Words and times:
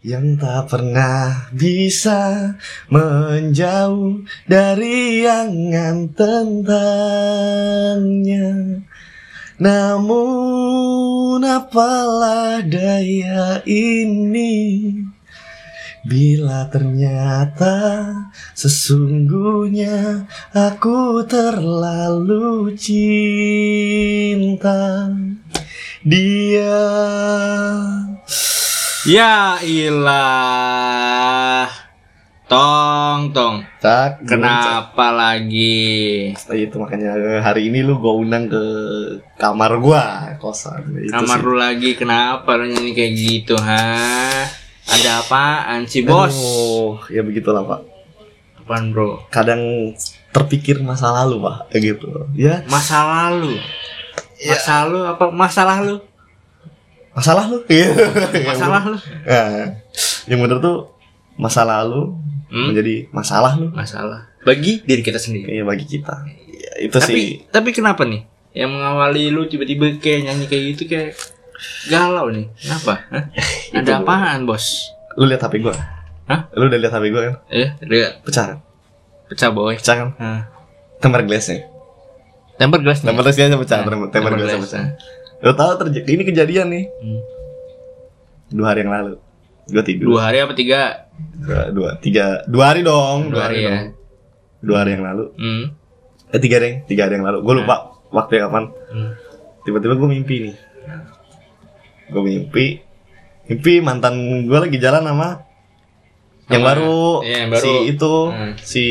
yang 0.00 0.40
tak 0.40 0.72
pernah 0.72 1.52
bisa 1.52 2.56
menjauh 2.88 4.24
dari 4.48 5.28
angan 5.28 6.08
tentangnya. 6.16 7.60
Namun 9.60 11.44
apalah 11.44 12.64
daya 12.64 13.60
ini 13.68 14.88
Bila 16.00 16.64
ternyata 16.72 18.08
sesungguhnya 18.56 20.24
aku 20.56 21.28
terlalu 21.28 22.72
cinta 22.80 23.52
dia 26.00 26.88
Ya 29.10 29.58
ilah. 29.58 30.06
Tong, 32.46 33.30
tong. 33.30 33.62
Tak 33.78 34.22
Kenapa 34.22 35.10
lagi? 35.10 36.30
itu 36.34 36.74
makanya 36.78 37.14
hari 37.40 37.66
ini 37.66 37.82
lu 37.82 37.98
gue 37.98 38.10
undang 38.12 38.46
ke 38.46 38.62
kamar 39.34 39.78
gua 39.78 40.02
kosan 40.38 40.82
itu 40.94 41.10
Kamar 41.10 41.38
sih. 41.38 41.46
lu 41.46 41.54
lagi 41.54 41.90
kenapa 41.94 42.54
lu 42.54 42.66
nyanyi 42.66 42.90
kayak 42.90 43.12
gitu, 43.14 43.54
ha? 43.54 44.46
Ada 44.86 45.22
apaan 45.22 45.86
sih, 45.86 46.02
Bos? 46.02 46.34
Aduh, 46.34 46.98
ya 47.08 47.22
begitulah 47.22 47.62
pak 47.62 47.80
Apaan, 48.60 48.90
Bro? 48.90 49.26
kadang 49.26 49.94
terpikir 50.30 50.78
masa 50.78 51.10
lalu 51.12 51.38
pak 51.40 51.70
kayak 51.70 51.82
gitu 51.94 52.06
ya 52.34 52.62
Masa 52.66 53.02
lalu. 53.06 53.58
Masa 54.42 54.86
lalu 54.86 54.98
apa 55.04 55.24
masalah 55.30 55.78
lu? 55.82 55.98
Masalah 57.12 57.44
lu 57.46 57.58
Iya. 57.66 57.90
Masalah 58.46 58.80
lu? 58.86 58.96
Nah, 59.22 59.74
yang 60.24 60.38
bener 60.38 60.58
tuh 60.58 60.94
masa 61.34 61.62
lalu 61.62 62.14
Hmm? 62.46 62.66
menjadi 62.66 63.06
masalah 63.10 63.54
lu 63.54 63.70
Masalah. 63.70 64.26
Bagi 64.40 64.82
diri 64.82 65.00
kita 65.00 65.16
sendiri. 65.16 65.46
Iya 65.52 65.62
bagi 65.62 65.84
kita 65.84 66.26
Ya, 66.50 66.72
itu 66.82 66.96
sih 66.96 67.00
Tapi 67.00 67.22
tapi 67.48 67.68
kenapa 67.70 68.02
nih? 68.02 68.26
Yang 68.52 68.70
mengawali 68.72 69.22
lu 69.28 69.44
tiba-tiba 69.44 69.94
kayak 69.96 70.26
nyanyi 70.26 70.44
kayak 70.44 70.64
gitu 70.70 70.82
kayak 70.86 71.14
galau 71.86 72.26
nih. 72.28 72.50
Kenapa? 72.56 72.94
Hah? 73.06 73.24
Ada 73.78 73.92
apaan, 73.98 74.42
Bos? 74.44 74.90
lu 75.12 75.26
lihat 75.26 75.42
HP 75.42 75.58
gua 75.60 75.74
Hah? 76.24 76.46
lu 76.52 76.66
udah 76.66 76.78
lihat 76.78 76.90
HP 76.92 77.04
gua 77.08 77.22
kan 77.24 77.34
Eh, 77.48 77.68
lihat 77.82 78.22
pecah 78.22 78.44
kan 78.46 78.58
pecah 79.26 79.50
boy. 79.50 79.74
pecah 79.74 79.96
kan 79.96 80.08
Hah. 80.16 80.40
temper 80.96 81.22
glassnya 81.22 81.66
Temper 82.56 82.78
gelas 82.78 83.00
temper 83.00 83.22
glassnya 83.24 83.56
pecah 83.56 83.78
temper, 83.80 84.06
temper 84.08 84.30
glassnya 84.32 84.60
pecah 84.60 84.84
lu 85.40 85.52
tahu 85.52 85.72
terjadi 85.78 86.08
ini 86.10 86.22
kejadian 86.22 86.66
nih 86.68 86.84
Hmm. 86.96 87.20
dua 88.50 88.66
hari 88.68 88.78
yang 88.82 88.92
lalu 88.92 89.14
gua 89.66 89.82
tidur 89.82 90.06
Dua 90.10 90.22
hari 90.22 90.38
apa 90.38 90.52
tiga? 90.52 90.80
dua, 91.36 91.60
dua 91.70 91.90
tiga 91.96 92.26
dua 92.44 92.64
hari 92.66 92.80
dong 92.82 93.28
Dua 93.28 93.42
hari 93.42 93.58
ya. 93.58 93.68
dong. 93.70 93.86
dua 94.60 94.76
hari 94.78 94.90
yang 94.92 95.04
lalu 95.04 95.24
Hmm. 95.34 95.64
eh 96.28 96.38
tiga 96.38 96.56
deh 96.58 96.74
tiga 96.84 97.04
hari 97.04 97.16
yang 97.16 97.24
lalu 97.24 97.40
gue 97.40 97.54
lupa 97.56 97.76
waktu 98.10 98.38
kapan 98.38 98.64
Hmm. 98.88 99.12
tiba-tiba 99.62 99.94
gue 99.94 100.08
mimpi 100.10 100.36
nih 100.42 100.56
gue 102.06 102.22
mimpi 102.22 102.64
mimpi 103.46 103.72
mantan 103.78 104.14
gue 104.44 104.58
lagi 104.58 104.76
jalan 104.76 105.04
sama 105.04 105.28
yang 106.46 106.60
Sama- 106.60 106.70
baru, 106.74 107.04
iya, 107.22 107.36
yang 107.40 107.50
baru. 107.50 107.62
si 107.62 107.70
itu 107.88 108.14
Hmm. 108.26 108.52
si 108.60 108.84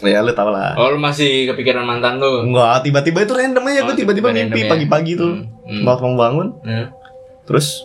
ya 0.00 0.20
lu 0.20 0.30
tau 0.30 0.48
lah 0.48 0.74
Oh, 0.74 0.88
lu 0.88 0.98
masih 0.98 1.46
kepikiran 1.46 1.82
mantan 1.82 2.16
lu? 2.16 2.44
Enggak, 2.44 2.82
tiba-tiba 2.82 3.18
itu 3.20 3.32
random 3.32 3.64
aja 3.64 3.80
Oh, 3.80 3.84
gue 3.86 3.96
tiba-tiba 3.96 4.28
mimpi 4.30 4.60
ya. 4.60 4.68
pagi-pagi 4.68 5.12
tuh 5.14 5.32
Hmm. 5.64 5.82
mau 5.82 5.96
mau 5.96 6.14
bangun 6.16 6.48
Hmm. 6.60 6.86
terus 7.42 7.84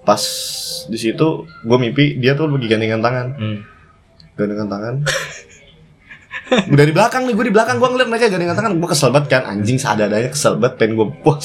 pas 0.00 0.18
di 0.84 0.96
situ 0.96 1.26
gue 1.44 1.78
mimpi 1.78 2.16
dia 2.16 2.32
tuh 2.32 2.46
lagi 2.46 2.64
gandengan 2.64 2.98
tangan 2.98 3.26
Hmm. 3.34 3.58
gandengan 4.34 4.66
tangan 4.66 4.94
dari 6.70 6.90
belakang 6.90 7.22
nih 7.22 7.34
gue 7.34 7.44
di 7.44 7.52
belakang 7.52 7.76
gue 7.76 7.88
ngeliat 7.88 8.08
mereka 8.08 8.24
gandengan 8.28 8.56
tangan 8.56 8.72
gue 8.74 8.88
kesel 8.88 9.10
banget 9.10 9.28
kan 9.30 9.42
anjing 9.46 9.76
seadanya 9.76 10.28
kesel 10.28 10.56
banget 10.56 10.74
pengen 10.76 10.96
gue 10.96 11.06
wah 11.22 11.36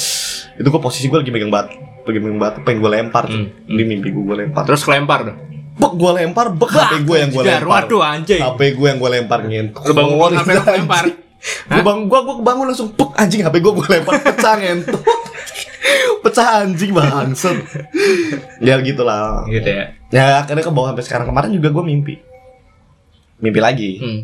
itu 0.53 0.63
gue 0.66 0.81
posisi 0.81 1.05
gue 1.05 1.19
lagi 1.19 1.29
megang 1.29 1.49
batu 1.49 1.75
lagi 2.03 2.19
megang 2.19 2.39
batu 2.39 2.57
pengen 2.61 2.79
gue 2.79 2.91
lempar 2.93 3.23
tuh. 3.25 3.35
Hmm. 3.35 3.49
di 3.67 3.83
mimpi 3.83 4.09
gue 4.09 4.23
gue 4.23 4.38
lempar 4.39 4.63
Terus 4.63 4.81
kelempar 4.81 5.19
dong. 5.25 5.38
Bek 5.73 5.94
gue 5.94 6.11
lempar 6.13 6.47
bek 6.50 6.69
HP 6.69 6.94
gue 7.03 7.17
yang 7.17 7.29
gue 7.29 7.44
lempar 7.44 7.84
Waduh 7.84 8.01
anjing. 8.01 8.39
HP 8.39 8.59
gue 8.73 8.88
yang 8.88 8.97
gue 8.97 9.11
lempar 9.11 9.39
ngentot 9.41 9.81
Lu 9.81 9.94
bangun 9.94 10.16
bangun 10.16 10.31
HP 10.38 10.50
lu 10.50 10.61
kelempar. 10.63 11.03
gue 11.44 11.81
bang 11.81 12.00
gue 12.03 12.19
gue 12.22 12.35
kebangun 12.39 12.66
langsung 12.67 12.89
pek 12.89 13.11
anjing 13.16 13.41
HP 13.41 13.56
gue 13.59 13.73
gue 13.73 13.88
lempar 13.89 14.13
pecah 14.17 14.56
ngentot 14.56 15.01
pecah 16.23 16.47
anjing 16.61 16.91
bangsat 16.91 17.57
ya 18.57 18.79
gitulah 18.79 19.44
Gitu 19.45 19.67
ya. 19.67 19.85
ya 20.09 20.23
akhirnya 20.39 20.61
ke 20.61 20.69
bawah 20.69 20.91
sampai 20.91 21.03
sekarang 21.03 21.28
kemarin 21.28 21.51
juga 21.51 21.67
gue 21.69 21.84
mimpi 21.84 22.16
mimpi 23.38 23.59
lagi 23.59 23.91
Hmm. 23.97 24.22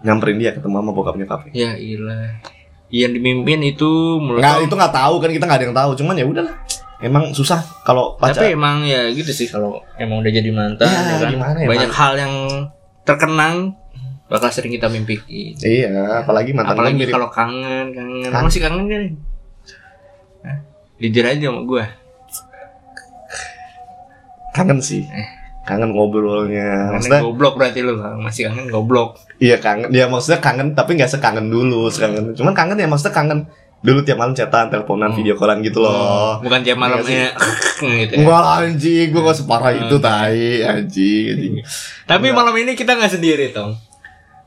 nyamperin 0.00 0.36
dia 0.36 0.50
ketemu 0.50 0.74
sama 0.76 0.90
bokap 0.90 1.14
nyokapnya 1.14 1.52
Ya 1.52 1.70
ilah. 1.74 2.38
Yang 2.88 3.12
dimimpin 3.14 3.60
itu 3.62 3.90
mulut. 4.16 4.38
nggak 4.38 4.64
itu 4.64 4.72
nggak 4.72 4.94
tahu 4.94 5.14
kan 5.18 5.28
kita 5.28 5.44
nggak 5.44 5.58
ada 5.58 5.66
yang 5.66 5.76
tahu 5.76 5.90
cuman 5.94 6.14
ya 6.14 6.24
udahlah 6.24 6.54
emang 7.00 7.30
susah 7.30 7.62
kalau 7.80 8.14
pacar 8.14 8.42
Tapi 8.42 8.52
emang 8.52 8.82
ya 8.82 9.06
gitu 9.08 9.30
sih 9.30 9.46
kalau 9.46 9.78
emang 9.94 10.18
udah 10.18 10.32
jadi 10.32 10.50
mantan 10.50 10.84
Ya, 10.84 10.98
ya 10.98 11.16
kan. 11.16 11.30
gimana 11.30 11.56
ya, 11.56 11.68
Banyak 11.68 11.90
hal 11.90 12.12
yang 12.16 12.34
terkenang 13.02 13.56
bakal 14.26 14.48
sering 14.48 14.70
kita 14.70 14.86
mimpiin. 14.86 15.54
iya 15.58 15.88
apalagi 16.18 16.50
mantan 16.50 16.74
Apalagi 16.74 16.94
mirip 16.96 17.10
kalau 17.10 17.28
kangen, 17.28 17.90
kangen. 17.90 18.28
Kan- 18.28 18.44
Masih 18.44 18.60
kangen 18.60 18.84
kan? 18.84 19.02
Hah? 20.42 20.58
Jujur 20.98 21.24
aja 21.24 21.44
sama 21.44 21.62
gua. 21.62 21.84
kangen 24.50 24.80
sih 24.80 25.06
kangen 25.62 25.92
ngobrolnya 25.92 26.66
Kangen 26.88 26.92
maksudnya 26.96 27.20
goblok 27.22 27.54
berarti 27.54 27.80
lu 27.80 27.94
masih 28.18 28.48
kangen 28.48 28.66
goblok. 28.66 29.10
iya 29.38 29.54
kangen 29.56 29.92
ya 29.92 30.08
maksudnya 30.08 30.40
kangen 30.40 30.72
tapi 30.72 30.98
nggak 30.98 31.06
sekangen 31.08 31.46
dulu 31.46 31.86
sekangen 31.86 32.34
cuman 32.34 32.50
kangen 32.52 32.74
ya 32.74 32.88
maksudnya 32.88 33.14
kangen 33.14 33.46
dulu 33.78 34.02
tiap 34.02 34.18
malam 34.18 34.32
chatan 34.32 34.66
teleponan 34.66 35.08
Hmm. 35.08 35.16
video 35.16 35.34
callan 35.34 35.58
gitu 35.60 35.78
loh 35.78 36.38
Bukan 36.40 36.60
tiap 36.60 36.76
malam 36.76 36.98
Iya 36.98 37.30
gitu. 38.02 38.12
ya. 38.12 38.18
Enggak 38.18 38.44
anjing, 38.58 39.06
gue 39.08 39.22
gak 39.22 39.36
separah 39.36 39.70
itu 39.72 39.92
Oke. 39.92 40.02
tai 40.02 40.42
anjing, 40.60 41.24
anjing. 41.30 41.54
Tapi 42.04 42.26
Enggak. 42.26 42.36
malam 42.36 42.54
ini 42.56 42.72
kita 42.72 42.92
nggak 42.92 43.12
sendiri, 43.12 43.48
Tong. 43.48 43.78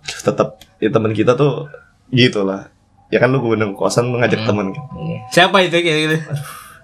Tetap 0.03 0.59
ya 0.77 0.89
teman 0.89 1.11
kita 1.11 1.33
tuh 1.33 1.71
gitu 2.09 2.41
lah. 2.41 2.67
Ya 3.07 3.17
kan 3.17 3.27
lu 3.27 3.39
gue 3.39 3.53
undang 3.53 3.71
kosan 3.71 4.07
lu 4.07 4.17
ngajak 4.17 4.41
Hmm. 4.41 4.47
temen 4.47 4.65
kan. 4.69 4.83
Siapa 5.29 5.57
itu 5.61 5.75
kayak 5.75 5.99
gitu? 6.01 6.17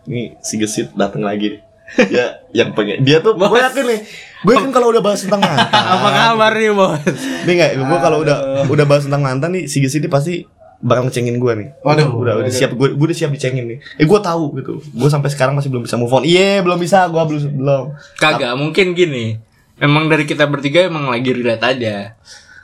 Ini 0.05 0.21
si 0.39 0.55
gesit 0.55 0.91
datang 0.93 1.21
lagi 1.21 1.59
ya 2.05 2.43
yang 2.51 2.71
pengen 2.71 2.99
dia 3.01 3.19
tuh 3.19 3.31
gue 3.33 3.47
yakin 3.47 3.85
nih 3.85 3.99
gue 4.41 4.53
yakin 4.53 4.71
kalau 4.71 4.87
udah 4.89 4.99
bahas 4.99 5.23
tentang 5.23 5.39
mantan 5.39 5.71
Apa 5.71 6.09
kabar 6.11 6.51
nih, 6.53 6.67
Bos? 6.69 6.99
nih 7.41 7.53
nggak 7.53 7.71
gue 7.77 7.97
kalau 7.97 8.17
udah 8.19 8.37
udah 8.67 8.85
bahas 8.85 9.03
tentang 9.03 9.19
mantan 9.21 9.51
nih 9.51 9.63
si 9.65 9.79
gesit 9.79 9.99
ini 9.99 10.07
pasti 10.09 10.43
bakal 10.79 11.05
ngecengin 11.05 11.35
gue 11.35 11.53
nih 11.55 11.69
Waduh. 11.81 12.09
udah 12.13 12.33
udah 12.37 12.51
siap 12.51 12.71
gue 12.71 12.93
gue 12.93 13.05
udah 13.05 13.17
siap 13.17 13.29
dicengin 13.29 13.65
nih 13.65 13.79
eh 13.97 14.05
gue 14.05 14.19
tahu 14.19 14.53
gitu 14.55 14.77
gue 14.77 15.09
sampai 15.09 15.29
sekarang 15.29 15.53
masih 15.53 15.67
belum 15.67 15.81
bisa 15.81 15.95
move 15.95 16.11
on 16.11 16.21
iya 16.21 16.61
belum 16.61 16.77
bisa 16.77 17.05
gue 17.05 17.17
belum 17.19 17.41
belum 17.55 17.83
Kagak, 18.15 18.53
mungkin 18.53 18.93
gini. 18.93 19.41
Emang 19.75 20.05
dari 20.05 20.23
kita 20.23 20.45
bertiga 20.45 20.83
emang 20.83 21.05
lagi 21.05 21.29
relate 21.31 21.61
aja. 21.63 22.17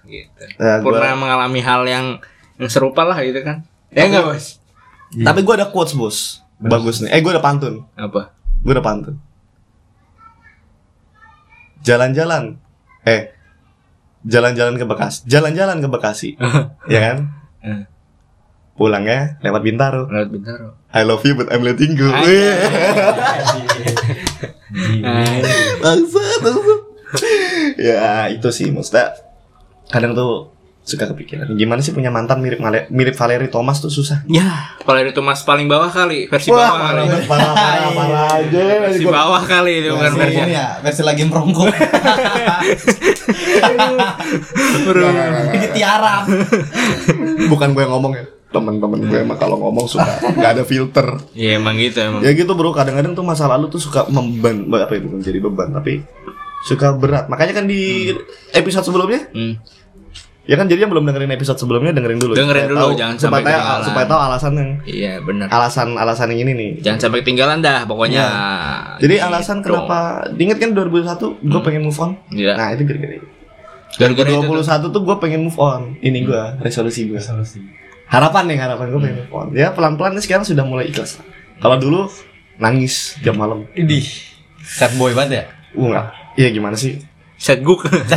Gitu. 0.03 0.41
Nah, 0.57 0.77
gua- 0.79 0.97
Pernah 0.97 1.13
mengalami 1.15 1.61
hal 1.61 1.85
yang 1.85 2.05
yang 2.55 2.65
serupa 2.67 3.01
lah 3.01 3.17
gitu 3.19 3.37
kan. 3.39 3.61
Ya 3.89 4.05
enggak, 4.05 4.25
Bos? 4.27 4.57
tapi 5.15 5.39
gue 5.39 5.53
ada 5.53 5.69
quotes 5.69 5.93
bos 5.93 6.17
bagus 6.57 6.97
nih 6.97 7.11
eh 7.11 7.21
gue 7.21 7.29
ada 7.29 7.37
pantun 7.37 7.85
Apa? 7.93 8.33
gue 8.59 8.71
udah 8.71 8.81
pantun 8.81 9.21
jalan-jalan 11.81 12.57
eh 13.03 13.29
jalan-jalan 14.23 14.73
ke 14.73 14.85
Bekasi 14.85 15.19
jalan-jalan 15.25 15.77
ke 15.77 15.87
Bekasi 15.87 16.29
ya 16.93 16.99
kan 17.03 17.17
Eh. 17.61 17.87
Pulangnya 18.73 19.37
lewat 19.39 19.61
Bintaro 19.61 20.09
Lewat 20.09 20.29
Bintaro. 20.29 20.67
I 20.89 21.05
love 21.05 21.21
you 21.21 21.33
but 21.33 21.49
I'm 21.49 21.61
letting 21.61 21.93
go 21.93 22.09
Anjay. 22.09 22.57
bangsat 25.77 26.37
bangsat 26.41 26.79
ya 27.77 28.25
itu 28.27 28.49
sih 28.49 28.73
maksudnya 28.73 29.13
kadang 29.89 30.17
tuh 30.17 30.49
suka 30.83 31.07
kepikiran 31.07 31.53
gimana 31.53 31.79
sih 31.79 31.95
punya 31.95 32.11
mantan 32.11 32.41
mirip 32.41 32.59
mirip 32.89 33.15
Valeri 33.15 33.47
Thomas 33.47 33.79
tuh 33.79 33.87
susah 33.87 34.19
Ya, 34.27 34.75
kalau 34.83 34.99
itu 34.99 35.21
Mas 35.23 35.39
paling 35.39 35.71
bawah 35.71 35.87
kali, 35.87 36.27
versi 36.27 36.51
bawah 36.51 36.75
kali. 36.91 37.07
parah 37.07 37.23
parah 37.23 37.53
parah, 37.55 37.91
parah 37.95 38.27
aja 38.35 38.63
Versi 38.91 39.05
bawah 39.07 39.43
kali 39.47 39.79
itu 39.79 39.95
bukan 39.95 40.11
versi. 40.11 40.35
Versi 40.35 40.43
ini 40.43 40.51
ya, 40.51 40.67
versi 40.83 41.01
lagi 41.07 41.23
merongkok. 41.23 41.71
Bro. 44.83 45.07
Ini 45.55 45.67
tiarap. 45.71 46.23
bukan 47.47 47.67
gue 47.71 47.83
yang 47.83 47.93
ngomong 47.95 48.13
ya 48.19 48.25
teman-teman 48.53 49.01
gue 49.01 49.19
emang 49.19 49.35
kalau 49.35 49.57
ngomong 49.57 49.83
suka 49.83 50.05
nggak 50.31 50.51
ada 50.51 50.63
filter 50.63 51.17
Iya 51.33 51.57
emang 51.57 51.75
gitu 51.75 51.97
emang. 51.99 52.21
ya 52.21 52.31
gitu 52.31 52.53
bro 52.53 52.69
kadang-kadang 52.69 53.11
tuh 53.11 53.21
masa 53.21 53.45
lalu 53.45 53.67
tuh 53.67 53.81
suka 53.81 54.05
memban 54.07 54.69
apa 54.69 54.93
ya 54.93 55.01
bukan 55.01 55.19
jadi 55.19 55.39
beban 55.39 55.73
tapi 55.73 56.05
suka 56.63 56.93
berat 56.93 57.27
makanya 57.27 57.53
kan 57.55 57.65
di 57.65 58.13
episode 58.51 58.85
sebelumnya 58.85 59.27
Hmm. 59.29 59.57
Ya 60.43 60.55
kan 60.55 60.67
jadinya 60.67 60.91
belum 60.91 61.07
dengerin 61.07 61.31
episode 61.31 61.55
sebelumnya 61.55 61.95
dengerin 61.95 62.19
dulu. 62.19 62.35
Dengerin 62.35 62.67
Supaya 62.67 62.71
dulu, 62.75 62.79
tahu- 62.83 62.99
jangan 62.99 63.15
supaya 63.15 63.23
sampai 63.23 63.39
tahu- 63.39 63.55
ketinggalan. 63.55 63.85
supaya 63.87 64.05
tahu 64.05 64.19
alasan 64.21 64.51
yang 64.53 64.69
Iya 64.83 65.13
benar. 65.17 65.47
alasan 65.47 65.87
alasan 65.95 66.27
yang 66.27 66.39
ini 66.41 66.51
nih. 66.51 66.71
Jangan 66.83 66.99
sampai 66.99 67.19
ketinggalan 67.23 67.59
dah 67.59 67.79
pokoknya. 67.85 68.23
Jadi 68.99 69.15
Gitu. 69.15 69.23
alasan 69.23 69.57
kenapa 69.59 69.97
diinget 70.29 70.59
kan 70.59 70.69
2001 70.71 71.39
gue 71.39 71.61
pengen 71.63 71.81
move 71.81 71.95
on. 71.97 72.19
Iya. 72.27 72.53
Nah, 72.53 72.67
itu 72.69 72.83
gara-gara 72.83 73.13
itu. 73.15 73.27
Gara-gara 73.95 74.27
itu 74.27 74.35
tuh. 74.35 74.51
2021 74.51 74.91
tuh 74.91 75.01
gue 75.01 75.15
pengen 75.17 75.41
move 75.41 75.55
on. 75.57 75.81
Ini 75.97 76.19
gue 76.21 76.43
resolusi 76.59 77.01
gue. 77.05 77.19
Harapan 78.07 78.43
nih 78.45 78.57
harapan 78.61 78.85
gue 78.89 78.99
pengen 79.01 79.17
move 79.25 79.33
on. 79.33 79.47
Ya 79.51 79.73
pelan-pelan 79.73 80.13
nih 80.13 80.23
sekarang 80.23 80.45
sudah 80.45 80.63
mulai 80.63 80.89
ikhlas. 80.89 81.17
Kalau 81.57 81.77
dulu 81.77 82.09
nangis 82.57 83.17
tiap 83.23 83.33
malam. 83.35 83.65
Idih. 83.73 84.05
Sad 84.63 84.95
boy 84.95 85.11
banget 85.11 85.31
ya? 85.31 85.43
Uh, 85.75 85.89
enggak. 85.89 86.07
Iya 86.37 86.49
gimana 86.53 86.75
sih? 86.77 87.01
Set 87.35 87.59
guk. 87.59 87.83
22 87.89 88.13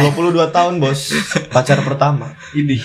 tahun 0.54 0.78
bos 0.78 1.10
pacar 1.50 1.82
pertama 1.82 2.36
Idih. 2.54 2.78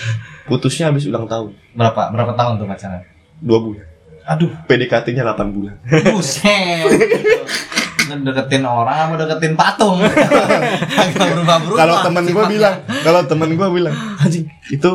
putusnya 0.50 0.90
habis 0.90 1.06
ulang 1.06 1.30
tahun 1.30 1.54
Berapa? 1.70 2.10
Berapa 2.10 2.34
tahun 2.34 2.58
tuh 2.58 2.66
pacaran? 2.66 3.02
dua 3.38 3.58
bulan 3.62 3.86
Aduh. 4.22 4.50
PDKT-nya 4.66 5.22
8 5.22 5.54
bulan 5.54 5.74
Buset. 6.10 6.86
deketin 8.12 8.62
orang 8.66 9.08
apa 9.08 9.14
deketin 9.22 9.54
patung? 9.54 9.98
Kalau 11.78 11.96
temen 12.02 12.24
gue 12.26 12.44
bilang 12.50 12.76
kalau 13.02 13.20
temen 13.24 13.50
gue 13.54 13.68
bilang 13.72 13.94
anjing 14.18 14.46
itu 14.68 14.90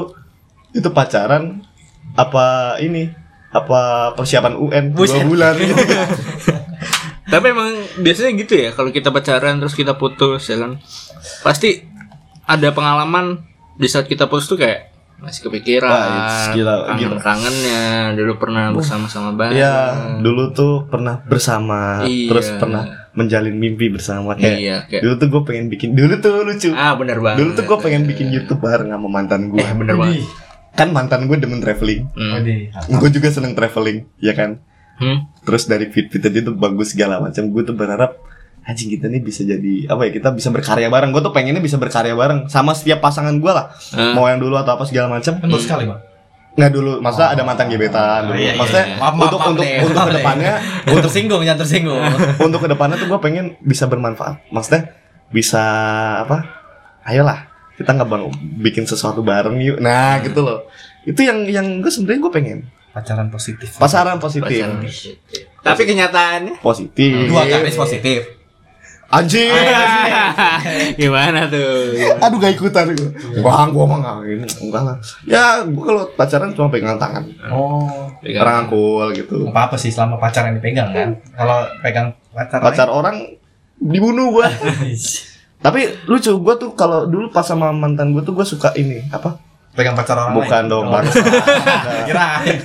itu 0.75 0.89
pacaran 0.91 1.63
apa 2.17 2.45
ini 2.79 3.13
apa 3.47 3.81
persiapan 4.13 4.53
UN 4.53 4.85
dua 4.91 4.99
Buset. 4.99 5.23
bulan 5.23 5.53
gitu 5.55 5.77
kan. 5.87 6.07
Tapi 7.27 7.45
emang 7.47 7.69
biasanya 7.97 8.31
gitu 8.35 8.53
ya 8.55 8.69
kalau 8.71 8.89
kita 8.89 9.09
pacaran 9.09 9.57
terus 9.57 9.71
kita 9.71 9.93
putus 9.93 10.43
ya 10.45 10.57
kan. 10.57 10.79
Pasti 11.41 11.83
ada 12.43 12.71
pengalaman 12.71 13.43
di 13.75 13.85
saat 13.85 14.05
kita 14.05 14.25
putus 14.25 14.47
tuh 14.47 14.57
kayak 14.57 14.89
masih 15.17 15.49
kepikiran, 15.49 15.89
Wah, 15.89 16.53
gila, 16.53 16.93
gila. 16.93 17.17
kangen-kangennya, 17.17 17.83
dulu 18.13 18.37
pernah 18.37 18.69
bersama-sama 18.69 19.33
bareng. 19.33 19.57
Iya, 19.57 19.75
dulu 20.21 20.53
tuh 20.53 20.85
pernah 20.85 21.17
bersama, 21.19 22.05
Iya. 22.05 22.29
terus 22.29 22.53
pernah 22.53 22.85
menjalin 23.11 23.51
mimpi 23.51 23.89
bersama 23.89 24.37
kayak. 24.37 24.55
Iya, 24.55 24.77
kayak- 24.85 25.01
Dulu 25.01 25.13
tuh 25.17 25.27
gue 25.27 25.41
pengen 25.43 25.65
bikin, 25.67 25.97
dulu 25.97 26.21
tuh 26.21 26.45
lucu. 26.45 26.69
Ah, 26.69 26.93
bener 26.93 27.17
banget. 27.17 27.41
Dulu 27.41 27.49
tuh 27.51 27.65
gue 27.65 27.77
pengen 27.81 28.05
bikin 28.05 28.29
YouTube 28.29 28.61
bareng 28.61 28.93
sama 28.93 29.09
mantan 29.09 29.49
gue. 29.49 29.57
Eh, 29.57 29.73
bener 29.73 29.97
banget. 29.97 30.21
Kan 30.77 30.93
mantan 30.93 31.25
gue 31.25 31.37
demen 31.41 31.57
traveling. 31.57 32.05
Hmm. 32.13 32.37
Idih. 32.37 32.69
Gue 33.01 33.09
juga 33.09 33.33
seneng 33.33 33.57
traveling, 33.57 34.05
ya 34.21 34.37
kan. 34.37 34.61
Hmm? 35.01 35.25
Terus 35.41 35.65
dari 35.65 35.89
fit-fit 35.89 36.21
aja 36.21 36.39
tuh 36.45 36.53
bagus 36.53 36.93
segala 36.93 37.17
macam. 37.17 37.49
Gue 37.49 37.65
tuh 37.65 37.73
berharap 37.73 38.21
anjing 38.67 38.91
kita 38.91 39.07
nih 39.07 39.23
bisa 39.23 39.47
jadi 39.47 39.87
apa 39.87 40.05
ya 40.05 40.11
kita 40.13 40.29
bisa 40.37 40.53
berkarya 40.53 40.85
bareng. 40.93 41.09
Gue 41.09 41.25
tuh 41.25 41.33
pengennya 41.33 41.65
bisa 41.65 41.81
berkarya 41.81 42.13
bareng 42.13 42.45
sama 42.45 42.77
setiap 42.77 43.01
pasangan 43.01 43.33
gue 43.33 43.51
lah. 43.51 43.73
Eh. 43.97 44.13
Mau 44.13 44.29
yang 44.29 44.37
dulu 44.37 44.53
atau 44.53 44.77
apa 44.77 44.85
segala 44.85 45.17
macam. 45.17 45.41
Kan 45.41 45.49
baru 45.49 45.63
sekali, 45.65 45.83
Bang. 45.89 46.01
Nggak 46.57 46.71
dulu, 46.73 46.93
maksudnya 47.05 47.29
ada 47.37 47.43
mantan 47.45 47.69
gebetan. 47.69 48.21
dulu. 48.25 48.33
iya, 48.33 48.53
iya, 48.53 48.53
maksudnya 48.57 48.85
iya. 48.89 48.97
Maaf, 48.97 49.13
maaf, 49.13 49.25
untuk 49.29 49.39
maaf 49.41 49.51
untuk 49.53 49.61
deh, 49.65 49.77
untuk 49.77 50.01
ke 50.09 50.13
depannya 50.17 50.53
Jangan 50.57 51.03
tersinggung, 51.05 51.41
jangan 51.45 51.59
tersinggung. 51.61 52.01
untuk 52.49 52.59
ke 52.65 52.69
depannya 52.69 52.95
tuh 52.97 53.07
gue 53.13 53.19
pengen 53.21 53.45
bisa 53.61 53.85
bermanfaat. 53.85 54.41
Maksudnya 54.49 54.81
bisa 55.29 55.63
apa? 56.25 56.37
Ayolah 57.05 57.56
kita 57.77 57.93
nggak 57.93 58.09
bang 58.09 58.23
bikin 58.57 58.83
sesuatu 58.89 59.21
bareng 59.21 59.61
yuk. 59.61 59.77
Nah 59.77 60.17
gitu 60.25 60.41
loh. 60.41 60.65
Itu 61.05 61.21
yang 61.21 61.45
yang 61.45 61.79
gue 61.79 61.93
sebenarnya 61.93 62.21
gue 62.25 62.33
pengen 62.33 62.59
Pacaran 62.91 63.29
positif. 63.29 63.77
pasaran 63.77 64.17
positif, 64.17 64.49
Pacaran 64.49 64.81
positif. 64.81 65.21
Tapi 65.61 65.81
kenyataannya 65.85 66.57
positif. 66.65 67.29
Dua 67.29 67.45
garis 67.45 67.77
positif. 67.77 68.37
Anjing. 69.07 69.53
gimana 70.99 71.47
tuh? 71.47 71.95
Aduh 72.19 72.37
gak 72.41 72.57
ikutan 72.59 72.91
gue. 72.91 73.07
Enggak, 73.39 73.71
gue 73.71 73.85
mah 73.87 73.97
nggak 74.03 74.15
ini. 74.27 74.45
Enggak 74.67 74.81
lah. 74.83 74.97
Ya 75.23 75.61
gue 75.63 75.83
kalau 75.85 76.03
pacaran 76.17 76.51
cuma 76.51 76.67
pegangan 76.67 76.99
tangan. 76.99 77.23
Oh. 77.53 78.11
Pegang. 78.19 78.41
Orang 78.43 78.55
angkul 78.67 79.07
gitu. 79.15 79.47
Nggak 79.47 79.53
apa-apa 79.55 79.75
sih 79.79 79.93
selama 79.93 80.19
pacaran 80.19 80.57
dipegang 80.59 80.91
kan. 80.91 81.09
Kalau 81.37 81.59
pegang 81.85 82.07
pacar 82.33 82.59
Pacar 82.59 82.87
orang 82.89 83.37
dibunuh 83.79 84.33
gue. 84.41 84.47
Tapi 85.57 86.05
lucu 86.05 86.31
gue 86.31 86.53
tuh 86.55 86.71
kalau 86.73 87.05
dulu 87.05 87.27
pas 87.27 87.41
sama 87.41 87.73
mantan 87.73 88.13
gue 88.13 88.21
tuh 88.21 88.33
gue 88.33 88.45
suka 88.45 88.71
ini 88.73 89.01
apa? 89.09 89.41
pegang 89.77 89.93
pacar 89.93 90.17
orang 90.17 90.33
Bukan 90.33 90.49
lain. 90.65 90.73
dong 90.73 90.85
Oh. 90.89 91.01
Kirain. 92.09 92.57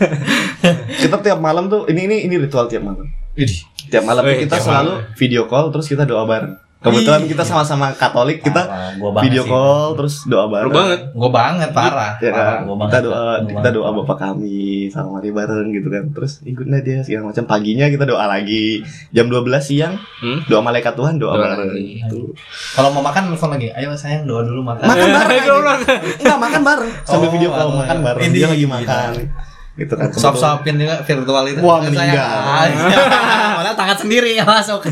kita 0.96 1.16
tiap 1.20 1.38
malam 1.38 1.68
tuh 1.68 1.84
ini 1.92 2.08
ini 2.08 2.16
ini 2.24 2.40
ritual 2.40 2.64
tiap 2.64 2.80
malam. 2.82 3.04
Tiap 3.92 4.04
malam 4.08 4.24
Wih, 4.24 4.48
kita 4.48 4.56
tiap 4.56 4.64
selalu 4.64 4.92
video 5.20 5.44
call 5.44 5.68
terus 5.68 5.84
kita 5.84 6.08
doa 6.08 6.24
bareng. 6.24 6.56
Kebetulan 6.82 7.23
kita 7.25 7.43
sama-sama 7.43 7.87
Katolik 7.93 8.43
kita 8.43 8.62
Parah, 8.64 9.23
video 9.23 9.43
sih. 9.43 9.49
call 9.49 9.94
terus 9.94 10.14
doa 10.25 10.46
bareng. 10.46 10.67
Lu 10.67 10.75
banget. 10.75 11.00
Gue 11.12 11.31
banget 11.31 11.70
parah. 11.70 12.12
Ya 12.19 12.29
Parah, 12.29 12.44
kan? 12.52 12.58
gua 12.64 12.76
kita 12.82 12.99
doa 13.00 13.14
Gua 13.14 13.38
kita 13.40 13.55
banget. 13.56 13.73
doa 13.73 13.90
bapak 13.96 14.17
kami 14.19 14.58
sama 14.88 15.08
mari 15.14 15.31
bareng 15.31 15.69
gitu 15.70 15.88
kan. 15.88 16.05
Terus 16.11 16.32
ikut 16.43 16.67
dia 16.81 16.99
segala 17.00 17.31
macam. 17.31 17.44
Paginya 17.44 17.87
kita 17.87 18.05
doa 18.05 18.25
lagi. 18.26 18.82
Jam 19.08 19.26
12 19.26 19.46
siang 19.62 19.94
Hmm? 20.19 20.43
doa 20.44 20.58
malaikat 20.61 20.93
Tuhan 20.93 21.17
doa, 21.17 21.32
Doa 21.32 21.55
bareng. 21.55 21.70
Gitu. 21.73 22.34
Kalau 22.73 22.90
mau 22.90 23.00
makan 23.00 23.31
telepon 23.31 23.50
lagi. 23.52 23.69
Ayo 23.70 23.94
sayang 23.94 24.23
doa 24.25 24.43
dulu 24.43 24.62
makan. 24.62 24.82
Makan 24.82 25.08
bareng. 25.17 25.43
Enggak 26.19 26.38
makan 26.40 26.61
bareng. 26.62 26.93
Sambil 27.05 27.28
Oh, 27.28 27.32
video 27.32 27.50
call 27.50 27.70
makan 27.76 27.99
bareng. 28.00 28.23
Ini 28.25 28.35
Dia 28.35 28.46
lagi 28.49 28.58
gila. 28.61 28.75
makan. 28.76 29.11
Gitu 29.72 29.88
kan. 29.88 30.12
Sop 30.12 30.36
sopin 30.36 30.76
juga 30.76 31.00
virtual 31.00 31.44
itu. 31.48 31.60
Wah, 31.60 31.80
meninggal. 31.80 32.38
Ah, 32.52 33.56
Malah 33.56 33.74
tangan 33.74 33.98
sendiri 33.98 34.36
yang 34.36 34.44
masuk. 34.44 34.84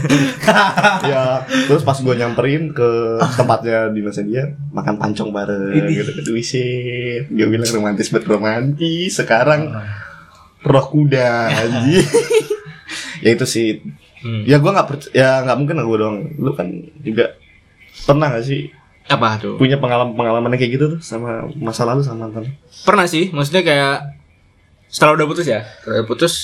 ya 1.11 1.43
terus 1.67 1.82
pas 1.82 1.97
gue 1.97 2.15
nyamperin 2.15 2.71
ke 2.71 2.91
tempatnya 3.35 3.88
dinasnya 3.88 4.25
dia 4.25 4.43
makan 4.71 4.97
pancong 4.97 5.31
bareng 5.31 5.73
Ini. 5.75 5.91
gitu 5.94 6.11
gitu 6.15 6.31
wisit 6.32 7.25
gue 7.27 7.47
bilang 7.47 7.67
romantis 7.67 8.09
bet 8.09 8.25
romantis 8.25 9.11
sekarang 9.12 9.73
roh 10.61 10.87
kuda 10.87 11.31
anjing 11.49 12.05
ya 13.25 13.31
itu 13.31 13.47
sih 13.47 13.69
Hmm. 14.21 14.44
ya 14.44 14.61
gue 14.61 14.69
nggak 14.69 15.17
ya 15.17 15.41
nggak 15.41 15.56
mungkin 15.56 15.81
gue 15.81 15.97
doang 15.97 16.19
lu 16.37 16.53
kan 16.53 16.69
juga 17.00 17.41
pernah 18.05 18.29
gak 18.29 18.44
sih 18.44 18.69
Apa 19.09 19.41
tuh? 19.41 19.56
punya 19.56 19.81
pengalaman 19.81 20.12
pengalaman 20.12 20.53
kayak 20.55 20.76
gitu 20.76 20.85
tuh 20.93 21.00
sama 21.00 21.49
masa 21.56 21.88
lalu 21.88 22.05
sama 22.05 22.29
mantan 22.29 22.53
Pernah 22.85 23.09
sih, 23.09 23.33
maksudnya 23.33 23.65
kayak 23.65 24.20
setelah 24.91 25.23
udah 25.23 25.27
putus 25.31 25.47
ya, 25.47 25.63
setelah 25.81 26.03
udah 26.03 26.09
putus 26.11 26.35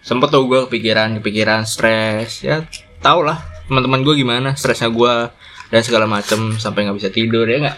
sempet 0.00 0.30
tuh 0.32 0.46
gue 0.46 0.64
kepikiran, 0.70 1.18
kepikiran, 1.20 1.66
stres, 1.68 2.40
ya 2.40 2.64
tau 3.02 3.20
lah 3.26 3.40
teman-teman 3.68 4.02
gue 4.02 4.14
gimana 4.18 4.54
stresnya 4.58 4.90
gue 4.90 5.14
dan 5.70 5.80
segala 5.86 6.02
macem 6.10 6.58
sampai 6.58 6.82
nggak 6.82 6.98
bisa 6.98 7.10
tidur 7.14 7.46
ya 7.46 7.62
nggak? 7.62 7.76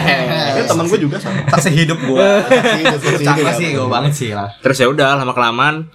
ya 0.58 0.62
teman 0.70 0.86
gue 0.86 0.98
juga 1.02 1.18
sama 1.18 1.42
Tak 1.50 1.60
sehidup 1.66 1.98
Cakra 3.26 3.50
hidup. 3.50 3.58
sih 3.58 3.68
gue 3.74 3.88
banget 3.90 4.12
sih 4.14 4.30
lah. 4.30 4.54
Terus 4.62 4.78
ya 4.78 4.86
udah 4.86 5.18
lama 5.18 5.34
kelamaan 5.34 5.90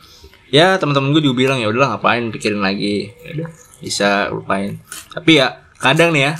ya 0.52 0.76
teman-teman 0.76 1.16
gue 1.16 1.24
juga 1.24 1.36
bilang 1.40 1.58
ya 1.64 1.72
udahlah 1.72 1.96
ngapain 1.96 2.28
pikirin 2.36 2.60
lagi, 2.60 3.16
ya 3.24 3.30
udah 3.40 3.50
bisa 3.80 4.10
lupain. 4.36 4.84
Tapi 5.16 5.40
ya 5.40 5.64
kadang 5.80 6.12
nih 6.12 6.28
ya 6.28 6.34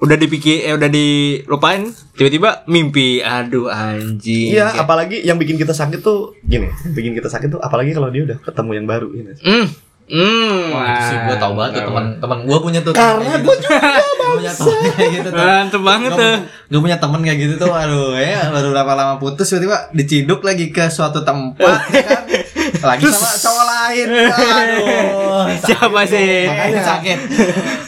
udah 0.00 0.16
dipikir 0.16 0.64
eh 0.64 0.72
udah 0.72 0.88
dilupain 0.88 1.92
tiba-tiba 2.16 2.64
mimpi. 2.66 3.20
Aduh 3.20 3.68
anjing. 3.68 4.56
Iya, 4.56 4.72
Kayak, 4.72 4.82
apalagi 4.84 5.16
yang 5.20 5.36
bikin 5.36 5.60
kita 5.60 5.76
sakit 5.76 6.00
tuh 6.00 6.34
gini, 6.40 6.72
bikin 6.96 7.12
kita 7.12 7.28
sakit 7.28 7.52
tuh 7.52 7.60
apalagi 7.60 7.92
kalau 7.92 8.08
dia 8.08 8.24
udah 8.24 8.38
ketemu 8.40 8.70
yang 8.80 8.86
baru 8.88 9.08
ini. 9.12 9.32
hmm 9.40 9.66
hmm. 10.10 10.74
Wah, 10.74 10.84
itu 10.90 11.02
sih 11.06 11.16
gue 11.22 11.36
tau 11.38 11.52
banget 11.54 11.72
tuh 11.78 11.82
teman 11.86 12.04
teman 12.18 12.38
gue 12.42 12.58
punya 12.58 12.80
tuh. 12.82 12.92
Karena 12.92 13.38
gue 13.38 13.56
juga 13.62 13.78
punya 14.18 14.52
teman 14.52 14.74
kayak 14.90 15.10
gitu 15.14 15.28
tuh. 15.30 15.38
mantep 15.38 15.82
banget 15.86 16.10
tuh. 16.18 16.34
Gue 16.66 16.80
punya 16.82 16.98
temen 16.98 17.20
kayak 17.22 17.38
gitu 17.38 17.54
tuh, 17.62 17.70
aduh 17.70 18.18
ya 18.18 18.50
baru 18.50 18.68
berapa 18.74 18.92
lama 18.98 19.14
putus 19.22 19.46
tiba-tiba 19.46 19.92
diciduk 19.94 20.40
lagi 20.42 20.74
ke 20.74 20.90
suatu 20.90 21.22
tempat 21.22 21.78
ya 21.94 22.02
kan, 22.02 22.22
lagi 22.90 23.04
sama 23.06 23.30
cowok 23.38 23.64
lain, 23.70 24.06
aduh 24.26 25.44
Siapa 25.66 26.00
sih? 26.08 26.48
Makanya 26.48 26.82
sakit, 26.82 27.18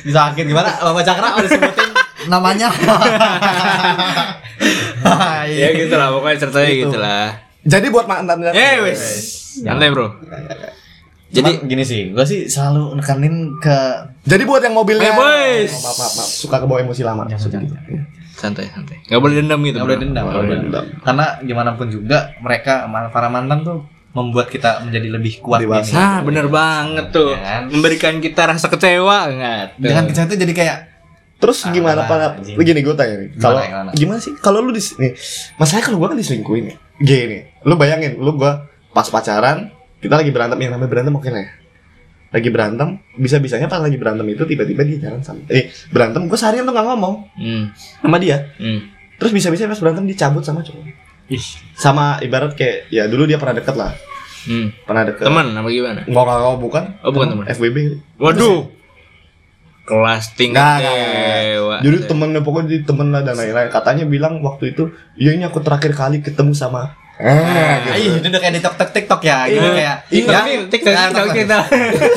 sakit 0.07 0.45
gimana? 0.47 0.71
Bapak 0.79 1.03
Cakra 1.03 1.29
udah 1.41 1.51
sebutin 1.51 1.92
namanya. 2.27 2.69
ya 5.53 5.69
gitu 5.75 5.95
lah 5.95 6.09
pokoknya 6.11 6.37
ceritanya 6.39 6.71
gitu 6.71 6.97
lah 6.97 7.27
Jadi 7.63 7.87
buat 7.89 8.07
mantan 8.07 8.43
eh 8.49 8.79
wes 8.81 9.01
santai 9.59 9.89
bro 9.89 10.11
Jadi 11.29 11.49
Jadi- 11.49 11.65
gini 11.65 11.81
sih, 11.81 12.13
gue 12.13 12.21
sih 12.23 12.45
selalu 12.45 12.93
nekanin 12.95 13.57
ke 13.57 13.77
Jadi 14.23 14.45
buat 14.45 14.61
yang 14.61 14.77
mobilnya 14.77 15.09
Eh, 15.09 15.17
boys. 15.17 15.73
Oh, 15.73 15.81
maaf, 15.83 15.97
maaf, 15.97 16.13
maaf. 16.15 16.29
Suka 16.29 16.61
kebawa 16.61 16.85
emosi 16.85 17.01
lama 17.03 17.25
Jangan, 17.25 17.49
santai 18.33 18.69
santai 18.69 19.01
nggak 19.07 19.17
boleh 19.17 19.39
dendam 19.39 19.61
gitu 19.63 19.77
nggak 19.77 19.87
boleh 19.87 20.01
dendam, 20.03 20.23
Nggak 20.23 20.35
nggak 20.35 20.45
boleh 20.45 20.61
dendam. 20.61 20.85
Karena 21.01 21.27
gimana 21.41 21.71
pun 21.73 21.87
juga 21.89 22.19
mereka 22.37 22.85
para 23.09 23.29
mantan 23.29 23.63
tuh 23.63 23.79
membuat 24.13 24.53
kita 24.53 24.85
menjadi 24.85 25.09
lebih 25.09 25.41
kuat 25.41 25.65
Dewasa. 25.65 25.89
gini. 25.89 25.97
ah 25.97 26.21
bener 26.21 26.47
banget 26.47 27.09
tuh 27.09 27.33
Ya 27.33 27.41
kan? 27.41 27.63
memberikan 27.73 28.15
kita 28.21 28.45
rasa 28.45 28.69
kecewa 28.69 29.19
enggak 29.27 29.73
Dengan 29.81 30.05
kita 30.05 30.29
itu 30.29 30.37
jadi 30.37 30.53
kayak 30.53 30.79
Terus 31.43 31.59
Ah, 31.67 31.75
gimana 31.75 32.07
anjing. 32.07 32.55
Gini 32.55 32.81
gue 32.87 32.95
tanya 32.95 33.15
nih. 33.19 33.29
Kalau 33.35 33.59
gimana? 33.59 33.91
gimana 33.91 34.19
sih? 34.23 34.33
Kalau 34.39 34.63
lu 34.63 34.71
di 34.71 34.79
nih, 34.79 35.13
masalahnya 35.59 35.85
kalau 35.91 35.99
gue 35.99 36.09
kan 36.15 36.19
diselingkuhin 36.23 36.65
ya. 36.71 36.77
Gini, 37.03 37.39
lu 37.67 37.75
bayangin, 37.75 38.15
lu 38.23 38.39
gue 38.39 38.53
pas 38.95 39.07
pacaran, 39.11 39.75
kita 39.99 40.15
lagi 40.23 40.31
berantem 40.31 40.63
yang 40.63 40.79
namanya 40.79 40.91
berantem 40.95 41.11
lah 41.19 41.43
ya. 41.43 41.51
Lagi 42.33 42.49
berantem, 42.49 42.89
bisa 43.19 43.43
bisanya 43.43 43.67
pas 43.67 43.83
lagi 43.83 43.99
berantem 43.99 44.25
itu 44.31 44.47
tiba-tiba 44.47 44.87
dia 44.87 45.11
jalan 45.11 45.21
sama, 45.21 45.43
eh 45.51 45.69
berantem 45.91 46.31
gue 46.31 46.39
seharian 46.39 46.63
tuh 46.65 46.73
nggak 46.73 46.87
ngomong 46.95 47.15
hmm. 47.37 47.65
sama 48.01 48.17
dia. 48.23 48.55
Hmm. 48.57 48.89
terus 49.21 49.31
bisa-bisa 49.37 49.71
pas 49.71 49.79
berantem 49.79 50.03
dicabut 50.03 50.43
sama 50.43 50.67
cowok 50.67 50.83
Ih. 51.31 51.45
sama 51.79 52.19
ibarat 52.27 52.59
kayak 52.59 52.91
ya 52.91 53.07
dulu 53.07 53.23
dia 53.31 53.39
pernah 53.39 53.55
deket 53.55 53.79
lah 53.79 53.95
Hmm. 54.43 54.75
pernah 54.83 55.07
deket 55.07 55.23
Teman 55.23 55.55
apa 55.55 55.69
gimana? 55.71 56.03
Enggak, 56.03 56.25
enggak, 56.27 56.59
bukan. 56.59 56.85
Oh, 57.07 57.11
bukan 57.15 57.27
teman. 57.31 57.45
FWB. 57.47 57.79
Waduh. 58.19 58.82
Kelas 59.83 60.25
tingkat 60.33 60.79
enggak. 60.79 60.95
dewa. 61.51 61.77
Jadi 61.81 61.99
temennya 62.07 62.41
pokoknya 62.41 62.67
jadi 62.71 62.83
temen 62.85 63.09
lah 63.09 63.21
dan 63.21 63.35
lain-lain. 63.35 63.69
Katanya 63.69 64.05
bilang 64.05 64.39
waktu 64.41 64.71
itu, 64.71 64.89
iya 65.15 65.33
ini 65.33 65.43
aku 65.43 65.59
terakhir 65.59 65.93
kali 65.93 66.21
ketemu 66.21 66.53
sama 66.53 66.95
Eh, 67.15 67.29
Ah, 67.29 67.79
gitu. 67.85 67.91
iya, 68.03 68.13
itu 68.19 68.27
udah 68.27 68.41
kayak 68.41 68.55
di 68.57 68.61
TikTok 68.61 68.91
TikTok 68.91 69.21
ya, 69.23 69.39
gitu 69.47 69.63
Iya. 69.63 69.71
kayak 69.73 69.97
Iya, 70.09 70.23
ya, 70.27 70.41
TikTok 70.67 70.91
ya, 70.91 71.03
TikTok 71.05 71.27
kita. 71.33 71.59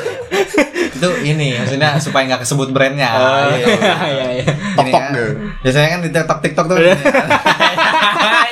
itu 0.95 1.09
ini 1.23 1.47
maksudnya 1.53 1.89
supaya 1.99 2.23
nggak 2.25 2.41
kesebut 2.41 2.71
brandnya. 2.71 3.11
Oh, 3.11 3.53
gitu. 3.53 3.69
Iya 3.75 4.27
iya. 4.31 4.45
Gini 4.47 4.73
Tok-tok 4.73 5.01
kan. 5.03 5.13
deh. 5.13 5.29
Biasanya 5.61 5.89
kan 5.89 5.99
di 6.01 6.09
TikTok 6.09 6.39
TikTok 6.41 6.65
tuh. 6.65 6.77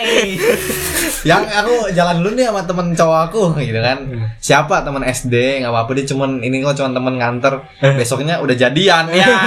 yang 1.30 1.44
aku 1.44 1.92
jalan 1.92 2.20
dulu 2.20 2.30
nih 2.34 2.46
sama 2.48 2.62
temen 2.64 2.88
cowok 2.92 3.20
aku 3.28 3.42
gitu 3.60 3.80
kan. 3.80 3.98
Siapa 4.38 4.84
temen 4.84 5.04
SD 5.04 5.64
nggak 5.64 5.72
apa-apa 5.72 5.92
dia 5.94 6.06
cuman 6.08 6.40
ini 6.40 6.60
kok 6.60 6.76
cuman 6.78 6.92
temen 6.92 7.14
nganter. 7.18 7.54
Besoknya 7.96 8.40
udah 8.40 8.56
jadian 8.56 9.08
ya. 9.10 9.28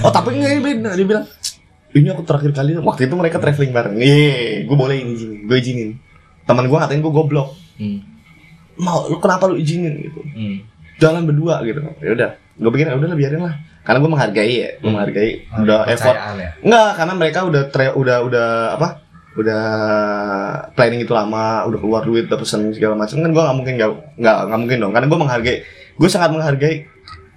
Oh, 0.00 0.08
tapi 0.08 0.38
enggak 0.38 0.62
beda. 0.62 0.94
Dia 0.94 1.02
bilang, 1.02 1.26
ini 1.90 2.06
aku 2.06 2.22
terakhir 2.22 2.54
kali 2.54 2.78
waktu 2.78 3.06
itu 3.06 3.14
mereka 3.14 3.42
traveling 3.42 3.74
bareng. 3.74 3.98
Iya, 3.98 4.62
gue 4.66 4.76
boleh 4.76 4.96
ini 4.96 5.12
izinin, 5.14 5.38
gue 5.46 5.56
izinin. 5.56 5.90
Teman 6.42 6.66
gue 6.66 6.78
ngatain 6.78 7.02
gue 7.02 7.10
goblok. 7.10 7.58
Hmm. 7.74 7.98
Mau, 8.74 9.10
lu 9.10 9.18
kenapa 9.18 9.50
lu 9.50 9.58
izinin 9.58 9.98
gitu? 9.98 10.22
Hmm. 10.22 10.62
Jalan 10.98 11.26
berdua 11.26 11.58
gitu. 11.62 11.82
Ya 11.98 12.10
udah, 12.14 12.30
gue 12.54 12.70
pikir 12.70 12.86
ya 12.86 12.94
udah 12.94 13.08
lah 13.10 13.18
biarin 13.18 13.42
lah. 13.42 13.54
Karena 13.82 13.98
gue 13.98 14.10
menghargai 14.10 14.54
ya, 14.54 14.70
gue 14.78 14.90
menghargai 14.90 15.30
udah 15.60 15.78
effort. 15.90 16.16
Ya. 16.38 16.50
Enggak, 16.62 16.90
karena 16.94 17.12
mereka 17.14 17.38
udah 17.44 17.62
tra- 17.68 17.96
udah 17.98 18.16
udah 18.22 18.48
apa? 18.78 18.88
Udah 19.34 19.62
planning 20.72 21.02
itu 21.02 21.10
lama, 21.10 21.66
udah 21.66 21.78
keluar 21.78 22.02
duit, 22.02 22.26
udah 22.26 22.38
pesen 22.38 22.70
segala 22.70 22.94
macam. 22.94 23.18
Kan 23.18 23.30
gue 23.30 23.42
nggak 23.42 23.56
mungkin 23.56 23.74
nggak 23.74 23.90
nggak 24.16 24.36
nggak 24.46 24.60
mungkin 24.60 24.78
dong. 24.78 24.92
Karena 24.94 25.06
gue 25.06 25.18
menghargai, 25.18 25.56
gue 25.94 26.08
sangat 26.08 26.30
menghargai 26.30 26.74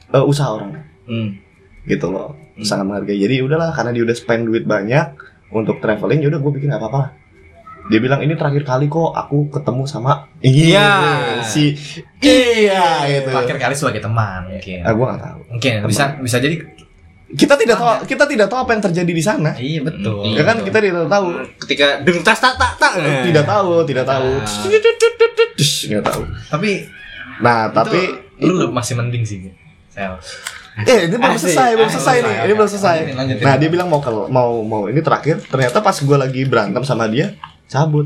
eh, 0.07 0.23
usaha 0.23 0.49
orang 0.49 0.85
Hmm. 1.07 1.39
gitu 1.83 2.07
loh. 2.07 2.35
Sangat 2.59 2.85
menghargai. 2.85 3.17
Jadi 3.17 3.39
udahlah, 3.39 3.71
karena 3.71 3.91
dia 3.91 4.03
udah 4.03 4.13
spend 4.13 4.45
duit 4.45 4.63
banyak 4.63 5.15
untuk 5.49 5.79
traveling, 5.79 6.19
ya 6.19 6.27
udah 6.27 6.39
gue 6.39 6.51
bikin 6.53 6.67
nggak 6.69 6.79
apa-apa 6.79 6.97
lah. 6.99 7.11
Dia 7.87 8.03
bilang 8.03 8.19
ini 8.19 8.35
terakhir 8.35 8.67
kali 8.67 8.91
kok 8.91 9.15
aku 9.15 9.47
ketemu 9.47 9.87
sama 9.87 10.27
Iya. 10.43 10.91
si 11.41 11.71
iya 12.19 13.07
itu. 13.07 13.31
Terakhir 13.31 13.57
kali 13.57 13.73
sebagai 13.73 14.03
teman 14.03 14.51
mungkin. 14.51 14.83
Ah, 14.83 14.91
gue 14.91 15.05
nggak 15.07 15.21
tahu. 15.23 15.39
Mungkin 15.55 15.71
bisa 15.87 16.03
bisa 16.19 16.37
jadi 16.37 16.67
Kita 17.27 17.59
tidak 17.59 17.75
tahu 17.75 18.07
kita 18.07 18.23
tidak 18.23 18.47
tahu 18.47 18.59
apa 18.63 18.71
yang 18.71 18.83
terjadi 18.87 19.11
di 19.11 19.23
sana. 19.23 19.51
iya 19.59 19.83
betul. 19.83 20.23
Iya. 20.23 20.39
Ya 20.39 20.43
kan 20.47 20.57
kita 20.63 20.79
tidak 20.79 21.11
tahu. 21.11 21.27
Ketika 21.59 21.87
deng 21.99 22.23
tas 22.23 22.39
tak 22.39 22.55
tak 22.55 22.79
tak. 22.79 22.91
Tidak 22.99 23.43
tahu, 23.43 23.83
tidak 23.83 24.05
tahu. 24.07 24.29
Nggak 25.91 26.03
tahu. 26.07 26.21
Tapi 26.47 26.71
Nah, 27.37 27.69
tapi 27.69 28.01
lu 28.41 28.73
masih 28.73 28.97
mending 28.97 29.21
sih. 29.21 29.45
Sel. 29.93 30.17
eh 30.85 31.09
ini 31.09 31.17
belum 31.17 31.37
selesai, 31.37 31.73
belum 31.73 31.89
selesai 31.89 32.17
nih. 32.21 32.35
Ini 32.45 32.53
belum 32.53 32.69
selesai. 32.69 32.97
Nah, 33.41 33.55
dia 33.57 33.69
bilang 33.69 33.89
mau 33.89 34.01
mau 34.29 34.61
mau 34.61 34.81
ini 34.89 35.01
terakhir. 35.01 35.41
Ternyata 35.45 35.81
pas 35.81 35.93
gue 35.93 36.17
lagi 36.17 36.45
berantem 36.45 36.81
sama 36.81 37.09
dia, 37.09 37.33
cabut. 37.65 38.05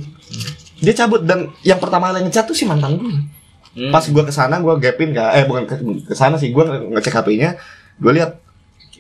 Dia 0.79 0.95
cabut 0.95 1.23
dan 1.23 1.51
yang 1.61 1.79
pertama 1.79 2.11
kali 2.11 2.27
ngechat 2.27 2.47
tuh 2.47 2.55
si 2.55 2.63
mantan 2.63 2.95
gue. 2.99 3.07
Hmm. 3.71 3.91
Pas 3.91 4.03
gue 4.03 4.23
ke 4.23 4.33
sana 4.35 4.59
gue 4.59 4.73
gapin 4.83 5.15
ke 5.15 5.23
eh 5.31 5.43
bukan 5.47 5.63
ke 5.63 5.75
ke 6.11 6.15
sana 6.15 6.35
sih 6.35 6.51
gue 6.51 6.63
ngecek 6.91 7.11
HP-nya. 7.11 7.55
Gue 7.99 8.11
lihat 8.19 8.40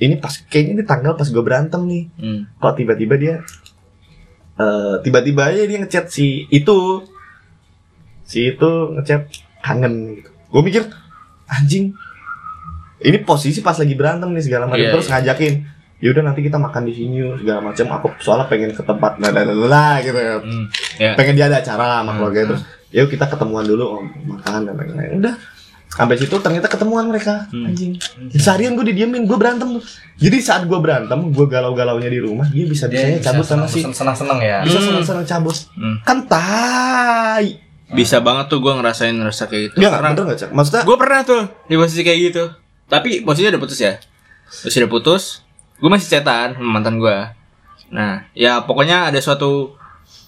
ini 0.01 0.17
pas 0.17 0.33
kayaknya 0.33 0.73
ini 0.75 0.83
tanggal 0.83 1.13
pas 1.13 1.25
gue 1.25 1.39
berantem 1.39 1.81
nih. 1.85 2.03
Hmm. 2.17 2.41
Kok 2.57 2.73
tiba-tiba 2.75 3.15
dia 3.15 3.35
eh 4.57 4.95
tiba-tiba 4.99 5.47
aja 5.47 5.63
dia 5.63 5.77
ngechat 5.79 6.09
si 6.09 6.49
itu 6.49 7.05
si 8.23 8.49
itu 8.49 8.69
ngechat 8.93 9.29
kangen 9.59 10.17
gitu. 10.17 10.29
Gue 10.49 10.61
mikir 10.61 10.83
anjing 11.47 11.93
ini 12.99 13.17
posisi 13.19 13.61
pas 13.61 13.73
lagi 13.73 13.93
berantem 13.93 14.29
nih 14.29 14.41
segala 14.41 14.65
macam 14.65 14.81
Iya, 14.81 14.91
terus 14.91 15.07
iya. 15.07 15.13
ngajakin 15.17 15.53
yaudah 16.01 16.23
nanti 16.23 16.41
kita 16.41 16.57
makan 16.57 16.83
di 16.83 16.93
sini 16.93 17.13
yuk 17.19 17.37
segala 17.37 17.61
macam 17.61 17.85
aku 17.91 18.07
soalnya 18.17 18.45
pengen 18.45 18.73
ke 18.73 18.81
tempat 18.81 19.21
lah 19.21 19.29
lah, 19.29 19.43
lah, 19.45 19.67
lah, 19.69 19.93
gitu 20.01 20.17
Hmm. 20.17 20.65
Ya. 20.97 21.13
pengen 21.13 21.33
dia 21.35 21.45
ada 21.45 21.61
acara 21.61 22.01
sama 22.01 22.09
Hmm, 22.09 22.17
keluarga 22.17 22.39
terus 22.49 22.61
yuk 22.89 23.07
kita 23.07 23.25
ketemuan 23.25 23.65
dulu 23.65 23.85
om 23.97 24.05
makan 24.27 24.65
dan 24.65 24.73
lain-lain 24.75 25.21
udah 25.21 25.35
sampai 25.91 26.15
situ 26.15 26.31
ternyata 26.39 26.65
ketemuan 26.65 27.03
mereka 27.05 27.51
Hmm. 27.51 27.67
anjing 27.67 27.99
seharian 28.33 28.73
gue 28.73 28.87
didiemin 28.87 29.27
gue 29.27 29.35
berantem 29.35 29.75
tuh 29.75 29.83
jadi 30.15 30.37
saat 30.39 30.63
gue 30.63 30.79
berantem 30.79 31.19
gue 31.29 31.45
galau-galaunya 31.45 32.07
di 32.07 32.19
rumah 32.19 32.47
dia 32.47 32.63
bisa 32.63 32.87
bisanya 32.87 33.19
cabut 33.19 33.43
sama 33.43 33.67
si 33.67 33.83
senang 33.83 34.15
senang 34.15 34.39
ya. 34.39 34.63
bisa 34.63 34.79
Hmm. 34.79 34.87
senang-senang 34.87 35.25
cabut 35.27 35.57
Hmm. 35.75 35.97
kan 36.01 36.17
tai 36.25 37.59
Bisa 37.91 38.23
banget 38.23 38.47
tuh 38.47 38.63
gue 38.63 38.71
ngerasain 38.71 39.11
rasa 39.19 39.51
kayak 39.51 39.63
gitu. 39.67 39.83
Enggak, 39.83 39.91
Karena 39.99 40.09
bener 40.15 40.23
gak 40.31 40.39
cak? 40.39 40.49
Maksudnya 40.55 40.81
gue 40.87 40.95
pernah 40.95 41.19
tuh 41.27 41.41
di 41.67 41.75
posisi 41.75 42.01
kayak 42.01 42.19
gitu. 42.23 42.43
Tapi 42.87 43.19
posisinya 43.19 43.51
udah 43.51 43.61
putus 43.61 43.79
ya. 43.83 43.99
Terus 44.47 44.75
udah 44.79 44.87
putus, 44.87 45.23
gue 45.75 45.89
masih 45.91 46.07
cetan 46.07 46.55
sama 46.55 46.79
mantan 46.79 47.03
gue. 47.03 47.17
Nah, 47.91 48.23
ya 48.31 48.63
pokoknya 48.63 49.11
ada 49.11 49.19
suatu 49.19 49.75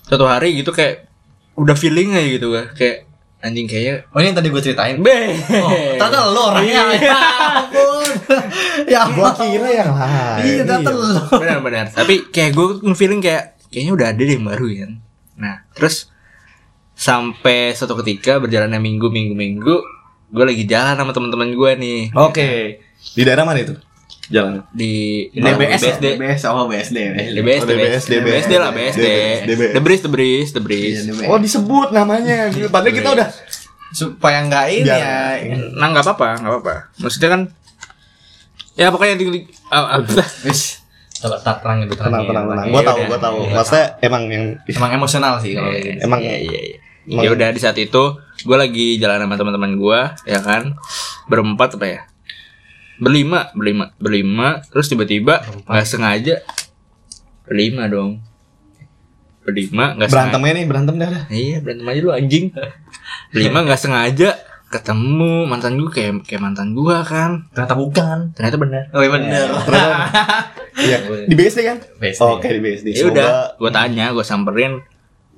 suatu 0.04 0.28
hari 0.28 0.60
gitu 0.60 0.76
kayak 0.76 1.08
udah 1.56 1.72
feeling 1.72 2.12
aja 2.12 2.36
gitu 2.36 2.52
gue 2.52 2.68
kayak 2.76 3.08
anjing 3.44 3.68
kayaknya 3.68 4.08
Oh 4.10 4.18
ini 4.18 4.32
yang 4.32 4.38
tadi 4.38 4.48
gue 4.48 4.62
ceritain. 4.62 4.96
be 4.98 5.36
Oh, 5.60 5.70
ternyata 5.94 6.20
lo 6.26 6.42
orangnya. 6.50 6.82
Ya 6.96 7.20
ampun. 7.60 8.08
Ya 8.86 9.02
gue 9.06 9.30
kira 9.36 9.68
yang 9.70 9.92
lain 9.92 10.42
Iya, 10.42 10.62
ternyata 10.64 10.90
lo. 10.90 11.22
benar-benar 11.34 11.86
tapi 11.92 12.24
kayak 12.28 12.52
gue 12.54 12.68
feeling 12.94 13.20
kayak 13.20 13.60
kayaknya 13.68 13.92
udah 13.92 14.08
ada 14.08 14.22
deh 14.22 14.34
yang 14.34 14.46
baru 14.46 14.66
kan 14.80 14.92
nah 15.34 15.56
terus 15.74 16.08
sampai 16.94 17.74
suatu 17.74 17.98
ketika 18.00 18.38
berjalannya 18.38 18.78
minggu 18.78 19.08
minggu 19.08 19.34
minggu 19.34 19.76
gue 20.30 20.44
lagi 20.44 20.64
jalan 20.64 20.94
sama 20.94 21.12
teman-teman 21.12 21.52
gue 21.52 21.72
nih 21.76 22.00
Oke 22.16 22.80
Di 23.12 23.22
daerah 23.22 23.44
mana 23.44 23.60
itu? 23.60 23.74
Jalan 24.32 24.64
di 24.72 25.28
DBS 25.36 25.84
ya? 25.84 25.96
BSD 26.00 26.06
DBS 26.16 26.42
oh 26.48 26.66
BSD. 26.66 26.98
DBS, 27.36 27.60
Oh, 27.60 27.68
DBS, 27.68 28.04
DBS, 28.08 28.46
DBS, 28.48 28.48
lah 28.56 28.72
BSD, 28.72 29.06
DBS. 29.44 29.72
The 29.76 29.82
Breeze, 29.84 30.02
The 30.02 30.12
Breeze, 30.12 30.50
The 30.56 30.62
Breeze. 30.64 31.00
Oh 31.28 31.36
disebut 31.36 31.92
namanya 31.92 32.48
Padahal 32.72 32.96
kita 32.96 33.10
udah 33.12 33.28
Supaya 33.94 34.42
nggak 34.48 34.66
ini 34.74 34.90
ya. 34.90 35.38
Nah 35.78 35.92
nggak 35.92 36.02
apa-apa, 36.02 36.42
nggak 36.42 36.50
apa-apa. 36.50 36.76
Maksudnya 36.98 37.30
kan, 37.30 37.42
ya 38.74 38.90
pokoknya 38.90 39.22
tinggi, 39.22 39.46
ah, 39.70 39.98
ah, 39.98 40.02
Wis. 40.48 40.82
Coba 41.14 41.38
tak 41.40 41.62
terang 41.62 41.86
itu 41.86 41.94
Tenang 41.96 42.26
tenang 42.28 42.46
tenang 42.52 42.66
Iya, 42.68 42.74
Gue 42.74 42.82
tahu 42.84 43.00
gue 43.06 43.20
tahu 43.22 43.38
Iya. 43.48 43.54
Maksudnya 43.56 43.86
emang 44.04 44.24
yang 44.28 44.46
Emang 44.60 44.92
emosional 44.92 45.40
sih 45.40 45.56
kalau 45.56 45.72
gitu. 45.72 46.04
Emang 46.04 46.20
Iya, 46.20 46.36
iya, 46.42 46.60
iya. 46.74 46.78
Ya 47.06 47.30
udah 47.32 47.48
di 47.52 47.60
saat 47.60 47.76
itu 47.76 48.04
gue 48.44 48.58
lagi 48.58 48.98
jalan 48.98 49.24
sama 49.24 49.36
teman-teman 49.36 49.76
gue, 49.78 50.00
ya 50.26 50.40
kan, 50.42 50.74
berempat 51.28 51.76
apa 51.76 51.86
ya? 51.86 52.00
Berlima, 53.02 53.50
berlima, 53.58 53.86
berlima. 53.98 54.62
Terus 54.70 54.90
tiba-tiba 54.90 55.42
nggak 55.66 55.88
sengaja 55.88 56.36
berlima 57.48 57.90
dong. 57.90 58.22
Berlima 59.44 59.98
nggak 59.98 60.08
sengaja. 60.10 60.18
Berantemnya 60.30 60.54
nih 60.56 60.66
berantem 60.66 60.96
dah 60.96 61.10
dah 61.12 61.24
Iya 61.28 61.58
berantem 61.60 61.86
aja 61.90 62.00
lu 62.00 62.12
anjing. 62.12 62.46
Berlima 63.34 63.58
nggak 63.66 63.82
sengaja 63.82 64.30
ketemu 64.74 65.46
mantan 65.46 65.78
gue 65.78 65.90
kayak 65.94 66.26
kayak 66.26 66.42
mantan 66.42 66.74
gue 66.74 66.98
kan. 67.06 67.46
Ternyata 67.54 67.76
bukan. 67.78 68.18
Ternyata 68.34 68.58
benar. 68.58 68.84
Oh 68.94 69.02
iya 69.02 69.12
bener. 69.12 69.48
Iya 70.74 71.06
Di 71.30 71.36
BSD 71.38 71.60
kan? 71.70 71.78
BSD. 72.02 72.22
Oke 72.26 72.48
di 72.50 72.62
BSD 72.62 72.88
Ya 72.98 73.06
udah, 73.06 73.30
gue 73.62 73.70
tanya, 73.70 74.10
gue 74.10 74.26
samperin 74.26 74.82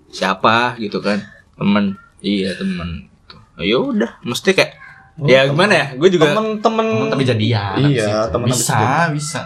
siapa 0.07 0.79
gitu 0.79 1.03
kan, 1.03 1.19
temen, 1.59 2.00
iya 2.24 2.55
temen. 2.55 3.12
Ya 3.59 3.77
udah, 3.79 4.15
mesti 4.24 4.55
kayak, 4.55 4.75
ya 5.24 5.48
gimana 5.48 5.74
ya? 5.74 5.86
Gue 5.95 6.12
juga, 6.12 6.36
Temen-temen 6.36 6.88
Temen 6.88 7.07
tapi 7.07 7.24
jadian. 7.24 7.75
Iya, 7.79 8.27
temen 8.27 8.51
tapi 8.51 8.60
bisa, 8.60 8.75
bisa. 9.15 9.41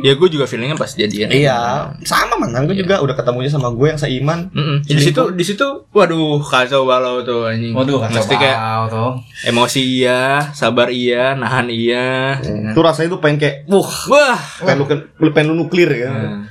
ya 0.00 0.16
gue 0.16 0.28
juga 0.32 0.48
feelingnya 0.48 0.80
pas 0.80 0.88
jadian. 0.88 1.28
Iya 1.28 1.92
Sama 2.08 2.40
mantan 2.40 2.64
gue 2.64 2.72
juga 2.72 3.04
Udah 3.04 3.12
ketemunya 3.12 3.52
sama 3.52 3.68
gue 3.68 3.84
yang 3.92 4.00
seiman 4.00 4.48
Mm-mm. 4.48 4.80
Di 4.80 4.96
situ, 4.96 5.28
di 5.36 5.44
situ, 5.44 5.84
waduh 5.92 6.40
kacau 6.40 6.88
balau 6.88 7.20
tuh 7.20 7.44
anjing. 7.52 7.76
Waduh, 7.76 8.00
kacau 8.00 8.24
Mesti 8.24 8.34
kayak 8.40 8.58
tuh. 8.88 9.12
emosi 9.44 9.84
iya, 9.84 10.48
sabar 10.56 10.88
iya, 10.88 11.36
nahan 11.36 11.68
iya. 11.68 12.40
Tuh 12.72 12.80
rasanya 12.80 13.12
tuh 13.12 13.20
pengen 13.20 13.44
kayak 13.44 13.56
Wah 13.68 13.92
Wah. 14.08 14.40
Pengen 14.64 15.04
lu, 15.20 15.28
pengen 15.36 15.46
lu 15.52 15.54
nuklir 15.60 15.92
ya 15.92 16.08
Nah, 16.08 16.48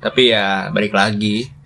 Tapi 0.00 0.32
ya 0.32 0.72
balik 0.72 0.96
lagi 0.96 1.59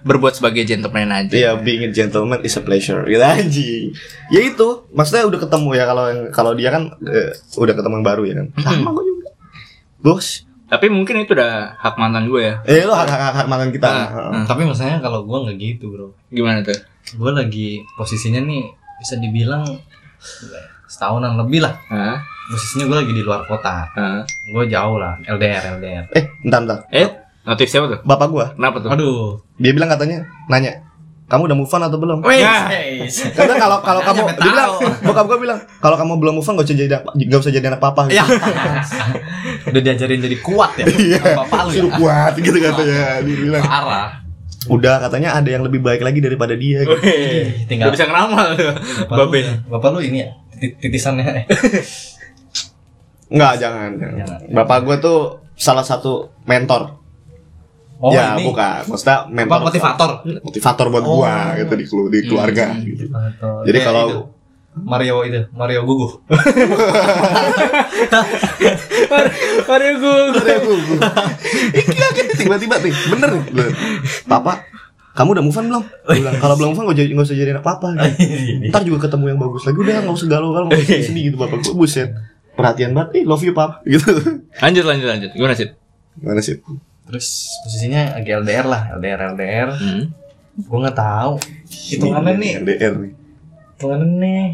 berbuat 0.00 0.36
sebagai 0.36 0.64
gentleman 0.64 1.12
aja. 1.12 1.32
Iya, 1.32 1.50
being 1.60 1.84
a 1.86 1.90
gentleman 1.90 2.40
is 2.40 2.56
a 2.56 2.62
pleasure. 2.64 3.04
Gitu 3.04 3.20
anjing. 3.20 3.92
Ya 4.32 4.40
itu, 4.40 4.88
maksudnya 4.90 5.28
udah 5.28 5.40
ketemu 5.40 5.68
ya 5.76 5.84
kalau 5.84 6.04
yang 6.08 6.20
kalau 6.32 6.52
dia 6.56 6.70
kan 6.72 6.82
eh, 7.04 7.36
udah 7.56 7.74
ketemu 7.76 7.94
yang 8.00 8.06
baru 8.06 8.22
ya 8.24 8.34
kan. 8.40 8.46
Sama 8.60 8.88
gue 8.96 9.04
juga. 9.04 9.28
Bos. 10.00 10.48
Tapi 10.70 10.86
mungkin 10.86 11.26
itu 11.26 11.34
udah 11.34 11.74
hak 11.76 11.98
mantan 11.98 12.30
gue 12.30 12.42
ya. 12.46 12.54
Eh 12.62 12.86
lo 12.86 12.94
hak 12.94 13.10
hak, 13.10 13.32
hak 13.42 13.46
mantan 13.50 13.74
kita. 13.74 13.88
Ah, 13.90 14.06
Heeh. 14.06 14.32
ah. 14.38 14.44
Tapi 14.46 14.62
maksudnya 14.62 15.02
kalau 15.02 15.26
gua 15.26 15.42
nggak 15.42 15.58
gitu, 15.58 15.90
Bro. 15.90 16.14
Gimana 16.30 16.62
tuh? 16.62 16.78
Gue 17.18 17.30
lagi 17.34 17.82
posisinya 17.98 18.38
nih 18.38 18.70
bisa 19.02 19.18
dibilang 19.18 19.66
setahunan 20.86 21.34
lebih 21.42 21.66
lah. 21.66 21.74
Hah? 21.90 22.22
Posisinya 22.50 22.86
gue 22.86 22.98
lagi 23.02 23.12
di 23.14 23.22
luar 23.26 23.42
kota. 23.50 23.86
Hah? 23.90 24.22
Gue 24.54 24.70
jauh 24.70 24.94
lah, 24.98 25.18
LDR, 25.26 25.78
LDR. 25.78 26.04
Eh, 26.14 26.24
bentar 26.46 26.58
bentar. 26.62 26.78
Eh, 26.90 27.08
Notif 27.50 27.66
siapa 27.66 27.86
tuh? 27.88 27.98
bapak 28.00 28.26
gua. 28.30 28.46
Kenapa 28.54 28.78
tuh? 28.78 28.88
Aduh. 28.88 29.42
Dia 29.58 29.74
bilang 29.74 29.90
katanya 29.90 30.22
nanya, 30.46 30.86
"Kamu 31.26 31.44
udah 31.44 31.56
move 31.58 31.66
on 31.68 31.82
atau 31.82 31.98
belum?" 31.98 32.22
Wih. 32.22 32.38
Ya. 32.38 32.70
Karena 33.36 33.54
kalau 33.56 33.82
kalau 33.82 34.00
kamu 34.00 34.20
dia 34.30 34.38
bilang, 34.46 34.70
bokap 35.02 35.24
gua 35.26 35.38
bilang, 35.38 35.58
"Kalau 35.78 35.96
kamu 35.96 36.12
belum 36.16 36.34
move 36.38 36.46
on 36.46 36.54
gak 36.54 36.64
usah 36.64 36.76
jadi 36.76 36.88
gak 37.02 37.40
usah 37.40 37.50
jadi 37.50 37.66
anak 37.68 37.82
papa." 37.82 38.06
Ya. 38.08 38.22
Udah 39.66 39.80
diajarin 39.82 40.22
jadi 40.22 40.38
kuat 40.38 40.78
ya. 40.78 40.86
Iya. 40.86 41.22
Bapak 41.36 41.58
lu 41.66 41.70
ya. 41.70 41.76
Suruh 41.76 41.92
kuat 41.98 42.32
gitu 42.38 42.54
katanya. 42.54 43.18
Dia 43.20 43.36
bilang, 43.36 43.62
Parah. 43.62 44.08
"Udah 44.66 44.94
katanya 45.00 45.34
ada 45.34 45.48
yang 45.48 45.66
lebih 45.66 45.80
baik 45.80 46.00
lagi 46.00 46.22
daripada 46.22 46.54
dia." 46.54 46.86
Gitu. 46.86 46.94
Wih, 46.96 47.66
tinggal- 47.66 47.90
Udah 47.90 47.96
bisa 47.96 48.06
ngeramal 48.06 48.44
tuh. 48.54 48.72
Bapak 49.04 49.24
lu. 49.26 49.42
Bapak 49.68 49.88
lu 49.90 50.00
ini 50.00 50.22
ya 50.22 50.30
titit- 50.54 50.78
titisannya. 50.78 51.50
Enggak, 53.30 53.52
jangan. 53.58 53.90
jangan. 53.94 54.16
Jangan. 54.22 54.38
Bapak 54.52 54.78
gua 54.82 54.96
tuh 54.98 55.18
salah 55.54 55.82
satu 55.82 56.30
mentor. 56.44 56.98
Oh, 58.00 58.10
ya, 58.10 58.34
ini. 58.34 58.42
bukan. 58.46 58.80
Maksudnya 58.86 59.18
mentor. 59.28 59.58
Motivator. 59.62 60.10
Motivator 60.40 60.86
buat 60.88 61.02
Oh. 61.02 61.06
gua 61.18 61.34
gitu 61.54 61.72
di 61.74 61.84
kelu- 61.84 62.08
di 62.08 62.18
keluarga 62.24 62.64
Hmm, 62.70 62.82
gitu. 62.82 63.02
motivator. 63.06 63.54
Jadi 63.62 63.76
Kayak 63.76 63.86
kalau 63.86 64.02
itu, 64.02 64.18
Mario 64.72 65.14
itu, 65.22 65.40
Mario 65.52 65.80
Gugu. 65.82 66.08
Mario 69.66 69.92
gua. 69.96 70.14
Ih, 71.70 71.84
gila 71.84 72.08
kan 72.08 72.24
tiba-tiba 72.34 72.74
nih, 72.78 72.92
bener. 73.10 73.30
Papa, 74.24 74.64
kamu 75.12 75.28
udah 75.34 75.42
move 75.42 75.54
on 75.54 75.64
belum? 75.66 75.82
Dia 75.84 76.14
bilang, 76.16 76.34
kalau 76.38 76.54
belum 76.56 76.68
move 76.72 76.78
on 76.80 76.84
gak, 76.88 76.96
jadi, 76.98 77.08
gak 77.12 77.22
usah 77.22 77.36
jadi 77.36 77.50
anak 77.52 77.62
papa 77.62 77.86
gitu. 77.92 78.06
Ntar 78.66 78.80
juga 78.82 78.98
ketemu 79.04 79.24
yang 79.28 79.38
bagus 79.38 79.62
lagi 79.62 79.76
Udah 79.76 79.94
gak 80.00 80.14
usah 80.14 80.26
galau-galau 80.26 80.66
Gak 80.68 80.80
usah 80.80 81.02
sedih 81.02 81.22
gitu 81.26 81.36
Bapak 81.36 81.56
gue 81.60 81.74
buset 81.74 82.08
Perhatian 82.50 82.90
banget 82.92 83.08
Ih 83.14 83.22
love 83.24 83.40
you 83.40 83.50
pap 83.50 83.80
Gitu 83.84 84.10
Lanjut 84.56 84.84
lanjut 84.86 85.06
lanjut. 85.06 85.30
Gimana 85.32 85.52
sih? 85.52 85.68
Gimana 86.14 86.40
sih? 86.40 86.54
Terus 87.10 87.26
posisinya 87.60 88.14
lagi 88.14 88.30
LDR 88.30 88.64
lah, 88.64 88.82
LDR 88.94 89.34
LDR. 89.34 89.68
Hmm. 89.74 90.02
Gue 90.56 90.78
nggak 90.78 90.94
tahu. 90.94 91.34
Hitungannya 91.66 92.34
nih, 92.36 92.52
LDR 92.62 92.94
nih 92.96 93.12
hitungannya 93.72 94.08
nih. 94.14 94.48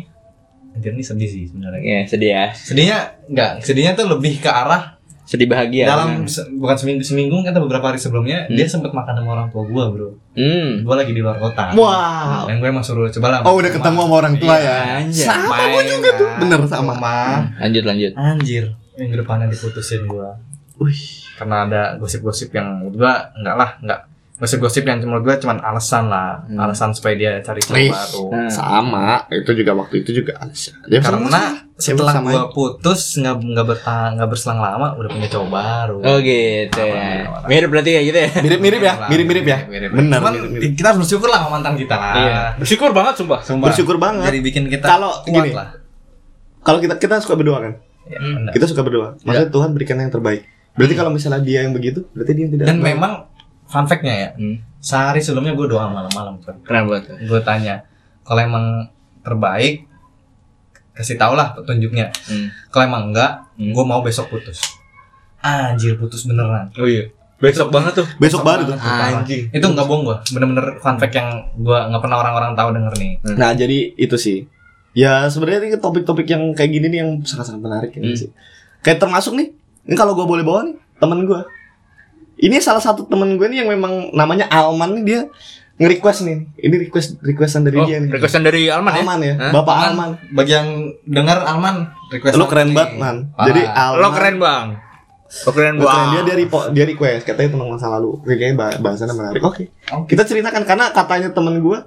Anjir 0.70 0.92
nih 0.92 1.02
sedih 1.02 1.26
sih 1.26 1.42
sebenarnya. 1.50 1.82
Ya 1.82 2.00
sedih 2.06 2.30
ya. 2.30 2.44
Sedihnya 2.54 2.98
enggak, 3.26 3.50
sedihnya 3.60 3.92
tuh 3.92 4.06
lebih 4.06 4.38
ke 4.38 4.46
arah 4.46 4.94
Sedih 5.26 5.50
bahagia. 5.50 5.90
dalam 5.90 6.22
se- 6.24 6.46
bukan 6.54 6.78
seminggu 6.78 7.02
seminggu 7.02 7.34
kan 7.42 7.50
beberapa 7.58 7.90
hari 7.90 7.98
sebelumnya 7.98 8.46
Hmm. 8.46 8.54
dia 8.54 8.70
sempat 8.70 8.94
makan 8.94 9.18
sama 9.18 9.30
orang 9.34 9.48
tua 9.50 9.66
gua 9.66 9.90
bro. 9.90 10.14
Hmm. 10.38 10.86
Gua 10.86 10.94
lagi 10.94 11.10
di 11.10 11.18
luar 11.18 11.42
kota. 11.42 11.74
Wow 11.74 12.46
Dan 12.46 12.62
gue 12.62 12.68
emang 12.70 12.86
suruh 12.86 13.10
coba 13.10 13.26
lah. 13.26 13.38
Oh 13.42 13.58
udah 13.58 13.66
ketemu 13.66 13.98
sama 13.98 14.14
orang 14.14 14.34
tua 14.38 14.54
ya 14.54 14.76
Anjir. 15.02 15.26
Sama 15.26 15.56
gue 15.74 15.82
juga 15.90 16.10
tuh 16.14 16.28
Bener 16.38 16.60
sama 16.70 16.94
Lanjut 17.58 17.82
lanjut. 17.82 18.12
Anjir, 18.14 18.64
minggu 18.94 19.14
depannya 19.18 19.50
diputusin 19.50 20.06
gua. 20.06 20.38
Wih 20.78 21.25
Karena 21.36 21.56
ada 21.62 21.82
gosip-gosip 21.96 22.48
yang 22.50 22.80
menurut 22.80 22.96
gua 22.98 23.30
enggak 23.32 23.54
lah, 23.54 23.70
enggak 23.78 24.00
gosip-gosip 24.36 24.84
yang 24.84 25.00
menurut 25.00 25.22
gua 25.22 25.36
cuman 25.36 25.58
alasan 25.60 26.06
lah, 26.06 26.44
Hmm. 26.44 26.56
alasan 26.58 26.90
supaya 26.90 27.12
dia 27.12 27.32
cari 27.38 27.56
cowok 27.58 27.72
Wih. 27.74 27.88
baru. 27.88 28.24
Nah. 28.30 28.50
Sama 28.50 29.06
Itu 29.30 29.52
juga 29.52 29.72
waktu 29.74 29.94
itu 29.98 30.10
juga 30.14 30.32
alasan 30.36 30.76
Dia 30.84 31.00
sama- 31.00 31.24
Karena 31.24 31.42
setelah 31.76 32.12
sama- 32.14 32.30
gua 32.30 32.42
putus 32.50 33.00
nggak 33.16 33.32
nggak 33.38 33.66
bertahan 33.66 34.10
nggak 34.14 34.28
berselang 34.28 34.56
lama 34.58 34.92
udah 34.94 35.08
punya 35.10 35.28
cowok 35.30 35.48
baru. 35.50 35.96
Oh 35.98 36.18
gitu 36.18 36.82
ya. 36.82 37.32
Mirip 37.46 37.68
berarti 37.70 37.90
ya 37.90 38.00
gitu 38.02 38.18
ya. 38.18 38.28
Mirip-mirip 38.38 38.80
ya 38.82 38.92
Mirip-mirip 39.06 39.44
ya 39.46 39.58
Mirip-mirip. 39.62 39.90
Bener 39.94 40.18
Cuman 40.18 40.32
mirip-mirip. 40.34 40.72
kita 40.74 40.86
harus 40.86 41.00
bersyukur 41.02 41.28
lah 41.28 41.38
sama 41.38 41.50
mantan 41.54 41.74
kita 41.74 41.94
lah. 41.94 42.12
Iya. 42.14 42.40
Bersyukur 42.56 42.90
banget 42.90 43.14
sumpah. 43.16 43.40
Sumpah. 43.40 43.66
Bersyukur 43.68 43.96
banget 43.96 44.24
Jadi 44.26 44.40
bikin 44.42 44.64
kita 44.66 44.84
Kalau 44.86 45.12
kuat 45.22 45.32
gini. 45.34 45.52
lah. 45.52 45.68
Kalau 46.60 46.78
kita 46.78 46.94
kita 46.96 47.20
suka 47.20 47.32
berdoa 47.34 47.60
kan 47.62 47.74
Ya, 48.04 48.18
Hmm. 48.18 48.38
benar. 48.38 48.52
Kita 48.52 48.64
suka 48.64 48.80
berdoa 48.80 49.08
Maksudnya 49.18 49.50
Tuhan 49.50 49.70
berikan 49.72 49.96
yang 49.96 50.08
terbaik 50.08 50.44
Berarti 50.76 50.94
kalau 50.94 51.10
misalnya 51.10 51.40
dia 51.40 51.64
yang 51.64 51.72
begitu 51.72 52.04
Berarti 52.12 52.32
dia 52.32 52.42
yang 52.44 52.52
tidak 52.52 52.64
Dan 52.68 52.78
memang 52.78 53.12
fun 53.64 53.82
fact-nya 53.82 54.14
ya, 54.14 54.30
Hmm. 54.36 54.56
sehari 54.78 55.18
sebelumnya 55.18 55.50
gue 55.52 55.66
doa 55.66 55.90
malam-malam 55.90 56.38
kan. 56.38 56.54
Kenapa 56.62 57.02
tuh? 57.02 57.18
Gue 57.18 57.40
tanya, 57.42 57.82
kalau 58.22 58.38
emang 58.38 58.86
terbaik 59.20 59.82
kasih 60.92 61.18
tau 61.18 61.34
lah 61.34 61.52
petunjuknya. 61.52 62.08
Hmm. 62.24 62.48
Kalau 62.70 62.86
emang 62.86 63.10
enggak, 63.10 63.42
Hmm. 63.54 63.74
gue 63.74 63.84
mau 63.84 64.00
besok 64.00 64.30
putus. 64.30 64.62
Anjir 65.38 65.96
putus 65.96 66.24
beneran. 66.24 66.70
Oh 66.74 66.86
iya. 66.86 67.10
Besok 67.36 67.68
banget 67.68 68.00
tuh. 68.00 68.06
Besok 68.16 68.40
baru 68.42 68.64
tuh 68.64 68.78
Anjing. 68.78 69.50
Itu 69.50 69.66
nggak 69.66 69.84
bohong 69.84 70.04
gue, 70.04 70.16
bener-bener 70.30 70.78
fun 70.78 70.96
fact 70.96 71.12
yang 71.12 71.28
gue 71.52 71.78
nggak 71.82 72.00
pernah 72.00 72.18
orang-orang 72.18 72.54
tahu 72.54 72.70
denger 72.72 72.94
nih. 72.96 73.12
Nah 73.34 73.50
jadi 73.52 73.78
itu 73.94 74.16
sih 74.16 74.38
Ya 74.96 75.28
sebenarnya 75.28 75.60
ini 75.66 75.76
topik-topik 75.76 76.24
yang 76.24 76.56
kayak 76.56 76.72
gini 76.72 76.86
nih 76.88 76.98
yang 77.04 77.10
sangat-sangat 77.20 77.60
menarik 77.60 77.90
ya 77.92 78.00
Hmm. 78.00 78.16
sih. 78.16 78.30
Kayak 78.80 79.04
termasuk 79.04 79.36
nih, 79.36 79.52
ini 79.86 79.94
kalau 79.94 80.12
gue 80.12 80.22
boleh 80.22 80.42
bawa 80.42 80.60
nih 80.62 80.76
temen 80.96 81.22
gue. 81.22 81.40
Ini 82.38 82.58
salah 82.58 82.78
satu 82.78 83.04
temen 83.04 83.34
gue 83.34 83.46
nih 83.46 83.64
yang 83.64 83.70
memang 83.70 84.12
namanya 84.12 84.44
Alman 84.46 84.92
nih 84.92 85.04
dia 85.04 85.20
nge-request 85.76 86.20
nih. 86.22 86.38
Ini 86.58 86.74
request 86.82 87.16
requestan 87.18 87.62
dari 87.62 87.76
Oh, 87.76 87.84
dia 87.84 87.96
nih. 87.96 88.10
requestan 88.10 88.42
dari 88.42 88.66
Alman 88.66 88.92
ya? 88.92 89.00
Alman 89.00 89.18
ya, 89.20 89.34
Hah? 89.36 89.52
Bapak 89.54 89.74
Alman. 89.74 89.88
Alman. 89.88 90.10
Bagi 90.30 90.52
yang 90.52 90.68
dengar 91.02 91.38
Alman 91.42 91.76
request 92.10 92.34
Lu 92.34 92.44
keren 92.44 92.70
banget 92.70 92.92
man. 92.94 93.16
Jadi 93.38 93.62
Alman. 93.64 93.98
Lo 93.98 94.08
keren 94.10 94.36
bang. 94.36 94.66
Lo 95.38 95.50
keren 95.50 95.74
Lu 95.74 95.82
keren. 95.82 95.96
bang. 95.96 96.06
Dia 96.08 96.22
dia 96.24 96.36
repo- 96.36 96.68
dia 96.70 96.84
request 96.84 97.22
katanya 97.24 97.48
tentang 97.52 97.68
masa 97.68 97.86
lalu. 97.88 98.10
Kayaknya 98.22 98.54
bah- 98.54 98.78
bahasannya 98.80 99.14
menarik. 99.14 99.40
Oke. 99.42 99.62
Oke. 99.90 100.06
Kita 100.08 100.22
ceritakan 100.22 100.62
karena 100.62 100.86
katanya 100.90 101.28
temen 101.30 101.56
gue 101.58 101.78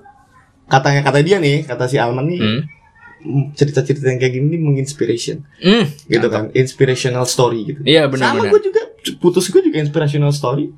katanya 0.66 1.02
kata 1.02 1.20
dia 1.20 1.38
nih, 1.38 1.62
kata 1.64 1.86
si 1.86 1.98
Alman 1.98 2.26
nih, 2.26 2.40
Hmm. 2.40 2.62
Mm, 3.20 3.54
cerita-cerita 3.54 4.06
yang 4.06 4.18
kayak 4.18 4.34
gini 4.34 4.56
menginspiration. 4.56 5.44
Hmm. 5.58 5.86
gitu 6.04 6.28
kan 6.28 6.50
inspirational 6.52 7.24
story 7.24 7.60
gitu 7.68 7.82
Iya 7.82 8.06
sama 8.06 8.40
benar-benar. 8.40 8.52
gue 8.52 8.62
juga 8.66 8.82
putus 9.16 9.48
gue 9.48 9.62
juga 9.62 9.78
inspirational 9.78 10.30
story 10.30 10.72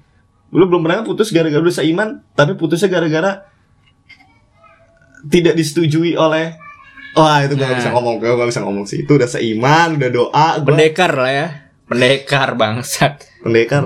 lu 0.50 0.64
belum 0.66 0.82
pernah 0.82 1.02
putus 1.02 1.30
gara-gara 1.30 1.58
udah 1.58 1.72
seiman 1.74 2.10
tapi 2.32 2.54
putusnya 2.54 2.88
gara-gara 2.88 3.48
tidak 5.24 5.54
disetujui 5.54 6.14
oleh 6.14 6.58
wah 7.12 7.40
itu 7.40 7.54
gue 7.54 7.62
gak 7.62 7.70
Nah. 7.70 7.78
bisa 7.78 7.90
ngomong 7.90 8.16
gue 8.18 8.28
gak 8.30 8.50
bisa 8.50 8.62
ngomong 8.62 8.84
sih 8.84 9.02
itu 9.02 9.12
udah 9.12 9.28
seiman 9.28 9.96
udah 9.96 10.10
doa 10.10 10.48
gue 10.58 10.68
Pendekar 10.68 11.12
lah 11.14 11.32
ya. 11.32 11.48
Pendekar 11.84 12.56
bangsat. 12.56 13.20
pendekar 13.40 13.84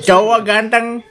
Cowok 0.00 0.40
ganteng 0.42 1.02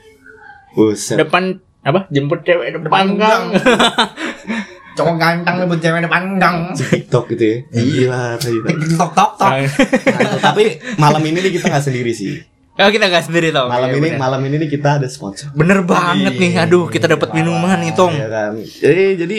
buset 0.72 1.16
depan 1.16 1.56
apa? 1.80 2.04
Jemput 2.08 2.42
cewek 2.42 2.76
depan 2.76 3.12
gang. 3.14 3.44
Cowok 4.98 5.16
ganteng 5.16 5.54
lebih 5.58 5.78
cewek 5.78 6.00
depan 6.02 6.22
gang. 6.36 6.56
TikTok 6.78 7.24
gitu 7.30 7.44
ya 7.44 7.56
gila 7.72 8.24
tadi 8.34 8.58
Tok 8.92 9.10
tok. 9.14 9.30
Nah, 9.40 9.58
itu. 9.60 9.82
tapi 10.46 10.64
malam 10.96 11.22
ini 11.22 11.38
nih 11.40 11.52
kita 11.54 11.66
nggak 11.68 11.84
sendiri 11.84 12.10
sih 12.10 12.42
Oh 12.76 12.86
kita 12.88 13.06
gak 13.06 13.26
sendiri 13.26 13.50
tau. 13.50 13.66
malam 13.66 13.90
Iya, 13.90 13.96
ini 13.96 14.08
bener. 14.08 14.18
malam 14.18 14.38
ini 14.40 14.54
nih 14.56 14.70
kita 14.70 15.02
ada 15.02 15.06
sponsor 15.06 15.50
Bener 15.50 15.82
banget 15.82 16.30
nih. 16.32 16.62
Aduh 16.62 16.86
kita 16.86 17.06
dapat 17.06 17.30
minuman 17.32 17.74
nih 17.76 17.90
Tong. 17.90 18.14
ya 18.14 18.26
kan 18.26 18.54
jadi 18.54 19.18
jadi 19.18 19.36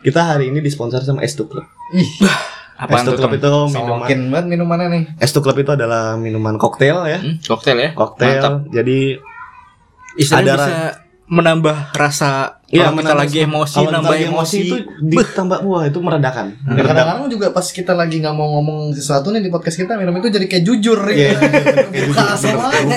kita 0.00 0.20
hari 0.26 0.48
ini 0.48 0.58
disponsor 0.58 1.00
sama 1.00 1.20
S2 1.20 1.44
Club 1.44 1.68
Ih, 1.92 2.08
S2 2.80 3.04
tuh 3.04 3.12
Club 3.18 3.36
Tong? 3.36 3.68
itu 3.68 3.76
minuman 3.76 4.00
sokin 4.00 4.20
banget 4.26 4.46
minumannya 4.48 4.86
nih. 4.88 5.02
S2 5.20 5.36
Club 5.38 5.56
itu 5.58 5.70
adalah 5.70 6.16
minuman 6.16 6.56
koktail 6.56 7.04
ya. 7.04 7.20
Hmm, 7.20 7.36
koktail 7.38 7.76
ya. 7.76 7.90
Koktail. 7.92 8.32
Mantap. 8.34 8.54
Jadi 8.70 8.98
Istilahnya 10.12 10.48
Ada 10.48 10.56
bisa 10.56 10.76
menambah 11.28 11.76
rasa 11.92 12.30
Iya, 12.70 12.86
kalau 12.86 13.02
kita 13.02 13.14
lagi 13.18 13.38
emosi 13.42 13.74
Kalau 13.74 13.90
nambah 13.90 14.10
lagi 14.10 14.24
emosi, 14.24 14.56
itu 14.62 14.76
ditambah 15.02 15.58
wah 15.66 15.82
itu 15.84 15.98
meredakan. 15.98 16.54
Ya, 16.54 16.70
Meredakan. 16.70 16.86
kadang-kadang 16.86 17.26
juga 17.26 17.46
pas 17.50 17.66
kita 17.66 17.92
lagi 17.92 18.22
nggak 18.22 18.30
mau 18.30 18.46
ngomong 18.54 18.94
sesuatu 18.94 19.34
nih 19.34 19.42
di 19.42 19.50
podcast 19.50 19.74
kita 19.74 19.98
minum 19.98 20.14
itu 20.14 20.30
jadi 20.30 20.46
kayak 20.46 20.62
jujur 20.62 20.98
Iya, 21.02 21.34
ya. 21.34 22.06
Buka 22.06 22.38
semuanya. 22.38 22.96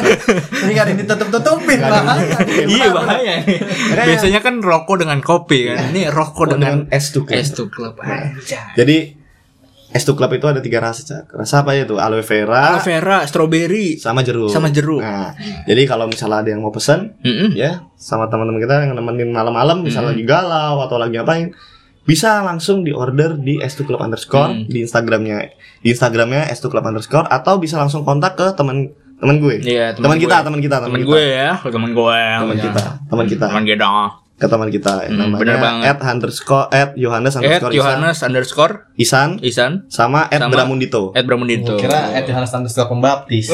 Ditutup-tutupin 0.94 1.78
Nggak 1.80 1.90
ada 1.90 1.98
yang 1.98 2.06
bahaya. 2.06 2.66
iya 2.70 2.88
bahaya 2.94 3.34
nih. 3.42 3.58
Biasanya 4.06 4.40
kan 4.40 4.62
rokok 4.62 4.96
dengan 5.02 5.20
kopi 5.20 5.60
kan. 5.68 5.90
Ini 5.90 6.02
rokok 6.08 6.46
dengan 6.54 6.86
dengan 6.86 6.94
S2 6.94 7.16
Club. 7.26 7.42
S2 7.42 7.60
Club 7.68 7.94
aja. 7.98 8.62
Jadi 8.78 8.98
S2 9.94 10.10
Club 10.12 10.32
itu 10.34 10.46
ada 10.46 10.58
tiga 10.58 10.82
rasa, 10.82 11.02
Cak. 11.02 11.30
Rasa 11.32 11.62
apa 11.62 11.72
ya 11.72 11.86
itu? 11.86 11.96
Aloe 11.96 12.20
vera 12.20 12.74
Aloe 12.74 12.82
vera, 12.82 13.22
strawberry. 13.24 13.96
sama 13.96 14.20
jeruk. 14.20 14.50
Sama 14.50 14.68
jeruk. 14.68 15.00
Nah, 15.00 15.38
jadi 15.64 15.86
kalau 15.86 16.06
misalnya 16.06 16.42
ada 16.42 16.50
yang 16.50 16.60
mau 16.60 16.70
pesen 16.70 17.14
Mm-mm. 17.20 17.54
ya 17.54 17.86
sama 17.94 18.26
teman-teman 18.26 18.58
kita 18.60 18.84
yang 18.84 18.94
nemenin 18.94 19.30
malam-malam 19.30 19.80
misalnya 19.80 20.12
lagi 20.12 20.24
galau 20.24 20.82
atau 20.82 20.98
lagi 20.98 21.14
ngapain 21.14 21.54
bisa 22.04 22.42
langsung 22.42 22.82
di 22.82 22.92
order 22.92 23.38
di 23.38 23.58
S2 23.58 23.86
Club 23.86 24.02
underscore 24.02 24.52
Hmm. 24.52 24.66
di 24.66 24.82
Instagramnya 24.82 25.56
di 25.80 25.88
Instagramnya 25.88 26.50
S2 26.50 26.68
Club 26.68 26.84
underscore 26.84 27.26
atau 27.26 27.56
bisa 27.56 27.78
langsung 27.78 28.02
kontak 28.02 28.34
ke 28.34 28.52
teman 28.52 28.92
teman 29.16 29.40
gue 29.40 29.62
Iya, 29.62 29.94
teman 29.94 30.18
kita 30.18 30.42
teman 30.42 30.60
kita 30.60 30.82
Temen 30.82 31.00
kita. 31.00 31.08
gue 31.08 31.24
ya, 31.24 31.52
temen 31.62 31.92
gue. 31.92 32.20
teman 32.36 32.58
kita 32.58 32.82
teman 33.08 33.26
kita 33.26 33.46
Temen 33.48 33.64
kita. 33.64 33.88
Ke 34.34 34.50
teman 34.50 34.68
kita 34.68 35.08
Hmm, 35.08 35.38
bener 35.38 35.62
banget. 35.62 35.94
at 35.94 36.00
underscore 36.02 36.66
at 36.74 36.98
Yohanes 36.98 37.38
At 37.38 37.46
underscore 37.46 37.72
Isan, 37.72 37.78
Yohanes 37.78 38.18
underscore 38.20 38.74
Isan 38.98 39.30
Isan 39.40 39.72
sama 39.88 40.26
at 40.28 40.42
Sama. 40.42 40.52
Bramundito 40.52 41.14
At 41.14 41.24
Bramundito. 41.24 41.78
Kira 41.78 42.12
Ed 42.12 42.26
Yohanes 42.28 42.52
underscore 42.52 42.90
pembaptis. 42.90 43.54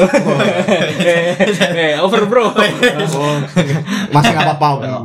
eh, 1.76 2.00
over 2.00 2.24
bro. 2.26 2.50
oh, 2.50 2.54
masih 4.14 4.32
nggak 4.32 4.46
apa-apa 4.56 4.68
Bang. 4.80 5.04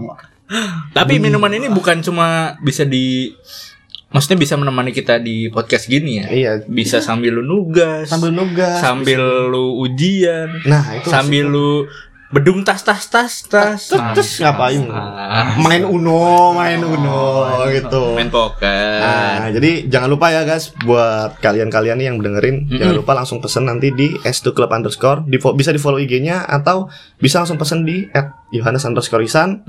Tapi 0.93 1.19
minuman 1.19 1.51
ini 1.51 1.67
bukan 1.67 1.99
cuma 1.99 2.55
bisa 2.61 2.87
di 2.87 3.35
Maksudnya 4.15 4.39
bisa 4.39 4.55
menemani 4.55 4.95
kita 4.95 5.19
di 5.19 5.51
podcast 5.51 5.91
gini 5.91 6.23
ya. 6.23 6.25
iya 6.31 6.51
Bisa 6.63 7.03
sambil 7.03 7.35
lu 7.35 7.43
nugas, 7.43 8.07
sambil 8.07 8.31
nugas 8.31 8.79
sambil 8.79 9.19
lu 9.51 9.75
ujian, 9.83 10.55
nah 10.63 10.95
itu 10.95 11.11
sambil 11.11 11.51
lu 11.51 11.83
bedung 12.33 12.65
tas 12.65 12.81
tas 12.81 13.05
tas 13.05 13.45
tas 13.45 13.81
Terus, 13.85 14.13
terus 14.17 14.31
ngapain? 14.41 14.81
Main 15.61 15.83
Uno, 15.85 16.51
main 16.57 16.81
Uno 16.81 17.53
gitu. 17.69 18.17
main 18.17 18.33
poker 18.33 18.97
Nah, 18.99 19.53
jadi 19.53 19.85
jangan 19.85 20.09
lupa 20.09 20.33
ya 20.33 20.41
guys 20.41 20.73
buat 20.83 21.37
kalian-kalian 21.39 22.01
yang 22.01 22.15
dengerin 22.17 22.65
jangan 22.81 22.95
lupa 22.97 23.13
langsung 23.13 23.37
pesen 23.39 23.69
nanti 23.69 23.93
di 23.93 24.17
S2 24.17 24.51
Club 24.51 24.73
underscore 24.73 25.21
di 25.25 25.37
bisa 25.37 25.69
di 25.69 25.77
follow 25.77 26.01
IG-nya 26.01 26.43
atau 26.43 26.89
bisa 27.17 27.45
langsung 27.45 27.61
pesen 27.61 27.85
di 27.85 28.09
at 28.09 28.33
Yohanes 28.49 28.83
underscore 28.83 29.21
Isan. 29.21 29.61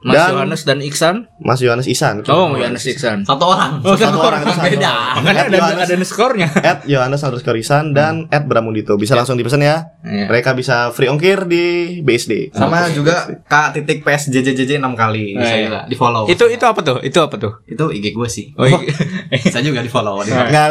Mas 0.00 0.16
Dan- 0.16 0.32
Yohanes 0.32 0.62
dan 0.64 0.78
Iksan 0.80 1.16
Mas 1.38 1.60
Yohanes 1.60 1.84
Isan 1.84 2.24
oh 2.24 2.52
Yohanes 2.52 2.80
Iksan 2.82 3.20
Satu 3.22 3.44
orang. 3.46 3.80
Oh, 3.80 3.92
satu 3.92 4.16
orang, 4.18 4.40
itu 4.40 4.50
satu 4.50 4.64
beda. 4.66 4.88
orang. 4.88 5.14
makanya 5.18 5.42
ada 5.44 5.56
Yohanes- 5.58 5.90
ada 5.90 6.06
skornya 6.06 6.48
at 6.72 6.78
Yohanes 6.84 7.20
underscore 7.20 7.56
Isan 7.56 7.92
dan 7.92 8.24
at 8.28 8.42
Bramundito 8.42 8.94
bisa 8.94 9.12
langsung 9.12 9.36
dipesan 9.36 9.60
ya 9.60 9.92
Iya. 10.00 10.26
mereka 10.26 10.52
bisa 10.52 10.88
free 10.90 11.06
ongkir 11.06 11.44
di 11.44 11.64
BSD 12.00 12.50
Sama 12.50 12.88
juga 12.88 13.28
K 13.44 13.54
titik 13.70 14.00
PSJJJJ 14.00 14.80
6 14.80 14.88
kali. 14.94 15.36
Bisa 15.36 15.52
iya. 15.52 15.64
juga 15.66 15.80
di 15.84 15.92
follow. 15.94 16.24
itu 16.24 16.44
itu 16.46 16.64
apa 16.64 16.80
tuh 16.80 16.98
itu 17.00 17.18
apa 17.18 17.36
tuh 17.36 17.52
itu 17.66 17.84
IG 17.90 18.06
gue 18.10 18.24
sih. 18.26 18.48
oh, 18.54 18.64
iya. 18.64 18.80
Bisa 19.36 19.60
juga 19.60 19.78
di 19.78 19.88
follow. 19.88 20.24
Di 20.24 20.32
Nggak, 20.32 20.48
Ntar 20.48 20.70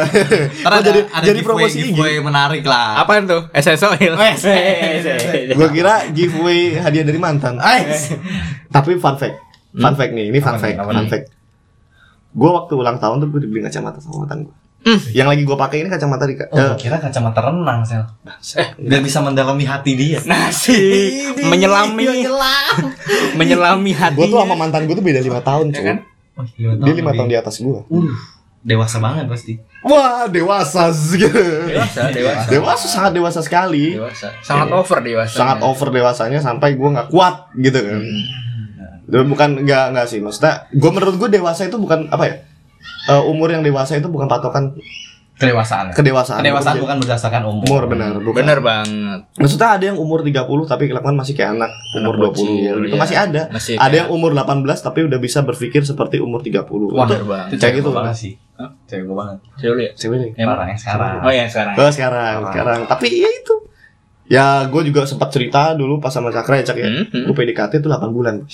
Oh, 0.65 0.69
ada, 0.71 0.81
jadi 0.81 1.05
ada 1.05 1.21
jadi 1.23 1.39
giveaway, 1.39 1.61
promosi 1.61 1.77
IG 1.77 1.85
giveaway 1.91 2.17
menarik 2.19 2.65
lah. 2.65 2.97
apaan 2.99 3.23
tuh 3.23 3.45
SSO 3.53 3.93
Wes. 3.93 4.41
Gue 5.51 5.69
kira 5.69 6.09
giveaway 6.09 6.59
hadiah 6.75 7.03
dari 7.03 7.19
mantan 7.19 7.61
Ais. 7.61 8.17
Tapi 8.67 8.97
fun 8.97 9.13
fact 9.69 9.79
Fun 9.79 9.93
fact 9.93 10.11
nih, 10.11 10.25
ini 10.27 10.39
fun 10.39 10.57
fact, 10.57 10.77
fun 10.77 11.07
fact. 11.07 11.27
Gue 12.29 12.49
waktu 12.49 12.73
ulang 12.73 12.97
tahun 12.97 13.21
tuh 13.21 13.27
gue 13.29 13.39
dibeli 13.41 13.61
kacamata 13.61 13.97
sama 13.97 14.25
mantan 14.25 14.49
gue. 14.49 14.55
Yang 15.11 15.27
lagi 15.27 15.41
gue 15.43 15.57
pakai 15.59 15.77
ini 15.83 15.89
kacamata 15.91 16.23
di 16.23 16.39
Oh, 16.39 16.55
gua 16.55 16.73
kira 16.73 16.97
kacamata 16.97 17.39
renang, 17.43 17.83
Sel. 17.83 17.99
Eh, 18.55 18.67
biar 18.79 19.03
bisa 19.03 19.19
mendalami 19.19 19.67
hati 19.67 19.91
dia. 19.93 20.23
nasi 20.29 20.79
menyelami 21.35 22.25
menyelami 23.39 23.91
hati 23.91 24.15
Gue 24.15 24.27
tuh 24.27 24.39
sama 24.39 24.55
mantan 24.55 24.87
gue 24.87 24.95
tuh 24.95 25.03
beda 25.03 25.19
lima 25.19 25.43
tahun, 25.43 25.75
cuy. 25.75 25.83
kan? 25.83 25.97
Oh, 26.39 26.45
lima 26.55 26.73
Dia 26.79 26.93
lima 26.95 27.11
tahun 27.11 27.27
di 27.27 27.37
atas 27.37 27.59
gue. 27.59 27.79
Uh, 27.91 28.07
dewasa 28.61 28.97
banget 28.97 29.27
pasti. 29.27 29.53
Wah, 29.79 30.27
dewasa 30.27 30.91
gitu. 31.11 31.27
dewasa 31.67 32.01
dewasa 32.15 32.47
Dewasa 32.47 32.85
sangat 32.87 33.11
dewasa 33.13 33.39
sekali. 33.43 33.95
dewasa 33.95 34.31
sangat 34.39 34.67
over 34.71 34.97
dewasa 34.99 35.35
Sangat 35.35 35.57
over 35.59 35.87
dewasanya 35.91 36.39
sampai 36.39 36.79
gue 36.79 36.89
nggak 36.89 37.09
kuat 37.11 37.51
gitu 37.59 37.79
kan. 37.79 37.99
Dan 37.99 38.48
Bukan 39.09 39.63
nggak 39.63 39.85
nggak 39.91 40.05
sih, 40.05 40.19
maksudnya 40.19 40.69
gue 40.69 40.89
menurut 40.89 41.15
gue 41.15 41.29
dewasa 41.31 41.63
itu 41.63 41.75
bukan 41.75 42.07
apa 42.07 42.23
ya? 42.23 42.35
Eh, 43.07 43.23
umur 43.25 43.49
yang 43.49 43.59
dewasa 43.59 43.93
itu 43.93 44.05
bukan 44.05 44.25
patokan 44.25 44.77
Kedewasaan. 45.33 45.95
kedewasaan. 45.95 46.43
Kedewasaan 46.43 46.75
Bukan- 46.75 46.83
bukan 46.83 46.97
berdasarkan 46.99 47.41
umur. 47.45 47.63
umur 47.63 47.83
benar, 47.87 48.11
bukan. 48.17 48.43
bener 48.43 48.59
banget 48.59 49.19
Maksudnya 49.33 49.69
ada 49.71 49.85
yang 49.85 49.95
umur 49.95 50.19
30 50.19 50.35
tapi 50.65 50.85
kelakuan 50.85 51.15
masih 51.15 51.31
kayak 51.31 51.55
anak 51.55 51.71
umur 51.95 52.11
Anak 52.13 52.35
20 52.35 52.43
bocil, 52.43 52.75
gitu 52.77 52.91
iya. 52.91 52.99
masih 52.99 53.15
ada. 53.17 53.41
Masih 53.49 53.73
ada 53.73 53.79
kayak- 53.81 53.97
yang 53.97 54.07
umur 54.11 54.31
18 54.33 54.79
tapi 54.81 54.99
udah 55.01 55.15
bisa 55.17 55.39
berpikir 55.41 55.81
seperti 55.81 56.19
umur 56.19 56.43
30. 56.43 56.91
Wah, 56.91 57.07
Itu 57.07 57.15
bener 57.15 57.23
banget 57.25 57.47
Itu 57.47 57.55
Kayak 57.55 57.63
cewek 57.63 57.79
gitu, 57.79 57.89
banget 57.95 58.15
sih. 58.17 58.33
Cewek 58.85 59.03
gue 59.05 59.15
banget. 59.15 59.37
Coba 59.55 59.73
lihat 59.73 59.93
cewek 59.95 60.17
nih. 60.19 60.31
Emang? 60.35 60.51
Parah 60.51 60.67
yang 60.67 60.77
sekarang. 60.77 61.13
oh 61.17 61.31
ya 61.31 61.43
sekarang 61.47 61.73
Oh, 61.73 61.87
sekarang, 61.89 62.35
sekarang. 62.45 62.79
Tapi 62.85 63.07
ya 63.17 63.29
itu. 63.33 63.55
Ya, 64.29 64.61
gue 64.69 64.81
juga 64.85 65.09
sempat 65.09 65.33
cerita 65.33 65.73
dulu 65.73 65.97
pas 65.97 66.13
sama 66.13 66.29
Cakra 66.29 66.61
ya, 66.61 66.69
Cak 66.69 66.77
ya. 66.77 66.85
Hmm, 66.85 67.05
hmm. 67.09 67.25
Gue 67.25 67.35
PDKT 67.35 67.81
tuh 67.81 67.89
8 67.89 68.13
bulan. 68.13 68.45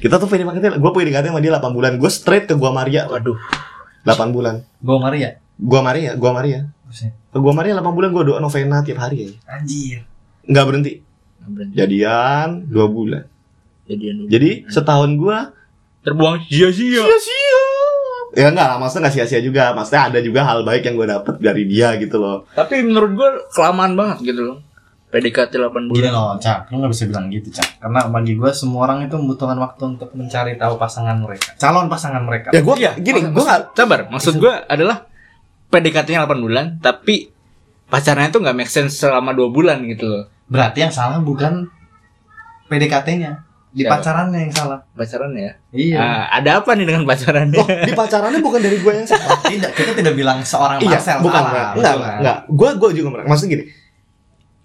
Kita 0.00 0.16
tuh 0.16 0.24
PDKT, 0.24 0.80
gue 0.80 0.90
PDKT 0.96 1.28
sama 1.28 1.44
dia 1.44 1.52
8 1.52 1.68
bulan. 1.76 2.00
Gue 2.00 2.08
straight 2.08 2.48
ke 2.48 2.56
Gua 2.56 2.72
Maria 2.72 3.04
waduh 3.12 3.36
8 4.08 4.32
bulan. 4.32 4.64
Gue 4.80 4.96
Maria. 4.96 5.36
Gua 5.60 5.84
Maria, 5.84 6.16
Gua 6.16 6.32
Maria. 6.32 6.64
Ke 7.28 7.38
Gua 7.38 7.52
Maria 7.52 7.76
8 7.76 7.92
bulan 7.92 8.08
gue 8.08 8.24
doa 8.24 8.40
novena 8.40 8.80
tiap 8.80 9.04
hari 9.04 9.28
ya. 9.28 9.28
Anjir. 9.52 10.00
Nggak 10.48 10.64
berhenti. 10.64 10.92
Berhenti. 11.44 11.74
Jadian 11.76 12.48
2 12.72 12.72
bulan. 12.88 13.22
jadian 13.84 14.24
dulu. 14.24 14.28
Jadi 14.32 14.50
setahun 14.72 15.10
gue 15.20 15.38
terbuang 16.08 16.40
sia-sia 16.48 17.04
sia-sia. 17.04 17.64
Ya 18.32 18.48
enggak 18.48 18.64
lah, 18.64 18.76
maksudnya 18.80 19.12
nggak 19.12 19.14
sia-sia 19.20 19.44
juga. 19.44 19.76
Maksudnya 19.76 20.08
ada 20.08 20.18
juga 20.24 20.40
hal 20.48 20.64
baik 20.64 20.88
yang 20.88 20.96
gue 20.96 21.08
dapet 21.12 21.34
dari 21.36 21.68
dia 21.68 22.00
gitu 22.00 22.16
loh. 22.16 22.48
tapi 22.56 22.80
menurut 22.80 23.12
gua 23.12 23.30
kelamaan 23.52 23.92
banget 23.92 24.32
gitu 24.32 24.40
loh 24.40 24.71
PDKT 25.12 25.52
8 25.54 25.68
Gini 25.84 25.92
bulan 25.92 26.10
loh, 26.10 26.34
Cak. 26.34 26.66
Lu 26.66 26.80
gak 26.80 26.90
bisa 26.90 27.04
bilang 27.04 27.28
gitu, 27.28 27.52
Cak. 27.52 27.78
Karena 27.78 28.08
bagi 28.08 28.32
gue 28.32 28.50
semua 28.50 28.86
orang 28.86 29.04
itu 29.04 29.12
membutuhkan 29.12 29.54
waktu 29.56 29.82
untuk 29.90 30.08
mencari 30.12 30.56
tahu 30.56 30.74
pasangan 30.74 31.14
mereka. 31.14 31.52
Calon 31.54 31.86
pasangan 31.86 32.22
mereka. 32.22 32.48
Ya 32.50 32.60
gue 32.60 32.74
Iya, 32.74 32.92
gini, 32.96 33.20
maksud- 33.20 33.30
gue 33.30 33.44
nggak 33.44 33.62
sabar 33.72 34.00
maksud 34.08 34.34
gua 34.36 34.64
adalah 34.64 35.04
PDKT-nya 35.68 36.20
8 36.22 36.36
bulan 36.38 36.64
tapi 36.78 37.28
pacarnya 37.86 38.26
itu 38.26 38.38
nggak 38.38 38.52
make 38.54 38.68
sense 38.68 38.96
selama 38.98 39.30
2 39.30 39.48
bulan 39.48 39.84
gitu 39.86 40.04
loh 40.06 40.24
Berarti 40.44 40.80
yang 40.80 40.90
salah 40.90 41.16
bukan 41.18 41.68
PDKT-nya. 42.66 43.32
Di 43.68 43.84
Siapa? 43.84 43.92
pacarannya 43.94 44.38
yang 44.42 44.52
salah. 44.54 44.78
pacaran 44.92 45.32
ya 45.32 45.48
Iya. 45.70 45.96
Ah, 45.96 46.24
ada 46.30 46.60
apa 46.60 46.72
nih 46.72 46.84
dengan 46.84 47.04
pacarannya 47.06 47.56
Oh, 47.56 47.64
di 47.64 47.92
pacarannya 47.94 48.40
bukan 48.40 48.60
dari 48.60 48.76
gue 48.76 48.92
yang 48.94 49.04
salah. 49.06 49.32
tidak, 49.48 49.72
kita 49.72 49.92
tidak 49.94 50.12
bilang 50.12 50.40
seorang 50.42 50.76
iya, 50.78 50.92
Marcel 50.92 51.18
bukan, 51.18 51.40
salah. 51.40 51.52
enggak, 51.72 51.94
enggak, 51.96 52.14
enggak. 52.20 52.38
Gue 52.50 52.70
gue 52.74 52.90
juga 52.94 53.08
merasa. 53.10 53.28
Maksudnya 53.28 53.50
gini, 53.50 53.64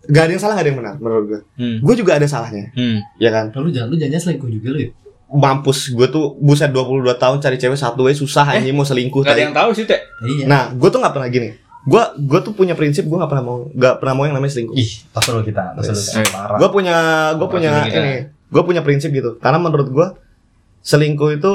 gak 0.08 0.24
ada 0.24 0.32
yang 0.32 0.40
salah, 0.40 0.54
gak 0.54 0.64
ada 0.64 0.70
yang 0.70 0.80
benar 0.80 0.96
menurut 0.98 1.26
gue. 1.26 1.42
hmm. 1.56 1.78
Gue 1.80 1.94
juga 1.96 2.16
ada 2.16 2.26
salahnya, 2.26 2.72
Hmm. 2.72 3.04
ya 3.18 3.30
kan? 3.30 3.52
Lu 3.52 3.68
jangan 3.68 3.88
lu 3.88 3.96
jangan 3.96 4.20
selingkuh 4.22 4.50
juga 4.50 4.68
lu 4.72 4.80
ya. 4.82 4.92
Mampus, 5.28 5.92
gue 5.92 6.08
tuh 6.08 6.34
buset 6.38 6.72
22 6.72 7.04
tahun 7.14 7.38
cari 7.38 7.56
cewek 7.56 7.76
satu 7.76 8.08
aja 8.08 8.16
susah 8.16 8.48
anjing 8.50 8.72
mau 8.72 8.84
selingkuh. 8.84 9.22
Gak 9.22 9.34
ada 9.34 9.44
yang 9.44 9.52
tahu 9.52 9.70
sih 9.72 9.84
teh 9.84 10.00
Iya. 10.22 10.48
Nah, 10.48 10.72
gue 10.72 10.88
tuh 10.88 10.98
nggak 10.98 11.12
pernah 11.12 11.28
gini. 11.28 11.50
Gue 11.84 12.00
gue 12.18 12.40
tuh 12.42 12.52
punya 12.52 12.74
prinsip 12.74 13.04
gue 13.04 13.14
nggak 13.14 13.28
pernah 13.30 13.44
mau 13.46 13.58
nggak 13.70 13.96
pernah 13.98 14.14
mau 14.14 14.24
yang 14.24 14.34
namanya 14.34 14.52
selingkuh. 14.54 14.74
Ih, 14.74 14.92
tas 15.10 15.24
dulu 15.24 15.40
kita, 15.42 15.76
Yes. 15.78 16.16
Gue 16.54 16.70
punya 16.70 16.96
gue 17.34 17.44
Oh, 17.44 17.50
punya 17.50 17.72
kita- 17.84 17.96
ini. 17.98 18.14
Gue 18.48 18.64
punya 18.64 18.80
prinsip 18.82 19.12
gitu. 19.12 19.36
Karena 19.38 19.56
menurut 19.58 19.88
gue 19.88 20.08
selingkuh 20.82 21.32
itu 21.34 21.52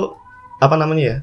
apa 0.58 0.76
namanya 0.76 1.02
ya? 1.02 1.16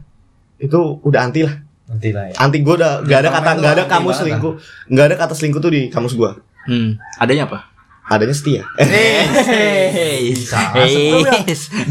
Itu 0.59 0.99
udah 0.99 1.21
anti 1.23 1.41
lah. 1.41 1.53
Nanti 1.85 2.09
lah 2.09 2.29
ya. 2.29 2.35
Anti 2.35 2.57
gue 2.59 2.73
udah 2.75 3.01
gak 3.01 3.19
ada 3.19 3.29
kata 3.31 3.49
gak 3.55 3.71
ada 3.71 3.83
anti 3.83 3.93
banget, 3.95 4.17
selingkuh. 4.19 4.53
Gak 4.89 5.05
ada 5.05 5.15
kata 5.15 5.33
selingkuh 5.33 5.57
tuh 5.59 5.71
di 5.71 5.81
kamus 5.87 6.13
gue. 6.13 6.31
Hmm. 6.67 6.99
adanya 7.21 7.47
apa 7.47 7.69
Adanya 8.09 8.33
setia. 8.33 8.65
Hey, 8.81 10.33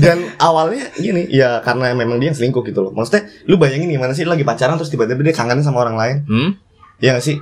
Dan 0.02 0.34
awalnya 0.42 0.90
gini, 0.98 1.30
ya 1.30 1.62
karena 1.62 1.94
memang 1.94 2.18
dia 2.18 2.34
yang 2.34 2.38
selingkuh 2.38 2.66
gitu 2.66 2.82
loh. 2.82 2.90
Maksudnya 2.90 3.30
lu 3.46 3.54
bayangin 3.54 3.86
gimana 3.86 4.10
sih 4.18 4.26
lagi 4.26 4.42
pacaran 4.42 4.74
terus 4.74 4.90
tiba-tiba 4.90 5.22
dia 5.22 5.30
kangen 5.30 5.62
sama 5.62 5.86
orang 5.86 5.94
lain. 5.94 6.16
hmm? 6.26 6.50
Ya 6.98 7.14
gak 7.14 7.22
sih? 7.22 7.38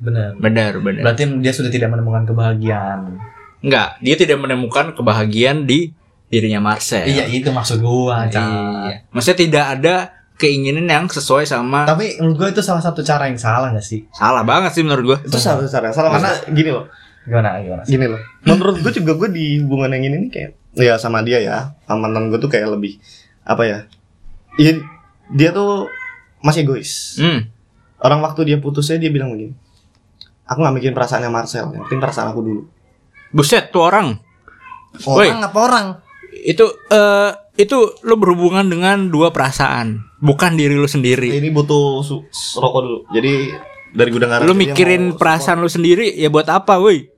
Benar. 0.00 0.38
benar 0.40 0.80
benar 0.80 1.02
Berarti 1.02 1.28
dia 1.42 1.52
sudah 1.52 1.68
tidak 1.68 1.90
menemukan 1.90 2.30
kebahagiaan. 2.30 3.18
Enggak, 3.60 3.98
dia 4.00 4.14
tidak 4.16 4.38
menemukan 4.38 4.94
kebahagiaan 4.94 5.66
di 5.66 5.90
dirinya 6.30 6.62
Marcel. 6.62 7.10
Iya, 7.10 7.26
itu 7.26 7.50
maksud 7.50 7.82
gua. 7.82 8.30
Iya. 8.30 9.10
Maksudnya 9.10 9.38
tidak 9.42 9.64
ada 9.66 9.94
keinginan 10.40 10.88
yang 10.88 11.04
sesuai 11.04 11.44
sama 11.44 11.84
Tapi 11.84 12.16
menurut 12.16 12.36
gua 12.40 12.48
itu 12.48 12.64
salah 12.64 12.80
satu 12.80 13.04
cara 13.04 13.28
yang 13.28 13.36
salah 13.36 13.68
gak 13.70 13.84
sih? 13.84 14.08
salah 14.10 14.40
banget 14.40 14.72
sih 14.72 14.80
menurut 14.80 15.04
gua. 15.04 15.18
Itu 15.20 15.36
salah 15.36 15.68
cara. 15.68 15.92
Salah 15.92 16.16
Karena- 16.16 16.40
gini 16.48 16.72
loh. 16.72 16.88
Gimana 17.28 17.60
gimana? 17.60 17.82
Gini 17.84 18.06
loh. 18.08 18.20
Menurut 18.42 18.80
gue 18.80 18.92
juga 18.96 19.12
gue 19.14 19.28
di 19.28 19.60
hubungan 19.60 19.92
yang 19.92 20.08
ini 20.08 20.16
nih 20.24 20.30
kayak 20.32 20.50
ya 20.80 20.96
sama 20.96 21.20
dia 21.20 21.36
ya. 21.38 21.76
Sama 21.84 22.08
mantan 22.08 22.32
gue 22.32 22.40
tuh 22.40 22.48
kayak 22.48 22.72
lebih 22.72 22.96
apa 23.44 23.62
ya? 23.68 23.78
Iya 24.56 24.80
dia 25.28 25.52
tuh 25.52 25.86
masih 26.40 26.64
egois. 26.64 27.20
Hmm. 27.20 27.52
Orang 28.00 28.24
waktu 28.24 28.48
dia 28.48 28.56
putusnya 28.56 28.96
dia 28.96 29.12
bilang 29.12 29.30
begini. 29.30 29.52
Aku 30.48 30.64
gak 30.64 30.72
mikirin 30.74 30.96
perasaannya 30.96 31.30
Marcel, 31.30 31.70
yang 31.70 31.84
penting 31.86 32.00
perasaan 32.00 32.32
aku 32.32 32.40
dulu. 32.42 32.62
Buset 33.30 33.70
tuh 33.70 33.84
orang. 33.86 34.16
Orang 35.06 35.44
apa 35.44 35.58
orang? 35.60 35.86
Itu 36.32 36.66
eh 36.88 37.30
itu 37.54 37.78
lo 38.02 38.16
berhubungan 38.16 38.66
dengan 38.66 39.12
dua 39.12 39.30
perasaan, 39.30 40.00
bukan 40.20 40.52
diri 40.54 40.76
lu 40.76 40.86
sendiri. 40.86 41.32
Ini 41.32 41.48
butuh 41.50 42.04
su- 42.04 42.24
rokok 42.56 42.80
dulu. 42.84 42.98
Jadi 43.10 43.32
dari 43.90 44.10
gudang 44.12 44.30
Lu 44.44 44.54
mikirin 44.54 45.16
perasaan 45.16 45.58
lu 45.58 45.66
sendiri 45.66 46.14
ya 46.14 46.28
buat 46.28 46.46
apa, 46.46 46.78
woi? 46.78 47.08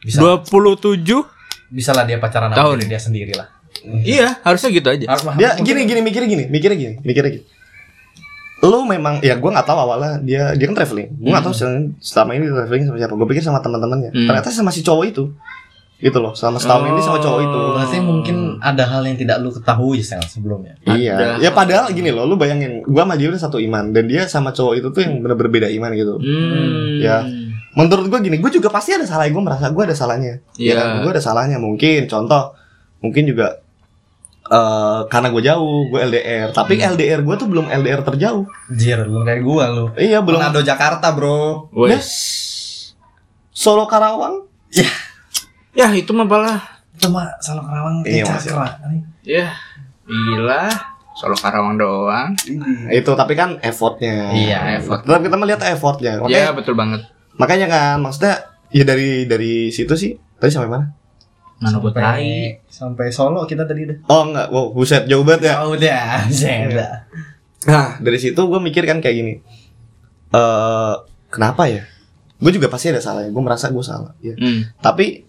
Bisa 0.00 0.22
27? 0.22 1.02
bisa 1.66 1.90
lah 1.90 2.06
dia 2.06 2.22
pacaran 2.22 2.48
sama 2.48 2.56
Tahun. 2.56 2.78
diri 2.78 2.86
dia 2.88 3.00
sendiri 3.02 3.32
lah. 3.34 3.50
Iya, 3.84 4.38
harusnya 4.40 4.70
gitu 4.70 4.88
aja. 4.88 5.04
Harus 5.04 5.22
Dia 5.34 5.58
gini 5.58 5.82
gini 5.84 6.00
mikirnya 6.00 6.28
gini, 6.30 6.44
mikirnya 6.46 6.78
gini, 6.78 6.94
mikirnya 7.02 7.30
gini. 7.36 7.44
Lu 8.64 8.88
memang 8.88 9.20
ya 9.20 9.36
gue 9.36 9.50
nggak 9.52 9.66
tahu 9.66 9.78
awalnya 9.78 10.16
dia 10.22 10.56
dia 10.56 10.66
kan 10.70 10.74
traveling. 10.74 11.12
Gue 11.12 11.28
nggak 11.28 11.44
tahu 11.44 11.54
selama- 12.00 12.32
ini 12.32 12.48
traveling 12.48 12.84
sama 12.86 12.96
siapa. 12.96 13.12
Gue 13.12 13.26
pikir 13.28 13.42
sama 13.44 13.58
teman-temannya. 13.60 14.10
Hmm. 14.14 14.26
Ternyata 14.30 14.48
sama 14.48 14.70
si 14.72 14.80
cowok 14.80 15.04
itu. 15.06 15.24
Gitu 15.96 16.20
loh, 16.20 16.36
selama 16.36 16.60
setahun 16.60 16.92
ini 16.92 17.00
sama 17.00 17.18
cowok 17.24 17.40
itu. 17.40 17.60
Berarti 17.72 17.98
mungkin 18.04 18.36
ada 18.60 18.84
hal 18.84 19.00
yang 19.08 19.16
tidak 19.16 19.40
lu 19.40 19.48
ketahui 19.48 20.04
Sel 20.04 20.20
sebelumnya. 20.28 20.76
Iya. 20.84 21.16
Ada. 21.16 21.26
Ya 21.40 21.50
padahal 21.56 21.88
gini 21.96 22.12
loh, 22.12 22.28
lu 22.28 22.36
bayangin, 22.36 22.84
gua 22.84 23.08
sama 23.08 23.16
dia 23.16 23.32
udah 23.32 23.40
satu 23.40 23.56
iman 23.56 23.96
dan 23.96 24.04
dia 24.04 24.28
sama 24.28 24.52
cowok 24.52 24.74
itu 24.76 24.88
tuh 24.92 25.00
yang 25.00 25.24
bener 25.24 25.40
berbeda 25.40 25.72
iman 25.72 25.90
gitu. 25.96 26.20
Hmm. 26.20 27.00
Ya. 27.00 27.24
Menurut 27.72 28.12
gua 28.12 28.20
gini, 28.20 28.36
gua 28.36 28.52
juga 28.52 28.68
pasti 28.68 28.92
ada 28.92 29.08
salah. 29.08 29.24
Gua 29.32 29.40
merasa 29.40 29.72
gua 29.72 29.88
ada 29.88 29.96
salahnya. 29.96 30.44
Iya. 30.60 30.68
Ya 30.68 30.74
kan? 30.76 30.86
Gua 31.00 31.10
ada 31.16 31.22
salahnya 31.24 31.56
mungkin. 31.56 32.04
Contoh, 32.12 32.52
mungkin 33.00 33.24
juga 33.24 33.64
eh 34.46 35.00
karena 35.10 35.34
gue 35.34 35.42
jauh, 35.42 35.90
gue 35.90 36.00
LDR. 36.06 36.54
Tapi 36.54 36.78
LDR 36.78 37.18
gue 37.26 37.34
tuh 37.34 37.50
belum 37.50 37.66
LDR 37.66 38.06
terjauh. 38.06 38.46
Jir, 38.70 39.02
lu 39.08 39.26
kayak 39.26 39.42
gua 39.42 39.64
lu. 39.74 39.84
Iya, 39.98 40.22
belum. 40.22 40.38
Manado 40.38 40.62
Jakarta, 40.62 41.10
Bro. 41.10 41.72
Wes. 41.74 42.06
Solo 43.50 43.90
Karawang. 43.90 44.46
Ya 44.70 44.86
itu 45.76 46.10
mah 46.10 46.24
malah 46.24 46.60
Itu 46.92 47.12
mah 47.12 47.28
Solo 47.38 47.60
Karawang 47.60 48.00
Iya, 48.02 48.24
kayak 48.24 48.32
Mas, 48.32 48.44
ya. 48.44 48.50
cakra. 48.50 48.68
Ya. 49.22 49.46
Gila 50.06 50.64
Solo 51.12 51.36
Karawang 51.36 51.76
doang. 51.76 52.32
Itu 52.88 53.12
tapi 53.12 53.32
kan 53.32 53.56
effortnya. 53.60 54.32
Iya, 54.32 54.80
effort. 54.80 55.04
tetap 55.04 55.20
kita 55.20 55.36
melihat 55.36 55.60
effortnya. 55.64 56.20
Makanya, 56.20 56.36
Ya 56.36 56.48
betul 56.52 56.72
banget. 56.72 57.00
Makanya 57.36 57.66
kan 57.68 57.96
maksudnya 58.00 58.34
ya 58.68 58.82
dari 58.82 59.24
dari 59.24 59.68
situ 59.68 59.92
sih 59.92 60.12
tadi 60.36 60.48
sampai 60.48 60.68
mana? 60.68 60.86
Mana 61.56 61.80
buat 61.80 61.96
tai 61.96 62.60
Sampai, 62.68 63.08
sampai 63.08 63.12
Solo 63.12 63.44
kita 63.44 63.64
tadi 63.64 63.84
udah. 63.84 63.98
oh 64.08 64.22
enggak. 64.28 64.46
Wow 64.48 64.72
buset 64.72 65.04
jauh 65.04 65.24
banget 65.24 65.52
ya. 65.52 65.54
Oh, 65.64 65.72
udah, 65.72 66.24
udah. 66.68 66.92
nah 67.64 67.96
dari 67.98 68.16
situ 68.16 68.36
gue 68.36 68.60
mikir 68.62 68.84
kan 68.84 69.00
kayak 69.00 69.16
gini. 69.16 69.34
Eh 70.30 70.94
kenapa 71.28 71.68
ya? 71.68 71.84
Gue 72.36 72.52
juga 72.52 72.68
pasti 72.68 72.88
ada 72.88 73.00
salah 73.00 73.24
ya. 73.24 73.32
Gue 73.32 73.40
merasa 73.40 73.68
gue 73.68 73.80
salah 73.80 74.12
ya. 74.20 74.36
Hmm. 74.36 74.68
tapi 74.80 75.24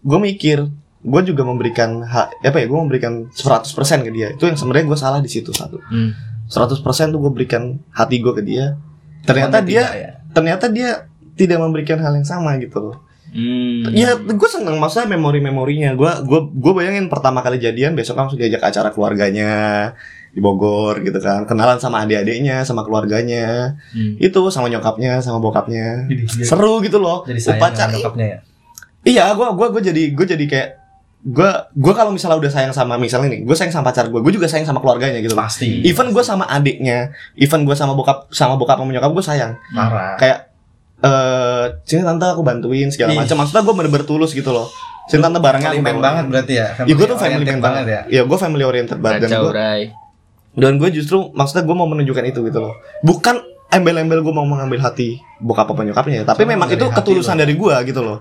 gue 0.00 0.18
mikir 0.18 0.58
gue 0.98 1.20
juga 1.24 1.42
memberikan 1.42 2.02
hak 2.02 2.42
apa 2.42 2.58
ya 2.58 2.66
gue 2.66 2.78
memberikan 2.78 3.12
100% 3.30 3.70
ke 4.02 4.10
dia 4.10 4.28
itu 4.32 4.44
yang 4.44 4.58
sebenarnya 4.58 4.86
gue 4.86 4.98
salah 4.98 5.18
di 5.18 5.30
situ 5.30 5.50
satu 5.50 5.78
Hmm. 5.86 6.12
100% 6.48 6.80
tuh 7.10 7.20
gue 7.20 7.32
berikan 7.32 7.78
hati 7.90 8.18
gue 8.18 8.32
ke 8.32 8.42
dia 8.42 8.74
ternyata 9.22 9.60
dia 9.60 9.84
ya. 9.88 10.10
ternyata 10.32 10.66
dia 10.66 11.06
tidak 11.34 11.58
memberikan 11.60 11.98
hal 11.98 12.14
yang 12.14 12.24
sama 12.24 12.58
gitu 12.58 12.78
loh 12.80 12.96
Hmm. 13.28 13.84
ya 13.92 14.16
gue 14.16 14.48
seneng 14.48 14.80
maksudnya 14.80 15.12
memori 15.12 15.38
memorinya 15.38 15.92
gue 15.92 16.12
gue 16.24 16.40
gue 16.48 16.72
bayangin 16.72 17.12
pertama 17.12 17.44
kali 17.44 17.60
jadian 17.60 17.92
besok 17.92 18.16
langsung 18.16 18.40
diajak 18.40 18.64
acara 18.64 18.88
keluarganya 18.88 19.52
di 20.32 20.40
Bogor 20.40 21.04
gitu 21.04 21.20
kan 21.20 21.44
kenalan 21.44 21.76
sama 21.76 22.08
adik-adiknya 22.08 22.64
sama 22.64 22.88
keluarganya 22.88 23.76
Hmm. 23.92 24.16
itu 24.16 24.40
sama 24.48 24.72
nyokapnya 24.72 25.20
sama 25.20 25.38
bokapnya 25.38 26.08
Jadi, 26.08 26.24
seru 26.40 26.80
gitu 26.80 26.96
loh 26.96 27.28
jadi 27.28 27.36
upacara 27.52 27.92
ya. 27.92 28.38
Iya 29.06 29.30
gue 29.34 29.46
gue 29.54 29.66
gue 29.74 29.82
jadi 29.92 30.02
gue 30.14 30.26
jadi 30.26 30.44
kayak 30.48 30.68
gue 31.18 31.50
gue 31.74 31.92
kalau 31.98 32.14
misalnya 32.14 32.38
udah 32.38 32.52
sayang 32.52 32.70
sama 32.70 32.94
misalnya 32.94 33.34
nih 33.34 33.42
gue 33.42 33.56
sayang 33.58 33.74
sama 33.74 33.90
pacar 33.90 34.06
gue 34.06 34.20
gue 34.22 34.32
juga 34.38 34.46
sayang 34.46 34.70
sama 34.70 34.78
keluarganya 34.78 35.18
gitu 35.18 35.34
loh 35.34 35.42
Pasti. 35.42 35.82
even 35.82 36.14
gue 36.14 36.22
sama 36.22 36.46
adiknya 36.46 37.10
even 37.34 37.66
gue 37.66 37.74
sama 37.74 37.98
bokap 37.98 38.30
sama 38.30 38.54
bokap 38.54 38.78
sama 38.78 38.90
nyokap 38.94 39.10
gue 39.10 39.24
sayang 39.26 39.52
Parah. 39.74 40.14
kayak 40.14 40.38
eh 40.98 41.64
sini 41.86 42.02
tante 42.02 42.26
aku 42.26 42.42
bantuin 42.42 42.90
segala 42.90 43.14
macam 43.18 43.38
maksudnya 43.42 43.62
gue 43.66 43.74
bener-bener 43.74 44.06
tulus 44.06 44.30
gitu 44.30 44.50
loh 44.54 44.70
sini 45.10 45.18
tante 45.18 45.38
barangnya 45.42 45.74
aku 45.74 45.82
bawa. 45.82 46.02
banget 46.02 46.24
berarti 46.30 46.54
ya. 46.54 46.66
ya 46.86 46.94
gue 46.94 47.06
tuh 47.06 47.18
family 47.18 47.44
man 47.46 47.60
banget 47.62 47.84
ya. 47.86 48.00
ya 48.06 48.22
gue 48.22 48.38
family 48.38 48.64
oriented 48.66 48.98
banget 49.02 49.26
dan 49.26 49.42
gue 49.42 49.52
dan 50.58 50.72
gue 50.78 50.88
justru 50.90 51.30
maksudnya 51.34 51.66
gue 51.66 51.76
mau 51.78 51.86
menunjukkan 51.90 52.24
itu 52.30 52.40
gitu 52.46 52.58
loh 52.62 52.74
bukan 53.02 53.42
embel-embel 53.74 54.22
gue 54.22 54.34
mau 54.34 54.46
mengambil 54.46 54.80
hati 54.80 55.18
bokap 55.42 55.70
apa 55.70 55.82
nyokapnya 55.82 56.22
ya 56.22 56.24
tapi 56.26 56.46
Cuma 56.46 56.54
memang 56.56 56.68
itu 56.72 56.86
ketulusan 56.88 57.36
lo. 57.36 57.40
dari 57.42 57.54
gue 57.54 57.74
gitu 57.90 58.00
loh 58.06 58.18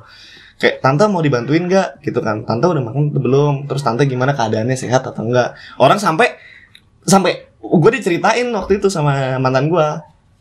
kayak 0.57 0.81
tante 0.81 1.05
mau 1.09 1.21
dibantuin 1.21 1.65
nggak? 1.65 2.01
Gitu 2.01 2.19
kan. 2.21 2.43
Tante 2.43 2.65
udah 2.67 2.81
makan 2.81 3.13
belum? 3.13 3.55
Terus 3.69 3.81
tante 3.85 4.05
gimana? 4.05 4.33
Keadaannya 4.33 4.77
sehat 4.77 5.05
atau 5.05 5.23
enggak 5.25 5.53
orang 5.77 5.97
sampai 6.01 6.33
sampai 7.07 7.47
gue 7.57 7.91
diceritain 7.95 8.47
waktu 8.51 8.79
itu 8.79 8.87
sama 8.91 9.39
mantan 9.39 9.71
gue 9.71 9.87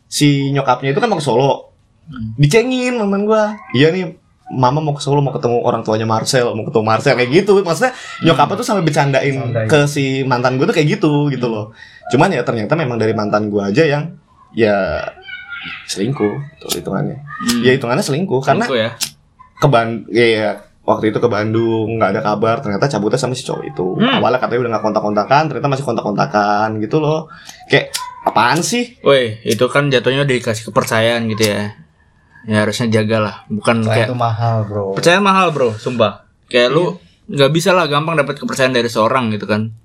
si 0.07 0.51
nyokapnya 0.51 0.95
itu 0.95 0.99
kan 0.99 1.09
mau 1.11 1.19
ke 1.19 1.25
Solo. 1.25 1.71
Hmm. 2.07 2.39
dicengin 2.39 2.95
mantan 2.95 3.27
gue 3.27 3.43
iya 3.75 3.91
nih 3.91 4.15
Mama 4.47 4.79
mau 4.79 4.95
ke 4.95 5.03
Solo 5.03 5.19
mau 5.19 5.35
ketemu 5.35 5.59
orang 5.59 5.83
tuanya 5.83 6.07
Marcel 6.07 6.55
mau 6.55 6.63
ketemu 6.63 6.85
Marcel 6.87 7.19
kayak 7.19 7.31
gitu. 7.43 7.59
Maksudnya 7.67 7.91
nyokapnya 8.23 8.55
tuh 8.55 8.63
sampai 8.63 8.83
bercandain 8.87 9.35
Bercandain. 9.35 9.67
ke 9.67 9.79
si 9.91 10.23
mantan 10.23 10.55
gue 10.55 10.63
tuh 10.63 10.71
kayak 10.71 10.87
gitu 10.99 11.27
gitu 11.27 11.51
loh. 11.51 11.75
Cuman 12.07 12.31
ya 12.31 12.47
ternyata 12.47 12.79
memang 12.79 12.95
dari 12.95 13.11
mantan 13.11 13.51
gue 13.51 13.59
aja 13.59 13.83
yang 13.83 14.15
ya 14.55 15.03
selingkuh 15.91 16.63
tuh 16.63 16.79
hitungannya. 16.79 17.19
Hmm. 17.19 17.61
ya 17.67 17.75
hitungannya 17.75 17.99
selingkuh 17.99 18.39
karena 18.39 18.63
Selingkuh 18.63 18.79
ya. 18.79 18.91
Ke 19.57 19.67
Ban- 19.67 20.05
ya, 20.07 20.25
ya, 20.25 20.49
waktu 20.81 21.09
itu 21.09 21.17
ke 21.17 21.27
Bandung 21.27 21.97
nggak 21.97 22.09
ada 22.13 22.21
kabar 22.23 22.61
ternyata 22.61 22.87
cabutnya 22.87 23.17
sama 23.17 23.33
si 23.33 23.43
cowok 23.43 23.63
itu 23.65 23.87
Hmm. 23.97 24.17
awalnya 24.17 24.37
katanya 24.37 24.59
udah 24.63 24.71
nggak 24.77 24.85
kontak-kontakan 24.85 25.41
ternyata 25.47 25.67
masih 25.67 25.83
kontak-kontakan 25.83 26.67
gitu 26.79 26.97
loh 26.97 27.27
kayak 27.65 27.91
apaan 28.23 28.59
sih 28.59 28.95
Woi, 29.01 29.39
itu 29.41 29.65
kan 29.67 29.87
jatuhnya 29.87 30.23
dikasih 30.23 30.67
kepercayaan 30.67 31.27
gitu 31.27 31.47
ya. 31.47 31.75
Ya 32.43 32.63
harusnya 32.63 32.87
jagalah, 32.93 33.43
bukan 33.47 33.83
Sayang 33.83 33.91
kayak 33.91 34.07
itu 34.07 34.15
mahal, 34.15 34.57
Bro. 34.63 34.95
percayaan 34.95 35.19
mahal, 35.19 35.51
Bro, 35.51 35.75
sumpah. 35.75 36.23
Kayak 36.47 36.71
lu 36.71 36.95
nggak 37.27 37.51
bisa 37.51 37.75
lah 37.75 37.91
gampang 37.91 38.15
dapat 38.15 38.39
kepercayaan 38.39 38.71
dari 38.71 38.87
seorang 38.87 39.35
gitu 39.35 39.43
kan. 39.43 39.75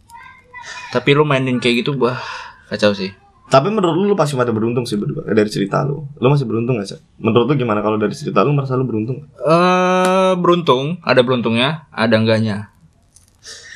Tapi 0.90 1.10
lu 1.10 1.26
mainin 1.26 1.58
kayak 1.58 1.82
gitu, 1.82 1.98
wah, 1.98 2.22
kacau 2.66 2.94
sih. 2.94 3.10
Tapi 3.52 3.68
menurut 3.68 3.92
lu 3.92 4.04
lu 4.08 4.16
pasti 4.16 4.32
pada 4.32 4.48
beruntung 4.48 4.88
sih 4.88 4.96
berdua 4.96 5.28
dari 5.28 5.44
cerita 5.46 5.84
lu 5.84 6.08
lu 6.16 6.26
masih 6.26 6.48
beruntung 6.48 6.80
gak 6.80 6.88
sih 6.88 7.00
menurut 7.20 7.52
lu 7.52 7.54
gimana 7.54 7.84
kalau 7.84 8.00
dari 8.00 8.16
cerita 8.16 8.40
lu 8.40 8.56
merasa 8.56 8.72
lu 8.74 8.88
beruntung 8.88 9.28
Eh, 9.36 10.32
beruntung, 10.34 10.96
ada 11.04 11.20
beruntungnya, 11.20 11.84
ada 11.92 12.16
enggaknya. 12.16 12.72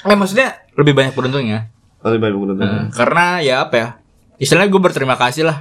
Eh, 0.03 0.17
maksudnya 0.17 0.65
lebih 0.73 0.97
banyak 0.97 1.13
beruntungnya. 1.13 1.69
lebih 2.01 2.21
baik 2.23 2.35
beruntung 2.35 2.65
Eh, 2.65 2.85
karena 2.95 3.43
ya 3.43 3.55
apa 3.67 3.75
ya? 3.77 3.89
Istilahnya 4.39 4.71
gue 4.71 4.81
berterima 4.81 5.19
kasih 5.19 5.45
lah. 5.45 5.61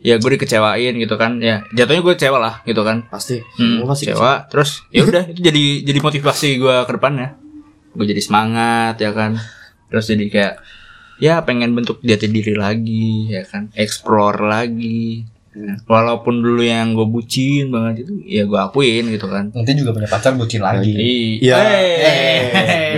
Ya 0.00 0.16
gue 0.16 0.30
dikecewain 0.36 0.94
gitu 0.94 1.16
kan. 1.16 1.40
Ya 1.40 1.64
jatuhnya 1.72 2.00
gue 2.00 2.14
kecewa 2.14 2.38
lah 2.38 2.54
gitu 2.62 2.80
kan. 2.80 3.08
pasti 3.08 3.40
Hmm, 3.56 3.84
pasti 3.84 4.04
kecewa. 4.06 4.46
Terus 4.48 4.84
ya 4.88 5.02
udah 5.02 5.28
itu 5.28 5.40
jadi 5.40 5.64
jadi 5.82 5.98
motivasi 5.98 6.48
gue 6.56 6.76
ke 6.84 6.92
depannya. 6.92 7.36
Gue 7.92 8.04
jadi 8.04 8.20
semangat 8.20 9.00
ya 9.00 9.10
kan. 9.10 9.36
Terus 9.88 10.04
jadi 10.06 10.24
kayak 10.28 10.54
ya 11.22 11.42
pengen 11.46 11.74
bentuk 11.74 12.02
jati 12.02 12.26
diri 12.30 12.54
lagi 12.54 13.30
ya 13.30 13.42
kan. 13.46 13.70
Explore 13.74 14.40
lagi. 14.44 15.26
Walaupun 15.86 16.42
dulu 16.42 16.66
yang 16.66 16.98
gue 16.98 17.06
bucin 17.06 17.70
banget 17.70 18.02
itu 18.02 18.26
ya 18.26 18.42
gue 18.42 18.58
akuin 18.58 19.06
gitu 19.14 19.30
kan. 19.30 19.54
Nanti 19.54 19.70
juga 19.78 19.94
punya 19.94 20.10
pacar 20.10 20.34
bucin 20.34 20.58
lagi. 20.58 20.90
Iya. 21.38 21.54
Eh. 21.62 21.98
Eh, 22.02 22.38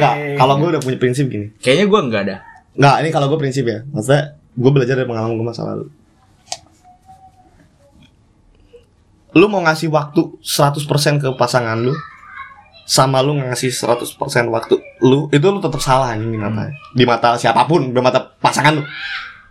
Enggak, 0.00 0.14
kalau 0.40 0.54
gue 0.56 0.68
udah 0.72 0.82
punya 0.82 0.96
prinsip 0.96 1.28
gini. 1.28 1.52
Kayaknya 1.60 1.84
gue 1.84 2.00
enggak 2.00 2.22
ada. 2.24 2.36
Enggak, 2.72 2.94
ini 3.04 3.08
kalau 3.12 3.26
gue 3.28 3.38
prinsip 3.40 3.64
ya. 3.68 3.84
Maksudnya 3.92 4.40
gue 4.40 4.70
belajar 4.72 4.94
dari 4.96 5.08
pengalaman 5.08 5.36
gue 5.36 5.46
masa 5.46 5.62
lalu. 5.68 5.86
Lu 9.36 9.52
mau 9.52 9.60
ngasih 9.60 9.92
waktu 9.92 10.40
100% 10.40 11.20
ke 11.20 11.28
pasangan 11.36 11.76
lu 11.76 11.92
sama 12.86 13.18
lu 13.20 13.34
ngasih 13.42 13.74
100% 13.74 14.14
waktu 14.48 14.78
lu 15.02 15.26
itu 15.34 15.46
lu 15.50 15.58
tetap 15.58 15.82
salah 15.82 16.14
anjing 16.14 16.30
di 16.30 16.38
mata 16.38 16.70
di 16.94 17.04
mata 17.04 17.28
siapa 17.34 17.66
pun 17.66 17.90
di 17.90 17.98
mata 17.98 18.22
pasangan 18.38 18.78
lu 18.78 18.82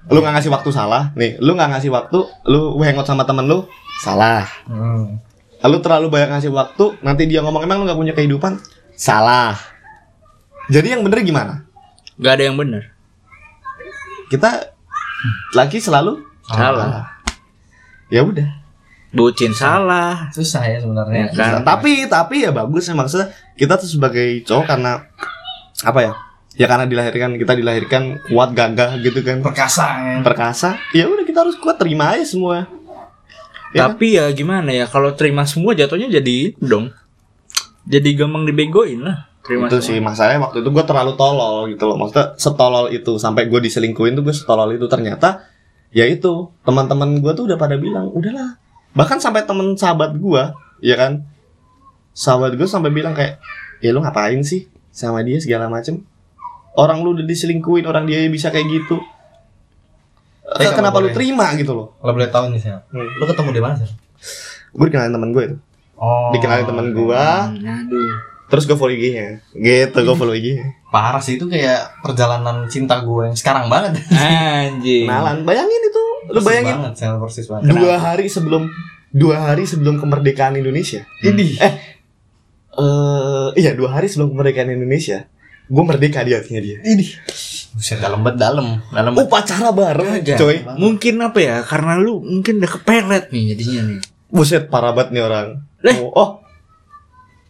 lu 0.08 0.20
nggak 0.24 0.40
ngasih 0.40 0.52
waktu 0.56 0.70
salah 0.72 1.12
nih 1.20 1.36
lu 1.44 1.52
nggak 1.54 1.76
ngasih 1.76 1.92
waktu 1.92 2.18
lu 2.48 2.80
hangout 2.80 3.06
sama 3.06 3.28
temen 3.28 3.46
lu 3.46 3.68
salah 4.00 4.48
Hmm. 4.66 5.20
Lalu 5.66 5.82
terlalu 5.82 6.08
banyak 6.14 6.30
ngasih 6.30 6.52
waktu, 6.54 6.86
nanti 7.02 7.26
dia 7.26 7.42
ngomong 7.42 7.66
emang 7.66 7.82
lu 7.82 7.90
gak 7.90 7.98
punya 7.98 8.14
kehidupan? 8.14 8.62
Salah. 8.94 9.58
Jadi 10.70 10.94
yang 10.94 11.02
bener 11.02 11.26
gimana? 11.26 11.66
Gak 12.22 12.38
ada 12.38 12.44
yang 12.46 12.54
benar. 12.54 12.94
Kita 14.30 14.78
laki 15.58 15.82
selalu 15.82 16.22
Salah. 16.46 17.10
Ya 18.14 18.22
udah. 18.22 18.46
Bucin 19.16 19.56
salah. 19.56 20.28
Susah 20.36 20.68
ya 20.68 20.78
sebenarnya. 20.84 21.32
Ya 21.32 21.34
kan? 21.34 21.64
Tapi 21.64 22.12
tapi 22.12 22.44
ya 22.44 22.52
bagus 22.52 22.92
ya 22.92 22.94
maksudnya 22.94 23.32
kita 23.56 23.80
tuh 23.80 23.88
sebagai 23.88 24.44
cowok 24.44 24.66
karena 24.68 25.08
apa 25.88 26.00
ya? 26.04 26.14
Ya 26.56 26.68
karena 26.68 26.84
dilahirkan 26.88 27.40
kita 27.40 27.56
dilahirkan 27.56 28.20
kuat 28.28 28.52
gagah 28.52 29.00
gitu 29.00 29.24
kan. 29.24 29.40
Perkasa 29.40 29.88
ya. 30.04 30.16
Perkasa. 30.20 30.70
Ya 30.92 31.08
udah 31.08 31.24
kita 31.24 31.48
harus 31.48 31.56
kuat 31.56 31.80
terima 31.80 32.12
aja 32.12 32.28
semua. 32.28 32.68
Ya 33.72 33.88
Tapi 33.88 34.20
ya 34.20 34.28
gimana 34.36 34.72
ya 34.72 34.88
kalau 34.88 35.16
terima 35.16 35.48
semua 35.48 35.72
jatuhnya 35.72 36.12
jadi 36.12 36.56
dong. 36.60 36.92
Jadi 37.88 38.20
gampang 38.20 38.44
dibegoin 38.44 39.00
lah. 39.00 39.32
Terima 39.46 39.70
itu 39.70 39.78
semua. 39.78 39.88
sih 39.88 39.98
masalahnya 40.02 40.42
waktu 40.42 40.58
itu 40.66 40.70
gue 40.74 40.86
terlalu 40.90 41.14
tolol 41.14 41.70
gitu 41.70 41.86
loh 41.86 42.02
maksudnya 42.02 42.34
setolol 42.34 42.90
itu 42.90 43.14
sampai 43.22 43.46
gue 43.46 43.62
diselingkuhin 43.62 44.18
tuh 44.18 44.26
gue 44.26 44.34
setolol 44.34 44.74
itu 44.74 44.90
ternyata 44.90 45.46
ya 45.94 46.10
itu 46.10 46.50
teman-teman 46.66 47.22
gue 47.22 47.32
tuh 47.38 47.46
udah 47.46 47.54
pada 47.54 47.78
bilang 47.78 48.10
udahlah 48.10 48.58
bahkan 48.96 49.20
sampai 49.20 49.44
temen 49.44 49.76
sahabat 49.76 50.16
gue 50.16 50.44
ya 50.80 50.96
kan 50.96 51.22
sahabat 52.12 52.56
gue 52.56 52.64
sampai 52.66 52.90
bilang 52.90 53.12
kayak 53.12 53.44
ya 53.78 53.92
lu 53.92 54.00
ngapain 54.00 54.40
sih 54.40 54.66
sama 54.88 55.20
dia 55.20 55.36
segala 55.38 55.68
macem 55.68 56.00
orang 56.74 57.00
lu 57.00 57.12
udah 57.12 57.24
diselingkuhin 57.24 57.84
orang 57.84 58.04
dia 58.04 58.24
bisa 58.26 58.48
kayak 58.48 58.66
gitu 58.68 58.98
Tapi 60.46 60.62
Eh, 60.62 60.72
kenapa 60.72 60.98
lu 60.98 61.10
boleh. 61.10 61.16
terima 61.16 61.52
gitu 61.54 61.74
loh 61.74 61.88
Kalau 61.98 62.14
boleh 62.14 62.30
tahu 62.30 62.46
nih, 62.50 62.62
Sel. 62.62 62.78
Hmm. 62.88 63.02
Lu 63.02 63.26
ketemu 63.26 63.50
di 63.50 63.60
mana, 63.60 63.76
Sel? 63.76 63.90
gue 64.72 64.86
dikenalin 64.86 65.12
temen 65.12 65.30
gue 65.32 65.44
itu 65.46 65.58
Oh. 65.96 66.28
dikenalin 66.30 66.66
temen 66.66 66.88
gue 66.92 67.24
aduh. 67.56 68.12
terus 68.46 68.64
gue 68.64 68.76
follow 68.76 68.92
IG-nya 68.92 69.40
gitu 69.54 69.96
gue 69.98 70.12
follow 70.14 70.32
IG-nya 70.32 70.68
Parah 70.86 71.18
sih 71.18 71.36
itu 71.36 71.44
kayak 71.46 72.00
perjalanan 72.00 72.64
cinta 72.66 73.00
gue 73.00 73.26
yang 73.26 73.34
sekarang 73.34 73.68
banget. 73.68 74.00
Anjing. 74.12 75.08
kenalan 75.08 75.42
bayangin 75.42 75.82
itu 75.82 76.04
lu 76.28 76.40
bayangin 76.40 76.76
banget, 76.82 76.94
Sel 76.96 77.16
persis 77.18 77.46
banget. 77.46 77.72
dua 77.72 77.96
hari 77.96 78.26
sebelum 78.26 78.68
dua 79.10 79.36
hari 79.42 79.64
sebelum 79.64 79.96
kemerdekaan 79.98 80.56
Indonesia 80.56 81.06
Ini. 81.20 81.46
eh 81.58 81.74
eh 82.76 83.50
iya 83.56 83.72
dua 83.72 83.94
hari 83.94 84.06
sebelum 84.06 84.32
kemerdekaan 84.32 84.70
Indonesia 84.70 85.28
gue 85.66 85.82
merdeka 85.82 86.22
di 86.22 86.32
hatinya 86.32 86.62
dia 86.62 86.78
Ini. 86.80 87.06
Buset 87.74 87.98
dalam 87.98 88.22
banget 88.22 88.38
dalam. 88.40 88.80
Dalam 88.88 89.12
upacara 89.18 89.74
bareng 89.74 90.22
Kagak. 90.22 90.38
coy 90.38 90.62
Mungkin 90.78 91.20
apa 91.20 91.40
ya? 91.42 91.56
Karena 91.60 91.98
lu 91.98 92.22
mungkin 92.22 92.62
udah 92.62 92.72
kepelet 92.72 93.26
nih 93.30 93.44
jadinya 93.52 93.82
nih. 93.90 94.00
buset 94.30 94.70
parah 94.70 94.94
banget 94.94 95.12
nih 95.12 95.24
orang 95.24 95.48
Eh. 95.82 95.98
oh, 96.00 96.12
oh. 96.14 96.30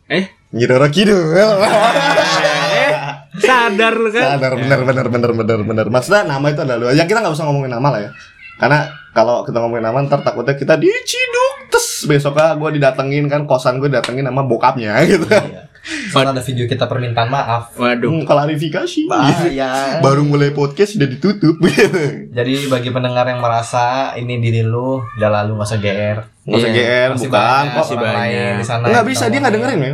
Eh, 0.08 0.28
Nyiroro 0.52 0.88
Kidul. 0.88 1.18
eh 1.36 2.94
sadar 3.36 3.94
lu 3.96 4.10
kan? 4.10 4.38
Sadar 4.40 4.54
bener 4.56 4.80
bener 4.84 5.06
bener 5.10 5.32
bener 5.34 5.60
bener. 5.64 5.86
Maksudnya 5.90 6.24
nama 6.24 6.46
itu 6.48 6.62
adalah 6.62 6.92
ya 6.92 7.04
kita 7.04 7.20
nggak 7.20 7.36
usah 7.36 7.46
ngomongin 7.48 7.72
nama 7.72 7.88
lah 7.92 8.00
ya. 8.00 8.12
Karena 8.56 8.80
kalau 9.12 9.44
kita 9.44 9.58
ngomongin 9.58 9.84
nama 9.84 10.00
ntar 10.02 10.20
takutnya 10.20 10.54
kita 10.54 10.76
diciduk 10.76 11.54
terus 11.68 12.04
besoknya 12.06 12.54
gue 12.54 12.70
didatengin 12.74 13.26
kan 13.26 13.44
kosan 13.44 13.80
gue 13.80 13.88
didatengin 13.88 14.24
sama 14.24 14.42
bokapnya 14.42 14.96
gitu. 15.08 15.28
Iya. 15.28 15.68
Soalnya 16.10 16.34
ada 16.34 16.42
video 16.42 16.66
kita 16.66 16.84
permintaan 16.84 17.30
maaf. 17.30 17.76
Waduh. 17.76 18.10
Hmm, 18.10 18.24
klarifikasi. 18.24 19.06
Bahaya. 19.06 19.72
Baru 20.06 20.24
mulai 20.24 20.50
podcast 20.50 20.96
sudah 20.96 21.06
ditutup 21.06 21.62
gitu. 21.64 22.32
Jadi 22.32 22.54
bagi 22.66 22.90
pendengar 22.90 23.26
yang 23.26 23.38
merasa 23.38 24.12
ini 24.14 24.40
diri 24.40 24.62
lu 24.62 24.98
udah 25.14 25.30
lalu 25.32 25.52
nggak 25.54 25.68
usah 25.68 25.80
GR. 25.80 26.18
Nggak 26.42 26.58
usah 26.58 26.70
Iya. 26.70 26.76
GR, 26.76 27.10
Masih 27.12 27.22
bukan 27.22 27.38
banyak 27.38 27.66
kok. 27.66 27.78
masih 27.78 27.96
banyak. 27.98 28.18
lain 28.18 28.54
di 28.56 28.66
sana. 28.66 28.86
Nggak 28.88 29.06
bisa 29.06 29.24
dia 29.26 29.38
nggak 29.38 29.54
ngomongin. 29.54 29.78
dengerin 29.78 29.80
ya. 29.80 29.94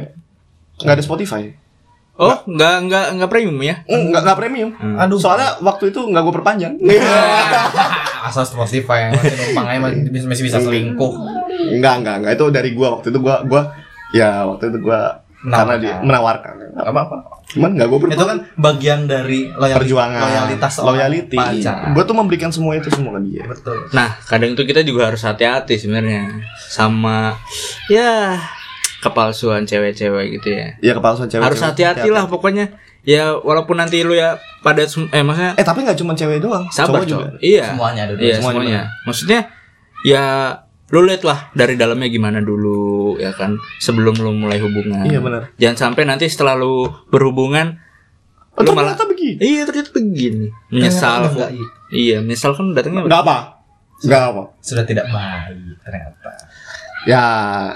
Nggak 0.79 0.95
ada 0.95 1.03
Spotify. 1.03 1.43
Oh, 2.13 2.37
nggak 2.45 2.75
nggak 2.85 3.05
nggak 3.17 3.29
premium 3.29 3.57
ya? 3.59 3.75
Hmm, 3.83 4.03
Nggak 4.07 4.21
nggak 4.23 4.37
premium. 4.37 4.69
Aduh. 4.95 5.17
Soalnya 5.17 5.57
waktu 5.59 5.89
itu 5.89 5.99
nggak 6.05 6.21
gue 6.21 6.33
perpanjang. 6.33 6.73
Asal 8.21 8.45
Spotify 8.45 9.09
yang 9.09 9.11
masih 9.13 9.33
numpang 9.35 9.65
aja 9.65 9.79
masih, 9.81 10.27
masih 10.29 10.43
bisa 10.45 10.57
selingkuh. 10.57 11.13
Enggak, 11.73 11.93
enggak, 11.99 12.15
enggak 12.21 12.33
itu 12.35 12.45
dari 12.49 12.69
gua 12.71 12.87
waktu 12.95 13.07
itu 13.09 13.19
gua 13.19 13.41
gua 13.43 13.61
ya 14.11 14.45
waktu 14.45 14.69
itu 14.69 14.77
gua 14.79 15.25
karena 15.41 15.75
dia 15.75 15.95
menawarkan. 15.99 16.53
Gak 16.71 16.87
apa-apa. 16.87 17.17
Cuman 17.49 17.69
enggak 17.73 17.87
gua 17.89 17.97
Itu 18.07 18.23
kan 18.23 18.37
bagian 18.55 18.99
dari 19.03 19.49
loyali- 19.49 19.77
perjuangan, 19.81 20.21
loyalitas 20.21 20.73
loyalty. 20.79 21.35
pacar. 21.35 21.91
Gua 21.91 22.03
tuh 22.05 22.15
memberikan 22.15 22.49
semua 22.49 22.77
itu 22.77 22.87
semua 22.87 23.17
ke 23.17 23.21
dia. 23.27 23.43
Betul. 23.43 23.89
Nah, 23.91 24.15
kadang 24.23 24.53
tuh 24.53 24.63
kita 24.63 24.85
juga 24.85 25.09
harus 25.09 25.25
hati-hati 25.25 25.75
sebenarnya 25.75 26.29
sama 26.69 27.35
ya 27.87 28.37
kepalsuan 29.01 29.65
cewek-cewek 29.65 30.37
gitu 30.37 30.49
ya. 30.53 30.67
Iya 30.77 30.93
kepalsuan 30.93 31.25
cewek. 31.27 31.41
harus 31.43 31.59
hati-hati 31.59 32.07
lah 32.07 32.29
pokoknya. 32.29 32.69
Ya 33.01 33.33
walaupun 33.33 33.81
nanti 33.81 34.05
lu 34.05 34.13
ya 34.13 34.37
pada 34.61 34.85
eh 34.85 35.23
maksudnya 35.25 35.57
Eh 35.57 35.65
tapi 35.65 35.81
nggak 35.81 35.97
cuma 35.97 36.13
cewek 36.13 36.37
doang, 36.37 36.69
sabar 36.69 37.01
cowok 37.01 37.05
juga. 37.05 37.25
cowok. 37.27 37.41
Iya. 37.41 37.65
Semuanya 37.73 38.01
ada 38.05 38.13
Iya, 38.13 38.35
semuanya 38.37 38.59
semuanya. 38.61 38.81
Maksudnya 39.03 39.39
ya 40.01 40.23
lu 40.91 41.07
lihat 41.07 41.23
lah 41.23 41.39
dari 41.55 41.79
dalamnya 41.79 42.11
gimana 42.11 42.43
dulu 42.43 43.15
ya 43.15 43.31
kan 43.31 43.55
sebelum 43.79 44.13
lu 44.15 44.35
mulai 44.35 44.59
hubungan. 44.59 45.07
Iya 45.07 45.17
benar. 45.17 45.41
Jangan 45.57 45.77
sampai 45.89 46.03
nanti 46.05 46.29
setelah 46.29 46.53
lu 46.53 46.85
berhubungan 47.09 47.79
Oh, 48.51 48.67
lu 48.67 48.75
malah 48.75 48.99
begini. 48.99 49.39
Iya 49.39 49.63
ternyata 49.63 49.89
begini. 49.95 50.51
Menyesal. 50.67 51.31
Enggak, 51.31 51.49
Iya, 51.87 52.19
menyesal 52.19 52.51
kan 52.51 52.75
datangnya 52.75 53.07
Enggak 53.07 53.23
apa? 53.23 53.37
Enggak 54.03 54.21
apa. 54.27 54.43
Sudah 54.59 54.83
tidak 54.83 55.07
baik 55.07 55.79
ternyata. 55.79 56.29
Ya, 57.01 57.23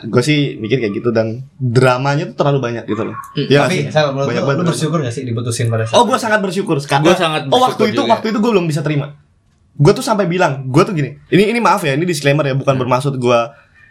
gue 0.01 0.21
sih 0.21 0.53
mikir 0.55 0.77
kayak 0.77 0.93
gitu 0.93 1.09
dan 1.09 1.49
dramanya 1.57 2.29
tuh 2.29 2.37
terlalu 2.37 2.59
banyak 2.61 2.85
gitu 2.85 3.09
loh. 3.09 3.17
Hmm, 3.33 3.47
Ya, 3.47 3.65
Tapi 3.65 3.89
saya 3.89 4.13
menurut 4.13 4.29
banyak 4.29 4.37
lu, 4.37 4.47
banget. 4.47 4.61
lu 4.61 4.69
bersyukur 4.69 4.97
gak 5.01 5.09
sih 5.11 5.23
diputusin 5.23 5.67
pada 5.67 5.83
saat 5.83 5.97
Oh, 5.97 6.05
gue 6.05 6.13
sangat 6.15 6.39
bersyukur. 6.39 6.77
Karena, 6.79 7.03
Gua 7.03 7.15
sangat 7.15 7.41
Oh, 7.43 7.49
bersyukur 7.49 7.65
waktu 7.65 7.83
itu 7.87 7.97
juga. 7.99 8.11
waktu 8.11 8.25
itu 8.29 8.37
gue 8.37 8.51
belum 8.51 8.65
bisa 8.65 8.81
terima. 8.81 9.17
Gue 9.73 9.91
tuh 9.91 10.01
sampai 10.01 10.25
bilang, 10.25 10.69
gue 10.69 10.83
tuh 10.83 10.93
gini. 10.93 11.17
Ini 11.25 11.49
ini 11.49 11.59
maaf 11.59 11.81
ya, 11.81 11.93
ini 11.93 12.03
disclaimer 12.03 12.43
ya, 12.43 12.53
bukan 12.53 12.75
bermaksud 12.75 13.15
gue 13.15 13.39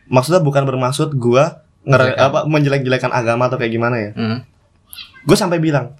maksudnya 0.06 0.38
bukan 0.38 0.62
bermaksud 0.62 1.12
gue 1.12 1.44
Menjelekkan. 1.82 2.16
apa 2.22 2.38
menjelek-jelekan 2.44 3.10
agama 3.10 3.48
atau 3.48 3.56
kayak 3.56 3.72
gimana 3.72 3.96
ya. 3.98 4.10
Hmm. 4.12 4.38
Gue 5.22 5.34
sampai 5.34 5.58
bilang, 5.58 5.96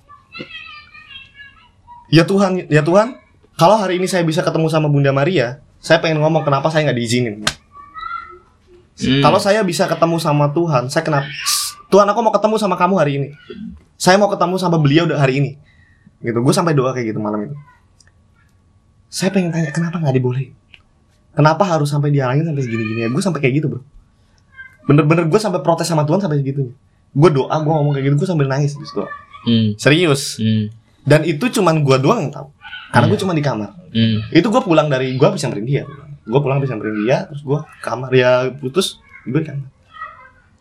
ya 2.08 2.22
Tuhan, 2.22 2.68
ya 2.68 2.80
Tuhan, 2.80 3.18
kalau 3.54 3.76
hari 3.76 3.96
ini 3.96 4.06
saya 4.06 4.22
bisa 4.22 4.40
ketemu 4.40 4.68
sama 4.68 4.86
Bunda 4.86 5.10
Maria, 5.10 5.58
saya 5.76 5.98
pengen 5.98 6.20
ngomong 6.20 6.42
kenapa 6.42 6.68
saya 6.68 6.84
nggak 6.84 6.96
diizinin. 6.96 7.42
Hmm. 8.94 9.22
Kalau 9.22 9.42
saya 9.42 9.60
bisa 9.66 9.90
ketemu 9.90 10.16
sama 10.22 10.50
Tuhan, 10.54 10.86
saya 10.86 11.02
kenapa? 11.02 11.26
Tuhan, 11.90 12.06
aku 12.06 12.18
mau 12.22 12.32
ketemu 12.34 12.54
sama 12.62 12.78
kamu 12.78 12.94
hari 12.94 13.12
ini. 13.18 13.28
Saya 13.98 14.18
mau 14.18 14.30
ketemu 14.30 14.54
sama 14.58 14.78
beliau 14.78 15.06
udah 15.06 15.18
hari 15.18 15.42
ini. 15.42 15.50
Gitu. 16.22 16.38
Gue 16.38 16.54
sampai 16.54 16.72
doa 16.72 16.94
kayak 16.94 17.14
gitu 17.14 17.20
malam 17.20 17.50
itu. 17.50 17.56
Saya 19.10 19.30
pengen 19.30 19.54
tanya 19.54 19.70
kenapa 19.70 20.02
nggak 20.02 20.14
dibolehin? 20.18 20.50
Kenapa 21.34 21.66
harus 21.66 21.90
sampai 21.90 22.14
dihalangin 22.14 22.46
sampai 22.46 22.62
segini-gini 22.62 23.06
ya? 23.06 23.08
Gue 23.10 23.22
sampai 23.22 23.42
kayak 23.42 23.62
gitu 23.62 23.66
bro. 23.70 23.82
Bener-bener 24.86 25.26
gue 25.26 25.40
sampai 25.42 25.62
protes 25.62 25.86
sama 25.86 26.06
Tuhan 26.06 26.22
sampai 26.22 26.38
segitu. 26.42 26.70
Gue 27.14 27.30
doa, 27.30 27.54
gue 27.62 27.70
ngomong 27.70 27.94
kayak 27.94 28.10
gitu, 28.10 28.16
gue 28.22 28.28
sambil 28.30 28.46
nangis 28.50 28.74
di 28.74 28.86
situ. 28.86 29.02
Hmm. 29.46 29.68
Serius. 29.78 30.38
Hmm. 30.38 30.70
Dan 31.06 31.22
itu 31.26 31.46
cuman 31.46 31.82
gue 31.82 31.96
doang 32.02 32.26
yang 32.26 32.32
tahu. 32.34 32.48
Karena 32.90 33.06
gue 33.10 33.18
cuma 33.18 33.32
di 33.34 33.42
kamar. 33.42 33.70
Hmm. 33.90 34.18
Itu 34.30 34.50
gue 34.50 34.62
pulang 34.62 34.86
dari 34.86 35.14
gue 35.14 35.26
habis 35.26 35.42
nyamperin 35.42 35.66
dia. 35.66 35.82
Gue 36.24 36.40
pulang 36.40 36.56
habis 36.56 36.72
nyamperin 36.72 36.96
dia, 37.04 37.28
terus 37.28 37.44
gue 37.44 37.60
kamar 37.84 38.08
ya 38.12 38.48
putus, 38.56 38.98
gue 39.28 39.40
kamar. 39.44 39.68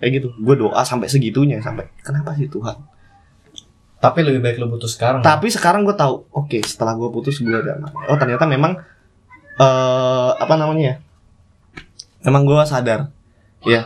Kayak 0.03 0.11
gitu. 0.19 0.27
Gue 0.39 0.55
doa 0.59 0.83
sampai 0.83 1.07
segitunya 1.07 1.63
sampai 1.63 1.87
kenapa 2.03 2.35
sih 2.35 2.51
Tuhan? 2.51 2.75
Tapi 4.03 4.19
lebih 4.19 4.43
baik 4.43 4.59
lu 4.59 4.67
putus 4.67 4.99
sekarang. 4.99 5.23
Tapi 5.23 5.47
sekarang 5.47 5.87
gue 5.87 5.95
tahu, 5.95 6.27
oke 6.35 6.59
setelah 6.67 6.91
gue 6.99 7.07
putus 7.07 7.39
gue 7.39 7.55
ada 7.55 7.79
Oh 8.11 8.19
ternyata 8.19 8.43
memang 8.43 8.75
eh 9.55 10.31
apa 10.35 10.53
namanya 10.59 10.83
ya? 10.83 10.95
Memang 12.27 12.43
gue 12.47 12.59
sadar, 12.67 13.11
ya 13.63 13.83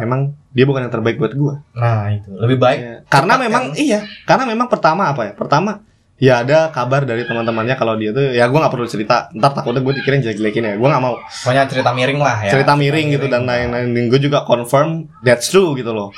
memang 0.00 0.34
dia 0.54 0.64
bukan 0.68 0.86
yang 0.86 0.92
terbaik 0.92 1.16
buat 1.16 1.32
gue. 1.34 1.54
Nah, 1.76 2.10
itu. 2.12 2.30
Lebih 2.34 2.58
baik 2.60 2.78
Ya, 2.78 2.96
karena 3.10 3.34
memang 3.40 3.72
kan? 3.72 3.78
iya, 3.78 4.00
karena 4.28 4.44
memang 4.46 4.66
pertama 4.70 5.10
apa 5.10 5.28
ya? 5.28 5.32
Pertama 5.32 5.80
ya 6.14 6.40
ada 6.40 6.70
kabar 6.70 7.02
dari 7.02 7.26
teman-temannya 7.26 7.74
kalau 7.74 7.98
dia 7.98 8.14
tuh 8.14 8.30
ya 8.30 8.46
gue 8.46 8.54
nggak 8.56 8.70
perlu 8.70 8.86
cerita. 8.86 9.28
Ntar 9.34 9.50
takutnya 9.52 9.82
gue 9.82 9.94
dikirain 9.98 10.22
jelek-jelekin 10.22 10.62
ya. 10.64 10.74
Gue 10.78 10.88
nggak 10.88 11.02
mau 11.02 11.18
pokoknya 11.18 11.66
cerita 11.66 11.90
miring 11.90 12.20
lah 12.22 12.36
ya. 12.42 12.50
cerita 12.54 12.72
miring 12.74 13.06
gitu 13.12 13.26
dan 13.26 13.42
lain-lain. 13.44 13.90
Dan 13.90 14.04
gue 14.06 14.20
juga 14.20 14.42
confirm 14.42 15.10
that's 15.20 15.48
true 15.48 15.74
gitu 15.74 15.90
loh. 15.90 16.14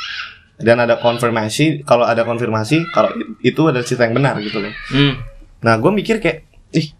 Dan 0.56 0.80
ada 0.80 0.96
konfirmasi 0.96 1.82
kalau 1.82 2.04
ada 2.04 2.24
konfirmasi 2.24 2.88
kalau 2.90 3.12
itu 3.40 3.60
adalah 3.62 3.84
cerita 3.84 4.04
yang 4.04 4.16
benar 4.16 4.36
gitu 4.40 4.60
loh. 4.60 4.72
Hmm. 4.88 5.20
Nah 5.60 5.76
gue 5.76 5.90
mikir 5.90 6.16
kayak 6.16 6.44
ih 6.72 6.92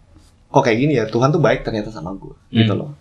kok 0.47 0.61
kayak 0.61 0.77
gini 0.77 0.93
ya 0.95 1.05
Tuhan 1.05 1.29
tuh 1.29 1.39
baik 1.39 1.61
ternyata 1.61 1.89
sama 1.89 2.13
gue 2.13 2.33
gitu 2.49 2.73
Hmm. 2.73 2.81
loh. 2.81 2.91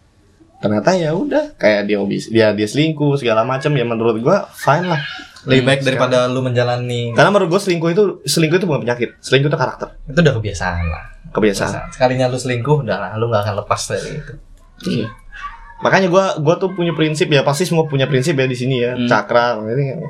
Ternyata 0.56 0.96
ya 0.96 1.12
udah 1.12 1.52
kayak 1.54 1.84
dia 1.84 2.00
obis 2.00 2.28
dia 2.28 2.52
dia 2.52 2.64
selingkuh 2.64 3.16
segala 3.16 3.44
macam 3.44 3.68
ya 3.70 3.84
menurut 3.84 4.16
gue 4.16 4.36
fine 4.52 4.88
lah. 4.88 5.00
Lebih 5.46 5.62
baik 5.62 5.80
daripada 5.86 6.26
lu 6.26 6.42
menjalani 6.42 7.14
Karena 7.14 7.30
menurut 7.30 7.54
gue 7.54 7.60
selingkuh 7.62 7.90
itu 7.94 8.02
selingkuh 8.26 8.58
itu 8.58 8.66
bukan 8.66 8.82
penyakit, 8.82 9.14
selingkuh 9.22 9.48
itu 9.48 9.58
karakter, 9.58 9.88
itu 10.10 10.18
udah 10.18 10.34
kebiasaan 10.34 10.84
lah. 10.90 11.04
kebiasaan. 11.30 11.92
Sekalinya 11.94 12.26
lu 12.26 12.38
selingkuh 12.40 12.82
udah 12.82 12.96
lah, 12.98 13.10
lu 13.14 13.30
gak 13.30 13.46
akan 13.46 13.54
lepas 13.62 13.80
dari 13.86 14.10
itu. 14.18 14.34
Iya. 14.90 15.08
Makanya 15.84 16.08
gua 16.08 16.40
gua 16.40 16.56
tuh 16.56 16.72
punya 16.72 16.96
prinsip 16.96 17.28
ya 17.28 17.44
pasti 17.44 17.68
semua 17.68 17.84
punya 17.84 18.08
prinsip 18.08 18.32
ya 18.32 18.48
di 18.48 18.56
sini 18.56 18.80
ya 18.80 18.96
Hmm. 18.96 19.04
cakra 19.04 19.60
ini 19.60 20.00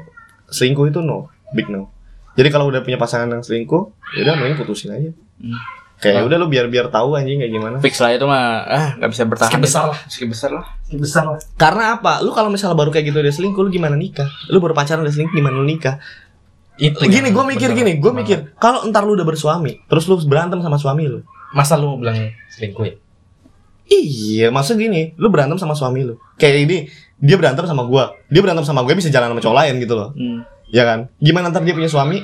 selingkuh 0.47 0.87
itu 0.89 1.03
no 1.03 1.27
big 1.53 1.67
no. 1.67 1.91
Jadi 2.39 2.49
kalau 2.55 2.69
udah 2.71 2.85
punya 2.87 3.01
pasangan 3.01 3.27
yang 3.33 3.43
selingkuh, 3.43 3.91
ya 4.15 4.21
udah 4.29 4.35
mending 4.39 4.61
putusin 4.61 4.93
aja. 4.95 5.11
Hmm. 5.43 5.57
Kayak 5.97 6.29
udah 6.29 6.37
lu 6.37 6.47
biar 6.53 6.69
biar 6.69 6.93
tahu 6.93 7.17
anjing 7.17 7.41
kayak 7.41 7.53
gimana. 7.57 7.77
Fix 7.81 7.97
lah 8.05 8.13
itu 8.13 8.29
mah 8.29 8.69
ah 8.69 8.89
nggak 9.01 9.11
bisa 9.17 9.23
bertahan. 9.25 9.49
Skip 9.49 9.63
besar 9.65 9.85
lah. 9.89 9.99
Skip 10.13 10.29
besar 10.29 10.51
lah. 10.53 10.67
Besar 10.93 11.25
lah. 11.25 11.41
Karena 11.57 11.97
apa? 11.97 12.21
Lu 12.21 12.37
kalau 12.37 12.53
misalnya 12.53 12.77
baru 12.77 12.93
kayak 12.93 13.09
gitu 13.09 13.19
udah 13.25 13.33
selingkuh, 13.33 13.65
lu 13.65 13.73
gimana 13.73 13.97
nikah? 13.97 14.29
Lu 14.53 14.61
baru 14.61 14.77
pacaran 14.77 15.01
udah 15.01 15.15
selingkuh, 15.17 15.33
gimana 15.33 15.57
lu 15.57 15.65
nikah? 15.65 15.97
Itu 16.77 17.09
Gini, 17.09 17.33
gue 17.33 17.45
mikir 17.49 17.73
bener 17.73 17.81
gini, 17.81 17.93
gue 17.97 18.13
mikir 18.13 18.39
kalau 18.61 18.85
entar 18.85 19.01
lu 19.09 19.17
udah 19.17 19.25
bersuami, 19.25 19.81
terus 19.89 20.05
lu 20.05 20.21
berantem 20.29 20.61
sama 20.61 20.77
suami 20.77 21.09
lu. 21.09 21.25
Masa 21.57 21.81
lu 21.81 21.97
bilang 21.97 22.29
selingkuh 22.53 22.85
ya? 22.85 22.95
Iya, 23.89 24.47
maksud 24.53 24.77
gini, 24.77 25.17
lu 25.17 25.33
berantem 25.33 25.57
sama 25.57 25.73
suami 25.73 26.05
lu. 26.05 26.21
Kayak 26.37 26.69
ini, 26.69 26.79
dia 27.17 27.41
berantem 27.41 27.65
sama 27.65 27.89
gua, 27.89 28.13
dia 28.29 28.45
berantem 28.45 28.69
sama 28.69 28.85
gue 28.85 28.93
bisa 28.93 29.09
jalan 29.09 29.33
sama 29.33 29.41
cowok 29.41 29.57
lain 29.57 29.75
gitu 29.81 29.97
loh. 29.97 30.13
Hmm. 30.13 30.45
Ya 30.69 30.85
kan? 30.85 31.09
Gimana 31.17 31.49
ntar 31.49 31.65
dia 31.65 31.73
punya 31.73 31.89
suami? 31.89 32.21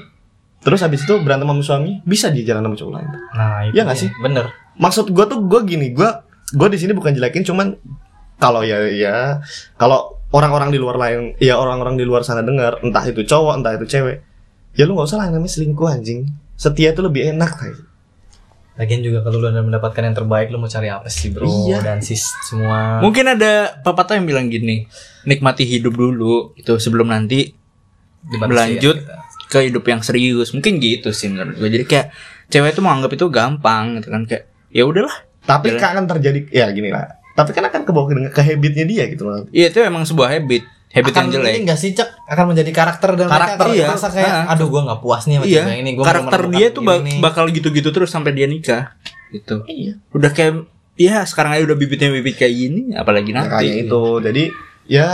Terus 0.62 0.79
habis 0.81 1.03
itu 1.03 1.14
berantem 1.27 1.51
sama 1.51 1.62
suami, 1.62 1.98
bisa 2.07 2.31
dia 2.31 2.46
jalan 2.46 2.62
sama 2.70 2.77
cowok 2.79 2.92
lain. 2.94 3.09
Nah, 3.35 3.59
itu 3.66 3.75
Iya 3.75 3.83
nggak 3.83 3.98
sih? 3.98 4.11
Bener. 4.22 4.46
Maksud 4.79 5.11
gua 5.11 5.27
tuh 5.27 5.42
gua 5.42 5.66
gini, 5.66 5.90
gua 5.90 6.22
gua 6.55 6.70
di 6.70 6.79
sini 6.79 6.94
bukan 6.94 7.11
jelekin 7.12 7.42
cuman 7.42 7.75
kalau 8.38 8.62
ya 8.62 8.87
ya 8.90 9.42
kalau 9.75 10.22
orang-orang 10.31 10.70
di 10.70 10.79
luar 10.79 10.96
lain, 10.96 11.35
ya 11.42 11.59
orang-orang 11.59 11.98
di 11.98 12.05
luar 12.07 12.22
sana 12.22 12.40
dengar, 12.40 12.79
entah 12.81 13.05
itu 13.05 13.27
cowok, 13.27 13.61
entah 13.61 13.75
itu 13.77 13.87
cewek, 13.87 14.22
ya 14.72 14.87
lu 14.87 14.96
nggak 14.96 15.07
usah 15.11 15.18
lah 15.20 15.27
yang 15.29 15.37
namanya 15.42 15.53
selingkuh 15.53 15.88
anjing. 15.90 16.31
Setia 16.57 16.94
itu 16.94 17.03
lebih 17.05 17.27
enak 17.35 17.53
kayak. 17.59 17.79
Lagian 18.72 19.05
juga 19.05 19.20
kalau 19.20 19.37
lu 19.37 19.52
udah 19.52 19.60
mendapatkan 19.60 20.00
yang 20.00 20.17
terbaik 20.17 20.48
lu 20.48 20.56
mau 20.56 20.71
cari 20.71 20.88
apa 20.88 21.04
sih 21.13 21.29
bro 21.29 21.44
Iya. 21.44 21.85
dan 21.85 22.00
sis 22.00 22.25
semua. 22.48 23.04
Mungkin 23.04 23.29
ada 23.29 23.77
pepatah 23.85 24.17
yang 24.17 24.25
bilang 24.25 24.48
gini, 24.48 24.88
nikmati 25.29 25.69
hidup 25.69 25.92
dulu 25.92 26.56
itu 26.56 26.81
sebelum 26.81 27.13
nanti 27.13 27.52
Dibatasi 28.23 28.48
berlanjut 28.48 28.96
ya, 29.02 29.19
ke 29.53 29.69
hidup 29.69 29.85
yang 29.85 30.00
serius. 30.00 30.50
Mungkin 30.50 30.81
gitu 30.81 31.13
sih 31.13 31.29
menurut 31.29 31.55
gue. 31.55 31.69
Jadi 31.69 31.85
kayak 31.85 32.07
cewek 32.48 32.73
itu 32.73 32.81
menganggap 32.81 33.13
itu 33.13 33.29
gampang 33.29 34.00
gitu 34.00 34.09
kan 34.09 34.25
kayak 34.25 34.48
ya 34.69 34.88
udahlah. 34.88 35.13
Tapi 35.42 35.77
kan 35.77 35.92
akan 35.92 36.05
terjadi 36.09 36.40
ya 36.48 36.73
gini 36.73 36.88
lah. 36.88 37.21
Tapi 37.33 37.53
kan 37.53 37.65
akan 37.65 37.85
kebawa 37.85 38.05
ke, 38.07 38.15
ke 38.31 38.40
habitnya 38.42 38.85
dia 38.85 39.05
gitu 39.07 39.25
loh. 39.25 39.44
Iya 39.48 39.69
itu 39.69 39.81
emang 39.81 40.05
sebuah 40.05 40.29
habit, 40.31 40.63
habit 40.88 41.13
akan 41.13 41.25
yang 41.25 41.33
jelek. 41.35 41.53
ini 41.59 41.73
sih 41.75 41.90
cek 41.92 42.09
akan 42.29 42.44
menjadi 42.53 42.71
karakter 42.71 43.11
dan 43.17 43.27
Karakter, 43.27 43.65
mereka 43.65 43.77
iya. 43.77 43.87
merasa 43.88 44.09
kayak 44.09 44.29
Ah. 44.29 44.53
aduh 44.53 44.69
gua 44.69 44.81
nggak 44.85 45.00
puas 45.00 45.23
nih 45.25 45.35
sama 45.40 45.44
Iya, 45.48 45.63
ini 45.75 45.90
gua 45.92 46.05
karakter 46.05 46.40
dia 46.53 46.67
tuh 46.69 46.83
ba- 46.85 47.00
ini 47.00 47.21
bakal 47.21 47.48
gitu-gitu 47.48 47.88
terus 47.88 48.13
sampai 48.13 48.33
dia 48.33 48.44
nikah 48.44 48.96
gitu. 49.33 49.65
Iya. 49.65 49.96
Udah 50.13 50.31
kayak 50.31 50.69
ya 51.00 51.25
sekarang 51.25 51.57
aja 51.57 51.65
udah 51.65 51.77
bibitnya 51.77 52.13
bibit 52.13 52.37
kayak 52.37 52.53
gini, 52.53 52.92
apalagi 52.92 53.33
nanti. 53.33 53.48
Makanya 53.48 53.75
itu. 53.88 54.03
Jadi 54.21 54.44
ya 54.85 55.09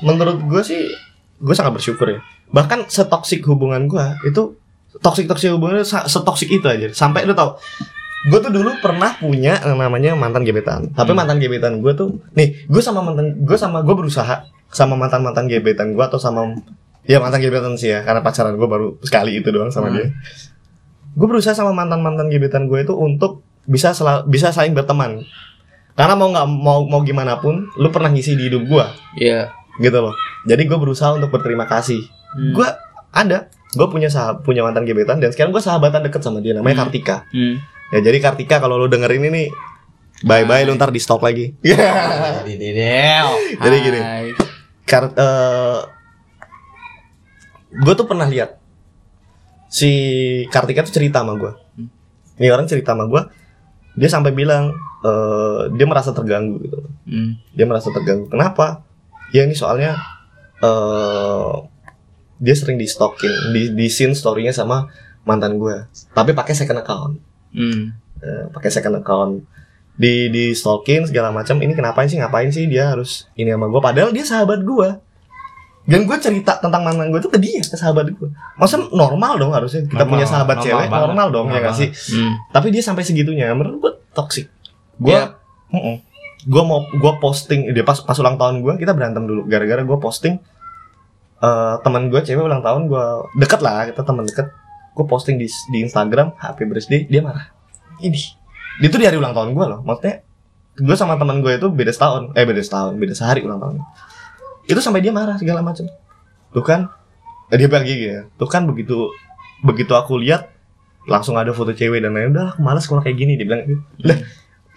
menurut 0.00 0.40
gue 0.40 0.62
sih 0.64 0.88
gue 1.38 1.54
sangat 1.54 1.76
bersyukur 1.76 2.08
ya 2.08 2.20
bahkan 2.48 2.84
setoksik 2.84 3.44
hubungan 3.44 3.84
gue 3.84 4.04
itu 4.24 4.56
toksik 4.98 5.24
toksik 5.24 5.50
hubungan 5.50 5.78
itu 5.78 5.88
setoksik 5.88 6.48
itu 6.48 6.64
aja 6.64 6.88
sampai 6.90 7.22
lu 7.22 7.32
tau 7.32 7.60
gue 8.24 8.38
tuh 8.38 8.50
dulu 8.50 8.72
pernah 8.78 9.14
punya 9.14 9.60
yang 9.60 9.78
namanya 9.78 10.12
mantan 10.12 10.42
gebetan 10.42 10.90
tapi 10.90 11.12
Hmm. 11.12 11.18
mantan 11.18 11.38
gebetan 11.38 11.78
gue 11.78 11.92
tuh 11.92 12.08
nih 12.32 12.66
gue 12.66 12.80
sama 12.80 13.00
mantan 13.00 13.38
gue 13.38 13.54
sama 13.54 13.78
gue 13.80 13.94
berusaha 13.94 14.42
sama 14.68 14.94
mantan 14.94 15.22
mantan 15.22 15.46
gebetan 15.46 15.92
gue 15.92 16.02
atau 16.02 16.16
sama 16.16 16.56
ya 17.04 17.18
mantan 17.18 17.38
gebetan 17.38 17.72
sih 17.74 17.88
ya 17.88 18.02
karena 18.02 18.20
pacaran 18.20 18.52
gue 18.52 18.66
baru 18.66 18.96
sekali 19.00 19.36
itu 19.36 19.48
doang 19.48 19.68
sama 19.68 19.88
Hmm. 19.88 19.94
dia 19.94 20.06
gue 21.10 21.26
berusaha 21.26 21.52
sama 21.52 21.70
mantan 21.70 21.98
mantan 21.98 22.26
gebetan 22.26 22.64
gue 22.64 22.78
itu 22.78 22.92
untuk 22.92 23.44
bisa 23.64 23.92
sela- 23.92 24.24
bisa 24.24 24.48
saling 24.48 24.72
berteman 24.72 25.22
karena 25.92 26.14
mau 26.14 26.28
nggak 26.28 26.46
mau 26.48 26.80
mau 26.84 27.00
gimana 27.02 27.36
pun 27.36 27.68
lu 27.74 27.88
pernah 27.88 28.08
ngisi 28.08 28.32
di 28.32 28.48
hidup 28.48 28.64
gue 28.64 28.84
Iya. 29.20 29.50
Gitu 29.78 29.98
loh. 29.98 30.14
Jadi 30.44 30.62
gue 30.64 30.78
berusaha 30.78 31.14
untuk 31.14 31.30
berterima 31.30 31.64
kasih. 31.64 32.02
Hmm. 32.28 32.52
gue 32.52 32.68
ada 33.08 33.48
gue 33.72 33.86
punya 33.88 34.12
sahab 34.12 34.44
punya 34.44 34.60
mantan 34.60 34.84
gebetan 34.84 35.16
dan 35.16 35.32
sekarang 35.32 35.48
gue 35.48 35.64
sahabatan 35.64 36.04
deket 36.04 36.20
sama 36.20 36.44
dia 36.44 36.52
namanya 36.52 36.76
Hmm. 36.76 36.82
Kartika. 36.84 37.16
Hmm. 37.32 37.56
ya 37.88 38.04
jadi 38.04 38.18
Kartika 38.20 38.60
kalau 38.60 38.76
lu 38.76 38.84
dengerin 38.84 39.24
ini 39.24 39.48
bye 40.24 40.44
bye 40.44 40.60
lu 40.64 40.76
ntar 40.76 40.92
di 40.92 41.00
stok 41.00 41.24
lagi 41.24 41.56
jadi 43.56 43.76
gini 43.80 44.00
Hai. 44.00 44.28
Kar 44.84 45.08
gue 47.68 47.94
tuh 47.94 48.06
pernah 48.08 48.28
lihat 48.28 48.56
si 49.68 49.90
Kartika 50.48 50.84
tuh 50.84 50.92
cerita 50.92 51.20
sama 51.20 51.36
gue 51.36 51.52
ini 52.38 52.48
orang 52.48 52.68
cerita 52.68 52.92
sama 52.92 53.08
gue 53.08 53.22
dia 53.96 54.08
sampai 54.08 54.32
bilang 54.32 54.72
eh, 55.00 55.60
dia 55.74 55.86
merasa 55.88 56.12
terganggu 56.12 56.60
gitu. 56.60 56.78
Hmm. 57.08 57.40
dia 57.50 57.64
merasa 57.64 57.88
terganggu. 57.88 58.28
Kenapa 58.28 58.84
ya 59.30 59.44
ini 59.44 59.54
soalnya 59.54 59.96
eh 60.58 61.52
dia 62.38 62.54
sering 62.54 62.78
di 62.78 62.86
stalking 62.86 63.50
di 63.50 63.74
di 63.74 63.86
scene 63.90 64.14
storynya 64.14 64.54
sama 64.54 64.86
mantan 65.22 65.58
gue. 65.58 65.76
Tapi 66.14 66.32
pakai 66.32 66.54
second 66.54 66.80
account. 66.80 67.14
Hmm. 67.50 67.92
Eh, 68.18 68.44
pakai 68.50 68.70
second 68.70 68.96
account. 68.98 69.42
Di 69.98 70.30
di 70.30 70.54
stalking 70.54 71.10
segala 71.10 71.34
macam 71.34 71.58
ini 71.58 71.74
kenapa 71.74 72.06
sih 72.06 72.16
ngapain 72.16 72.48
sih 72.48 72.70
dia 72.70 72.94
harus 72.94 73.26
ini 73.34 73.50
sama 73.50 73.66
gue? 73.66 73.80
Padahal 73.82 74.10
dia 74.14 74.22
sahabat 74.22 74.62
gue. 74.62 74.88
Dan 75.88 76.04
gue 76.04 76.16
cerita 76.20 76.60
tentang 76.60 76.84
mantan 76.84 77.08
gue 77.08 77.16
itu 77.16 77.32
ke 77.32 77.40
dia 77.40 77.58
ke 77.58 77.72
sahabat 77.74 78.12
gue. 78.12 78.28
Masa 78.54 78.76
normal 78.92 79.40
dong 79.40 79.50
harusnya 79.50 79.82
kita 79.82 80.04
Normal, 80.04 80.12
punya 80.14 80.26
sahabat 80.28 80.56
normal 80.60 80.66
cewek 80.68 80.86
banget. 80.86 81.00
normal 81.02 81.26
dong 81.28 81.46
ya 81.46 81.50
Normal. 81.50 81.62
nggak 81.64 81.76
sih? 81.80 81.88
Hmm. 82.14 82.32
tapi 82.52 82.66
dia 82.68 82.82
sampai 82.84 83.02
segitunya 83.02 83.48
menurut 83.56 83.76
gue 83.80 83.92
toxic. 84.12 84.46
Gue 85.00 85.16
Iya. 85.16 85.34
Gue 86.48 86.62
mau 86.64 86.88
gue 86.88 87.12
posting 87.20 87.68
dia 87.76 87.84
pas 87.84 88.00
pas 88.00 88.16
ulang 88.16 88.40
tahun 88.40 88.64
gue 88.64 88.72
kita 88.80 88.96
berantem 88.96 89.28
dulu. 89.28 89.44
Gara-gara 89.44 89.84
gue 89.84 89.98
posting 90.00 90.40
eh 91.38 91.74
teman 91.84 92.08
gue 92.08 92.20
cewek 92.24 92.42
ulang 92.42 92.64
tahun 92.64 92.88
gue 92.88 93.04
deket 93.36 93.60
lah 93.60 93.92
kita 93.92 94.00
teman 94.02 94.24
deket. 94.24 94.48
Gue 94.96 95.04
posting 95.04 95.36
di 95.36 95.46
di 95.70 95.84
Instagram 95.84 96.34
happy 96.40 96.64
birthday 96.64 97.04
dia 97.04 97.20
marah. 97.20 97.52
Ini. 98.00 98.20
Dia 98.80 98.88
tuh 98.88 98.98
di 98.98 99.06
hari 99.06 99.20
ulang 99.20 99.36
tahun 99.36 99.52
gue 99.52 99.66
loh. 99.68 99.80
Maksudnya 99.84 100.24
gue 100.78 100.96
sama 100.96 101.20
teman 101.20 101.44
gue 101.44 101.60
itu 101.60 101.68
beda 101.68 101.92
setahun. 101.92 102.32
Eh 102.32 102.48
beda 102.48 102.64
setahun 102.64 102.96
beda 102.96 103.12
sehari 103.12 103.44
ulang 103.44 103.60
tahun 103.60 103.84
itu 104.68 104.80
sampai 104.84 105.00
dia 105.00 105.10
marah 105.10 105.40
segala 105.40 105.64
macam 105.64 105.88
tuh 106.52 106.64
kan 106.64 106.92
eh, 107.48 107.56
dia 107.56 107.68
gini 107.72 108.04
ya 108.04 108.20
tuh 108.36 108.46
kan 108.46 108.68
begitu 108.68 109.08
begitu 109.64 109.96
aku 109.96 110.20
lihat 110.20 110.52
langsung 111.08 111.40
ada 111.40 111.56
foto 111.56 111.72
cewek 111.72 112.04
dan 112.04 112.12
lain 112.12 112.36
udah 112.36 112.52
aku 112.52 112.60
malas 112.60 112.84
kalau 112.84 113.00
kayak 113.00 113.16
gini 113.16 113.40
dia 113.40 113.48
bilang 113.48 113.64
gitu. 113.64 113.80
Lah, 114.04 114.20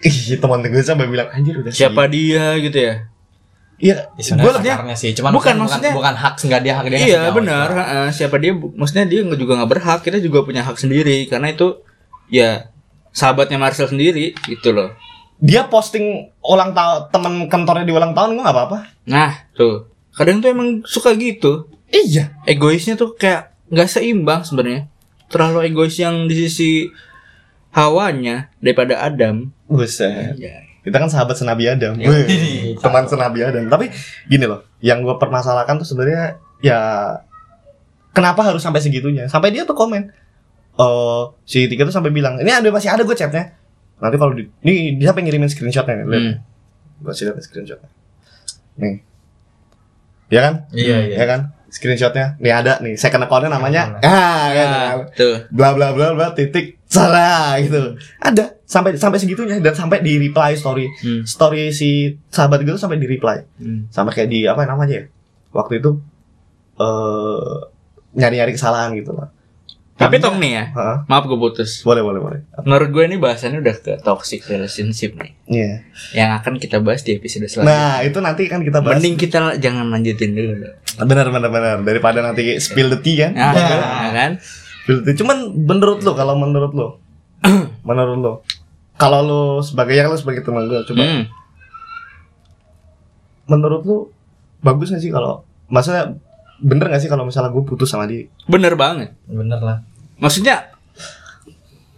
ih 0.02 0.36
teman 0.36 0.60
gue 0.60 0.82
sampai 0.82 1.06
bilang 1.06 1.30
anjir 1.30 1.54
udah 1.56 1.70
Siapa 1.70 2.06
dia 2.06 2.58
gitu 2.58 2.74
ya? 2.76 2.94
Iya, 3.78 4.14
gue 4.14 4.22
sakarnya 4.54 4.94
sih, 4.94 5.10
cuman 5.10 5.34
Bukan, 5.34 5.58
bukan, 5.58 5.66
maksudnya- 5.66 5.90
bukan, 5.90 6.14
bukan 6.14 6.22
hak 6.22 6.34
nggak 6.38 6.60
dia 6.62 6.72
hak 6.72 6.84
dia 6.86 6.98
Iya 7.02 7.20
benar. 7.30 7.68
heeh. 7.68 8.06
siapa 8.10 8.38
dia? 8.38 8.54
Maksudnya 8.54 9.10
dia 9.10 9.26
juga 9.26 9.58
nggak 9.58 9.70
berhak. 9.70 10.00
Kita 10.02 10.22
juga 10.22 10.46
punya 10.46 10.62
hak 10.62 10.78
sendiri 10.78 11.26
karena 11.26 11.50
itu 11.50 11.82
ya 12.30 12.70
sahabatnya 13.10 13.58
Marcel 13.58 13.86
sendiri 13.86 14.34
gitu 14.42 14.70
loh. 14.70 14.94
dia 15.42 15.66
posting 15.66 16.30
ulang 16.38 16.70
tahun 16.70 17.10
teman 17.10 17.50
kantornya 17.50 17.82
di 17.82 17.90
ulang 17.90 18.14
tahun 18.14 18.38
gue 18.38 18.42
nggak 18.46 18.54
apa-apa. 18.54 18.78
Nah 19.10 19.50
tuh 19.50 19.90
kadang 20.14 20.38
tuh 20.38 20.54
emang 20.54 20.86
suka 20.86 21.18
gitu. 21.18 21.66
Iya. 21.90 22.38
Egoisnya 22.46 22.94
tuh 22.94 23.18
kayak 23.18 23.50
nggak 23.66 23.90
seimbang 23.90 24.46
sebenarnya. 24.46 24.86
Terlalu 25.26 25.66
egois 25.66 25.98
yang 25.98 26.30
di 26.30 26.38
sisi 26.38 26.86
Hawanya 27.72 28.52
daripada 28.60 29.00
Adam. 29.00 29.48
Buset. 29.64 30.36
Ya. 30.36 30.68
Kita 30.82 30.98
kan 30.98 31.08
sahabat 31.08 31.38
senabi 31.38 31.70
Adam. 31.70 31.94
Ya, 31.96 32.10
Wih, 32.10 32.74
teman 32.76 33.06
senabi 33.06 33.40
Adam. 33.40 33.70
Tapi 33.70 33.88
gini 34.26 34.44
loh, 34.44 34.66
yang 34.82 35.00
gue 35.00 35.14
permasalahkan 35.16 35.78
tuh 35.78 35.86
sebenarnya 35.86 36.36
ya 36.60 36.80
kenapa 38.12 38.44
harus 38.44 38.60
sampai 38.60 38.82
segitunya? 38.82 39.30
Sampai 39.30 39.54
dia 39.54 39.62
tuh 39.64 39.78
komen. 39.78 40.10
Eh 40.72 41.22
si 41.46 41.64
Tika 41.70 41.86
tuh 41.86 41.94
sampai 41.94 42.10
bilang, 42.10 42.36
ini 42.42 42.50
ada 42.50 42.66
masih 42.68 42.90
ada 42.90 43.06
gue 43.06 43.14
chatnya. 43.14 43.54
Nanti 44.02 44.16
kalau 44.18 44.34
di, 44.34 44.50
ini 44.66 44.98
dia 44.98 45.14
sampai 45.14 45.22
ngirimin 45.22 45.46
screenshotnya 45.48 46.02
nih, 46.02 46.06
lihat. 46.10 46.22
Hmm. 46.26 46.34
Gue 46.98 47.12
lihat 47.14 47.38
screenshotnya. 47.40 47.88
Nih. 48.82 48.94
Ya 50.28 50.40
kan? 50.42 50.54
Iya 50.74 50.96
iya. 51.06 51.16
Ya 51.22 51.26
kan? 51.30 51.40
Screenshotnya. 51.70 52.36
Nih 52.42 52.50
ada 52.50 52.82
nih, 52.82 52.98
second 52.98 53.22
account-nya 53.22 53.54
namanya. 53.54 53.96
Second 54.02 54.10
Ah, 54.10 54.46
kan. 54.50 54.66
Ah, 54.66 54.92
tuh. 55.14 55.36
bla 55.54 55.70
bla 55.78 55.94
bla 55.94 56.10
bla 56.12 56.26
titik 56.34 56.81
salah 56.92 57.56
gitu 57.56 57.96
ada 58.18 58.60
sampai 58.62 58.92
sampai 58.94 59.16
segitunya 59.16 59.56
dan 59.58 59.72
sampai 59.72 60.00
di 60.00 60.20
reply 60.20 60.52
story 60.52 60.92
Hmm. 60.98 61.24
story 61.24 61.70
si 61.70 61.90
sahabat 62.28 62.60
gue 62.60 62.70
tuh 62.70 62.82
sampai 62.82 62.96
di 62.96 63.06
reply 63.06 63.40
Hmm. 63.56 63.88
sampai 63.88 64.12
kayak 64.12 64.28
di 64.28 64.44
apa 64.44 64.62
namanya 64.62 64.98
ya 64.98 65.04
waktu 65.50 65.78
itu 65.78 65.96
eh 66.74 67.54
nyari 68.12 68.34
nyari 68.36 68.52
kesalahan 68.52 68.92
gitu 68.92 69.12
lah 69.12 69.32
Tapi 69.92 70.18
tong 70.18 70.36
nih 70.36 70.52
ya, 70.52 70.64
Heeh. 70.68 70.96
maaf 71.06 71.24
gue 71.24 71.36
putus. 71.36 71.80
boleh 71.80 72.02
boleh 72.02 72.18
boleh 72.18 72.40
Menurut 72.60 72.90
gue 72.90 73.04
ini 73.04 73.16
bahasannya 73.16 73.60
udah 73.60 73.76
ke 73.76 73.92
toxic 74.00 74.42
relationship 74.44 75.14
nih. 75.14 75.30
iya 75.46 75.72
Yang 76.10 76.30
akan 76.34 76.52
kita 76.58 76.76
bahas 76.80 77.00
di 77.00 77.14
episode 77.14 77.44
selanjutnya. 77.44 77.70
nah 77.70 77.94
itu 78.00 78.18
nanti 78.18 78.42
kan 78.46 78.60
kita 78.60 78.82
bahas 78.82 78.98
Mending 78.98 79.14
kita 79.16 79.38
jangan 79.56 79.86
lanjutin 79.88 80.32
dulu. 80.32 80.58
benar 80.98 81.28
benar 81.28 81.48
benar 81.48 81.76
daripada 81.80 82.18
nanti 82.20 82.58
spill 82.58 82.90
the 82.90 82.98
tea 82.98 83.16
kan 83.20 83.32
Nah, 83.32 83.52
nah, 83.52 84.10
kan? 84.10 84.32
Tea 84.86 85.14
cuman 85.14 85.38
menurut 85.54 86.02
lo 86.02 86.12
kalau 86.12 86.34
menurut 86.34 86.72
lo 86.74 86.88
menurut 87.88 88.18
lo 88.18 88.32
kalau 88.98 89.20
lo 89.22 89.40
sebagai 89.60 89.94
yang 89.94 90.10
lo 90.10 90.18
sebagai 90.18 90.42
teman 90.42 90.66
gue 90.66 90.80
coba 90.84 91.02
Hmm. 91.02 91.24
menurut 93.46 93.82
lu 93.82 93.96
bagus 94.62 94.90
gak 94.90 95.02
sih 95.02 95.10
kalau 95.10 95.42
maksudnya 95.66 96.14
bener 96.62 96.86
gak 96.88 97.02
sih 97.02 97.10
kalau 97.10 97.26
misalnya 97.26 97.50
gue 97.50 97.64
putus 97.66 97.90
sama 97.90 98.06
dia 98.06 98.30
Bener 98.46 98.78
banget. 98.78 99.18
Bener 99.26 99.58
lah. 99.58 99.82
Maksudnya 100.22 100.70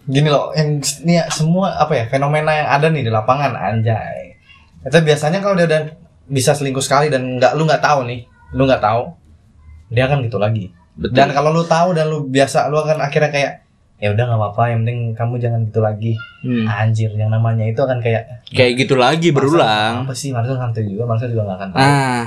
Gini 0.05 0.29
loh, 0.29 0.53
yang 0.53 0.77
ini 1.01 1.17
ya, 1.17 1.25
semua 1.33 1.81
apa 1.81 1.97
ya 1.97 2.05
fenomena 2.05 2.53
yang 2.53 2.69
ada 2.69 2.93
nih 2.93 3.09
di 3.09 3.09
lapangan 3.09 3.57
anjay. 3.57 4.37
Itu 4.85 5.01
biasanya 5.01 5.41
kalau 5.41 5.57
dia 5.57 5.65
udah 5.65 5.81
bisa 6.29 6.53
selingkuh 6.53 6.85
sekali 6.85 7.09
dan 7.09 7.41
nggak 7.41 7.57
lu 7.57 7.65
nggak 7.65 7.81
tahu 7.81 8.05
nih, 8.05 8.29
lu 8.53 8.69
nggak 8.69 8.85
tahu, 8.85 9.17
dia 9.89 10.05
akan 10.05 10.21
gitu 10.21 10.37
lagi. 10.37 10.69
Betul. 10.99 11.15
Dan 11.15 11.31
kalau 11.31 11.49
lu 11.51 11.63
tahu 11.63 11.93
dan 11.93 12.07
lu 12.07 12.25
biasa, 12.27 12.67
lu 12.71 12.79
akan 12.79 12.99
akhirnya 13.03 13.31
kayak 13.31 13.53
ya 13.95 14.11
udah 14.11 14.23
nggak 14.27 14.39
apa-apa, 14.39 14.63
yang 14.75 14.79
penting 14.83 14.99
kamu 15.15 15.33
jangan 15.39 15.59
gitu 15.67 15.79
lagi. 15.79 16.13
Hmm. 16.43 16.67
Anjir, 16.67 17.11
yang 17.15 17.31
namanya 17.31 17.63
itu 17.63 17.79
akan 17.79 18.03
kayak 18.03 18.43
Kayak 18.51 18.71
gitu 18.85 18.95
lagi 18.99 19.31
berulang. 19.31 20.03
Apa 20.03 20.13
sih, 20.15 20.35
Marcel 20.35 20.59
santai 20.59 20.83
juga, 20.87 21.07
Marcel 21.07 21.31
juga 21.31 21.47
nggak 21.47 21.57
akan 21.57 21.69
tahu. 21.71 21.79
Ah, 21.79 22.25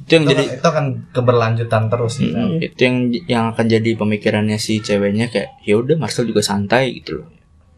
itu 0.00 0.12
yang 0.16 0.24
itu, 0.24 0.30
jadi 0.32 0.44
itu 0.56 0.66
akan 0.66 0.86
keberlanjutan 1.12 1.82
terus 1.92 2.14
gitu. 2.16 2.36
Hmm, 2.36 2.56
itu 2.56 2.80
yang 2.80 2.96
yang 3.28 3.44
akan 3.52 3.64
jadi 3.68 3.90
pemikirannya 4.00 4.56
si 4.56 4.80
ceweknya 4.80 5.28
kayak 5.28 5.60
ya 5.62 5.76
udah 5.76 5.96
Marcel 6.00 6.24
juga 6.24 6.40
santai 6.40 6.96
gitu 7.04 7.20
loh. 7.20 7.28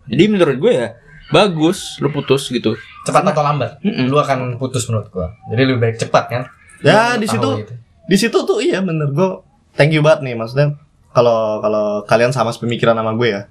Jadi 0.06 0.22
menurut 0.30 0.56
gue 0.58 0.72
ya 0.72 0.88
bagus 1.34 1.98
lu 1.98 2.10
putus 2.14 2.46
gitu. 2.50 2.78
Cepat 3.02 3.34
atau 3.34 3.42
lambat, 3.42 3.82
Mm-mm. 3.82 4.06
lu 4.06 4.18
akan 4.18 4.54
putus 4.62 4.86
menurut 4.86 5.10
gua. 5.10 5.34
Jadi 5.50 5.62
lebih 5.66 5.80
baik 5.82 5.96
cepat 5.98 6.24
kan? 6.30 6.42
ya 6.82 7.14
Lu 7.14 7.22
di 7.22 7.26
situ 7.30 7.48
gitu. 7.62 7.74
di 8.10 8.16
situ 8.18 8.38
tuh 8.42 8.58
iya 8.58 8.82
bener 8.82 9.10
gue 9.14 9.30
thank 9.74 9.90
you 9.90 10.00
banget 10.00 10.20
nih 10.22 10.34
maksudnya 10.34 10.76
kalau 11.10 11.60
kalau 11.60 11.84
kalian 12.02 12.30
sama 12.30 12.50
sepemikiran 12.50 12.92
sama 12.92 13.12
gue 13.12 13.28
ya 13.30 13.42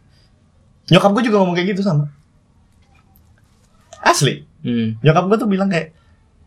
nyokap 0.88 1.13
gue 1.13 1.24
juga 1.26 1.38
ngomong 1.39 1.53
kayak 1.53 1.69
gitu 1.72 1.82
sama 1.82 2.09
asli 4.01 4.45
Hmm. 4.61 4.93
nyokap 5.01 5.26
gue 5.26 5.38
tuh 5.38 5.49
bilang 5.49 5.65
kayak 5.67 5.89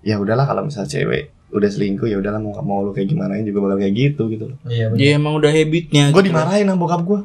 ya 0.01 0.15
udahlah 0.17 0.45
kalau 0.45 0.63
misalnya 0.63 0.87
cewek 0.87 1.35
udah 1.51 1.67
selingkuh 1.67 2.07
ya 2.07 2.15
udahlah 2.15 2.39
mau 2.39 2.55
mau 2.61 2.79
lu 2.81 2.91
kayak 2.91 3.11
gimana 3.11 3.35
juga 3.41 3.59
bakal 3.61 3.79
kayak 3.81 3.95
gitu 3.97 4.23
gitu 4.29 4.45
loh 4.51 4.59
Iya. 4.65 4.87
Dia 4.93 5.11
emang 5.17 5.35
udah 5.35 5.51
habitnya. 5.51 6.11
gue 6.11 6.17
gitu. 6.17 6.31
dimarahin 6.31 6.63
sama 6.65 6.79
bokap 6.79 7.01
gue 7.03 7.21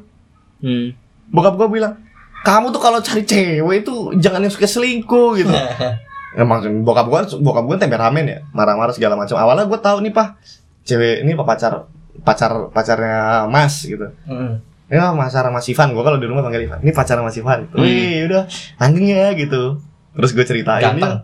Hmm. 0.60 0.88
bokap 1.30 1.54
gue 1.56 1.68
bilang 1.72 1.94
kamu 2.40 2.72
tuh 2.72 2.80
kalau 2.80 3.00
cari 3.00 3.22
cewek 3.22 3.76
itu 3.80 3.94
jangan 4.18 4.42
yang 4.42 4.50
suka 4.50 4.66
selingkuh 4.66 5.38
gitu 5.38 5.54
Emang 6.42 6.58
bokap 6.82 7.06
gue 7.06 7.20
bokap 7.38 7.66
gue 7.66 7.78
temperamen 7.80 8.26
ya 8.26 8.38
marah-marah 8.50 8.92
segala 8.92 9.14
macam 9.14 9.34
awalnya 9.36 9.66
gue 9.66 9.80
tahu 9.80 9.98
nih 10.02 10.10
pak 10.12 10.42
cewek 10.84 11.22
ini 11.22 11.34
pak 11.34 11.46
pacar 11.46 11.86
pacar 12.20 12.52
pacarnya 12.70 13.18
mas 13.46 13.82
gitu 13.82 14.06
Mm. 14.26 14.60
ini 14.88 14.98
mah 14.98 15.28
pacar 15.28 15.48
mas 15.48 15.66
Ivan 15.66 15.92
gue 15.92 16.02
kalau 16.02 16.18
di 16.18 16.26
rumah 16.26 16.42
panggil 16.42 16.64
Ivan 16.64 16.80
ini 16.80 16.92
pacar 16.92 17.20
mas 17.20 17.36
Ivan 17.36 17.68
Hmm. 17.68 17.80
wih 17.80 18.26
udah 18.26 18.44
anjing 18.78 19.08
ya 19.08 19.34
gitu 19.34 19.78
terus 20.12 20.32
gue 20.32 20.44
ceritain 20.44 20.82
Ganteng. 20.82 21.24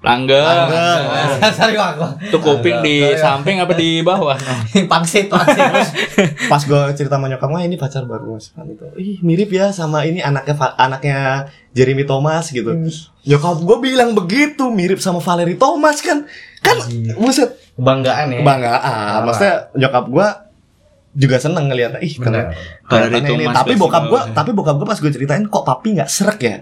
Langgeng. 0.00 0.40
Langgeng. 0.40 1.00
Sorry 1.60 1.76
aku. 1.76 2.08
Itu 2.24 2.40
kuping 2.40 2.80
di 2.80 3.04
samping 3.14 3.60
apa 3.60 3.76
di 3.76 4.00
bawah? 4.00 4.32
Pangsit, 4.88 5.28
pangsit. 5.28 5.60
Pas 6.48 6.56
gue 6.58 6.82
cerita 6.96 7.20
sama 7.20 7.28
nyokap 7.28 7.44
gue 7.46 7.60
ini 7.60 7.76
pacar 7.76 8.08
baru 8.08 8.32
mas 8.32 8.48
kan 8.48 8.64
itu. 8.64 8.80
Ih 8.96 9.20
mirip 9.20 9.52
ya 9.52 9.68
sama 9.70 10.08
ini 10.08 10.24
anaknya 10.24 10.56
anaknya 10.74 11.18
Jeremy 11.76 12.08
Thomas 12.08 12.48
gitu. 12.48 12.72
Nyokap 13.28 13.60
gue 13.60 13.76
bilang 13.78 14.16
begitu 14.16 14.72
mirip 14.72 15.04
sama 15.04 15.20
Valerie 15.20 15.60
Thomas 15.60 16.00
kan. 16.00 16.24
Kan 16.60 16.76
buset 17.16 17.50
Kebanggaan 17.72 18.26
ya. 18.30 18.40
banggaan. 18.42 19.18
Maksudnya 19.24 19.54
nyokap 19.74 20.04
gue 20.06 20.26
juga 21.12 21.36
seneng 21.36 21.66
ngeliat 21.66 21.98
ih 21.98 22.14
Bener. 22.16 22.52
Valerie 22.84 23.18
ini. 23.18 23.28
Thomas 23.42 23.54
Tapi 23.56 23.72
bokap 23.74 24.04
gue, 24.06 24.20
tapi 24.30 24.50
bokap 24.52 24.74
gue 24.76 24.86
pas 24.86 24.94
gue 24.96 25.10
ceritain 25.10 25.42
kok 25.42 25.64
papi 25.64 25.96
nggak 25.96 26.06
serak 26.06 26.38
ya. 26.38 26.56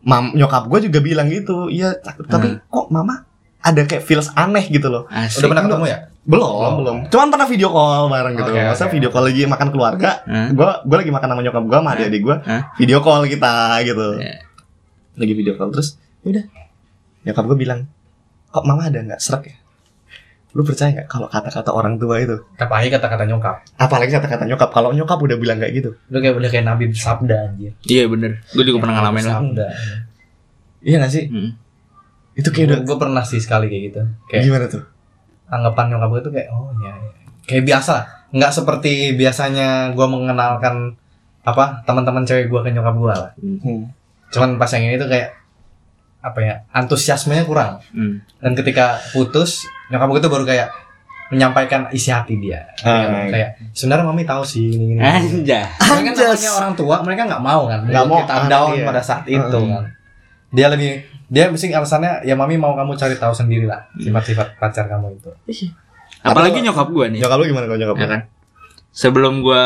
Mam, 0.00 0.32
nyokap 0.32 0.66
gue 0.66 0.86
juga 0.86 1.00
bilang 1.00 1.26
gitu. 1.26 1.66
Iya, 1.66 1.96
tapi 2.22 2.54
Hmm. 2.54 2.62
kok 2.64 2.86
mama 2.88 3.24
ada 3.58 3.82
kayak 3.82 4.00
feels 4.00 4.30
aneh 4.32 4.62
gitu 4.64 4.86
loh. 4.86 5.04
Asik. 5.08 5.40
Udah 5.40 5.48
pernah 5.50 5.64
ketemu 5.66 5.84
ya? 5.86 5.98
Belum, 6.22 6.44
Belum. 6.52 6.74
belum. 6.78 6.96
Cuman 7.08 7.28
pernah 7.28 7.48
video 7.48 7.68
call 7.68 8.04
bareng 8.06 8.34
gitu. 8.36 8.50
Oke, 8.52 8.60
Masa 8.62 8.84
oke. 8.84 8.92
video 8.92 9.08
call 9.08 9.24
lagi 9.26 9.42
makan 9.42 9.68
keluarga. 9.68 10.10
Hah? 10.22 10.48
Gua 10.52 10.70
gua 10.84 10.96
lagi 10.98 11.08
makan 11.08 11.28
sama 11.28 11.40
nyokap 11.40 11.62
gua 11.64 11.78
sama 11.78 11.90
adik-adik 11.90 12.20
gua. 12.22 12.36
Hah? 12.42 12.62
Video 12.76 12.98
call 13.00 13.24
kita 13.24 13.52
gitu. 13.82 14.06
Iya. 14.18 14.34
Lagi 15.16 15.32
video 15.34 15.52
call 15.56 15.72
terus 15.72 15.96
ya 16.20 16.28
udah. 16.30 16.44
Nyokap 17.24 17.44
gua 17.44 17.56
bilang, 17.56 17.80
"Kok 18.50 18.64
mama 18.64 18.88
ada 18.88 19.00
nggak 19.00 19.20
serak 19.20 19.44
ya?" 19.48 19.56
Lu 20.56 20.64
percaya 20.64 20.90
nggak 20.90 21.08
kalau 21.12 21.28
kata-kata 21.28 21.70
orang 21.70 22.00
tua 22.00 22.18
itu? 22.18 22.36
Apalagi 22.56 22.88
kata-kata 22.88 23.24
nyokap. 23.28 23.56
Apalagi 23.76 24.10
kata-kata 24.16 24.44
nyokap. 24.48 24.72
Kalau 24.72 24.90
nyokap 24.96 25.18
udah 25.20 25.36
bilang 25.36 25.60
kayak 25.60 25.72
gitu. 25.76 25.90
Lu 26.08 26.18
kayak 26.18 26.34
udah 26.40 26.50
kayak 26.50 26.64
Nabi 26.64 26.84
bersabda 26.88 27.36
anjir. 27.52 27.72
Iya 27.84 28.08
bener. 28.08 28.40
Gue 28.56 28.64
juga 28.64 28.80
pernah 28.82 28.94
ngalamin 28.98 29.24
lah. 29.28 29.38
Iya 30.80 31.04
gak 31.04 31.12
sih? 31.12 31.24
Hmm. 31.28 31.52
Itu 32.32 32.48
kayak 32.48 32.66
udah 32.70 32.78
Gue 32.88 32.96
pernah 32.96 33.22
sih 33.22 33.38
sekali 33.38 33.68
kayak 33.68 33.82
gitu. 33.92 34.00
Kayak 34.32 34.42
gimana 34.48 34.66
tuh? 34.72 34.84
anggapan 35.48 35.96
nyokap 35.96 36.08
gue 36.12 36.20
tuh 36.28 36.32
kayak 36.36 36.48
oh 36.52 36.68
ya, 36.84 36.92
ya. 36.92 37.12
kayak 37.48 37.64
biasa 37.64 37.90
lah. 37.96 38.04
nggak 38.28 38.52
seperti 38.52 38.92
biasanya 39.16 39.96
gue 39.96 40.04
mengenalkan 40.04 40.92
apa 41.40 41.80
teman-teman 41.88 42.28
cewek 42.28 42.52
gue 42.52 42.60
ke 42.60 42.70
nyokap 42.76 42.94
gue 43.00 43.14
lah 43.16 43.32
Hmm. 43.40 43.88
cuman 44.28 44.60
pas 44.60 44.68
yang 44.76 44.84
ini 44.84 45.00
tuh 45.00 45.08
kayak 45.08 45.32
apa 46.18 46.38
ya 46.40 46.54
antusiasmenya 46.70 47.44
kurang 47.44 47.78
Hmm. 47.88 48.18
dan 48.38 48.52
ketika 48.52 48.98
putus 49.10 49.62
nyokap 49.88 50.08
gue 50.08 50.20
tuh 50.20 50.30
baru 50.30 50.44
kayak 50.44 50.68
menyampaikan 51.28 51.86
isi 51.90 52.08
hati 52.08 52.36
dia 52.36 52.64
Ah. 52.80 53.28
kayak 53.28 53.60
sebenarnya 53.70 54.04
mami 54.04 54.24
tahu 54.24 54.42
sih 54.42 54.72
ini 54.72 54.84
ini, 54.88 54.94
ini." 54.96 55.00
Anjay. 55.00 55.64
Mereka 55.68 56.10
kan 56.10 56.14
namanya 56.16 56.52
orang 56.56 56.72
tua 56.74 56.96
mereka 57.00 57.22
nggak 57.26 57.42
mau 57.42 57.62
kan 57.64 57.80
Nggak 57.84 58.04
mau, 58.04 58.18
kita 58.18 58.34
ah, 58.34 58.46
down 58.48 58.70
iya. 58.74 58.84
pada 58.84 59.00
saat 59.00 59.24
itu 59.24 59.58
Hmm. 59.58 59.70
kan 59.70 59.84
dia 60.48 60.66
lebih 60.66 60.90
dia 61.28 61.44
mesti 61.46 61.68
alasannya 61.68 62.24
ya 62.24 62.32
mami 62.32 62.56
mau 62.56 62.72
kamu 62.72 62.96
cari 62.96 63.14
tahu 63.14 63.30
sendiri 63.30 63.68
lah 63.68 63.84
sifat-sifat 63.94 64.56
pacar 64.56 64.88
kamu 64.88 65.12
itu 65.14 65.30
Apalagi 66.18 66.58
nyokap 66.58 66.88
gue 66.88 67.06
nih. 67.10 67.20
Nyokap 67.20 67.36
lu 67.36 67.44
gimana 67.46 67.64
kalau 67.64 67.78
nyokap 67.78 67.96
Ya 67.96 68.02
lu? 68.02 68.10
kan? 68.10 68.20
Sebelum 68.90 69.34
gue 69.38 69.64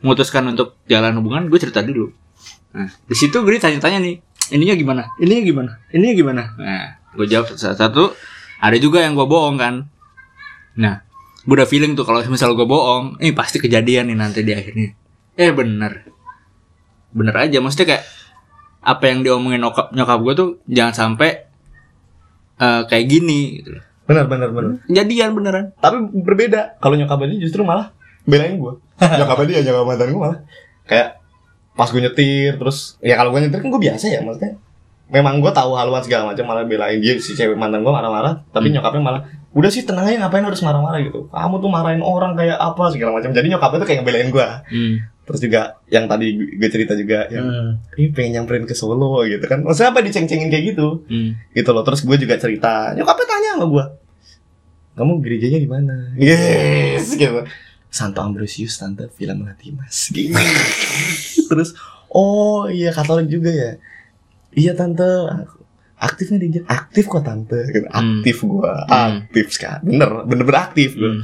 memutuskan 0.00 0.44
untuk 0.46 0.78
jalan 0.86 1.18
hubungan, 1.18 1.50
gue 1.50 1.58
cerita 1.58 1.82
dulu. 1.82 2.14
Nah, 2.70 2.86
di 2.86 3.16
situ 3.18 3.34
gue 3.34 3.52
ditanya-tanya 3.52 3.98
nih, 3.98 4.14
ininya 4.50 4.74
gimana? 4.76 5.02
Ininya 5.18 5.42
gimana? 5.42 5.72
Ininya 5.94 6.14
gimana? 6.14 6.42
Nah, 6.58 6.86
gue 7.14 7.26
jawab 7.26 7.50
satu-satu. 7.54 8.14
Ada 8.60 8.76
juga 8.76 9.00
yang 9.00 9.16
gue 9.16 9.24
bohong 9.24 9.56
kan. 9.56 9.88
Nah, 10.76 11.02
gue 11.42 11.54
udah 11.54 11.68
feeling 11.68 11.96
tuh 11.96 12.04
kalau 12.04 12.20
misal 12.28 12.52
gue 12.52 12.66
bohong, 12.66 13.18
ini 13.22 13.32
pasti 13.32 13.58
kejadian 13.58 14.12
nih 14.12 14.16
nanti 14.18 14.44
di 14.44 14.52
akhirnya. 14.52 14.92
Eh 15.38 15.50
bener, 15.54 16.04
bener 17.14 17.34
aja. 17.34 17.58
Maksudnya 17.62 17.96
kayak 17.96 18.04
apa 18.80 19.04
yang 19.08 19.24
diomongin 19.24 19.60
nyokap, 19.60 19.92
nyokap 19.96 20.18
gue 20.20 20.34
tuh 20.36 20.48
jangan 20.68 20.94
sampai 20.94 21.48
eh, 22.60 22.82
kayak 22.84 23.06
gini 23.08 23.60
gitu 23.62 23.80
loh. 23.80 23.84
Benar 24.10 24.24
benar 24.26 24.48
benar. 24.50 24.70
Kejadian 24.90 25.30
beneran. 25.38 25.64
Tapi 25.78 25.96
berbeda. 26.20 26.82
Kalau 26.82 26.98
nyokap 26.98 27.22
dia 27.30 27.38
justru 27.40 27.62
malah 27.62 27.94
belain 28.26 28.58
gue. 28.58 28.74
nyokap 29.18 29.38
dia 29.48 29.62
nyokap 29.64 29.84
mantan 29.86 30.08
gue 30.12 30.20
malah 30.20 30.38
kayak 30.90 31.19
pas 31.80 31.88
gue 31.88 31.96
nyetir 31.98 32.52
terus 32.54 33.00
ya 33.00 33.16
kalau 33.16 33.32
gue 33.32 33.40
nyetir 33.40 33.56
kan 33.58 33.68
gue 33.68 33.82
biasa 33.82 34.04
ya 34.06 34.20
maksudnya. 34.20 34.60
Memang 35.08 35.40
gue 35.40 35.50
tahu 35.50 35.74
haluan 35.74 35.98
segala 36.00 36.30
macam 36.30 36.44
malah 36.44 36.62
belain 36.62 37.00
dia 37.00 37.16
si 37.16 37.32
cewek 37.32 37.56
mantan 37.56 37.80
gue 37.80 37.90
marah-marah 37.90 38.46
tapi 38.48 38.68
Hmm. 38.68 38.78
nyokapnya 38.78 39.02
malah 39.02 39.22
udah 39.50 39.66
sih 39.66 39.82
tenang 39.82 40.06
aja 40.06 40.20
ngapain 40.20 40.44
harus 40.44 40.60
marah-marah 40.60 41.00
gitu 41.00 41.26
kamu 41.26 41.58
tuh 41.58 41.66
marahin 41.66 41.98
orang 41.98 42.38
kayak 42.38 42.54
apa 42.54 42.84
segala 42.88 43.18
macam 43.18 43.32
jadi 43.32 43.48
nyokapnya 43.48 43.78
tuh 43.80 43.88
kayak 43.88 43.98
ngebelain 43.98 44.28
gue 44.30 44.48
Hmm. 44.70 44.94
terus 45.26 45.40
juga 45.40 45.60
yang 45.88 46.06
tadi 46.06 46.26
gue 46.54 46.68
cerita 46.68 46.94
juga 46.94 47.26
yang 47.26 47.42
Hmm. 47.42 47.70
ih 47.96 48.14
pengen 48.14 48.30
nyamperin 48.36 48.62
ke 48.62 48.74
Solo 48.74 49.26
gitu 49.26 49.42
kan 49.42 49.66
maksudnya 49.66 49.90
apa 49.90 49.98
diceng-cengin 50.00 50.46
kayak 50.46 50.64
gitu 50.70 51.02
Hmm. 51.02 51.34
gitu 51.50 51.70
loh 51.72 51.82
terus 51.82 52.06
gue 52.06 52.14
juga 52.16 52.38
cerita 52.38 52.94
nyokapnya 52.94 53.26
tanya 53.26 53.48
sama 53.56 53.66
gue 53.66 53.84
kamu 54.92 55.12
gerejanya 55.18 55.58
di 55.58 55.66
mana 55.66 55.96
yes 56.14 57.14
gitu 57.14 57.42
Santo 57.90 58.18
Ambrosius 58.18 58.74
tante 58.74 59.10
Villa 59.10 59.34
Melati 59.34 59.70
Mas 59.70 60.08
gitu. 60.14 60.32
terus 61.46 61.74
oh 62.08 62.66
iya 62.66 62.90
Katolik 62.90 63.26
juga 63.28 63.50
ya 63.50 63.72
iya 64.52 64.72
tante 64.72 65.02
Aku- 65.02 65.58
aktifnya 65.96 66.38
di 66.38 66.48
aktif 66.64 67.04
kok 67.04 67.20
tante 67.20 67.60
gitu. 67.66 67.84
Hmm. 67.84 68.22
aktif 68.22 68.36
gue 68.40 68.62
Hmm. 68.62 69.20
aktif 69.20 69.46
sekali 69.50 69.90
bener 69.90 70.24
bener 70.24 70.44
bener 70.44 70.60
aktif 70.62 70.94
gue 70.94 71.10
Hmm. 71.10 71.22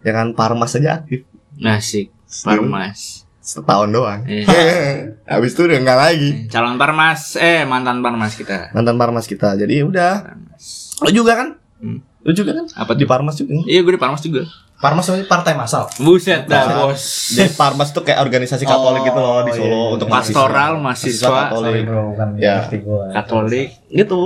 ya 0.00 0.12
kan 0.12 0.30
Parmas 0.30 0.72
aja 0.72 1.00
aktif 1.00 1.24
Nasik 1.56 2.12
Parmas. 2.38 3.24
setahun 3.38 3.88
doang 3.88 4.20
Iya. 4.22 4.46
habis 5.32 5.52
itu 5.52 5.62
udah 5.62 5.76
enggak 5.76 5.98
lagi 5.98 6.30
Calon 6.46 6.76
Parmas, 6.76 7.34
eh 7.34 7.62
mantan 7.62 7.98
Parmas 7.98 8.34
kita. 8.34 8.70
mantan 8.70 8.94
Parmas 8.94 9.24
kita 9.24 9.56
jadi 9.56 9.82
udah 9.82 10.12
Parmas. 10.24 10.64
lo 10.98 11.10
juga 11.10 11.32
kan 11.34 11.48
Hmm. 11.76 12.00
Lo 12.26 12.32
juga 12.34 12.50
kan 12.52 12.66
Apa 12.74 12.92
di? 12.92 13.06
Parmas 13.06 13.38
juga 13.38 13.54
Iya, 13.64 13.86
gue 13.86 13.94
di 13.94 14.00
Parmas 14.02 14.18
juga. 14.18 14.42
Parmas 14.76 15.06
itu 15.06 15.24
partai 15.24 15.54
masal 15.54 15.86
Buset 15.96 16.44
dah, 16.44 16.84
bos. 16.84 17.32
Di 17.32 17.46
Parmas 17.54 17.94
tuh 17.94 18.02
kayak 18.02 18.18
organisasi 18.20 18.66
Katolik 18.66 19.00
Oh, 19.00 19.06
gitu 19.06 19.20
loh 19.22 19.38
di 19.46 19.52
Solo 19.54 19.62
iya, 19.62 19.72
iya. 19.72 19.94
untuk 19.94 20.08
Pastoral, 20.10 20.72
mahasiswa. 20.76 21.30
mahasiswa, 21.30 21.38
Katolik. 21.48 21.72
Sorry 21.72 21.80
bro, 21.86 22.00
bukan 22.12 22.28
Ya. 22.36 22.56
gua. 22.82 23.02
Katolik. 23.14 23.68
Gitu. 23.88 24.20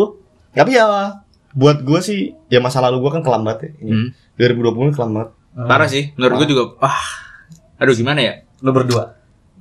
Tapi 0.51 0.70
ya 0.72 0.86
buat 1.53 1.82
gue 1.82 2.01
sih 2.01 2.18
ya 2.48 2.59
masa 2.59 2.80
lalu 2.80 3.05
gue 3.05 3.11
kan 3.14 3.22
kelam 3.22 3.44
banget 3.44 3.70
ya. 3.78 3.92
Hmm. 3.92 4.09
2020 4.40 4.96
kelam 4.96 5.11
banget. 5.12 5.30
Parah 5.51 5.86
sih, 5.86 6.16
menurut 6.16 6.40
gue 6.40 6.48
juga. 6.57 6.62
Wah, 6.80 7.05
aduh 7.76 7.92
gimana 7.92 8.18
ya? 8.18 8.34
Lu 8.64 8.72
berdua. 8.72 9.19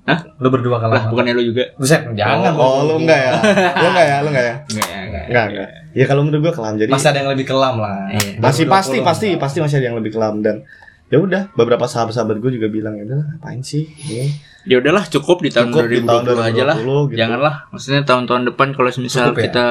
Hah? 0.10 0.20
Lu 0.42 0.50
berdua 0.50 0.82
Lah, 0.82 0.90
kalah. 0.90 1.04
bukannya 1.14 1.34
lu 1.38 1.44
juga? 1.46 1.70
Buset, 1.78 2.02
jangan. 2.18 2.58
Oh, 2.58 2.82
lu 2.90 3.06
enggak 3.06 3.20
ya? 3.22 3.32
Lu 3.78 3.88
enggak 3.94 4.06
ya? 4.10 4.18
Lu 4.26 4.30
enggak 4.34 4.46
ya? 4.46 4.56
Enggak, 4.66 4.88
ya, 4.90 5.00
enggak. 5.06 5.24
Enggak, 5.30 5.46
enggak. 5.54 5.70
Ya 5.90 6.06
kalau 6.06 6.22
menurut 6.26 6.42
gue 6.46 6.54
kelam 6.54 6.74
jadi 6.78 6.90
Masih 6.90 7.08
ada 7.14 7.20
yang 7.22 7.30
lebih 7.30 7.46
kelam 7.46 7.76
lah. 7.78 7.98
Iya. 8.10 8.42
masih 8.42 8.64
2020 8.66 8.74
pasti 8.74 8.98
pasti 9.02 9.28
pasti 9.38 9.58
masih 9.62 9.76
ada 9.78 9.86
yang 9.94 9.98
lebih 9.98 10.12
kelam 10.14 10.42
dan 10.42 10.66
ya 11.10 11.18
udah 11.18 11.42
beberapa 11.54 11.86
sahabat-sahabat 11.86 12.38
gue 12.38 12.52
juga 12.62 12.70
bilang 12.70 12.94
ya 12.94 13.06
udah 13.06 13.18
ngapain 13.38 13.62
sih 13.62 13.86
ini 14.06 14.30
Ya 14.68 14.78
udahlah 14.78 15.08
cukup 15.08 15.42
di 15.42 15.50
tahun 15.50 15.72
Cukup 15.72 15.88
di 15.88 16.04
2020 16.04 16.30
tahun 16.30 16.40
aja 16.46 16.64
lah. 16.68 16.78
2020 16.78 17.10
gitu. 17.10 17.18
Janganlah. 17.18 17.56
Maksudnya 17.72 18.02
tahun-tahun 18.06 18.44
depan 18.54 18.68
kalau 18.76 18.90
misal 19.00 19.24
Cukup 19.32 19.40
ya? 19.40 19.44
kita 19.50 19.66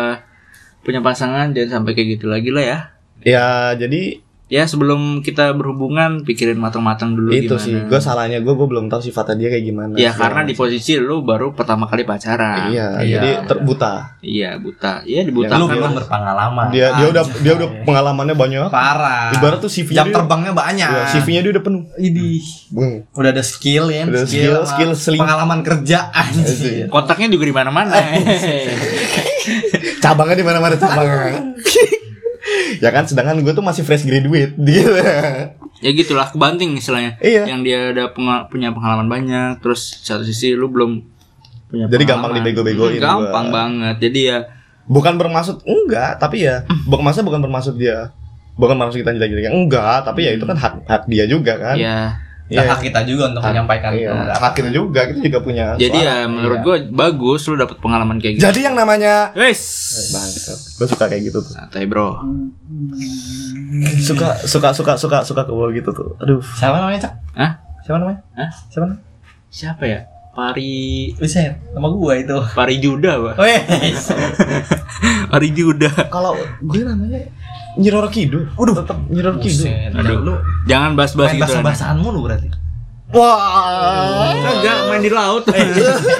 punya 0.83 1.01
pasangan 1.05 1.47
jangan 1.53 1.71
sampai 1.83 1.93
kayak 1.93 2.09
gitu 2.19 2.27
lagi 2.27 2.51
lah 2.51 2.65
ya. 2.65 2.79
ya 3.21 3.47
jadi 3.77 4.23
Ya 4.49 4.65
sebelum 4.65 5.21
kita 5.21 5.53
berhubungan 5.53 6.25
pikirin 6.25 6.57
matang-matang 6.57 7.13
dulu 7.13 7.29
itu 7.31 7.53
gimana. 7.53 7.61
sih 7.61 7.77
gue 7.79 7.99
salahnya 7.99 8.41
gue 8.41 8.49
gue 8.51 8.65
belum 8.65 8.89
tahu 8.89 9.01
sifatnya 9.03 9.37
dia 9.37 9.49
kayak 9.51 9.61
gimana 9.63 9.93
Ya 9.95 10.09
karena 10.11 10.41
di 10.43 10.53
macam. 10.53 10.65
posisi 10.65 10.97
lu 10.97 11.21
baru 11.21 11.53
pertama 11.53 11.85
kali 11.85 12.03
pacaran. 12.03 12.69
iya, 12.69 12.97
Iya. 12.97 13.13
jadi 13.15 13.31
terbuta 13.45 14.17
Iya 14.19 14.57
buta. 14.57 15.05
Iya 15.05 15.21
Lu 15.23 15.29
dibutakan 15.31 15.69
belum 15.69 15.85
lah. 15.85 15.93
berpengalaman. 15.99 16.67
dia 16.71 16.89
dia 16.93 17.07
udah 17.07 17.23
Anjir. 17.23 17.41
dia 17.41 17.53
udah 17.55 17.69
pengalamannya 17.83 18.35
banyak 18.35 18.67
parah. 18.69 19.31
ibarat 19.33 19.59
tuh 19.59 19.69
CV 19.69 19.89
jam 19.93 20.09
terbangnya 20.09 20.53
banyak. 20.53 20.89
ya, 20.89 21.05
CV-nya 21.11 21.41
dia 21.41 21.53
udah 21.53 21.63
penuh 21.63 21.83
Idih. 21.95 22.45
Bung. 22.69 23.05
Udah 23.13 23.31
ada 23.31 23.43
skill 23.43 23.89
ya, 23.89 24.03
Udah 24.03 24.25
skill, 24.25 24.65
skill 24.65 24.91
seling- 24.95 25.21
pengalaman 25.21 25.61
kerja 25.61 26.09
anjir. 26.09 26.89
Kotaknya 26.89 27.29
juga 27.29 27.45
di 27.45 27.55
mana-mana. 27.55 27.93
cabangnya 29.99 30.37
di 30.37 30.47
mana 30.47 30.59
mana 30.59 30.75
cabangnya 30.75 31.53
ya 32.83 32.91
kan 32.91 33.05
sedangkan 33.05 33.39
gue 33.39 33.51
tuh 33.51 33.61
masih 33.61 33.83
fresh 33.83 34.03
graduate 34.03 34.55
gitu 34.67 34.93
ya 35.79 35.91
gitulah 35.91 36.27
kebanting 36.27 36.75
istilahnya. 36.75 37.15
Iya. 37.19 37.47
Yang 37.47 37.61
dia 37.63 37.79
ada 37.93 38.05
penga- 38.09 38.47
punya 38.47 38.71
pengalaman 38.71 39.07
banyak, 39.07 39.61
terus 39.61 40.01
satu 40.01 40.23
sisi 40.23 40.51
lu 40.53 40.67
belum 40.67 41.07
punya 41.67 41.87
Jadi 41.87 42.03
gampang 42.03 42.33
pengalaman. 42.33 42.43
dibego-begoin 42.43 42.93
Hmm, 42.95 43.05
Gampang 43.05 43.47
gua. 43.47 43.55
banget. 43.55 43.97
Jadi 44.01 44.21
ya 44.27 44.39
bukan 44.85 45.15
bermaksud 45.15 45.63
enggak 45.63 46.17
tapi 46.17 46.43
ya 46.43 46.65
bukan 46.83 47.05
masa 47.05 47.21
bukan 47.21 47.39
bermaksud 47.39 47.77
dia 47.77 48.09
bukan 48.55 48.73
maksud 48.75 48.99
kita 48.99 49.13
jelek-jelekan 49.13 49.53
enggak 49.55 50.01
tapi 50.03 50.25
ya 50.25 50.33
itu 50.33 50.43
kan 50.43 50.57
hak 50.57 50.75
hak 50.83 51.03
dia 51.05 51.29
juga 51.29 51.55
kan 51.55 51.77
ya 51.77 52.17
Iya. 52.49 52.65
hak 52.65 52.81
kita 52.81 53.01
juga 53.05 53.29
untuk 53.29 53.41
Hak- 53.41 53.53
menyampaikan 53.53 53.93
iya. 53.93 54.09
itu. 54.09 54.41
Hak 54.41 54.53
kita 54.53 54.71
juga 54.71 55.01
kita 55.05 55.21
juga 55.23 55.41
punya 55.41 55.67
jadi 55.75 55.93
suara. 55.95 56.17
ya 56.17 56.17
menurut 56.25 56.59
Iya. 56.59 56.65
gua 56.65 56.77
bagus 56.91 57.41
lu 57.45 57.55
dapet 57.55 57.77
pengalaman 57.77 58.17
kayak 58.17 58.35
gitu. 58.37 58.45
jadi 58.45 58.61
yang 58.69 58.75
namanya 58.75 59.15
Wes. 59.33 59.61
gue 60.75 60.87
suka 60.87 61.05
kayak 61.07 61.23
gitu 61.25 61.39
tuh 61.39 61.53
Santai, 61.53 61.85
Bro. 61.85 62.25
suka 64.01 64.41
suka 64.43 64.69
suka 64.73 64.93
suka 64.97 65.19
suka 65.23 65.43
ke 65.45 65.53
gitu 65.77 65.91
tuh 65.93 66.17
aduh 66.19 66.41
Siapa 66.41 66.79
namanya, 66.79 66.99
Cak? 67.05 67.13
Hah? 67.37 67.53
Siapa 67.85 67.97
namanya? 67.99 68.21
Hah? 68.33 68.51
Siapa 68.69 68.85
namanya? 68.87 69.03
Siapa 69.49 69.85
ya? 69.85 70.01
Pari 70.33 71.11
Buset, 71.19 71.51
sama 71.75 71.91
gua 71.91 72.15
itu. 72.15 72.39
Pari 72.55 72.79
Juda, 72.79 73.19
Pak. 73.19 73.35
Wes. 73.43 74.15
Pari 75.35 75.49
Juda. 75.51 75.91
Kalau 76.07 76.39
gue 76.63 76.83
namanya 76.87 77.27
Nyiroro 77.77 78.09
Kidul. 78.09 78.49
Udah 78.55 78.75
tetap 78.79 78.97
Nyiroro 79.07 79.37
Kidul. 79.37 79.67
Aduh. 79.93 80.19
Lu 80.23 80.35
Jangan 80.65 80.95
bahas-bahas 80.95 81.35
gitu. 81.35 81.43
bahasa 81.45 81.59
bahasaan 81.61 81.97
mulu 81.99 82.25
berarti. 82.25 82.49
Wah. 83.09 84.33
Enggak, 84.33 84.77
main 84.87 85.01
di 85.01 85.11
laut. 85.11 85.45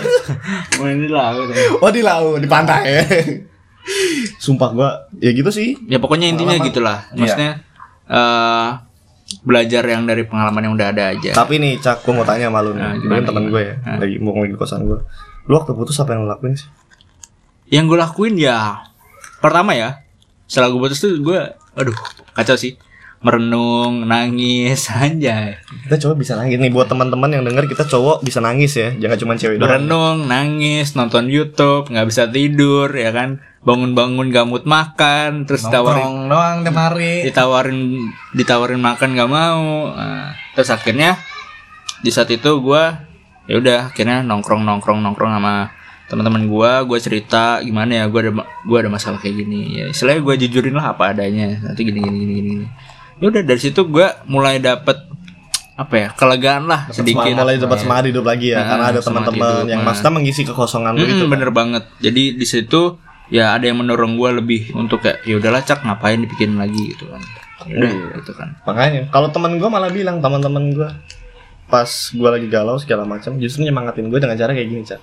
main 0.81 0.99
di 0.99 1.09
laut. 1.09 1.47
Oh 1.81 1.91
di 1.91 2.01
laut, 2.01 2.39
di 2.41 2.49
pantai. 2.49 2.85
Sumpah 4.37 4.69
gua 4.73 4.89
ya 5.17 5.33
gitu 5.33 5.49
sih. 5.49 5.77
Ya 5.87 5.97
pokoknya 5.97 6.29
intinya 6.29 6.53
Pengalaman. 6.53 6.69
gitulah. 6.69 6.99
Iya. 7.09 7.19
Maksudnya 7.19 7.51
eh 8.09 8.69
belajar 9.45 9.85
yang 9.85 10.09
dari 10.09 10.25
pengalaman 10.25 10.63
yang 10.63 10.75
udah 10.75 10.89
ada 10.89 11.05
aja. 11.13 11.31
Tapi 11.33 11.61
nih 11.61 11.77
Cak, 11.79 12.01
gua 12.01 12.13
mau 12.15 12.25
tanya 12.25 12.49
sama 12.49 12.61
lu 12.61 12.73
nih. 12.73 12.81
Nah, 12.81 12.93
Lu 12.93 13.01
gimana, 13.03 13.17
kan 13.19 13.25
teman 13.29 13.45
gue 13.49 13.63
ya, 13.63 13.75
Nah. 13.79 13.97
lagi 14.01 14.17
mau 14.17 14.31
ngomongin 14.33 14.53
di 14.53 14.59
kosan 14.59 14.81
gue. 14.85 14.99
Lu 15.45 15.53
waktu 15.53 15.73
putus 15.73 15.97
apa 15.99 16.17
yang 16.17 16.25
lu 16.25 16.29
lakuin 16.29 16.57
sih? 16.57 16.69
Yang 17.69 17.85
gue 17.87 17.99
lakuin 18.01 18.35
ya 18.37 18.81
pertama 19.39 19.77
ya 19.77 20.01
setelah 20.49 20.73
gue 20.73 20.81
putus 20.81 20.99
tuh 20.99 21.13
gue 21.21 21.41
aduh 21.77 21.99
kacau 22.33 22.57
sih 22.57 22.81
merenung 23.19 24.07
nangis 24.07 24.89
anjay 24.95 25.59
Kita 25.87 25.99
coba 26.07 26.15
bisa 26.17 26.39
nangis 26.39 26.57
nih 26.59 26.71
buat 26.71 26.87
teman-teman 26.87 27.35
yang 27.35 27.43
denger 27.45 27.67
kita 27.67 27.85
cowok 27.87 28.23
bisa 28.23 28.39
nangis 28.39 28.79
ya, 28.79 28.95
jangan 28.95 29.19
cuma 29.19 29.33
cewek 29.35 29.59
doang. 29.59 29.67
merenung 29.69 30.19
nangis 30.31 30.95
nonton 30.95 31.27
YouTube 31.27 31.91
nggak 31.91 32.07
bisa 32.07 32.31
tidur 32.31 32.89
ya 32.95 33.11
kan 33.11 33.43
bangun-bangun 33.59 34.31
gak 34.31 34.47
mood 34.47 34.65
makan 34.65 35.43
terus 35.45 35.67
ditawarin 35.67 36.31
doang 36.31 36.63
tiap 36.63 36.79
hari. 36.79 37.27
ditawarin 37.27 37.79
ditawarin 38.33 38.81
makan 38.81 39.19
gak 39.19 39.29
mau 39.29 39.93
Nah, 39.93 40.31
terus 40.55 40.71
akhirnya 40.71 41.19
di 42.01 42.15
saat 42.15 42.31
itu 42.31 42.63
gue 42.63 42.85
ya 43.51 43.55
udah 43.59 43.91
akhirnya 43.91 44.23
nongkrong 44.23 44.63
nongkrong 44.63 45.03
nongkrong 45.03 45.33
sama 45.37 45.75
teman-teman 46.09 46.49
gue 46.49 46.73
gue 46.89 46.99
cerita 46.99 47.61
gimana 47.61 48.01
ya 48.01 48.05
gue 48.09 48.21
ada 48.25 48.33
gue 48.43 48.79
ada 48.79 48.89
masalah 48.89 49.21
kayak 49.21 49.37
gini. 49.39 49.79
Ya 49.79 49.85
istilahnya 49.89 50.25
gue 50.25 50.35
jujurin 50.43 50.75
lah 50.75 50.93
apa 50.93 51.13
adanya. 51.13 51.61
Nanti 51.61 51.85
gini 51.85 52.01
gini 52.01 52.17
gini 52.19 52.33
gini. 52.35 52.53
Ya 53.19 53.29
udah 53.29 53.43
dari 53.43 53.61
situ 53.61 53.85
gue 53.85 54.07
mulai 54.25 54.57
dapet 54.57 54.97
apa 55.79 55.95
ya 55.95 56.09
kelegaan 56.11 56.67
lah 56.67 56.91
sedikit. 56.91 57.23
Sedikit 57.23 57.39
mulai 57.39 57.55
dapat 57.55 57.79
semangat 57.79 58.05
hidup 58.11 58.25
lagi 58.27 58.51
ya, 58.51 58.59
Nah, 58.59 58.67
karena 58.67 58.85
ada 58.91 59.01
semangat 59.01 59.31
teman-teman 59.31 59.71
yang 59.71 59.81
nah. 59.83 59.87
maksudnya 59.87 60.13
mengisi 60.13 60.43
kekosongan 60.43 60.93
lu 60.93 61.05
Mm, 61.07 61.13
itu. 61.15 61.25
bener 61.31 61.51
banget. 61.55 61.85
Jadi 62.03 62.23
di 62.35 62.47
situ 62.49 62.99
ya 63.31 63.55
ada 63.55 63.63
yang 63.63 63.79
mendorong 63.79 64.17
gue 64.17 64.31
lebih 64.43 64.61
untuk 64.75 65.05
kayak 65.05 65.23
ya 65.23 65.39
udahlah 65.39 65.63
cak 65.63 65.85
ngapain 65.85 66.19
dipikirin 66.19 66.57
lagi? 66.57 66.97
Gitu 66.97 67.07
kan. 67.07 67.23
Ya 67.69 67.75
udah 67.79 67.91
Iya. 67.91 68.07
gitu 68.19 68.33
kan. 68.35 68.49
Makanya, 68.65 69.01
kalau 69.13 69.29
teman 69.29 69.55
gue 69.55 69.69
malah 69.69 69.93
bilang 69.93 70.19
teman-teman 70.19 70.73
gue 70.73 70.89
pas 71.69 71.91
gue 72.11 72.29
lagi 72.33 72.49
galau 72.49 72.81
segala 72.81 73.05
macam, 73.05 73.37
justru 73.37 73.61
nyemangatin 73.63 74.09
gue 74.09 74.19
dengan 74.19 74.35
cara 74.35 74.51
kayak 74.51 74.69
gini 74.69 74.83
cak. 74.83 75.01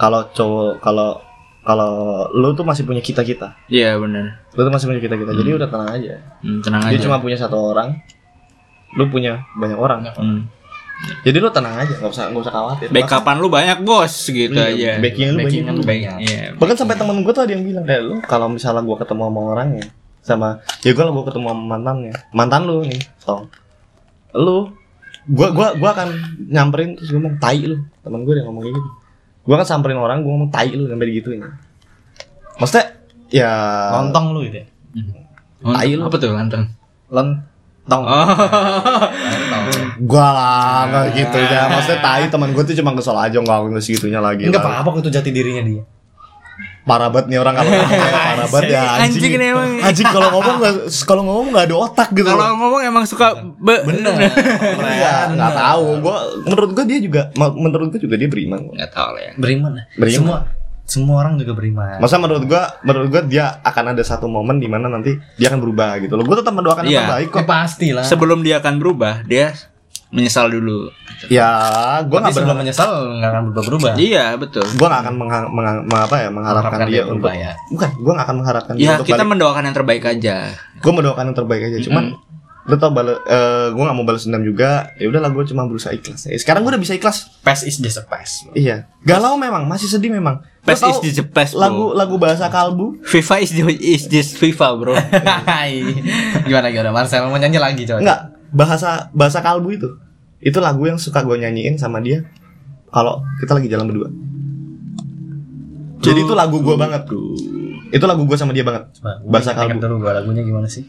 Kalau 0.00 0.24
cowok, 0.26 0.80
kalau 0.80 1.20
kalau 1.60 1.92
lu 2.32 2.56
tuh 2.56 2.64
masih 2.64 2.82
punya 2.82 3.04
kita 3.04 3.20
kita, 3.20 3.52
iya 3.68 3.92
bener 3.94 4.40
lu 4.50 4.64
tuh 4.64 4.72
masih 4.72 4.88
punya 4.88 4.98
kita 4.98 5.12
kita, 5.14 5.32
jadi 5.34 5.50
udah 5.54 5.68
tenang 5.68 5.90
aja. 5.92 6.14
Hmm, 6.40 6.64
tenang 6.64 6.80
Dia 6.82 6.96
aja 6.96 7.04
cuma 7.04 7.20
punya 7.20 7.36
satu 7.36 7.76
orang, 7.76 8.00
lu 8.96 9.04
punya 9.06 9.44
banyak 9.54 9.76
orang. 9.76 10.08
Hmm. 10.16 10.48
Jadi 11.20 11.36
lu 11.36 11.48
tenang 11.48 11.76
aja, 11.76 11.92
nggak 11.94 12.08
usah 12.08 12.32
nggak 12.32 12.44
usah 12.44 12.54
khawatir. 12.54 12.86
Backupan 12.88 13.36
lu 13.38 13.48
banyak 13.48 13.84
bos 13.84 14.08
gitu 14.24 14.52
Iya, 14.52 14.96
aja. 14.96 15.04
backing 15.04 15.28
lu 15.32 15.38
Backing-nya 15.38 15.68
banyak. 15.68 15.76
lu 15.76 15.82
banyak. 15.84 16.16
Iya. 16.24 16.42
Bahkan 16.56 16.76
sampai 16.76 16.96
temen 16.96 17.16
gue 17.20 17.32
tuh 17.32 17.44
ada 17.44 17.52
yang 17.52 17.64
bilang 17.64 17.84
kayak 17.84 18.02
lu 18.02 18.14
kalau 18.24 18.48
misalnya 18.48 18.80
gue 18.80 18.96
ketemu 18.96 19.22
sama 19.22 19.40
orangnya 19.46 19.84
sama 20.20 20.48
ya 20.80 20.92
gue 20.92 21.00
gue 21.02 21.24
ketemu 21.24 21.46
sama 21.46 21.62
mantannya 21.66 22.12
mantan 22.30 22.64
lu 22.64 22.84
nih 22.84 23.00
tong 23.20 23.48
lu 24.32 24.68
gue 25.24 25.48
gua 25.50 25.72
gua 25.76 25.90
akan 25.92 26.08
nyamperin 26.46 26.92
terus 26.92 27.08
gue 27.08 27.16
ngomong 27.16 27.40
tai 27.40 27.64
lu 27.64 27.80
temen 28.00 28.20
gue 28.24 28.32
dia 28.32 28.44
ngomong 28.44 28.60
kayak 28.60 28.76
gitu 28.76 28.90
gue 29.50 29.54
akan 29.56 29.66
samperin 29.66 29.98
orang 29.98 30.22
gue 30.22 30.30
ngomong 30.30 30.46
tai 30.48 30.70
lu 30.70 30.86
sampai 30.86 31.10
digituin 31.10 31.42
maksudnya 32.54 32.94
ya 33.26 33.50
Lontong 33.98 34.30
lu 34.30 34.46
gitu 34.46 34.62
ya. 34.62 34.66
Oh, 35.60 35.74
Tai 35.74 35.90
lu. 35.90 36.06
apa 36.06 36.16
tuh 36.16 36.30
lantang? 36.30 36.70
Lontong. 37.10 38.02
Oh. 38.06 38.26
gue 40.10 40.26
lah 40.30 40.86
nggak 40.86 41.06
gitu 41.12 41.36
ya 41.36 41.66
maksudnya 41.66 41.98
tai 41.98 42.24
teman 42.26 42.54
gue 42.54 42.62
tuh 42.62 42.78
cuma 42.78 42.94
kesel 42.94 43.12
aja 43.12 43.36
nggak 43.36 43.58
nggak 43.68 43.82
segitunya 43.82 44.22
lagi 44.22 44.46
Enggak 44.46 44.62
lah. 44.62 44.80
apa-apa 44.80 45.02
itu 45.02 45.10
jati 45.10 45.30
dirinya 45.30 45.62
dia. 45.66 45.82
Parah 46.82 47.08
banget 47.08 47.26
nih 47.28 47.38
orang 47.38 47.54
kalau 47.54 47.70
ngomong 47.70 47.90
parah 48.26 48.48
banget 48.48 48.70
ya 48.70 48.80
anjing 48.96 49.20
Anjing 49.20 49.32
emang. 49.38 49.70
anjing 49.80 50.08
kalau 50.08 50.28
ngomong 50.32 50.54
nggak 50.58 50.74
kalau 51.02 51.22
ngomong 51.22 51.46
nggak 51.50 51.64
ada 51.64 51.76
otak 51.78 52.08
gitu 52.10 52.26
loh. 52.26 52.34
Kalau 52.34 52.56
ngomong 52.56 52.80
emang 52.82 53.04
suka 53.04 53.26
be 53.54 53.74
Bener. 53.82 54.12
Iya, 54.90 55.14
nggak 55.30 55.52
tahu. 55.54 55.84
Gua 56.00 56.16
menurut 56.42 56.70
gua 56.72 56.84
dia 56.84 56.98
juga 56.98 57.22
menurut 57.36 57.86
gua 57.88 58.00
juga 58.00 58.16
dia 58.16 58.26
beriman. 58.26 58.58
kok. 58.62 58.74
Enggak 58.74 58.90
tahu 58.90 59.08
lah 59.12 59.22
ya. 59.22 59.32
Beriman. 59.36 59.72
Beriman. 59.94 60.16
Semua 60.16 60.38
semua 60.82 61.22
orang 61.22 61.38
juga 61.38 61.54
beriman. 61.54 61.98
Masa 61.98 62.18
menurut 62.18 62.44
gua 62.44 62.62
menurut 62.82 63.08
gua 63.08 63.22
dia 63.22 63.44
akan 63.60 63.94
ada 63.94 64.02
satu 64.02 64.26
momen 64.26 64.58
di 64.58 64.66
mana 64.66 64.86
nanti 64.86 65.14
dia 65.36 65.46
akan 65.48 65.60
berubah 65.60 66.00
gitu 66.00 66.14
loh. 66.14 66.24
Gua 66.24 66.40
tetap 66.40 66.50
mendoakan 66.50 66.82
yang 66.82 66.92
Iya. 66.92 67.00
terbaik 67.06 67.28
Ya 67.28 67.34
kok. 67.36 67.46
pasti 67.46 67.88
lah. 67.92 68.02
Sebelum 68.02 68.40
dia 68.40 68.58
akan 68.58 68.74
berubah, 68.76 69.22
dia 69.22 69.54
menyesal 70.10 70.46
dulu. 70.46 70.90
Ya, 71.26 71.46
gua 72.02 72.18
Tapi 72.18 72.24
nggak 72.24 72.34
sebelum 72.34 72.56
menyesal 72.58 72.90
nggak 73.14 73.30
akan 73.30 73.42
berubah-berubah. 73.48 73.92
Iya, 73.94 74.34
betul. 74.34 74.64
gua 74.74 74.88
nggak 74.88 75.02
akan 75.02 75.14
mengha- 75.16 75.48
mengha- 75.48 75.82
meng- 75.82 76.02
apa 76.02 76.16
ya 76.16 76.28
mengharapkan 76.28 76.36
Mengharapkan 76.72 76.78
dia 76.82 76.90
dia 76.90 77.02
untuk 77.02 77.12
berubah 77.20 77.34
ya. 77.34 77.52
bukan 77.68 77.88
gua 77.96 78.12
nggak 78.12 78.26
akan 78.26 78.36
mengharapkan 78.36 78.72
dia 78.74 78.82
Ya, 78.82 78.90
untuk 78.92 79.06
kita 79.06 79.16
balik. 79.16 79.30
mendoakan 79.30 79.62
yang 79.62 79.76
terbaik 79.76 80.04
aja. 80.04 80.36
Gua 80.78 80.92
mendoakan 80.92 81.24
yang 81.24 81.36
terbaik 81.36 81.62
aja. 81.64 81.78
Cuman 81.80 82.04
lu 82.62 82.76
tau 82.76 82.90
bales 82.90 83.16
eh, 83.20 83.66
gua 83.68 83.82
nggak 83.84 83.96
mau 83.96 84.04
balas 84.04 84.22
dendam 84.22 84.42
juga. 84.42 84.70
Ya 84.94 85.06
udahlah 85.06 85.28
gua 85.28 85.44
cuma 85.44 85.62
berusaha 85.64 85.92
ikhlas. 85.92 86.20
Eh, 86.24 86.36
Sekarang 86.36 86.60
gua 86.60 86.72
udah 86.72 86.82
bisa 86.82 86.92
ikhlas. 86.92 87.30
Past 87.40 87.62
is 87.62 87.76
just 87.76 87.96
a 87.96 88.04
past. 88.04 88.48
Iya. 88.52 88.88
Galau 89.00 89.36
memang, 89.36 89.64
masih 89.64 89.86
sedih 89.86 90.10
memang. 90.10 90.40
Tahu 90.60 91.00
is 91.02 91.14
the 91.14 91.24
best, 91.24 91.52
bro. 91.52 91.60
lagu 91.62 91.84
lagu 91.94 92.14
bahasa 92.16 92.46
kalbu 92.46 93.00
FIFA 93.02 93.36
is, 93.38 93.50
the- 93.50 93.80
is 93.80 94.04
just 94.06 94.36
FIFA, 94.36 94.68
bro. 94.74 94.92
gimana 96.46 96.68
gimana 96.68 96.90
Marcel 96.90 97.24
mau 97.24 97.36
nyanyi 97.36 97.56
lagi 97.56 97.82
coba. 97.84 98.00
Enggak, 98.00 98.20
bahasa 98.50 99.08
bahasa 99.14 99.38
kalbu 99.40 99.68
itu. 99.74 99.88
Itu 100.40 100.58
lagu 100.58 100.82
yang 100.88 100.96
suka 100.96 101.20
gue 101.22 101.36
nyanyiin 101.36 101.76
sama 101.76 102.00
dia 102.00 102.24
kalau 102.90 103.22
kita 103.38 103.54
lagi 103.54 103.68
jalan 103.68 103.86
berdua. 103.86 104.08
Jadi 106.00 106.18
itu 106.24 106.32
lagu 106.32 106.58
gue 106.64 106.76
banget. 106.80 107.06
Itu 107.92 108.04
lagu 108.08 108.24
gue 108.24 108.36
sama 108.40 108.56
dia 108.56 108.64
banget. 108.64 108.88
Coba, 108.98 109.20
Bahasa 109.28 109.52
kalbu. 109.52 109.78
dulu 109.78 109.94
gua 110.00 110.16
lagunya 110.16 110.40
gimana 110.40 110.64
sih? 110.66 110.86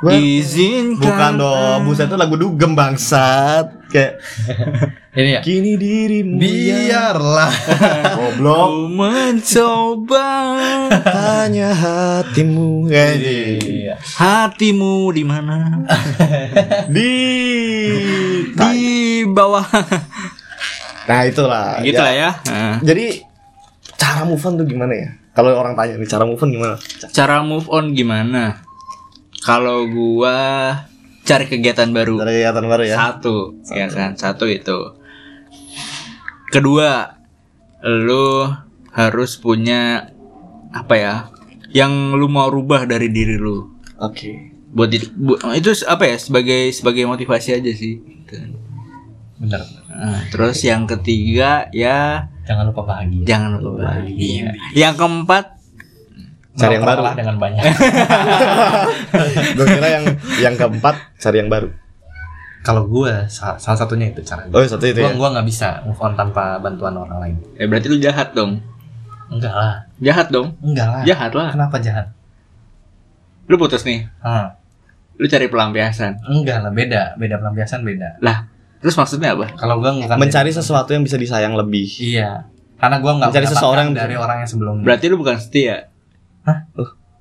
Gua, 0.00 0.16
Izinkan 0.16 0.96
bukan 0.96 1.32
dong, 1.36 1.78
buset 1.84 2.08
itu 2.08 2.16
lagu 2.16 2.34
dugem 2.40 2.72
bangsat. 2.72 3.79
Kayak 3.90 4.22
Ini 5.18 5.30
ya. 5.34 5.40
kini 5.42 5.74
dirimu 5.74 6.38
ya 6.38 6.46
Biarlah. 7.10 7.50
goblok 8.16 8.66
Ku 8.70 8.74
mencoba 8.88 10.28
hanya 11.02 11.74
hatimu 11.74 12.86
Eh, 12.86 13.14
Iya. 13.58 13.94
hatimu 13.98 15.10
di 15.10 15.22
mana? 15.22 15.82
di 16.94 17.12
Di 18.50 18.80
bawah. 19.26 19.66
Nah 21.04 21.20
itulah. 21.24 21.82
gitu 21.82 21.98
lah 21.98 22.14
ya. 22.14 22.30
Nah, 22.46 22.78
Jadi 22.80 23.26
cara 23.96 24.22
move 24.22 24.40
on 24.40 24.54
tuh 24.56 24.66
gimana 24.66 24.94
ya? 24.94 25.08
Kalau 25.30 25.54
orang 25.54 25.74
tanya 25.74 25.94
nih 25.96 26.06
cara 26.06 26.22
move 26.22 26.38
on 26.38 26.50
gimana? 26.50 26.74
cara 27.10 27.42
move 27.42 27.66
on 27.66 27.90
gimana? 27.90 28.62
Kalau 29.40 29.88
gua 29.88 30.38
cari 31.30 31.46
kegiatan 31.46 31.88
baru. 31.88 32.18
Dari 32.18 32.34
kegiatan 32.36 32.64
baru 32.64 32.82
ya. 32.84 32.96
Satu, 32.96 33.36
ya 33.70 33.86
kan? 33.86 34.10
Satu 34.14 34.44
itu. 34.44 34.78
Kedua, 36.48 37.14
lu 37.86 38.50
harus 38.90 39.38
punya 39.38 40.10
apa 40.70 40.94
ya? 40.94 41.14
Yang 41.70 41.92
lu 42.18 42.26
mau 42.26 42.50
rubah 42.50 42.82
dari 42.84 43.06
diri 43.08 43.38
lu. 43.38 43.70
Oke. 43.96 44.50
Buat 44.68 44.90
diri- 44.90 45.12
bu- 45.12 45.38
itu 45.52 45.70
apa 45.86 46.04
ya? 46.04 46.16
Sebagai 46.18 46.74
sebagai 46.74 47.06
motivasi 47.06 47.54
aja 47.54 47.70
sih. 47.70 48.02
Gitu. 48.02 48.34
Bener. 49.38 49.62
Nah, 49.86 50.26
terus 50.28 50.58
yang 50.62 50.88
ketiga 50.88 51.70
ya 51.70 52.26
Jangan 52.42 52.66
lupa 52.66 52.82
bahagia. 52.84 53.22
jangan 53.22 53.50
lupa 53.56 53.70
bahagia. 53.84 54.50
Yang 54.72 54.94
keempat 54.96 55.44
Cari 56.60 56.74
yang 56.76 56.84
baru. 56.84 57.02
Dengan 57.12 57.36
banyak. 57.36 57.62
Gue 59.56 59.66
kira 59.66 59.88
yang 59.90 60.04
yang 60.38 60.54
keempat 60.54 60.94
cari 61.16 61.36
yang 61.38 61.48
baru. 61.48 61.68
Kalau 62.60 62.84
gua 62.84 63.24
sa- 63.26 63.56
salah 63.56 63.78
satunya 63.78 64.12
itu 64.12 64.20
caranya. 64.20 64.52
Oh 64.52 64.60
satu 64.60 64.84
itu 64.84 65.00
Gua 65.00 65.08
ya. 65.08 65.16
gua 65.16 65.28
nggak 65.32 65.46
bisa 65.48 65.80
move 65.82 65.96
on 65.96 66.12
tanpa 66.12 66.60
bantuan 66.60 66.92
orang 66.92 67.18
lain. 67.18 67.36
ya 67.56 67.64
berarti 67.64 67.86
lu 67.88 67.96
jahat 67.96 68.30
dong. 68.30 68.60
Enggak 69.26 69.54
lah. 69.54 69.74
Jahat 69.96 70.28
dong. 70.28 70.52
Enggak 70.60 70.86
lah. 70.86 71.02
Jahat 71.02 71.32
lah. 71.32 71.48
Kenapa 71.50 71.80
jahat? 71.80 72.12
Lu 73.46 73.56
putus 73.56 73.80
nih. 73.82 74.04
Ah, 74.20 74.60
Lu 75.16 75.24
cari 75.24 75.48
pelampiasan. 75.48 76.20
enggak 76.22 76.60
lah 76.60 76.68
beda, 76.70 77.16
beda 77.16 77.36
pelampiasan 77.36 77.80
beda. 77.80 78.20
Lah, 78.20 78.44
terus 78.78 78.92
maksudnya 78.92 79.32
apa? 79.32 79.52
Kalau 79.52 79.80
gua 79.80 79.92
bukan 79.92 80.16
Mencari 80.16 80.48
sesuatu 80.50 80.92
yang 80.92 81.00
bisa 81.00 81.16
disayang 81.16 81.56
lebih. 81.56 81.88
Iya. 81.96 82.44
Karena 82.76 82.96
gua 82.98 83.12
nggak 83.16 83.28
Mencari 83.32 83.46
seseorang 83.46 83.88
dari 83.92 84.16
orang 84.16 84.44
yang 84.44 84.50
sebelumnya. 84.50 84.84
Berarti 84.84 85.04
lu 85.08 85.16
bukan 85.16 85.36
setia. 85.36 85.88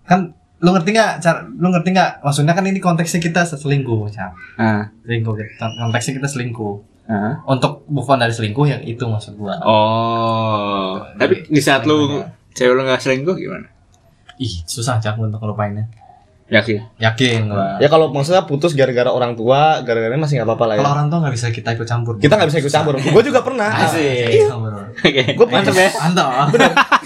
Kan 0.09 0.33
lu 0.59 0.69
ngerti 0.75 0.89
nggak 0.91 1.11
cara 1.23 1.39
lu 1.47 1.67
ngerti 1.71 1.89
nggak? 1.95 2.11
Maksudnya 2.25 2.53
kan 2.55 2.65
ini 2.67 2.79
konteksnya 2.83 3.19
kita 3.23 3.41
selingkuh 3.47 4.11
Cap. 4.11 4.33
Nah, 4.59 4.91
selingkuh 5.05 5.33
konteksnya 5.59 6.13
kita 6.19 6.27
selingkuh. 6.27 6.75
Hah? 7.09 7.41
untuk 7.49 7.89
move 7.89 8.05
on 8.05 8.21
dari 8.21 8.29
selingkuh 8.29 8.69
yang 8.69 8.85
itu 8.85 9.01
maksud 9.01 9.33
gua. 9.33 9.57
Oh, 9.65 11.01
tapi 11.17 11.41
di 11.49 11.57
saat 11.57 11.89
lu 11.89 12.21
cewek 12.53 12.77
lu 12.77 12.85
nggak 12.85 13.01
selingkuh 13.01 13.33
gimana? 13.33 13.65
ih 14.39 14.63
susah 14.63 15.03
cak 15.03 15.19
untuk 15.19 15.43
ngelupainnya 15.43 15.91
Yakin? 16.49 16.97
yakin 16.97 17.45
gua 17.45 17.77
Ya 17.77 17.87
kalau 17.93 18.09
maksudnya 18.09 18.49
putus 18.49 18.73
gara-gara 18.73 19.13
orang 19.13 19.37
tua, 19.37 19.85
gara-gara 19.85 20.09
masih 20.17 20.41
nggak 20.41 20.49
apa-apa 20.49 20.65
lah 20.65 20.75
ya. 20.75 20.79
kalau 20.81 20.93
orang 20.97 21.07
tua 21.13 21.19
nggak 21.21 21.35
bisa 21.37 21.47
kita 21.53 21.69
ikut 21.77 21.87
campur 21.87 22.13
Kita 22.17 22.33
nggak 22.33 22.49
bisa 22.49 22.59
ikut 22.65 22.73
campur. 22.73 22.93
Gue 22.97 23.23
juga 23.23 23.39
pernah. 23.45 23.69
Asik. 23.69 24.49
Campur. 24.49 24.71
Oke. 24.97 25.23
Gue 25.37 25.45
Mantap 25.45 25.75
ya. 25.77 25.89
Mantap. 25.93 26.49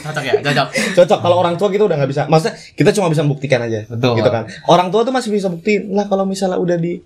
Cocok 0.03 0.23
ya, 0.23 0.33
cocok. 0.39 0.67
Cocok 0.95 1.19
kalau 1.19 1.35
orang 1.43 1.55
tua 1.59 1.67
gitu 1.75 1.83
udah 1.87 1.97
nggak 1.99 2.11
bisa. 2.11 2.23
Maksudnya 2.31 2.55
kita 2.75 2.89
cuma 2.95 3.07
bisa 3.11 3.21
membuktikan 3.27 3.59
aja. 3.63 3.83
Betul. 3.83 4.15
Gitu 4.19 4.29
kan. 4.31 4.43
Orang 4.71 4.87
tua 4.95 5.03
tuh 5.03 5.11
masih 5.11 5.29
bisa 5.35 5.51
buktiin. 5.51 5.91
Lah 5.91 6.07
kalau 6.07 6.23
misalnya 6.23 6.55
udah 6.55 6.79
di 6.79 7.03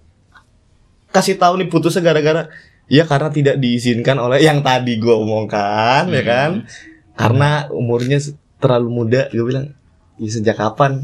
kasih 1.09 1.41
tahu 1.41 1.57
nih 1.57 1.67
putusnya 1.73 2.05
gara-gara 2.05 2.45
ya 2.85 3.03
karena 3.09 3.29
tidak 3.33 3.55
diizinkan 3.57 4.15
oleh 4.21 4.39
yang 4.43 4.61
tadi 4.61 5.01
gue 5.01 5.13
omongkan 5.13 6.05
ya 6.13 6.23
kan. 6.23 6.51
Karena 7.17 7.65
umurnya 7.73 8.21
terlalu 8.61 8.89
muda, 8.93 9.25
gue 9.33 9.41
bilang, 9.41 9.73
ya 10.21 10.29
sejak 10.29 10.53
kapan 10.53 11.01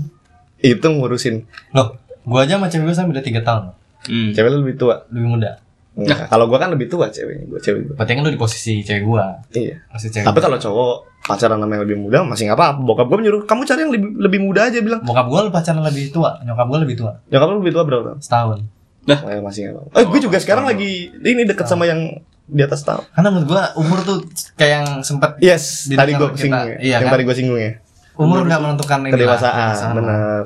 itu 0.64 0.88
ngurusin 0.88 1.43
Loh, 1.76 1.99
gua 2.24 2.47
aja 2.47 2.55
sama 2.55 2.72
cewek 2.72 2.88
gua 2.88 2.95
sama 2.95 3.11
beda 3.11 3.22
3 3.22 3.43
tahun. 3.43 3.64
Hmm. 4.03 4.32
cewek 4.32 4.49
lu 4.49 4.57
lebih 4.64 4.76
tua. 4.76 4.95
Lebih 5.11 5.28
muda. 5.30 5.51
Enggak, 5.93 6.26
kalau 6.26 6.49
gue 6.49 6.57
kan 6.57 6.74
lebih 6.74 6.89
tua 6.89 7.05
ceweknya, 7.05 7.45
gue 7.45 7.59
cewek 7.61 7.82
gue. 7.86 7.93
Berarti 7.93 8.11
kan 8.18 8.22
lu 8.26 8.34
di 8.34 8.41
posisi 8.41 8.82
cewek 8.82 9.05
gua. 9.05 9.38
Iya. 9.53 9.78
Posisi 9.93 10.09
cewek. 10.09 10.26
Tapi 10.26 10.39
kalau 10.41 10.57
cowok 10.57 10.93
pacaran 11.24 11.61
sama 11.61 11.72
yang 11.78 11.84
lebih 11.86 11.97
muda 12.01 12.18
masih 12.26 12.49
nggak 12.49 12.57
apa-apa. 12.57 12.82
Bokap 12.82 13.05
gue 13.14 13.18
menyuruh 13.22 13.41
kamu 13.45 13.61
cari 13.64 13.80
yang 13.86 13.91
lebih 13.93 14.09
lebih 14.18 14.39
muda 14.41 14.61
aja 14.68 14.80
bilang. 14.82 15.05
bokap 15.05 15.28
gua 15.30 15.39
pacaran 15.53 15.86
lebih 15.86 16.09
tua, 16.09 16.41
nyokap 16.41 16.66
gua 16.66 16.80
lebih 16.82 16.95
tua. 16.97 17.11
Nyokap 17.30 17.47
lu 17.47 17.55
lebih 17.61 17.74
tua 17.78 17.84
berapa 17.86 18.03
tahun? 18.09 18.20
Setahun. 18.20 18.59
Oh, 19.03 19.30
ya, 19.30 19.39
masih 19.43 19.59
nggak 19.68 19.76
apa-apa. 19.78 19.95
Eh, 19.99 20.05
gue 20.07 20.20
juga 20.24 20.38
sekarang 20.39 20.66
lagi 20.66 20.91
ini 21.14 21.43
deket 21.43 21.68
sama 21.68 21.84
yang 21.86 22.24
di 22.43 22.61
atas 22.64 22.82
tahun. 22.82 23.03
Karena 23.14 23.30
menurut 23.30 23.47
gua 23.51 23.64
umur 23.78 23.99
tuh 24.01 24.18
kayak 24.55 24.72
yang 24.82 24.88
sempet 25.05 25.38
Yes, 25.39 25.86
Di 25.88 25.95
tadi 25.95 26.16
kita, 26.16 26.34
singgung 26.34 26.68
ya. 26.74 26.78
iya 26.82 26.93
yang 26.97 27.11
kan? 27.11 27.14
tadi 27.20 27.24
gue 27.24 27.36
singgung 27.36 27.59
ya. 27.59 27.72
Umur 28.16 28.43
nggak 28.43 28.59
menentukan 28.59 28.99
ini 28.99 29.09
lah, 29.09 29.14
Kedewasaan, 29.16 29.74
sama. 29.74 29.93
benar. 29.97 30.41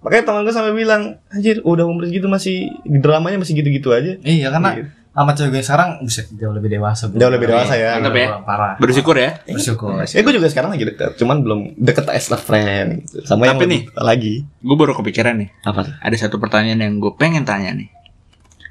Makanya 0.00 0.24
teman 0.24 0.40
gue 0.42 0.54
sampai 0.54 0.72
bilang, 0.72 1.02
anjir, 1.28 1.60
udah 1.60 1.84
umur 1.84 2.04
segitu 2.04 2.24
masih 2.24 2.56
dramanya 2.82 3.36
masih 3.36 3.52
gitu-gitu 3.54 3.90
aja. 3.90 4.16
Iya, 4.18 4.48
karena 4.48 4.70
Gitu. 4.74 4.88
sama 5.10 5.30
cewek 5.34 5.48
gue 5.48 5.58
yang 5.58 5.66
sekarang 5.66 5.88
buset 6.00 6.26
jauh 6.32 6.50
lebih 6.50 6.70
dewasa. 6.70 7.02
bro. 7.06 7.18
Jauh 7.18 7.28
lebih 7.28 7.46
dewasa 7.46 7.74
ya. 7.74 7.98
Mantap 7.98 8.14
ya. 8.14 8.28
Parah. 8.40 8.72
Bersyukur 8.76 9.12
ya. 9.14 9.42
Bersyukur. 9.44 10.00
Ya 10.00 10.20
gue 10.20 10.32
juga 10.32 10.48
sekarang 10.48 10.70
lagi 10.70 10.86
deket, 10.86 11.10
cuman 11.14 11.36
belum 11.40 11.60
deket 11.76 12.06
as 12.08 12.26
a 12.28 12.38
friend. 12.38 13.04
gitu. 13.04 13.20
Sama 13.24 13.44
yang 13.44 13.58
Tapi 13.58 13.66
lebih 13.66 13.80
tua 13.88 14.02
lagi. 14.02 14.34
Gue 14.56 14.76
baru 14.78 14.92
kepikiran 14.94 15.34
nih. 15.36 15.48
Apa 15.62 15.80
tuh? 15.82 15.94
Ada 15.98 16.16
satu 16.18 16.38
pertanyaan 16.38 16.80
yang 16.80 16.94
gue 16.96 17.12
pengen 17.12 17.42
tanya 17.42 17.74
nih. 17.74 17.90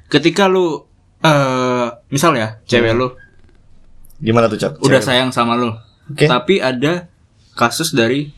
Ketika 0.08 0.44
lu 0.44 0.82
eh 1.20 1.86
misal 2.08 2.34
ya 2.34 2.58
cewek 2.64 2.90
lu 2.90 3.12
Gimana 4.18 4.48
tuh, 4.48 4.58
Cok? 4.58 4.82
udah 4.82 4.98
Cewek. 4.98 5.06
sayang 5.06 5.30
sama 5.30 5.54
lu, 5.54 5.72
Oke. 6.06 6.26
tapi 6.26 6.58
ada 6.58 7.08
kasus 7.60 7.92
dari 7.92 8.32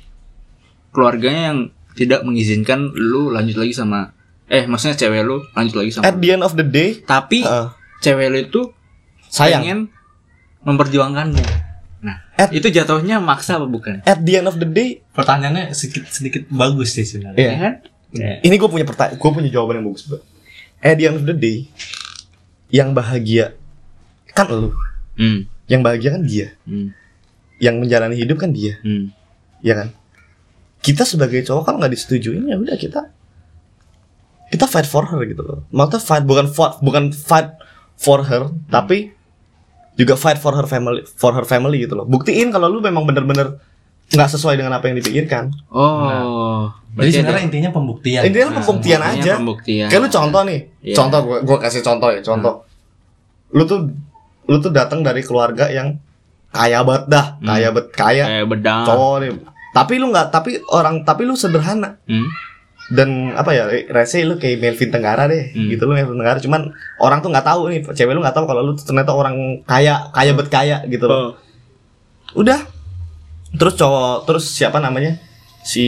keluarganya 0.90 1.42
yang 1.48 1.58
tidak 1.94 2.20
mengizinkan 2.22 2.90
lu 2.90 3.30
lanjut 3.30 3.54
lagi 3.54 3.70
sama 3.70 4.10
eh 4.46 4.66
maksudnya 4.66 4.98
cewek 4.98 5.22
lu 5.22 5.46
lanjut 5.52 5.76
lagi 5.78 5.90
sama 5.92 6.04
At 6.04 6.18
the 6.18 6.28
end 6.28 6.42
of 6.42 6.52
the 6.52 6.64
day, 6.64 7.00
tapi 7.00 7.40
Heeh. 7.40 7.68
cewek 8.00 8.26
lu 8.26 8.38
itu 8.42 8.60
sayang. 9.24 9.62
pengen 9.62 9.78
memperjuangkanmu 10.60 11.44
nah 12.02 12.18
At- 12.34 12.50
itu 12.50 12.66
jatuhnya 12.66 13.16
maksa 13.18 13.56
apa 13.56 13.66
bukan 13.66 14.02
At 14.02 14.20
the 14.20 14.34
end 14.34 14.46
of 14.46 14.58
the 14.58 14.66
day, 14.66 15.06
Pertanyaannya 15.12 15.70
sedikit 15.70 16.10
sedikit 16.10 16.42
bagus 16.48 16.92
sih 16.92 17.04
sebenarnya. 17.04 17.38
Iya. 17.38 17.48
ya 17.48 17.58
kan 17.60 17.74
Ini 18.42 18.54
gue 18.54 18.68
punya 18.68 18.84
pertanyaan, 18.84 19.16
gue 19.16 19.30
punya 19.30 19.48
jawaban 19.48 19.80
yang 19.80 19.86
bagus 19.88 20.04
banget. 20.04 20.24
At 20.78 20.94
the 20.94 21.04
end 21.06 21.16
of 21.16 21.24
the 21.24 21.32
day, 21.32 21.64
yang 22.68 22.92
bahagia 22.92 23.56
kan 24.28 24.48
lu, 24.48 24.68
hmm. 25.14 25.48
yang 25.64 25.80
bahagia 25.80 26.10
kan 26.10 26.22
dia, 26.22 26.52
Hmm. 26.64 26.92
Yang 27.62 27.78
menjalani 27.78 28.14
hidup 28.14 28.36
kan 28.36 28.50
dia, 28.50 28.74
Hmm. 28.82 29.14
ya 29.60 29.74
kan? 29.76 29.88
Kita 30.78 31.06
sebagai 31.06 31.40
cowok 31.40 31.62
kalau 31.62 31.78
nggak 31.78 31.94
disetujuin 31.94 32.42
ya 32.42 32.58
udah 32.58 32.74
kita 32.74 33.06
kita 34.48 34.66
fight 34.66 34.84
for 34.84 35.06
her 35.06 35.22
gitu 35.22 35.40
loh. 35.40 35.58
Maksudnya 35.70 36.00
fight 36.00 36.24
bukan 36.24 36.46
fight 36.46 36.74
bukan 36.78 37.04
fight 37.08 37.54
for 37.94 38.20
her, 38.20 38.50
tapi 38.66 39.14
juga 39.94 40.12
fight 40.14 40.36
for 40.36 40.52
her 40.52 40.66
family 40.66 41.06
for 41.08 41.30
her 41.30 41.44
family 41.44 41.80
gitu 41.80 41.94
loh. 41.94 42.04
Buktiin 42.04 42.50
kalau 42.50 42.66
lu 42.66 42.80
memang 42.80 43.04
bener-bener 43.04 43.62
nggak 44.10 44.28
sesuai 44.28 44.58
dengan 44.58 44.74
apa 44.74 44.90
yang 44.90 44.98
dipikirkan. 44.98 45.54
oh 45.70 46.68
Jadi 46.68 46.92
berarti 46.92 47.12
sebenarnya 47.14 47.32
ada- 47.32 47.46
intinya 47.46 47.70
pembuktian. 47.70 48.20
Intinya 48.22 48.44
lu 48.44 48.54
pembuktian 48.58 49.00
intinya 49.00 49.22
aja. 49.22 49.32
pembuktian 49.38 49.86
Kayak 49.88 50.02
lu 50.02 50.08
contoh 50.10 50.42
nih, 50.44 50.60
Iya. 50.82 50.96
contoh 50.98 51.20
gua, 51.22 51.38
gua 51.40 51.58
kasih 51.58 51.80
contoh 51.80 52.08
ya, 52.10 52.20
contoh. 52.20 52.54
Lu 53.48 53.62
tuh 53.64 53.80
lu 54.42 54.56
tuh 54.58 54.68
datang 54.68 55.00
dari 55.00 55.22
keluarga 55.22 55.70
yang 55.70 55.96
kaya 56.52 56.84
banget 56.84 57.04
dah, 57.08 57.26
Hmm. 57.40 57.48
kaya 57.48 57.68
bet 57.72 57.86
kaya 57.90 58.24
kayak 58.28 58.46
bedang 58.46 58.84
cowok 58.84 59.16
nih. 59.18 59.30
Tapi 59.72 59.94
lu 59.96 60.06
nggak, 60.08 60.26
tapi 60.28 60.50
orang, 60.68 61.00
tapi 61.02 61.24
lu 61.24 61.32
sederhana 61.32 61.96
hmm. 62.04 62.28
dan 62.92 63.32
apa 63.32 63.50
ya, 63.50 63.64
rese 63.88 64.20
lu 64.20 64.36
kayak 64.36 64.60
Melvin 64.60 64.92
Tenggara 64.92 65.24
deh, 65.24 65.48
Hmm. 65.50 65.66
gitu 65.66 65.88
lu 65.88 65.96
Melvin 65.96 66.20
Tenggara. 66.20 66.36
Cuman 66.38 66.68
orang 66.98 67.18
tuh 67.18 67.32
nggak 67.32 67.46
tahu 67.46 67.72
nih, 67.72 67.80
cewek 67.88 68.12
lu 68.12 68.20
nggak 68.20 68.36
tahu 68.36 68.44
kalau 68.44 68.60
lu 68.60 68.76
ternyata 68.76 69.10
orang 69.10 69.34
kaya, 69.64 70.12
kaya 70.12 70.32
bet 70.32 70.46
kaya 70.46 70.84
gitu 70.86 71.08
loh. 71.08 71.16
Oh. 71.16 71.28
Udah. 72.36 72.60
Terus 73.52 73.76
cowok, 73.76 74.24
terus 74.24 74.44
siapa 74.46 74.76
namanya? 74.76 75.16
Si 75.62 75.84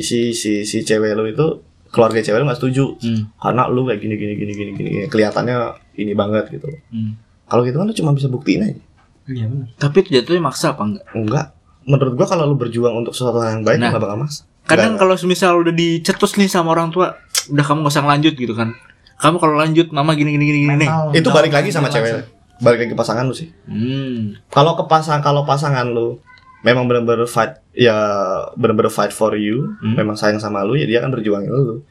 si 0.00 0.32
si 0.32 0.64
si 0.64 0.76
cewek 0.82 1.12
lu 1.12 1.24
itu 1.26 1.46
keluarga 1.88 2.18
cewek 2.18 2.40
lu 2.40 2.48
nggak 2.48 2.58
setuju 2.58 2.96
Hmm. 2.98 3.28
karena 3.38 3.68
lu 3.68 3.84
kayak 3.84 4.00
gini 4.00 4.16
gini 4.16 4.32
gini 4.34 4.52
gini 4.52 4.70
gini 4.72 4.88
kelihatannya 5.06 5.56
ini 5.94 6.12
banget 6.12 6.48
gitu 6.50 6.68
Hmm. 6.88 7.20
kalau 7.44 7.62
gitu 7.62 7.76
kan 7.76 7.84
lu 7.84 7.92
cuma 7.92 8.10
bisa 8.12 8.26
buktiin 8.26 8.64
aja 8.64 8.80
Iya 9.24 9.46
benar. 9.46 9.66
tapi 9.76 9.96
itu 10.00 10.08
jatuhnya 10.12 10.42
maksa 10.42 10.72
apa 10.72 10.82
enggak 10.82 11.04
enggak 11.12 11.46
menurut 11.82 12.12
gua 12.14 12.26
kalau 12.26 12.44
lu 12.44 12.54
berjuang 12.54 12.94
untuk 12.96 13.10
sesuatu 13.10 13.38
hal 13.38 13.58
yang 13.58 13.62
baik 13.62 13.78
Nah. 13.78 13.90
nggak 13.90 14.02
bakal 14.02 14.18
mas 14.18 14.42
kadang 14.62 14.94
kalau 14.94 15.14
semisal 15.14 15.58
udah 15.58 15.70
dicetus 15.70 16.34
nih 16.34 16.46
sama 16.46 16.70
orang 16.70 16.88
tua 16.88 17.18
udah 17.48 17.64
kamu 17.64 17.82
gak 17.82 17.92
usah 17.92 18.04
lanjut 18.04 18.32
gitu 18.32 18.52
kan 18.52 18.70
kamu 19.16 19.36
kalau 19.36 19.54
lanjut 19.54 19.86
mama 19.90 20.12
gini 20.12 20.32
gini 20.32 20.44
gini 20.44 20.58
gini 20.68 20.86
itu 21.12 21.22
mental, 21.22 21.32
balik 21.32 21.52
lagi 21.52 21.68
sama 21.68 21.86
cewek 21.88 22.10
langsung. 22.12 22.26
balik 22.58 22.78
lagi 22.78 22.90
ke 22.90 22.96
pasangan 22.96 23.24
lu 23.24 23.32
sih 23.32 23.50
hmm. 23.64 24.46
kalau 24.48 24.74
ke 24.74 24.84
pasang 24.84 25.18
kalau 25.18 25.42
pasangan 25.42 25.82
lu 25.84 26.22
memang 26.60 26.86
benar-benar 26.86 27.26
fight 27.26 27.58
ya 27.72 27.94
benar-benar 28.54 28.86
fight 28.88 29.10
for 29.10 29.34
you 29.34 29.74
Hmm. 29.78 29.94
memang 29.96 30.14
sayang 30.14 30.38
sama 30.38 30.62
lu 30.62 30.74
ya 30.74 30.84
dia 30.84 30.98
akan 30.98 31.10
berjuangin 31.12 31.50
lu 31.50 31.82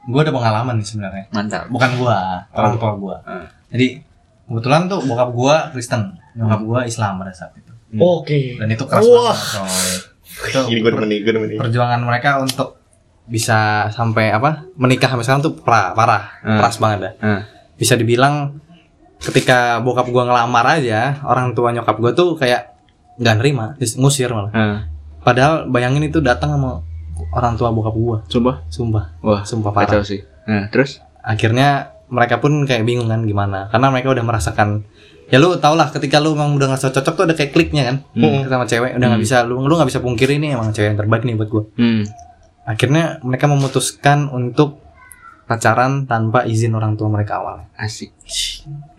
Gue 0.00 0.24
ada 0.24 0.32
pengalaman 0.32 0.74
nih 0.74 0.88
sebenarnya. 0.88 1.24
mantap 1.28 1.68
Bukan 1.68 2.00
gua, 2.00 2.40
orang 2.50 2.74
tua 2.74 2.96
gua. 2.96 3.16
Hmm. 3.22 3.44
Jadi 3.68 4.00
kebetulan 4.48 4.88
tuh 4.88 5.04
bokap 5.04 5.30
gua 5.30 5.56
Kristen, 5.70 6.16
nyokap 6.34 6.60
gua 6.64 6.80
Islam 6.82 7.20
pada 7.20 7.30
saat 7.30 7.52
itu. 7.54 7.72
Hmm. 7.88 8.00
oke 8.00 8.58
Dan 8.58 8.68
itu 8.68 8.84
keras 8.84 9.04
Wah. 9.04 9.32
banget. 9.32 10.00
Itu 10.38 10.60
ini 10.70 10.78
gue 10.78 10.92
demen 10.94 11.08
nih 11.10 11.18
gue 11.24 11.58
perjuangan 11.58 11.98
mereka 11.98 12.38
untuk 12.38 12.78
bisa 13.26 13.90
sampai 13.90 14.30
apa 14.30 14.70
menikah 14.78 15.10
sampai 15.10 15.24
sekarang 15.26 15.42
tuh 15.42 15.54
parah, 15.58 15.92
parah 15.92 16.24
Hmm. 16.40 16.58
keras 16.62 16.76
banget 16.78 16.98
dah. 17.00 17.12
Hmm. 17.18 17.40
Bisa 17.74 17.94
dibilang 17.94 18.56
ketika 19.18 19.82
bokap 19.82 20.06
gua 20.08 20.30
ngelamar 20.30 20.78
aja 20.78 21.18
orang 21.26 21.52
tua 21.52 21.74
nyokap 21.74 21.96
gua 21.98 22.14
tuh 22.14 22.38
kayak 22.38 22.70
nggak 23.18 23.34
nerima, 23.36 23.74
ngusir 23.98 24.30
malah. 24.30 24.52
Hmm. 24.54 24.76
Padahal 25.18 25.66
bayangin 25.66 26.06
itu 26.06 26.22
datang 26.22 26.54
sama 26.54 26.86
orang 27.34 27.58
tua 27.58 27.74
bokap 27.74 27.94
gua, 27.98 28.16
sumpah 28.30 28.62
sumpah, 28.70 29.04
wah 29.20 29.42
sumpah 29.42 29.74
parah. 29.74 29.90
kacau 29.90 30.06
sih 30.06 30.22
nah 30.46 30.70
terus 30.70 31.02
Akhirnya 31.18 31.97
mereka 32.08 32.40
pun 32.40 32.64
kayak 32.64 32.84
bingung 32.88 33.08
kan 33.08 33.24
gimana, 33.24 33.68
karena 33.68 33.92
mereka 33.92 34.12
udah 34.16 34.24
merasakan 34.24 34.84
ya 35.28 35.36
lu 35.36 35.60
tau 35.60 35.76
lah 35.76 35.92
ketika 35.92 36.16
lu 36.24 36.32
emang 36.32 36.56
udah 36.56 36.72
ngerasa 36.72 36.88
cocok 36.88 37.12
tuh 37.12 37.24
ada 37.28 37.36
kayak 37.36 37.52
kliknya 37.52 37.84
kan 37.84 37.96
Hmm. 38.16 38.48
sama 38.48 38.64
cewek 38.64 38.96
udah 38.96 39.06
nggak 39.12 39.20
Hmm. 39.20 39.28
bisa 39.28 39.44
lu 39.44 39.60
lu 39.60 39.74
nggak 39.76 39.88
bisa 39.92 40.00
pungkiri 40.00 40.40
ini 40.40 40.56
emang 40.56 40.72
cewek 40.72 40.96
yang 40.96 40.98
terbaik 40.98 41.28
nih 41.28 41.36
buat 41.36 41.48
gua 41.52 41.64
hmm. 41.76 42.02
akhirnya 42.64 43.20
mereka 43.20 43.44
memutuskan 43.44 44.32
untuk 44.32 44.80
pacaran 45.44 46.04
tanpa 46.04 46.44
izin 46.44 46.76
orang 46.76 46.92
tua 46.96 47.08
mereka 47.08 47.40
awal. 47.40 47.64
asik 47.80 48.12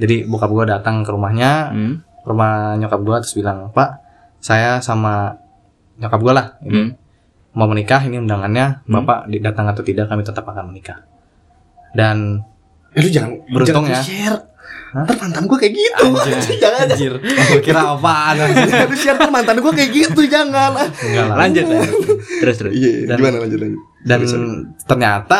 Jadi 0.02 0.26
bokap 0.26 0.50
gua 0.50 0.66
datang 0.66 1.06
ke 1.06 1.10
rumahnya, 1.14 1.70
hmm. 1.74 2.26
rumah 2.26 2.74
nyokap 2.74 3.02
gua 3.06 3.22
terus 3.22 3.38
bilang, 3.38 3.70
"Pak, 3.70 4.02
saya 4.42 4.82
sama 4.82 5.38
nyokap 6.02 6.20
gua 6.22 6.34
lah 6.34 6.48
ini 6.66 6.90
Hmm. 6.90 6.92
mau 7.54 7.70
menikah, 7.70 8.02
ini 8.02 8.18
undangannya. 8.18 8.82
Hmm. 8.82 9.02
Bapak 9.02 9.30
datang 9.30 9.70
atau 9.70 9.86
tidak 9.86 10.10
kami 10.10 10.26
tetap 10.26 10.42
akan 10.42 10.74
menikah." 10.74 11.06
Dan 11.94 12.42
eh, 12.92 13.00
lu 13.00 13.08
jangan 13.08 13.32
Beruntung 13.48 13.86
jangan 13.86 13.92
ya. 13.92 14.02
share 14.02 14.38
Hah? 14.90 15.06
ntar 15.06 15.16
mantan 15.18 15.44
gue 15.46 15.54
kayak 15.56 15.74
gitu 15.76 16.06
jangan 16.64 16.86
anjir, 16.88 17.14
gua 17.22 17.62
kira 17.62 17.82
apaan 17.94 18.36
anjir. 18.40 18.66
jangan 18.68 18.90
share 18.96 19.16
ntar 19.16 19.30
mantan 19.30 19.56
gue 19.58 19.72
kayak 19.72 19.92
gitu 19.92 20.22
jangan 20.26 20.72
Enggak 20.82 21.26
lah. 21.26 21.36
lanjut 21.38 21.64
lanjut. 21.64 21.94
terus 22.42 22.56
terus 22.58 22.74
iya 22.74 23.06
Dan- 23.06 23.18
gimana 23.18 23.38
lanjut 23.40 23.60
lanjut 23.60 23.82
Dan 24.00 24.20
Sorry, 24.20 24.32
sorry. 24.32 24.50
ternyata 24.86 25.40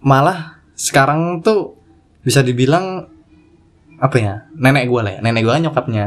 malah 0.00 0.38
sekarang 0.72 1.20
tuh 1.40 1.74
bisa 2.20 2.40
dibilang 2.40 3.10
apa 3.98 4.16
ya? 4.16 4.34
Nenek 4.52 4.86
gua 4.86 5.02
lah 5.02 5.12
ya. 5.14 5.20
Nenek 5.20 5.42
gua 5.42 5.54
kan 5.54 5.62
nyokapnya 5.62 6.04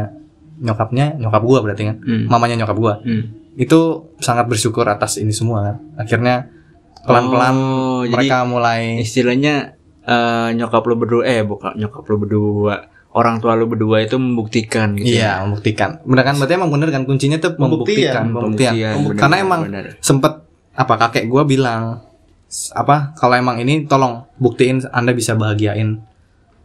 nyokapnya 0.57 1.05
nyokap 1.15 1.43
gua 1.43 1.59
berarti 1.59 1.83
kan. 1.85 1.97
Hmm. 1.99 2.25
Mamanya 2.25 2.55
nyokap 2.57 2.75
gua. 2.75 2.93
Hmm. 2.99 3.35
Itu 3.53 3.79
sangat 4.17 4.47
bersyukur 4.47 4.83
atas 4.85 5.15
ini 5.15 5.31
semua 5.31 5.63
kan. 5.65 5.75
Akhirnya 5.97 6.47
pelan-pelan 7.03 7.55
Oh, 7.55 8.01
jadi 8.01 8.11
mereka 8.15 8.37
mulai 8.43 8.99
istilahnya 8.99 9.74
eh, 10.05 10.49
nyokap 10.55 10.83
lo 10.85 10.95
berdua 10.95 11.23
eh 11.25 11.41
bukan 11.41 11.73
nyokap 11.75 12.03
lo 12.05 12.15
berdua 12.21 12.75
orang 13.15 13.39
tua 13.39 13.55
lu 13.55 13.65
berdua 13.71 14.03
itu 14.03 14.19
membuktikan 14.19 14.91
gitu. 14.99 15.15
Iya, 15.15 15.47
membuktikan. 15.47 16.03
Bener 16.03 16.23
kan? 16.27 16.35
Berarti 16.35 16.53
emang 16.59 16.69
bener 16.69 16.91
kan 16.91 17.07
kuncinya 17.07 17.39
tuh 17.39 17.55
membuktikan, 17.55 18.27
pembuktian. 18.35 18.75
bener, 18.75 19.15
Karena 19.15 19.35
bener, 19.39 19.47
emang 19.47 19.61
bener. 19.71 19.85
sempet 20.03 20.43
apa 20.75 20.93
kakek 20.99 21.31
gua 21.31 21.47
bilang 21.47 22.03
apa 22.75 23.15
kalau 23.15 23.39
emang 23.39 23.63
ini 23.63 23.87
tolong 23.87 24.27
buktiin 24.35 24.83
Anda 24.91 25.15
bisa 25.15 25.39
bahagiain 25.39 26.03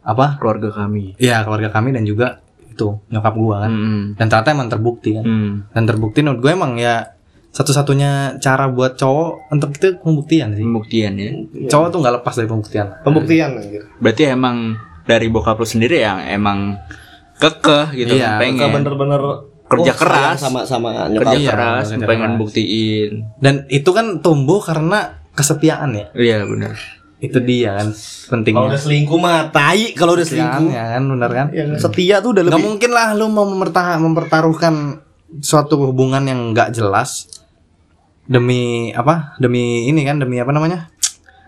apa? 0.03 0.35
keluarga 0.43 0.75
kami. 0.75 1.15
Ya 1.23 1.39
keluarga 1.47 1.71
kami 1.71 1.95
dan 1.95 2.03
juga 2.03 2.43
itu 2.67 2.99
nyokap 3.07 3.33
gua 3.39 3.55
kan. 3.63 3.71
Hmm. 3.71 4.03
Dan 4.19 4.27
ternyata 4.27 4.51
emang 4.51 4.67
terbukti 4.67 5.09
kan. 5.15 5.23
Hmm. 5.23 5.53
Dan 5.71 5.83
terbukti 5.87 6.19
menurut 6.19 6.43
gue 6.43 6.51
emang 6.51 6.75
ya 6.75 7.15
satu-satunya 7.51 8.39
cara 8.39 8.71
buat 8.71 8.95
cowok 8.95 9.51
untuk 9.51 9.75
itu 9.75 9.99
pembuktian 9.99 10.55
sih. 10.55 10.63
Pembuktian 10.63 11.13
ya. 11.19 11.31
Cowok 11.67 11.87
tuh 11.91 11.99
nggak 11.99 12.15
lepas 12.23 12.33
dari 12.39 12.47
pembuktian. 12.47 12.87
Pembuktian 13.03 13.49
anjir. 13.59 13.83
Berarti 13.99 14.23
emang 14.31 14.79
dari 15.03 15.27
bokap 15.27 15.59
lu 15.59 15.67
sendiri 15.67 15.99
yang 15.99 16.23
emang 16.23 16.79
kekeh 17.35 17.91
gitu 17.97 18.15
Iya, 18.15 18.37
kan, 18.37 18.39
pengen 18.39 18.69
bener-bener 18.71 19.21
Kerja 19.71 19.95
oh, 19.95 19.97
keras. 20.03 20.35
sama 20.43 20.67
sama 20.67 21.07
kerja. 21.07 21.31
Iya, 21.31 21.51
keras 21.55 21.85
kerja 21.95 22.03
pengen 22.07 22.35
keras. 22.35 22.41
buktiin. 22.43 23.11
Dan 23.39 23.63
itu 23.71 23.87
kan 23.91 24.19
tumbuh 24.19 24.59
karena 24.59 25.23
kesetiaan 25.31 25.95
ya. 25.95 26.07
Iya 26.11 26.43
benar. 26.43 26.75
Itu 27.23 27.39
dia 27.39 27.79
kan 27.79 27.87
Kalau 27.91 28.31
pentingnya. 28.35 28.67
udah 28.67 28.81
selingkuh 28.81 29.19
mah 29.19 29.47
tai 29.55 29.95
kalau 29.95 30.19
udah 30.19 30.27
selingkuh. 30.27 30.75
ya 30.75 30.99
kan 30.99 31.03
benar 31.07 31.31
kan? 31.31 31.47
Ya, 31.55 31.63
setia 31.79 32.19
tuh 32.19 32.35
udah 32.35 32.43
Gak 32.43 32.51
lebih 32.51 32.63
mungkin 32.67 32.91
lah 32.91 33.15
lu 33.15 33.31
mau 33.31 33.47
mempertaruhkan 33.47 34.99
suatu 35.39 35.79
hubungan 35.79 36.27
yang 36.27 36.51
nggak 36.51 36.75
jelas 36.75 37.27
demi 38.31 38.61
apa? 38.91 39.35
Demi 39.37 39.85
ini 39.85 40.01
kan 40.01 40.15
demi 40.17 40.39
apa 40.39 40.49
namanya? 40.49 40.87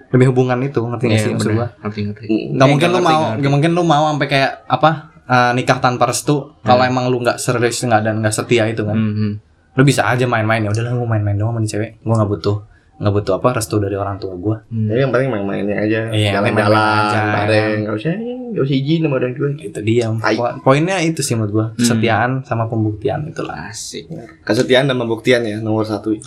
Demi 0.09 0.27
hubungan 0.27 0.59
itu 0.61 0.77
ngerti 0.77 1.05
nggak 1.05 1.15
Iya 1.15 1.25
sih 1.25 1.31
maksud 1.33 1.51
gua? 1.53 1.67
Ngerti 1.79 1.99
ngerti. 2.03 2.25
Nggak 2.51 2.61
Eh, 2.61 2.69
mungkin 2.69 2.87
lu 2.89 2.99
mau, 3.01 3.21
nggak 3.33 3.51
mungkin 3.51 3.71
lu 3.71 3.83
mau 3.83 4.03
sampai 4.09 4.27
kayak 4.29 4.51
apa? 4.67 4.91
eh, 5.23 5.51
nikah 5.53 5.79
tanpa 5.79 6.03
restu 6.05 6.51
kalau 6.59 6.83
emang 6.83 7.07
lu 7.07 7.17
nggak 7.17 7.39
serius 7.39 7.79
nggak 7.79 8.03
dan 8.03 8.19
nggak 8.19 8.35
setia 8.35 8.67
itu 8.67 8.83
kan 8.83 8.91
Hmm, 8.91 9.15
hmm. 9.15 9.31
lu 9.73 9.81
bisa 9.81 10.03
aja 10.03 10.27
main-main 10.27 10.59
ya 10.59 10.69
udahlah 10.69 10.91
gue 10.93 11.07
main-main 11.07 11.33
doang 11.33 11.55
sama 11.55 11.63
cewek 11.63 11.91
gue 11.97 12.11
nggak 12.13 12.27
butuh 12.29 12.57
nggak 12.93 13.13
butuh 13.13 13.33
apa 13.33 13.47
restu 13.55 13.79
dari 13.79 13.95
orang 13.95 14.19
tua 14.19 14.35
gue 14.35 14.55
Jadi 14.67 14.99
yang 14.99 15.09
penting 15.09 15.31
main-mainnya 15.31 15.75
aja. 15.79 15.99
Iya, 16.11 16.29
Jalan-jalan 16.37 16.75
main-main 16.75 17.07
aja. 17.07 17.21
bareng. 17.33 17.77
Gak 17.81 17.95
usah 17.95 18.11
gak 18.53 18.63
usah 18.63 18.75
izin 18.75 18.99
sama 19.01 19.15
orang 19.15 19.33
tua. 19.33 19.49
itu 19.55 19.79
dia. 19.81 20.05
Po- 20.09 20.57
poinnya 20.61 20.97
itu 20.99 21.19
sih 21.19 21.33
menurut 21.33 21.51
gue 21.51 21.65
kesetiaan 21.79 22.41
sama 22.41 22.65
pembuktian 22.65 23.25
itulah 23.25 23.67
Asik. 23.67 24.07
Kesetiaan 24.41 24.85
dan 24.85 24.95
pembuktian 24.95 25.41
ya 25.41 25.57
nomor 25.57 25.83
satu. 25.83 26.13
Ya, 26.13 26.23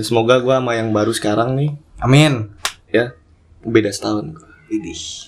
semoga 0.00 0.38
gua 0.38 0.58
sama 0.58 0.74
yang 0.74 0.90
baru 0.90 1.10
sekarang 1.10 1.54
nih 1.54 1.70
amin 1.98 2.50
ya 2.86 3.14
beda 3.60 3.88
setahun. 3.88 4.34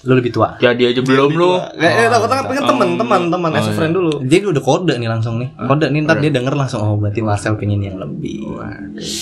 lu 0.03 0.12
lebih 0.12 0.30
tua 0.30 0.53
Jadi 0.55 0.84
aja 0.86 1.01
belum 1.01 1.32
lu. 1.32 1.57
Eh, 1.74 1.80
eh, 1.80 2.07
takut 2.07 2.28
kan 2.28 2.44
pengen 2.44 2.61
teman, 2.66 2.88
teman, 2.94 3.22
teman, 3.26 3.51
as 3.51 3.64
a 3.64 3.72
friend 3.72 3.92
dulu. 3.92 4.20
dia 4.20 4.44
udah 4.44 4.61
kode 4.61 4.94
nih 4.94 5.09
langsung 5.09 5.36
nih 5.36 5.48
kode 5.59 5.88
nih 5.88 6.05
ntar 6.05 6.18
dia 6.18 6.28
denger 6.28 6.53
langsung 6.53 6.80
oh 6.82 6.94
berarti 6.94 7.20
Marcel 7.20 7.57
pengen 7.57 7.80
yang 7.80 7.96
lebih 7.96 8.44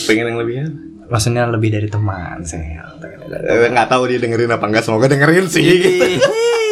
Pengen 0.04 0.26
yang 0.26 0.38
lebih 0.38 0.54
ya? 0.56 0.66
maksudnya 1.06 1.46
lebih 1.46 1.70
dari 1.70 1.86
teman 1.86 2.42
saya 2.42 2.82
Eh, 3.28 3.68
nggak 3.68 3.86
tahu 3.86 4.08
dia 4.08 4.18
dengerin 4.18 4.50
apa 4.50 4.64
enggak 4.64 4.82
semoga 4.82 5.06
dengerin 5.06 5.46
sih 5.46 5.62
gitu. 5.62 6.04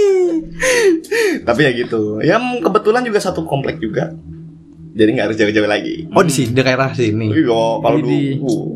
tapi 1.49 1.61
ya 1.67 1.71
gitu 1.77 2.21
ya 2.25 2.37
mm, 2.41 2.65
kebetulan 2.65 3.03
juga 3.05 3.19
satu 3.21 3.45
komplek 3.45 3.79
juga 3.79 4.13
jadi 4.97 5.13
nggak 5.13 5.27
harus 5.29 5.39
jauh-jauh 5.39 5.69
lagi 5.69 6.09
oh 6.09 6.23
di 6.25 6.33
sini 6.33 6.53
di 6.53 6.63
daerah 6.65 6.91
sini 6.97 7.27
iya 7.33 7.63
kalau 7.81 7.99
dulu 8.01 8.17
uh, 8.45 8.67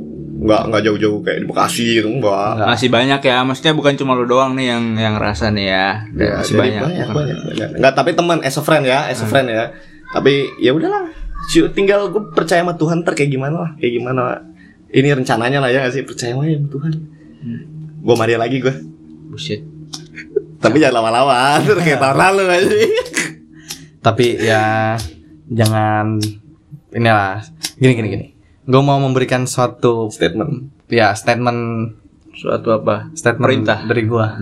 nggak 0.41 0.63
nggak 0.73 0.83
jauh-jauh 0.89 1.21
kayak 1.21 1.39
di 1.45 1.47
Bekasi 1.53 1.85
gitu 2.01 2.09
enggak 2.09 2.57
Enggak. 2.57 2.69
Masih 2.73 2.89
banyak 2.89 3.21
ya, 3.21 3.37
maksudnya 3.45 3.75
bukan 3.77 3.93
cuma 4.01 4.17
lu 4.17 4.25
doang 4.25 4.57
nih 4.57 4.73
yang 4.73 4.85
yang 4.97 5.15
rasa 5.21 5.53
nih 5.53 5.69
ya. 5.69 5.89
Ya, 6.17 6.41
masih 6.41 6.57
banyak. 6.57 6.81
banyak, 6.81 7.09
banyak, 7.13 7.39
banyak. 7.45 7.69
Nggak, 7.77 7.93
tapi 7.93 8.11
teman 8.17 8.41
as 8.41 8.57
a 8.57 8.65
friend 8.65 8.89
ya, 8.89 9.05
as 9.13 9.21
a 9.21 9.29
friend 9.29 9.53
ya. 9.53 9.77
Tapi 10.17 10.57
ya 10.57 10.73
udahlah. 10.73 11.13
Tinggal 11.77 12.09
gue 12.09 12.33
percaya 12.33 12.65
sama 12.65 12.73
Tuhan 12.73 13.05
ntar 13.05 13.13
kayak 13.13 13.31
gimana 13.37 13.57
lah, 13.69 13.71
kayak 13.77 13.93
gimana. 14.01 14.23
Ini 14.89 15.13
rencananya 15.13 15.61
lah 15.61 15.69
ya 15.69 15.85
nggak 15.85 15.93
sih 15.93 16.03
percaya 16.09 16.33
sama 16.33 16.49
Tuhan. 16.49 16.93
Gue 18.01 18.15
Maria 18.17 18.41
lagi 18.41 18.65
gue. 18.65 18.75
Bullshit. 19.29 19.61
Tapi 20.61 20.77
jangan 20.77 21.01
lama-lama, 21.01 21.57
terus 21.65 21.81
kayak 21.81 22.01
tahun 22.01 22.17
lalu 22.21 22.43
aja. 22.53 22.77
Tapi 24.01 24.27
ya 24.41 24.65
jangan 25.49 26.21
inilah. 26.93 27.41
Gini 27.81 27.93
gini 27.97 28.09
gini. 28.13 28.27
Gue 28.69 28.83
mau 28.85 29.01
memberikan 29.01 29.49
suatu 29.49 30.13
Statement. 30.13 30.87
ya 30.93 31.17
statement. 31.17 31.97
Suatu 32.31 32.73
apa? 32.73 33.13
statement 33.13 33.45
Perintah. 33.45 33.79
dari 33.85 34.03
gua. 34.09 34.33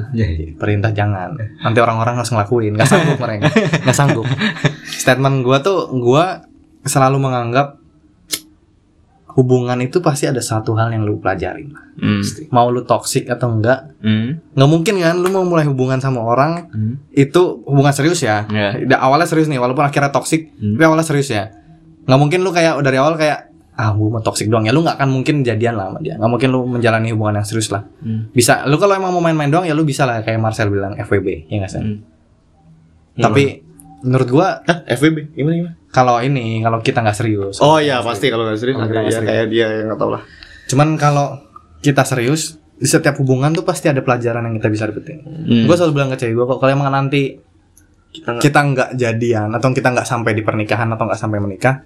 Perintah 0.54 0.94
jangan. 0.94 1.34
Nanti 1.34 1.78
orang-orang 1.82 2.22
harus 2.22 2.30
ngelakuin. 2.30 2.78
Nggak 2.78 2.90
sanggup 2.90 3.18
mereka. 3.18 3.50
Nggak 3.82 3.96
sanggup. 3.96 4.26
Statement 5.02 5.42
gua 5.42 5.58
tuh 5.58 5.90
gua 5.98 6.46
selalu 6.86 7.18
menganggap 7.18 7.78
hubungan 9.38 9.78
itu 9.78 10.02
pasti 10.02 10.26
ada 10.26 10.42
satu 10.42 10.74
hal 10.74 10.90
yang 10.90 11.06
lu 11.06 11.16
pelajarin 11.16 11.70
Hmm. 11.94 12.22
mau 12.48 12.66
lu 12.68 12.82
toxic 12.82 13.26
atau 13.26 13.48
enggak 13.48 13.94
Hmm. 13.98 14.42
nggak 14.52 14.66
mungkin 14.68 14.98
kan 14.98 15.14
lu 15.14 15.30
mau 15.30 15.42
mulai 15.42 15.62
hubungan 15.62 15.98
sama 15.98 16.18
orang 16.20 16.66
Hmm. 16.68 16.94
itu 17.08 17.62
hubungan 17.62 17.90
serius 17.90 18.18
ya. 18.18 18.42
Da- 18.84 18.98
awalnya 18.98 19.26
serius 19.26 19.46
nih 19.46 19.56
walaupun 19.56 19.82
akhirnya 19.82 20.10
toxic 20.10 20.50
Hmm. 20.52 20.74
tapi 20.74 20.84
awalnya 20.84 21.02
serius 21.02 21.28
ya 21.28 21.54
nggak 22.02 22.18
mungkin 22.18 22.40
lu 22.40 22.50
kayak 22.50 22.80
dari 22.80 22.96
awal 22.96 23.14
kayak 23.14 23.46
ah 23.72 23.90
gue 23.90 24.08
mau 24.08 24.18
toxic 24.18 24.46
doang 24.46 24.62
ya 24.62 24.72
lu 24.72 24.82
nggak 24.82 24.96
akan 24.96 25.10
mungkin 25.12 25.42
jadian 25.42 25.74
lah 25.74 25.86
sama 25.86 25.98
dia 26.00 26.16
nggak 26.16 26.26
mungkin 26.28 26.48
lu 26.48 26.66
menjalani 26.66 27.08
hubungan 27.08 27.38
yang 27.38 27.46
serius 27.46 27.68
lah 27.68 27.86
Hmm. 28.00 28.26
bisa 28.28 28.64
lu 28.64 28.74
kalau 28.74 28.90
emang 28.92 29.10
mau 29.10 29.20
main-main 29.20 29.46
doang 29.46 29.62
ya 29.62 29.72
lu 29.72 29.82
bisa 29.82 30.02
lah 30.02 30.18
kayak 30.18 30.34
Marcel 30.36 30.66
bilang 30.66 30.98
FWB 30.98 31.46
ya 31.46 31.56
nggak 31.56 31.70
sih 31.70 31.78
Hmm. 31.78 31.98
tapi 33.16 33.62
menurut 34.00 34.28
gua 34.28 34.48
Hah, 34.62 34.86
FWB 34.88 35.32
gimana 35.32 35.54
gimana? 35.56 35.74
kalau 35.88 36.16
ini 36.18 36.60
kalau 36.60 36.78
kita 36.78 37.00
nggak 37.00 37.16
serius 37.16 37.58
Oh 37.58 37.76
iya 37.76 37.98
pasti 38.00 38.28
kalau 38.28 38.44
nggak 38.44 38.56
serius 38.56 38.76
Kalau 38.76 38.86
ada 38.86 38.94
nggak 38.94 39.04
ya 39.04 39.12
serius. 39.12 39.28
kayak 39.28 39.46
dia 39.48 39.66
yang 39.72 39.86
nggak 39.88 39.98
tahu 39.98 40.10
lah. 40.12 40.22
cuman 40.66 40.88
kalau 40.94 41.26
kita 41.78 42.02
serius 42.02 42.42
di 42.72 42.84
setiap 42.84 43.16
hubungan 43.16 43.50
tuh 43.50 43.62
pasti 43.62 43.86
ada 43.86 43.98
pelajaran 43.98 44.42
yang 44.42 44.54
kita 44.54 44.68
bisa 44.68 44.84
dapetin 44.84 45.18
Hmm. 45.20 45.64
Gua 45.64 45.74
selalu 45.74 45.92
bilang 45.92 46.10
ke 46.10 46.18
cewek 46.18 46.32
gue 46.32 46.44
kok 46.46 46.58
kalau 46.58 46.72
emang 46.72 46.88
nanti 46.88 47.38
Kita 48.08 48.28
nggak 48.30 48.42
kita 48.42 48.60
nggak 48.64 48.90
jadian 48.94 49.48
atau 49.50 49.68
kita 49.70 49.88
nggak 49.90 50.06
sampai 50.06 50.32
di 50.32 50.40
pernikahan 50.40 50.88
atau 50.88 51.04
nggak 51.04 51.18
sampai 51.18 51.38
menikah 51.38 51.82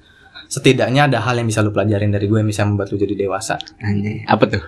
setidaknya 0.47 1.07
ada 1.07 1.19
hal 1.21 1.35
yang 1.35 1.47
bisa 1.47 1.59
lu 1.59 1.71
pelajarin 1.71 2.09
dari 2.09 2.25
gue 2.25 2.37
yang 2.37 2.47
bisa 2.47 2.63
membuat 2.63 2.89
lu 2.89 2.97
jadi 2.97 3.15
dewasa 3.17 3.57
Anjay. 3.79 4.23
Apa 4.25 4.45
tuh? 4.47 4.63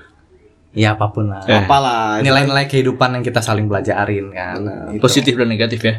ya 0.72 0.98
apa 0.98 1.06
pun 1.08 1.28
lah 1.28 1.44
Eh. 1.44 1.54
apalah. 1.60 2.18
nilai-nilai 2.18 2.66
kehidupan 2.66 3.14
yang 3.14 3.22
kita 3.22 3.38
saling 3.38 3.64
pelajarin 3.64 4.26
kan 4.28 4.58
Gitu. 4.90 4.98
Positif 4.98 5.34
dan 5.34 5.46
negatif 5.46 5.80
ya. 5.80 5.94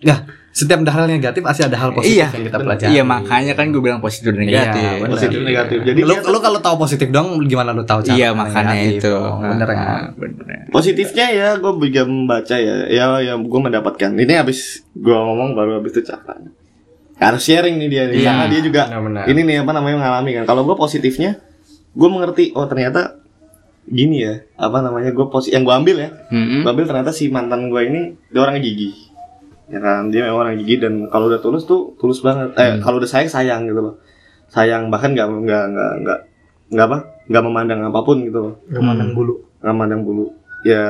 ya 0.00 0.16
setiap 0.54 0.78
ada 0.80 0.92
hal 0.92 1.10
negatif 1.10 1.42
pasti 1.42 1.60
ada 1.60 1.74
hal 1.74 1.90
positif 1.90 2.14
iya. 2.14 2.30
yang 2.30 2.46
kita 2.46 2.58
pelajari 2.58 2.90
Iya, 2.90 3.02
makanya 3.02 3.52
kan 3.52 3.66
gue 3.68 3.82
bilang 3.82 3.98
positif 3.98 4.30
dan 4.30 4.38
negatif. 4.38 4.78
Iya, 4.78 4.92
bener. 4.96 5.10
Positif 5.10 5.38
negatif. 5.42 5.78
Jadi 5.82 6.00
lu, 6.00 6.14
lu 6.14 6.38
kalau 6.38 6.58
tahu 6.62 6.76
positif 6.78 7.08
dong 7.10 7.42
gimana 7.44 7.74
lu 7.74 7.82
tahu 7.82 8.00
cara 8.00 8.14
Iya, 8.14 8.28
makanya 8.30 8.70
negatif 8.72 9.02
itu. 9.02 9.14
bener 9.42 9.66
Ah, 9.66 9.74
kan 9.74 10.02
bener. 10.14 10.58
Positifnya 10.70 11.26
ya 11.28 11.48
gue 11.54 11.72
juga 11.84 12.02
membaca 12.04 12.54
ya 12.54 12.76
Ya 12.86 13.04
ya 13.20 13.34
gue 13.34 13.60
mendapatkan 13.60 14.10
Ini 14.14 14.32
habis 14.36 14.86
gue 14.90 15.10
ngomong 15.12 15.52
baru 15.52 15.82
habis 15.82 15.90
itu 15.92 16.06
cakap 16.06 16.38
Harus 17.14 17.42
sharing 17.42 17.74
nih 17.74 17.88
dia 17.88 18.02
nih 18.06 18.16
Iya, 18.22 18.30
Karena 18.30 18.44
dia 18.46 18.60
juga 18.62 18.82
benar-benar. 18.86 19.24
Ini 19.26 19.40
nih 19.42 19.56
apa 19.58 19.72
namanya 19.74 19.96
mengalami 19.98 20.30
kan 20.34 20.44
Kalau 20.46 20.62
gue 20.62 20.74
positifnya 20.74 21.42
Gue 21.90 22.06
mengerti 22.06 22.54
Oh 22.54 22.66
ternyata 22.66 23.18
Gini 23.84 24.22
ya 24.22 24.38
Apa 24.54 24.80
namanya 24.80 25.10
gue 25.10 25.26
positif 25.28 25.58
Yang 25.58 25.64
gue 25.66 25.74
ambil 25.76 25.96
ya 25.98 26.10
Hmm. 26.30 26.62
Gue 26.62 26.70
ambil 26.70 26.86
ternyata 26.86 27.10
si 27.10 27.26
mantan 27.26 27.66
gue 27.66 27.80
ini 27.82 28.00
Dia 28.30 28.38
orang 28.40 28.58
gigi 28.58 29.03
Ya 29.64 29.80
kan 29.80 30.12
Dia 30.12 30.28
memang 30.28 30.44
orang 30.44 30.60
gigi 30.60 30.76
Dan 30.76 31.08
kalau 31.08 31.32
udah 31.32 31.40
tulus 31.40 31.64
tuh 31.64 31.96
Tulus 31.96 32.20
banget 32.20 32.52
Eh 32.56 32.76
kalau 32.84 33.00
udah 33.00 33.08
sayang 33.08 33.30
sayang 33.32 33.60
gitu 33.64 33.80
loh 33.80 33.94
Sayang 34.52 34.92
bahkan 34.92 35.16
nggak 35.16 35.24
nggak 35.24 35.64
nggak 35.72 35.92
nggak 36.04 36.18
nggak 36.74 36.86
apa 36.90 36.98
nggak 37.28 37.44
memandang 37.44 37.80
apa 37.84 38.00
pun 38.04 38.20
gitu 38.20 38.38
loh 38.40 38.54
Gak 38.68 38.82
mandang 38.84 39.10
bulu 39.16 39.34
nggak 39.64 39.72
memandang 39.72 40.02
bulu 40.04 40.24
ya 40.64 40.84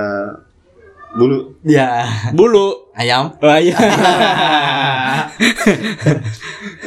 bulu 1.14 1.54
ya 1.62 2.02
Bulu. 2.34 2.90
ayam 2.98 3.30
Oh 3.38 3.58
iya. 3.58 3.78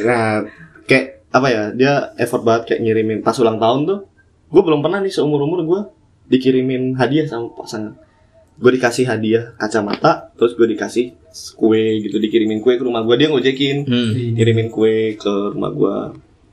Nah, 0.08 0.44
kayak 0.88 1.28
apa 1.32 1.48
ya? 1.52 1.64
Dia 1.76 1.94
effort 2.16 2.44
banget 2.44 2.74
kayak 2.74 2.82
ngirimin 2.84 3.20
pas 3.24 3.36
ulang 3.40 3.60
tahun 3.60 3.88
tuh. 3.88 4.00
Gue 4.48 4.62
belum 4.64 4.80
pernah 4.80 5.04
nih 5.04 5.12
seumur 5.12 5.44
umur 5.44 5.64
gue 5.68 5.82
dikirimin 6.28 6.96
hadiah 6.96 7.28
sama 7.28 7.52
pasangan. 7.56 7.96
Gue 8.58 8.72
dikasih 8.74 9.06
hadiah 9.06 9.54
kacamata, 9.56 10.34
terus 10.34 10.54
gue 10.54 10.66
dikasih 10.68 11.14
kue 11.54 12.02
gitu, 12.02 12.18
dikirimin 12.18 12.58
kue 12.58 12.76
ke 12.76 12.84
rumah 12.84 13.02
gue 13.02 13.16
dia 13.16 13.30
ngojekin, 13.30 13.86
Hmm. 13.86 14.34
kirimin 14.34 14.68
kue 14.68 15.14
ke 15.14 15.34
rumah 15.54 15.70
gue, 15.70 15.96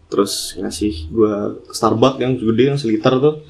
terus 0.06 0.52
ngasih 0.54 1.08
gue 1.08 1.34
Starbucks 1.68 2.20
yang 2.20 2.36
gede 2.36 2.64
yang 2.66 2.76
seliter 2.76 3.16
tuh, 3.16 3.40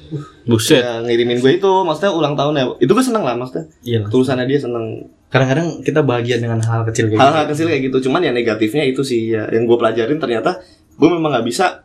Buset. 0.47 0.79
ya, 0.79 1.03
ngirimin 1.03 1.37
gue 1.37 1.59
itu, 1.59 1.71
maksudnya 1.83 2.11
ulang 2.11 2.33
tahun 2.33 2.53
ya, 2.55 2.63
itu 2.79 2.91
gue 2.91 3.03
seneng 3.03 3.21
lah 3.21 3.35
maksudnya, 3.35 3.67
iya 3.83 4.07
tulisannya 4.07 4.47
dia 4.47 4.63
seneng, 4.63 5.11
kadang-kadang 5.27 5.83
kita 5.83 5.99
bahagia 5.99 6.39
dengan 6.39 6.63
hal 6.63 6.87
kecil 6.87 7.11
kayak 7.11 7.19
hal-hal 7.19 7.43
gitu. 7.43 7.51
kecil 7.51 7.65
kayak 7.67 7.81
gitu 7.83 7.97
cuman 8.07 8.23
ya 8.23 8.31
negatifnya 8.31 8.87
itu 8.87 9.03
sih 9.03 9.35
ya. 9.35 9.51
Yang 9.51 9.67
gue 9.67 9.77
pelajarin 9.77 10.15
ternyata 10.15 10.63
gue 10.95 11.09
memang 11.11 11.35
nggak 11.35 11.43
bisa 11.43 11.83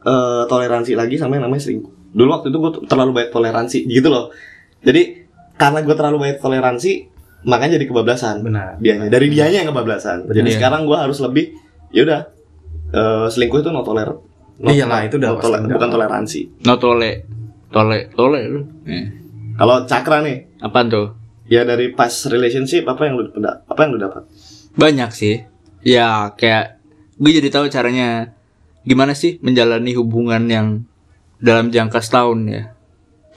eh, 0.00 0.42
toleransi 0.48 0.96
lagi 0.96 1.20
sama 1.20 1.36
yang 1.36 1.44
namanya 1.44 1.68
selingkuh. 1.68 1.92
Dulu 2.10 2.28
waktu 2.32 2.48
itu 2.48 2.56
gue 2.56 2.70
terlalu 2.88 3.10
banyak 3.12 3.30
toleransi 3.30 3.78
gitu 3.84 4.08
loh. 4.08 4.32
Jadi 4.80 5.19
karena 5.60 5.78
gue 5.78 5.92
terlalu 5.92 6.16
banyak 6.18 6.38
toleransi 6.38 6.92
makanya 7.42 7.76
jadi 7.76 7.86
kebablasan 7.86 8.36
Benar. 8.40 8.76
dianya 8.76 9.06
dari 9.06 9.28
dianya 9.28 9.60
yang 9.60 9.68
kebablasan 9.70 10.24
jadi 10.26 10.44
Iya. 10.46 10.56
sekarang 10.56 10.84
gue 10.84 10.96
harus 10.96 11.20
lebih 11.20 11.52
ya 11.90 12.02
udah 12.02 12.20
eh, 12.90 13.26
selingkuh 13.28 13.60
itu 13.60 13.68
no 13.68 13.80
toler 13.80 14.08
no- 14.58 14.68
Iyalah, 14.68 15.04
itu 15.04 15.16
udah 15.16 15.30
no 15.30 15.38
tole- 15.38 15.64
bukan 15.66 15.88
toleransi 15.90 16.40
No 16.64 16.74
tole. 16.76 17.12
Tole, 17.70 18.10
tole 18.10 18.40
lu. 18.44 18.60
Eh. 18.84 19.06
kalau 19.54 19.84
cakra 19.84 20.20
nih 20.20 20.58
Apaan 20.58 20.88
tuh? 20.88 21.14
ya 21.46 21.62
dari 21.62 21.90
pas 21.90 22.10
relationship 22.26 22.82
apa 22.84 23.04
yang 23.04 23.14
lu 23.14 23.30
apa 23.62 23.78
yang 23.78 23.90
lu 23.90 24.00
dapat 24.00 24.26
Banyak 24.72 25.10
sih. 25.10 25.42
Ya 25.80 26.30
kayak 26.32 26.78
gue 27.16 27.30
jadi 27.32 27.48
tahu 27.48 27.66
caranya 27.66 28.34
gimana 28.80 29.12
sih 29.12 29.36
menjalani 29.38 29.92
hubungan 29.92 30.46
yang 30.46 30.66
dalam 31.36 31.68
jangka 31.68 31.98
setahun 31.98 32.38
ya. 32.44 32.62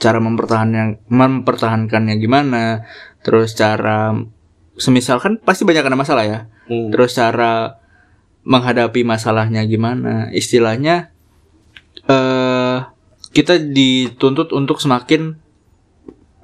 Cara 0.04 0.20
mempertahankan 0.20 1.08
mempertahankannya 1.08 2.20
gimana? 2.20 2.84
Terus 3.24 3.56
cara 3.56 4.12
semisal 4.76 5.16
kan 5.24 5.40
pasti 5.40 5.64
banyak 5.64 5.80
ada 5.80 5.96
masalah 5.96 6.24
ya. 6.28 6.40
Hmm. 6.68 6.92
Terus 6.92 7.16
cara 7.16 7.80
menghadapi 8.44 9.00
masalahnya 9.00 9.64
gimana? 9.64 10.28
Istilahnya 10.28 11.08
eh 12.04 12.78
kita 13.32 13.56
dituntut 13.56 14.52
untuk 14.52 14.76
semakin 14.84 15.40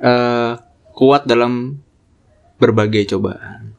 eh 0.01 0.53
kuat 0.97 1.29
dalam 1.29 1.85
berbagai 2.57 3.13
cobaan. 3.13 3.77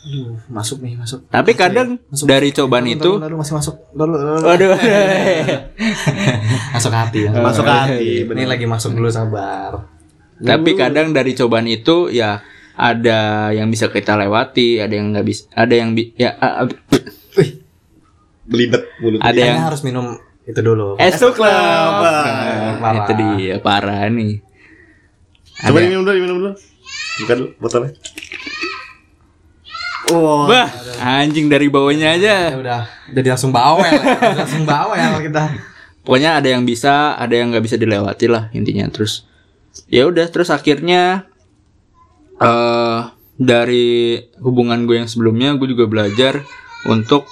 Aduh, 0.00 0.38
masuk 0.48 0.78
nih, 0.80 0.94
masuk. 0.94 1.26
Tapi 1.26 1.52
kadang 1.52 1.98
Masuk. 2.06 2.24
dari 2.24 2.48
cobaan 2.50 2.84
Lalu, 2.84 2.96
itu 2.96 3.10
lalu, 3.12 3.24
lalu, 3.24 3.34
masih 3.36 3.54
masuk. 3.54 3.74
Lalu, 3.92 4.12
lalu, 4.14 4.30
lalu. 4.30 4.46
Waduh. 4.46 4.70
masuk 6.74 6.92
hati 6.92 7.18
ya. 7.20 7.30
masuk 7.34 7.64
hati 7.64 8.08
Ini 8.24 8.44
lagi 8.44 8.64
masuk 8.64 8.90
dulu 8.92 9.08
sabar. 9.08 9.84
Tapi 10.38 10.70
kadang 10.74 11.10
dari 11.10 11.34
cobaan 11.34 11.66
itu 11.66 12.08
ya 12.08 12.38
ada 12.72 13.18
yang 13.50 13.66
bisa 13.66 13.90
kita 13.90 14.14
lewati, 14.14 14.78
ada 14.78 14.94
yang 14.94 15.10
nggak 15.10 15.26
bisa, 15.26 15.50
ada 15.50 15.74
yang 15.74 15.92
bi 15.92 16.14
ya 16.14 16.30
a- 16.32 16.70
belibet 18.44 18.80
mulut 18.96 19.18
ada 19.18 19.28
Kayaknya 19.28 19.50
yang 19.52 19.66
harus 19.66 19.82
minum 19.82 20.06
itu 20.42 20.60
dulu. 20.62 20.94
esok 20.96 21.36
Club. 21.36 21.44
lah. 21.44 22.78
Parah. 22.78 22.96
Itu 23.02 23.12
dia 23.14 23.54
parah 23.58 24.06
nih. 24.06 24.40
coba 25.58 25.74
Ada- 25.74 25.84
diminum 25.84 26.02
dulu 26.02 26.14
diminum 26.14 26.36
dulu 26.38 26.50
buka 27.18 27.32
dulu 27.34 27.48
botolnya 27.58 27.90
Wah, 30.08 30.48
Wah, 30.48 30.68
anjing 31.04 31.52
dari 31.52 31.68
bawahnya 31.68 32.16
aja. 32.16 32.34
Ya 32.52 32.58
udah, 32.58 32.82
jadi 33.12 33.28
langsung 33.36 33.52
bawel. 33.52 33.84
ya. 33.84 34.16
Langsung 34.40 34.64
bawel 34.64 35.20
kita. 35.20 35.44
Pokoknya 36.00 36.40
ada 36.40 36.48
yang 36.48 36.64
bisa, 36.64 37.12
ada 37.20 37.36
yang 37.36 37.52
nggak 37.52 37.64
bisa 37.68 37.76
dilewati 37.76 38.26
lah 38.32 38.48
intinya. 38.56 38.88
Terus 38.88 39.28
ya 39.92 40.08
udah, 40.08 40.24
terus 40.32 40.48
akhirnya 40.48 41.28
eh 42.40 43.00
dari 43.38 44.18
hubungan 44.40 44.88
gue 44.88 45.04
yang 45.04 45.10
sebelumnya, 45.10 45.54
gue 45.60 45.68
juga 45.70 45.84
belajar 45.86 46.42
untuk 46.88 47.28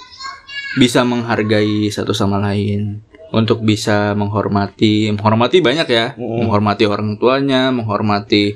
bisa 0.77 1.01
menghargai 1.01 1.89
satu 1.89 2.13
sama 2.13 2.37
lain, 2.39 3.01
untuk 3.33 3.65
bisa 3.65 4.15
menghormati, 4.15 5.11
menghormati 5.11 5.57
banyak 5.59 5.87
ya, 5.89 6.13
menghormati 6.15 6.87
orang 6.87 7.17
tuanya, 7.19 7.73
menghormati 7.73 8.55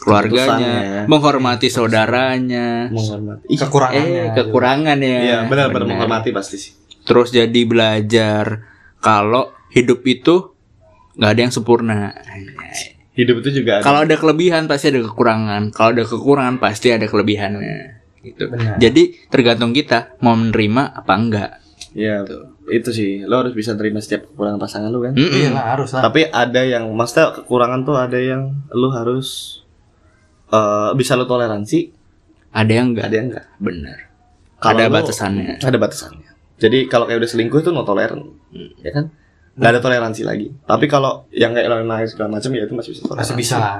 keluarganya, 0.00 0.48
Keputusannya. 0.48 1.04
menghormati 1.06 1.68
saudaranya, 1.68 2.68
menghormati 2.88 3.44
Ih, 3.46 3.58
Kekurangannya. 3.58 4.16
eh 4.18 4.28
kekurangan 4.34 4.98
ya. 4.98 5.18
iya 5.20 5.38
benar-benar 5.44 5.84
Benar. 5.84 5.88
menghormati 5.94 6.30
pasti 6.30 6.56
sih 6.56 6.72
Terus 7.00 7.28
jadi 7.28 7.60
belajar 7.64 8.64
kalau 8.98 9.52
hidup 9.68 10.00
itu 10.02 10.52
nggak 11.14 11.30
ada 11.30 11.40
yang 11.40 11.50
sempurna. 11.50 12.12
hidup 13.12 13.40
itu 13.40 13.60
juga 13.60 13.78
ada 13.78 13.82
Kalau 13.82 14.00
ada 14.02 14.14
kelebihan 14.14 14.64
pasti 14.64 14.88
ada 14.88 15.00
kekurangan. 15.02 15.62
Kalau 15.70 15.90
ada 15.90 16.04
kekurangan 16.04 16.56
pasti 16.56 16.88
ada 16.88 17.04
kelebihannya. 17.04 18.00
Gitu. 18.20 18.44
Benar. 18.46 18.76
Jadi 18.76 19.02
tergantung 19.26 19.72
kita 19.72 20.16
mau 20.18 20.32
menerima 20.32 20.82
apa 20.94 21.12
enggak. 21.14 21.50
Iya, 21.90 22.22
itu 22.70 22.90
sih. 22.90 23.10
Lo 23.24 23.40
harus 23.40 23.50
bisa 23.50 23.74
terima 23.74 23.98
setiap 23.98 24.24
kekurangan 24.26 24.56
pasangan 24.56 24.88
lo 24.88 25.02
kan. 25.02 25.12
Mm-mm. 25.12 25.34
Iya 25.34 25.50
lah, 25.50 25.64
harus 25.74 25.90
lah. 25.90 26.02
Tapi 26.04 26.20
ada 26.24 26.62
yang, 26.62 26.84
maksudnya 26.90 27.34
kekurangan 27.34 27.80
tuh 27.82 27.96
ada 27.96 28.16
yang 28.16 28.42
lo 28.70 28.88
harus 28.90 29.60
eh 30.50 30.90
bisa 30.94 31.14
lo 31.14 31.24
toleransi, 31.24 31.78
Ada 32.50 32.72
yang 32.72 32.86
enggak. 32.90 33.04
ada 33.06 33.14
yang 33.14 33.26
enggak. 33.28 33.46
Bener. 33.56 33.98
Kalau 34.56 34.76
ada 34.76 34.84
lo- 34.84 34.94
batasannya. 34.96 35.58
Ada 35.58 35.78
batasannya. 35.78 36.28
Jadi 36.56 36.78
kalau 36.86 37.06
kayak 37.06 37.18
udah 37.18 37.30
selingkuh 37.30 37.58
itu 37.58 37.70
no 37.70 37.82
toleran, 37.82 38.20
ya 38.78 38.90
kan? 38.90 39.08
Nggak 39.52 39.70
ada 39.70 39.80
toleransi 39.80 40.22
lagi. 40.22 40.52
Tapi 40.62 40.84
kalau 40.84 41.24
yang 41.30 41.50
kayak 41.50 41.68
lain-lain 41.68 42.04
segala 42.04 42.28
macam 42.32 42.50
ya 42.50 42.62
itu 42.62 42.74
masih 42.74 42.90
bisa 42.92 43.02
toleransi. 43.02 43.22
Masih 43.24 43.36
bisa 43.36 43.56
lah. 43.56 43.76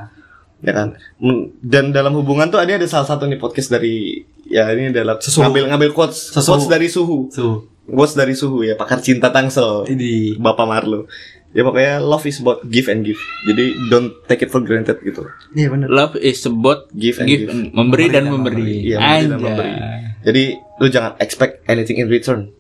ya 0.60 0.76
kan 0.76 0.92
Men- 1.16 1.56
dan 1.58 1.88
dalam 1.88 2.12
hubungan 2.12 2.44
tuh 2.46 2.56
ada 2.56 2.68
ada 2.70 2.84
salah 2.84 3.08
satu 3.08 3.24
nih 3.24 3.36
podcast 3.36 3.68
dari 3.70 4.20
ya 4.44 4.68
ini 4.68 4.92
adalah 4.92 5.16
Sesuhu. 5.16 5.40
ngambil 5.40 5.64
ngambil 5.66 5.90
quotes 5.90 6.20
Sesuhu. 6.30 6.52
quotes 6.52 6.68
dari 6.68 6.84
suhu 6.86 7.16
Tuh. 7.28 7.64
quotes 7.88 8.12
dari 8.12 8.36
suhu 8.36 8.60
ya 8.60 8.76
pakar 8.76 9.00
cinta 9.00 9.32
tangsel 9.32 9.88
Ini 9.88 10.36
bapak 10.36 10.66
Marlo 10.68 11.08
ya 11.50 11.62
pokoknya 11.62 11.98
love 11.98 12.22
is 12.24 12.38
about 12.38 12.62
give 12.64 12.86
and 12.86 13.02
give 13.02 13.18
jadi 13.42 13.64
don't 13.88 14.14
take 14.24 14.40
it 14.40 14.48
for 14.48 14.60
granted 14.60 14.98
gitu 15.00 15.26
Iya 15.50 15.66
benar. 15.68 15.88
Love 15.88 16.14
is 16.16 16.38
about 16.42 16.86
give 16.92 17.18
and 17.18 17.26
give, 17.26 17.42
give, 17.44 17.50
and- 17.50 17.70
memberi 17.70 18.06
dan 18.06 18.26
memberi. 18.26 18.86
Iya, 18.86 18.96
memberi 18.96 19.26
dan 19.26 19.38
memberi. 19.42 19.72
jadi 20.20 20.42
lu 20.78 20.86
jangan 20.86 21.12
expect 21.18 21.66
anything 21.66 21.98
in 21.98 22.06
return 22.06 22.54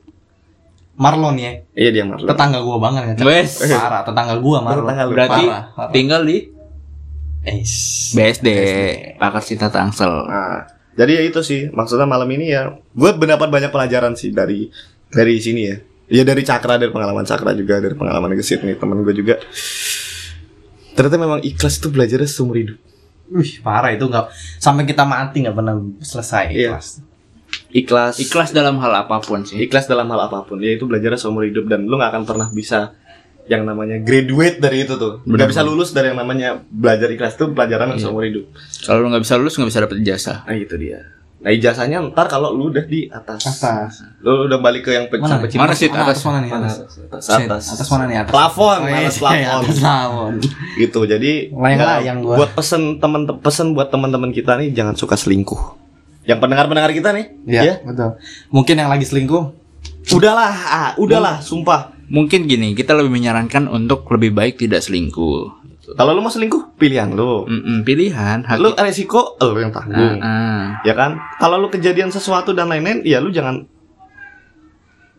Marlon 0.94 1.34
ya. 1.34 1.64
iya 1.72 1.90
dia 1.90 2.04
Marlo 2.04 2.26
Tetangga 2.26 2.60
gua 2.60 2.76
banget 2.76 3.16
ya. 3.16 3.24
Wes. 3.24 3.62
Parah, 3.64 4.04
tetangga 4.04 4.36
gua 4.36 4.58
Marlon. 4.60 4.84
Tetangga 4.84 5.02
lu. 5.02 5.12
Berarti 5.14 5.44
Parah, 5.44 5.62
parah. 5.72 5.90
tinggal 5.90 6.22
di 6.22 6.38
Es. 7.40 7.72
BSD, 8.12 8.48
pakar 9.16 9.40
cinta 9.40 9.72
tangsel. 9.72 10.28
Nah, 10.28 10.68
jadi 10.92 11.12
ya 11.14 11.22
itu 11.24 11.40
sih 11.40 11.72
maksudnya 11.72 12.04
malam 12.04 12.28
ini 12.28 12.52
ya 12.52 12.68
gue 12.76 13.10
mendapat 13.16 13.48
banyak 13.48 13.72
pelajaran 13.72 14.12
sih 14.12 14.28
dari 14.28 14.68
dari 15.08 15.40
sini 15.40 15.62
ya. 15.64 15.80
Ya 16.10 16.26
dari 16.26 16.42
Cakra 16.42 16.74
dari 16.74 16.90
pengalaman 16.90 17.22
Cakra 17.22 17.54
juga 17.54 17.78
dari 17.78 17.94
pengalaman 17.94 18.34
Gesit 18.34 18.66
nih 18.66 18.74
temen 18.74 19.00
gue 19.00 19.14
juga. 19.14 19.38
Ternyata 20.92 21.16
memang 21.16 21.40
ikhlas 21.40 21.78
itu 21.78 21.88
belajarnya 21.88 22.26
seumur 22.26 22.58
hidup. 22.58 22.78
Wih, 23.30 23.62
parah 23.62 23.94
itu 23.94 24.04
nggak 24.04 24.26
sampai 24.58 24.84
kita 24.84 25.06
mati 25.06 25.46
nggak 25.46 25.54
pernah 25.54 25.78
selesai. 26.02 26.50
Iya. 26.50 26.74
Ikhlas. 26.74 26.86
Ikhlas. 27.70 28.14
Ikhlas 28.18 28.50
dalam 28.50 28.82
hal 28.82 28.90
apa 29.06 29.22
pun 29.22 29.46
sih. 29.46 29.62
Ikhlas 29.62 29.86
dalam 29.86 30.10
hal 30.10 30.26
apa 30.26 30.42
pun. 30.42 30.58
Ya 30.58 30.74
itu 30.74 30.90
belajarnya 30.90 31.14
seumur 31.16 31.46
hidup 31.46 31.70
dan 31.70 31.86
lu 31.86 31.94
nggak 31.94 32.10
akan 32.10 32.24
pernah 32.26 32.50
bisa 32.50 32.90
yang 33.46 33.62
namanya 33.62 34.02
graduate 34.02 34.58
dari 34.58 34.82
itu 34.82 34.98
tuh. 34.98 35.22
Benar, 35.22 35.46
Nggak 35.46 35.48
bisa 35.54 35.62
lulus 35.62 35.90
dari 35.94 36.10
yang 36.10 36.18
namanya 36.18 36.58
belajar 36.66 37.06
ikhlas 37.06 37.38
itu 37.38 37.50
pelajaran 37.54 37.94
yang 37.94 37.98
Iya. 38.02 38.06
seumur 38.10 38.22
hidup. 38.26 38.44
Kalau 38.82 38.98
lu 38.98 39.06
nggak 39.14 39.22
bisa 39.22 39.34
lulus 39.38 39.54
nggak 39.54 39.70
bisa 39.70 39.80
dapet 39.86 39.96
ijazah. 40.02 40.38
Nah 40.42 40.56
itu 40.58 40.74
dia. 40.74 41.00
Nah 41.40 41.50
ijazahnya 41.50 42.04
ntar 42.06 42.28
kalau 42.28 42.52
lu 42.52 42.68
udah 42.68 42.84
di 42.84 43.08
atas. 43.08 43.40
Atas. 43.48 44.04
Lu 44.20 44.44
udah 44.44 44.58
balik 44.58 44.84
ke 44.84 44.92
yang 44.92 45.08
pe- 45.08 45.16
Mana? 45.16 45.40
Mana 45.40 45.72
sih 45.72 45.88
atas? 45.88 46.04
atas 46.12 46.20
mana 46.22 46.38
nih? 46.38 46.50
Mana? 46.50 46.68
Atas. 46.68 47.00
atas, 47.00 47.24
atas. 47.30 47.64
atas 47.74 47.88
mana 47.88 48.04
nih? 48.04 48.16
Atas. 48.18 48.30
Plafon, 48.30 48.78
Oh, 48.78 48.86
atas 48.86 48.92
iya, 48.92 49.10
plafon. 49.16 49.60
atas 49.64 49.78
plafon. 49.78 50.32
gitu 50.76 51.00
jadi 51.04 51.32
Layang-layang 51.50 52.18
ya, 52.18 52.22
gua. 52.22 52.34
buat 52.36 52.50
pesen 52.52 52.82
teman 52.98 53.24
pesen 53.40 53.72
buat 53.72 53.88
teman-teman 53.88 54.30
kita 54.30 54.56
nih 54.56 54.70
jangan 54.70 54.92
suka 54.94 55.16
selingkuh 55.16 55.80
yang 56.22 56.36
pendengar-pendengar 56.36 56.92
kita 56.92 57.10
nih 57.10 57.26
Iya, 57.42 57.60
ya 57.62 57.74
betul. 57.82 58.20
Mungkin 58.50 58.74
yang 58.76 58.88
lagi 58.88 59.02
selingkuh 59.02 59.44
udahlah 60.12 60.52
ah, 60.68 60.90
udahlah 60.96 61.40
sumpah 61.40 61.96
Mungkin 62.06 62.44
gini, 62.44 62.74
kita 62.74 62.90
lebih 62.92 63.06
menyarankan 63.12 63.70
untuk 63.70 64.02
lebih 64.10 64.34
baik 64.34 64.58
tidak 64.58 64.82
selingkuh. 64.82 65.59
Kalau 65.92 66.12
lu 66.12 66.20
mau 66.20 66.28
selingkuh 66.28 66.74
pilihan 66.74 67.10
lu 67.10 67.44
Mm-mm, 67.44 67.82
pilihan, 67.82 68.42
hak 68.42 68.56
lu 68.56 68.70
resiko 68.74 69.34
lu 69.36 69.58
yang 69.58 69.70
tanggung 69.70 70.18
ah. 70.18 70.78
ya 70.80 70.92
kan 70.92 71.16
kalau 71.36 71.56
lu 71.56 71.68
kejadian 71.68 72.08
sesuatu 72.08 72.50
dan 72.50 72.66
lain-lain 72.66 73.02
ya 73.02 73.16
lu 73.16 73.28
jangan 73.28 73.64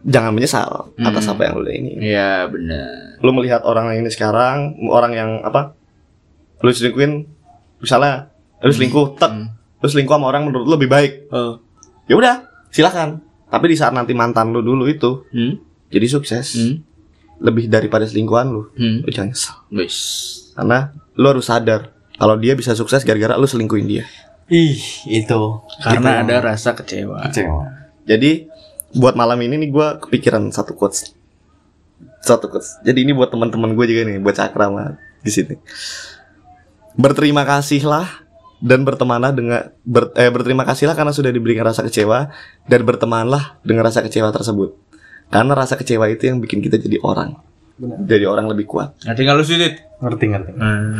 jangan 0.01 0.31
menyesal 0.31 0.89
atas 0.97 1.23
Hmm. 1.23 1.31
apa 1.31 1.41
yang 1.43 1.55
lu 1.55 1.69
ini 1.69 1.91
Iya 2.03 2.47
benar. 2.47 3.21
lu 3.21 3.31
melihat 3.31 3.61
orang 3.61 3.93
yang 3.93 4.01
ini 4.01 4.09
sekarang 4.09 4.57
orang 4.83 5.11
yang 5.11 5.29
apa 5.41 5.77
lu 6.59 6.69
selingkuhin 6.69 7.29
misalnya 7.77 8.33
lu 8.59 8.69
selingkuh 8.69 9.13
tet 9.15 9.29
Hmm. 9.29 9.53
lu 9.77 9.87
selingkuh 9.87 10.09
sama 10.11 10.25
orang 10.27 10.43
menurut 10.43 10.65
lu 10.65 10.73
lebih 10.73 10.89
baik 10.89 11.29
ya 12.03 12.13
udah 12.13 12.35
silakan 12.67 13.21
tapi 13.45 13.67
di 13.67 13.75
saat 13.75 13.91
nanti 13.91 14.11
mantan 14.11 14.49
lu 14.49 14.59
dulu 14.59 14.85
itu 14.85 15.21
Hmm? 15.29 15.61
jadi 15.87 16.07
sukses 16.07 16.47
Hmm? 16.55 16.81
lebih 17.37 17.67
daripada 17.67 18.01
selingkuhan 18.03 18.49
lu 18.49 18.73
Hmm? 18.73 19.05
lu 19.05 19.09
jangan 19.09 19.29
nyesal 19.29 19.57
Wis. 19.69 19.97
Karena 20.53 20.91
lu 21.15 21.25
harus 21.27 21.47
sadar 21.47 21.91
kalau 22.15 22.37
dia 22.37 22.53
bisa 22.53 22.71
sukses 22.73 23.01
gara-gara 23.01 23.35
lu 23.35 23.45
selingkuhin 23.45 23.87
dia. 23.87 24.05
Ih 24.51 24.77
itu. 25.07 25.41
Karena 25.79 26.19
Gitu. 26.19 26.23
ada 26.27 26.35
rasa 26.43 26.75
kecewa. 26.75 27.23
kecewa. 27.25 27.63
Jadi 28.03 28.51
buat 28.91 29.15
malam 29.15 29.39
ini 29.39 29.55
nih 29.57 29.69
gue 29.71 29.87
kepikiran 30.03 30.51
satu 30.51 30.75
quotes. 30.75 31.15
Satu 32.19 32.51
quotes. 32.51 32.77
Jadi 32.83 33.07
ini 33.07 33.15
buat 33.15 33.31
teman-teman 33.31 33.71
gue 33.73 33.85
juga 33.87 34.01
nih 34.05 34.19
buat 34.19 34.35
cakra 34.35 34.67
sama 34.67 34.99
di 35.23 35.31
sini. 35.31 35.55
Berterima 36.93 37.47
kasihlah 37.47 38.05
dan 38.61 38.83
bertemanlah 38.83 39.31
dengan 39.31 39.71
ber- 39.81 40.11
eh, 40.13 40.29
berterima 40.29 40.67
kasihlah 40.67 40.93
karena 40.93 41.15
sudah 41.15 41.31
diberikan 41.31 41.63
rasa 41.65 41.81
kecewa 41.81 42.29
dan 42.67 42.81
bertemanlah 42.83 43.57
dengan 43.63 43.87
rasa 43.87 44.03
kecewa 44.03 44.29
tersebut. 44.29 44.75
Karena 45.31 45.55
rasa 45.55 45.79
kecewa 45.79 46.11
itu 46.11 46.27
yang 46.27 46.43
bikin 46.43 46.59
kita 46.59 46.75
jadi 46.75 46.99
orang 47.01 47.39
Benar. 47.81 47.97
jadi 48.05 48.25
orang 48.25 48.45
lebih 48.45 48.65
kuat 48.65 48.93
Nah, 49.01 49.11
tinggal 49.11 49.33
lu 49.33 49.41
sudut. 49.41 49.73
ngerti 49.97 50.25
ngerti 50.27 50.51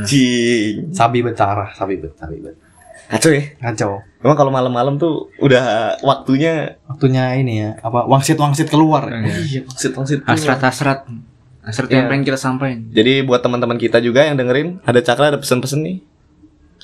Cing. 0.04 0.90
sabi 0.92 1.22
bet 1.22 1.36
parah 1.36 1.70
sabi 1.72 1.96
bet 1.96 2.14
sabi 2.16 2.38
bet 2.38 2.58
Kacau 3.04 3.28
ya. 3.30 3.44
Kacau. 3.60 4.00
Emang 4.20 4.34
kalau 4.34 4.50
malam-malam 4.50 4.96
tuh 4.96 5.28
udah 5.38 6.00
waktunya 6.00 6.80
Waktunya 6.88 7.36
ini 7.36 7.60
ya, 7.60 7.70
apa 7.78 8.08
wangsit-wangsit 8.08 8.72
keluar. 8.72 9.04
iya 9.12 9.62
pangsit-pangsit. 9.62 10.24
Hasrat-hasrat. 10.24 11.12
Hasrat 11.60 11.88
Iya. 11.88 11.98
yang 11.98 12.08
pengen 12.08 12.24
kita 12.24 12.40
sampaikan. 12.40 12.88
Jadi 12.88 13.22
buat 13.22 13.44
teman-teman 13.44 13.76
kita 13.76 14.00
juga 14.00 14.24
yang 14.24 14.40
dengerin, 14.40 14.80
ada 14.82 14.98
Cakra 14.98 15.28
ada 15.28 15.38
pesan-pesan 15.38 15.84
nih. 15.84 15.98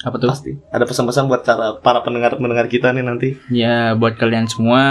Apa 0.03 0.19
tuh? 0.19 0.27
Pasti. 0.27 0.51
Ada 0.67 0.83
pesan-pesan 0.83 1.23
buat 1.25 1.41
cara 1.41 1.79
para 1.79 2.03
pendengar-pendengar 2.03 2.67
kita 2.67 2.91
nih 2.91 3.01
nanti. 3.01 3.29
Ya 3.47 3.95
buat 3.95 4.13
kalian 4.13 4.45
semua 4.45 4.83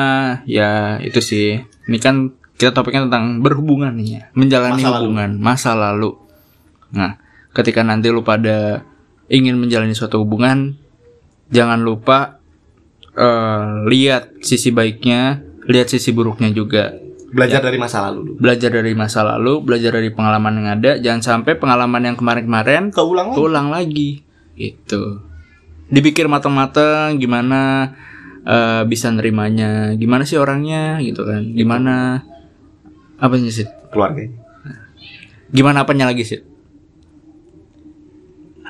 ya 0.42 0.96
itu 0.98 1.20
sih. 1.20 1.61
Ini 1.84 1.98
kan 2.00 2.32
kita 2.57 2.72
topiknya 2.72 3.09
tentang 3.09 3.44
berhubungan 3.44 3.92
nih 3.96 4.09
ya, 4.09 4.22
menjalani 4.32 4.80
Masa 4.80 4.88
lalu. 4.88 4.96
hubungan 5.04 5.30
masa 5.36 5.70
lalu. 5.76 6.11
Nah, 6.96 7.12
ketika 7.52 7.84
nanti 7.84 8.09
lu 8.09 8.24
pada 8.24 8.84
ingin 9.28 9.61
menjalani 9.61 9.92
suatu 9.92 10.24
hubungan, 10.24 10.76
jangan 11.52 11.80
lupa 11.84 12.40
eh, 13.16 13.68
lihat 13.88 14.40
sisi 14.40 14.72
baiknya, 14.72 15.44
lihat 15.68 15.92
sisi 15.92 16.12
buruknya 16.16 16.52
juga. 16.52 16.96
Belajar 17.26 17.61
dari 17.61 17.76
masa 17.76 18.09
lalu. 18.09 18.38
Belajar 18.40 18.70
dari 18.72 18.92
masa 18.96 19.20
lalu, 19.26 19.61
belajar 19.61 19.92
dari 19.98 20.09
pengalaman 20.14 20.52
yang 20.62 20.68
ada, 20.80 20.90
jangan 20.96 21.20
sampai 21.20 21.59
pengalaman 21.59 22.02
yang 22.09 22.16
kemarin-kemarin 22.16 22.94
Keulang 22.94 23.34
lagi. 23.34 23.40
ulang 23.42 23.68
lagi 23.68 24.11
gitu 24.57 25.20
dipikir 25.86 26.26
matang-matang 26.26 27.20
gimana 27.20 27.92
eh, 28.42 28.82
bisa 28.88 29.12
nerimanya 29.12 29.94
gimana 29.94 30.26
sih 30.26 30.40
orangnya 30.40 30.98
gitu 31.02 31.22
kan 31.22 31.46
gimana 31.54 32.26
apa 33.17 33.35
sih 33.41 33.67
keluarganya. 33.93 34.37
gimana 35.55 35.87
apanya 35.87 36.11
lagi 36.11 36.27
sih 36.27 36.41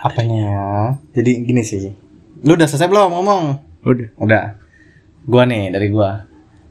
Apanya 0.06 0.38
ya? 0.38 0.66
Jadi 1.18 1.42
gini 1.42 1.62
sih. 1.64 1.90
Lu 2.44 2.54
udah 2.54 2.68
selesai 2.68 2.86
belum 2.86 3.10
ngomong? 3.16 3.42
udah 3.86 4.08
Udah. 4.20 4.44
Gua 5.26 5.42
nih 5.48 5.72
dari 5.72 5.88
gua. 5.90 6.28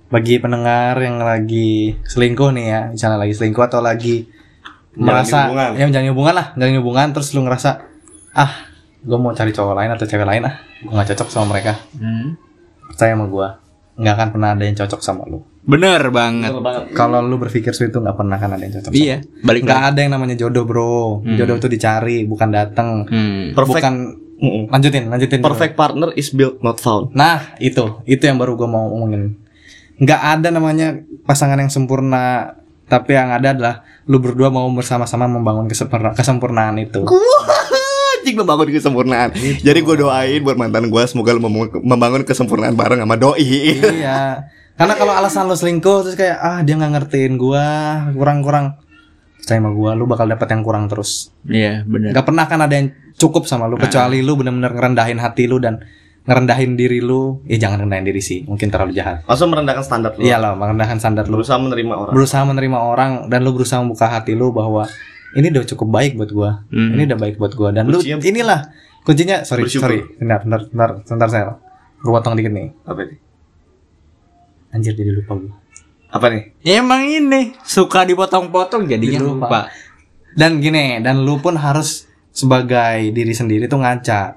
Bagi 0.07 0.37
pendengar 0.39 0.95
yang 1.01 1.19
lagi 1.19 1.97
selingkuh 2.05 2.53
nih 2.53 2.65
ya, 2.69 2.81
misalnya 2.93 3.17
lagi 3.19 3.33
selingkuh 3.33 3.65
atau 3.65 3.81
lagi 3.81 4.29
Menjalani 4.95 5.03
merasa 5.03 5.37
hubungan. 5.49 5.69
ya 5.75 5.83
menjalani 5.91 6.11
hubungan 6.13 6.33
lah, 6.37 6.47
menjalani 6.55 6.77
hubungan 6.79 7.07
terus 7.11 7.27
lu 7.35 7.41
ngerasa 7.43 7.83
ah, 8.31 8.51
gua 9.03 9.17
mau 9.19 9.35
cari 9.35 9.51
cowok 9.51 9.75
lain 9.75 9.91
atau 9.91 10.05
cewek 10.07 10.23
lain 10.23 10.47
ah, 10.47 10.55
gua 10.87 10.91
nggak 11.01 11.07
cocok 11.11 11.27
sama 11.27 11.45
mereka. 11.51 11.73
Hmm. 11.99 12.39
Percaya 12.87 13.11
sama 13.17 13.25
gua, 13.27 13.59
nggak 13.99 14.13
akan 14.15 14.27
pernah 14.31 14.49
ada 14.55 14.63
yang 14.63 14.77
cocok 14.77 15.01
sama 15.03 15.27
lu. 15.27 15.43
Bener 15.65 16.01
banget. 16.09 16.53
Kalau 16.93 17.19
lu 17.19 17.35
berpikir 17.35 17.73
seperti 17.73 17.91
itu 17.91 17.99
nggak 17.99 18.15
pernah 18.15 18.37
akan 18.37 18.49
ada 18.53 18.63
yang 18.63 18.73
cocok. 18.77 18.91
iya 18.93 19.17
balik 19.41 19.65
Nggak 19.65 19.81
ada 19.89 19.99
yang 19.99 20.11
namanya 20.13 20.35
jodoh 20.37 20.63
bro. 20.63 21.25
Jodoh 21.25 21.57
itu 21.57 21.67
dicari, 21.67 22.23
bukan 22.23 22.49
datang. 22.49 23.03
hmm. 23.05 23.53
Perfect. 23.53 23.81
Bukan 23.81 23.95
Mm-mm. 24.35 24.63
lanjutin, 24.67 25.07
lanjutin. 25.07 25.39
dulu. 25.39 25.47
Perfect 25.47 25.73
partner 25.73 26.09
is 26.13 26.27
built 26.29 26.59
not 26.59 26.77
found. 26.77 27.15
Nah, 27.15 27.55
itu, 27.57 28.03
itu 28.03 28.19
yang 28.19 28.35
baru 28.35 28.59
gue 28.59 28.67
mau 28.67 28.91
omongin. 28.91 29.39
Nggak 29.95 30.21
ada 30.21 30.47
namanya 30.51 30.99
pasangan 31.23 31.55
yang 31.55 31.71
sempurna, 31.71 32.51
tapi 32.85 33.15
yang 33.15 33.31
ada 33.31 33.55
adalah 33.55 33.75
lu 34.03 34.19
berdua 34.19 34.51
mau 34.51 34.67
bersama-sama 34.75 35.23
membangun 35.25 35.71
kesempurna 35.71 36.11
kesempurnaan 36.11 36.75
itu. 36.77 37.07
Anjing 38.19 38.35
membangun 38.35 38.75
kesempurnaan. 38.75 39.29
Jadi 39.39 39.79
gue 39.79 39.95
doain 39.95 40.41
buat 40.43 40.59
mantan 40.59 40.91
gue 40.91 41.03
semoga 41.07 41.31
lu 41.31 41.39
membangun 41.81 42.27
kesempurnaan 42.27 42.75
bareng 42.75 42.99
sama 43.01 43.15
doi. 43.15 43.39
iya. 43.79 44.43
Karena 44.75 44.93
kalau 44.93 45.13
alasan 45.13 45.47
lu 45.47 45.55
selingkuh 45.55 46.03
terus 46.03 46.15
kayak 46.15 46.35
ah 46.35 46.59
dia 46.59 46.75
nggak 46.75 46.91
ngertiin 46.93 47.35
gua, 47.35 47.63
kurang-kurang 48.11 48.75
percaya 49.35 49.57
sama 49.57 49.71
gua, 49.71 49.93
lu 49.93 50.03
bakal 50.03 50.25
dapet 50.25 50.47
yang 50.49 50.61
kurang 50.61 50.85
terus. 50.85 51.31
iya 51.45 51.81
bener 51.83 52.11
Gak 52.11 52.25
pernah 52.25 52.43
kan 52.43 52.59
ada 52.59 52.73
yang 52.73 52.89
cukup 53.13 53.45
sama 53.45 53.65
lu 53.65 53.77
kecuali 53.77 54.19
lu 54.19 54.35
bener-bener 54.35 54.69
ngerendahin 54.69 55.15
hati 55.15 55.45
lu 55.45 55.57
dan 55.57 55.79
ngerendahin 56.25 56.73
diri 56.73 56.99
lu. 56.99 57.39
Ya 57.45 57.61
jangan 57.61 57.85
rendahin 57.85 58.03
diri 58.03 58.19
sih, 58.19 58.43
mungkin 58.43 58.67
terlalu 58.67 58.91
jahat. 58.91 59.23
Langsung 59.23 59.47
merendahkan 59.47 59.85
standar 59.85 60.11
lu. 60.11 60.25
Iya 60.25 60.41
loh, 60.41 60.57
merendahkan 60.57 60.97
standar 60.97 61.23
lu. 61.25 61.39
Berusaha 61.39 61.55
menerima 61.55 61.93
orang. 61.95 62.11
berusaha 62.11 62.43
menerima 62.43 62.77
orang 62.81 63.11
dan 63.29 63.39
lu 63.41 63.51
berusaha 63.53 63.79
membuka 63.79 64.09
hati 64.09 64.33
lu 64.33 64.49
bahwa 64.49 64.89
ini 65.37 65.51
udah 65.51 65.63
cukup 65.65 65.87
baik 65.87 66.17
buat 66.17 66.31
gua. 66.31 66.51
Hmm. 66.67 66.97
Ini 66.97 67.05
udah 67.05 67.19
baik 67.21 67.35
buat 67.37 67.53
gua 67.53 67.69
dan 67.71 67.87
lu 67.87 68.01
Kuncinya- 68.01 68.19
inilah 68.19 68.59
kuncinya 69.05 69.45
sorry 69.45 69.69
Bersyukur. 69.69 69.85
sorry 69.87 69.99
bentar 70.17 70.41
bentar 70.41 70.61
bentar 70.67 70.89
bentar 70.99 71.27
saya 71.29 71.43
gua 72.01 72.19
potong 72.19 72.35
dikit 72.35 72.51
nih. 72.51 72.73
Apa 72.83 72.99
ini? 73.05 73.15
Anjir 74.75 74.91
jadi 74.91 75.09
lupa 75.09 75.33
gua. 75.33 75.55
Apa 76.11 76.27
nih? 76.27 76.51
Ya, 76.61 76.79
emang 76.79 77.01
ini 77.01 77.55
suka 77.63 78.03
dipotong-potong 78.03 78.85
jadinya 78.85 79.17
Jadi 79.17 79.25
lupa. 79.25 79.45
lupa. 79.47 79.61
Dan 80.35 80.59
gini, 80.59 80.99
dan 80.99 81.23
lu 81.23 81.39
pun 81.39 81.55
harus 81.55 82.03
sebagai 82.29 83.09
diri 83.09 83.31
sendiri 83.31 83.65
tuh 83.65 83.79
ngaca. 83.79 84.35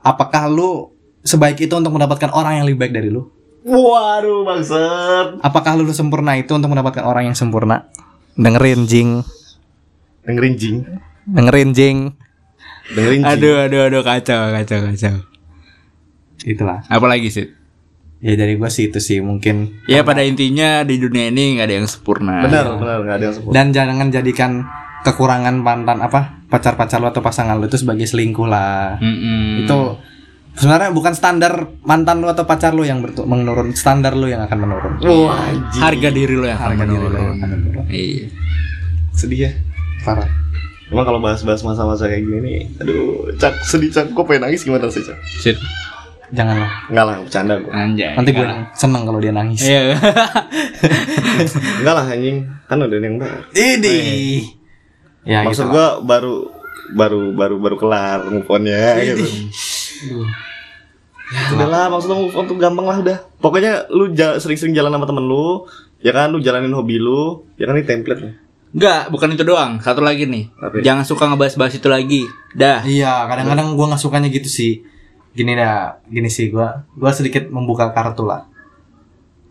Apakah 0.00 0.46
lu 0.46 0.94
sebaik 1.20 1.58
itu 1.60 1.74
untuk 1.74 1.90
mendapatkan 1.90 2.30
orang 2.30 2.58
yang 2.58 2.66
lebih 2.66 2.78
baik 2.80 2.94
dari 2.94 3.10
lu? 3.10 3.26
Waduh, 3.62 4.42
bangsat. 4.42 5.38
Apakah 5.40 5.74
lu 5.74 5.90
sempurna 5.90 6.34
itu 6.34 6.50
untuk 6.50 6.70
mendapatkan 6.70 7.02
orang 7.02 7.30
yang 7.30 7.36
sempurna? 7.36 7.86
Dengerin 8.32 8.86
jing, 8.86 9.10
Dengerin 10.22 10.54
jing. 10.56 10.76
dengerin 11.22 11.70
jing. 11.70 11.98
Dengerin 12.88 13.20
jing. 13.20 13.28
aduh 13.28 13.54
aduh 13.60 13.80
aduh 13.86 14.02
kacau 14.02 14.50
kacau 14.50 14.78
kacau 14.84 15.14
Itulah. 16.42 16.82
apa 16.82 17.06
lagi 17.06 17.30
sih 17.30 17.46
Ya 18.22 18.38
dari 18.38 18.54
gua 18.54 18.70
sih 18.70 18.86
itu 18.86 19.02
sih 19.02 19.18
mungkin 19.18 19.82
ya 19.84 20.06
pada 20.06 20.22
intinya 20.22 20.86
di 20.86 20.94
dunia 20.96 21.26
ini 21.28 21.58
nggak 21.58 21.66
ada 21.66 21.74
yang 21.74 21.88
sempurna 21.90 22.38
Benar, 22.40 22.78
benar 22.78 22.96
enggak 23.02 23.16
ada 23.18 23.24
yang 23.26 23.34
sempurna. 23.34 23.54
dan 23.58 23.66
jangan 23.68 24.06
jadikan 24.08 24.50
kekurangan 25.02 25.58
mantan 25.58 25.98
apa 25.98 26.38
pacar-pacar 26.46 27.02
lu 27.02 27.10
atau 27.10 27.18
pasangan 27.18 27.58
lu 27.58 27.66
itu 27.66 27.74
sebagai 27.74 28.06
selingkuh 28.06 28.46
lah. 28.46 28.94
Mm-mm. 29.02 29.66
Itu 29.66 29.98
sebenarnya 30.54 30.94
bukan 30.94 31.10
standar 31.12 31.66
mantan 31.82 32.22
lu 32.22 32.30
atau 32.30 32.46
pacar 32.46 32.70
lu 32.70 32.86
yang 32.86 33.02
menurun, 33.02 33.74
standar 33.74 34.14
lu 34.14 34.30
yang 34.30 34.46
akan 34.46 34.58
menurun. 34.60 34.92
Wah, 35.02 35.42
anjing. 35.42 35.82
harga 35.82 36.08
diri 36.08 36.34
lo 36.36 36.46
yang 36.46 36.60
akan 36.60 36.68
Harga 36.70 36.84
diri 36.86 36.94
lu 36.94 37.02
menurun. 37.02 37.26
yang 37.26 37.34
akan 37.34 37.48
menurun. 37.58 37.84
Iya. 37.90 38.26
Sedih 39.10 39.40
ya. 39.42 39.52
Parah. 40.06 40.30
Emang 40.86 41.02
kalau 41.02 41.18
bahas-bahas 41.18 41.64
masa-masa 41.64 42.06
kayak 42.06 42.22
gini 42.22 42.68
aduh, 42.78 43.32
cak 43.34 43.58
sedih 43.66 43.90
cak. 43.90 44.14
Gue 44.14 44.22
pengen 44.22 44.46
nangis 44.46 44.62
gimana 44.62 44.86
sih 44.86 45.02
cak? 45.02 45.18
Shit. 45.40 45.58
Janganlah. 46.32 46.88
Enggak 46.88 47.04
lah, 47.04 47.16
bercanda 47.20 47.54
gue. 47.60 47.72
Anjay. 47.72 48.12
Nanti 48.16 48.30
gue 48.32 48.46
seneng 48.72 49.02
kalau 49.04 49.20
dia 49.20 49.32
nangis. 49.36 49.60
Iya. 49.68 50.00
Enggak 51.84 51.94
lah 51.94 52.04
anjing, 52.08 52.36
kan 52.64 52.80
udah 52.80 52.98
yang 52.98 53.16
baru. 53.20 53.40
Ini. 53.52 53.98
Ya 55.28 55.44
Maksud 55.44 55.68
gitu. 55.68 55.76
gue 55.76 55.86
baru 56.08 56.34
baru 56.96 57.20
baru 57.36 57.56
baru 57.60 57.76
kelar 57.78 58.18
move 58.32 58.48
onnya 58.48 58.96
gitu. 59.04 59.22
Aduh. 59.22 60.28
Udah 61.56 61.68
lah, 61.68 61.84
maksudnya 61.88 62.16
move 62.16 62.34
on 62.36 62.44
tuh 62.48 62.56
gampang 62.56 62.86
lah 62.88 62.98
udah. 63.00 63.18
Pokoknya 63.40 63.88
lu 63.92 64.12
sering-sering 64.16 64.72
jalan 64.72 64.92
sama 64.92 65.04
temen 65.04 65.24
lu, 65.24 65.68
ya 66.00 66.12
kan 66.16 66.32
lu 66.32 66.40
jalanin 66.40 66.72
hobi 66.72 66.96
lu, 66.96 67.44
ya 67.60 67.68
kan 67.68 67.76
ini 67.76 67.84
template 67.84 68.20
lah. 68.20 68.34
Enggak, 68.72 69.02
bukan 69.12 69.36
itu 69.36 69.44
doang. 69.44 69.72
Satu 69.84 70.00
lagi 70.00 70.24
nih. 70.24 70.48
Apa? 70.56 70.80
Jangan 70.80 71.04
suka 71.04 71.28
ngebahas-bahas 71.28 71.76
itu 71.76 71.88
lagi. 71.92 72.24
Dah. 72.56 72.80
Iya, 72.84 73.28
kadang-kadang 73.28 73.76
gua 73.76 73.92
nggak 73.92 74.00
sukanya 74.00 74.28
gitu 74.32 74.48
sih. 74.48 74.80
Gini 75.32 75.56
dah, 75.56 75.96
gini 76.12 76.28
sih 76.28 76.52
gua, 76.52 76.84
gua 76.92 77.08
sedikit 77.08 77.48
membuka 77.48 77.88
kartu 77.96 78.28
lah. 78.28 78.44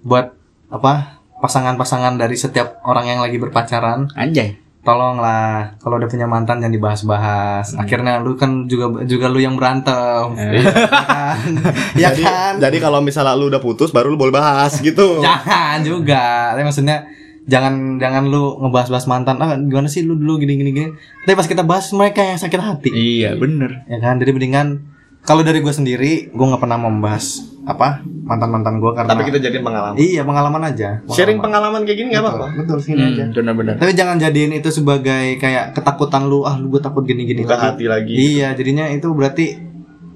Buat 0.06 0.38
apa? 0.70 1.22
Pasangan-pasangan 1.42 2.22
dari 2.22 2.38
setiap 2.38 2.86
orang 2.86 3.10
yang 3.10 3.20
lagi 3.26 3.42
berpacaran, 3.42 4.14
Anjay. 4.14 4.62
tolonglah 4.86 5.74
kalau 5.82 5.98
udah 5.98 6.06
punya 6.06 6.30
mantan 6.30 6.62
jangan 6.62 6.74
dibahas-bahas. 6.78 7.74
Akhirnya 7.82 8.22
lu 8.22 8.38
kan 8.38 8.70
juga 8.70 9.02
juga 9.10 9.26
lu 9.26 9.42
yang 9.42 9.58
berantem. 9.58 10.38
Ya 10.38 10.62
kan? 10.70 11.38
ya 12.02 12.10
jadi, 12.14 12.24
kan? 12.30 12.54
jadi 12.62 12.78
kalau 12.78 13.02
misalnya 13.02 13.34
lu 13.34 13.50
udah 13.50 13.58
putus 13.58 13.90
baru 13.90 14.14
lu 14.14 14.22
boleh 14.22 14.38
bahas 14.38 14.78
gitu. 14.86 15.18
Jangan 15.26 15.82
juga. 15.82 16.54
Tapi 16.54 16.62
maksudnya 16.62 17.10
jangan 17.50 17.98
jangan 17.98 18.30
lu 18.30 18.62
ngebahas-bahas 18.62 19.10
mantan. 19.10 19.42
Ah, 19.42 19.58
gimana 19.58 19.90
sih 19.90 20.06
lu 20.06 20.14
dulu 20.14 20.38
gini 20.38 20.62
gini 20.62 20.70
gini. 20.70 20.90
Tapi 21.26 21.34
pas 21.34 21.50
kita 21.50 21.66
bahas 21.66 21.90
mereka 21.90 22.22
yang 22.22 22.38
sakit 22.38 22.62
hati. 22.62 22.90
Iya, 22.94 23.34
bener. 23.34 23.82
ya 23.90 23.98
kan 23.98 24.22
jadi 24.22 24.30
mendingan 24.30 24.91
kalau 25.22 25.42
dari 25.42 25.60
gue 25.60 25.70
sendiri 25.70 26.12
gue 26.28 26.46
nggak 26.46 26.60
pernah 26.60 26.78
membahas 26.78 27.26
apa 27.62 28.02
mantan 28.24 28.50
mantan 28.50 28.76
gue 28.78 28.90
karena 28.92 29.06
Tapi 29.08 29.24
kita 29.24 29.38
jadi 29.40 29.58
pengalaman. 29.60 29.94
iya 29.96 30.22
pengalaman 30.22 30.62
aja 30.66 30.90
Sharing 31.06 31.38
pengalaman 31.38 31.82
kayak 31.84 31.94
gini 31.96 32.08
nggak 32.10 32.24
apa-apa. 32.24 32.48
betul 32.58 32.78
sini 32.80 33.02
aja 33.06 33.24
Hmm, 33.24 33.34
bener-bener. 33.36 33.76
tapi 33.76 33.92
jangan 33.92 34.18
jadiin 34.18 34.52
itu 34.52 34.70
sebagai 34.72 35.38
kayak 35.38 35.72
ketakutan 35.72 36.26
lu 36.26 36.42
ah 36.42 36.56
lu 36.56 36.70
gue 36.70 36.80
takut 36.80 37.04
gini 37.04 37.24
gini 37.24 37.42
Buka 37.42 37.58
hati 37.70 37.86
lagi. 37.86 38.14
iya 38.14 38.52
jadinya 38.52 38.88
itu 38.88 39.08
berarti 39.10 39.62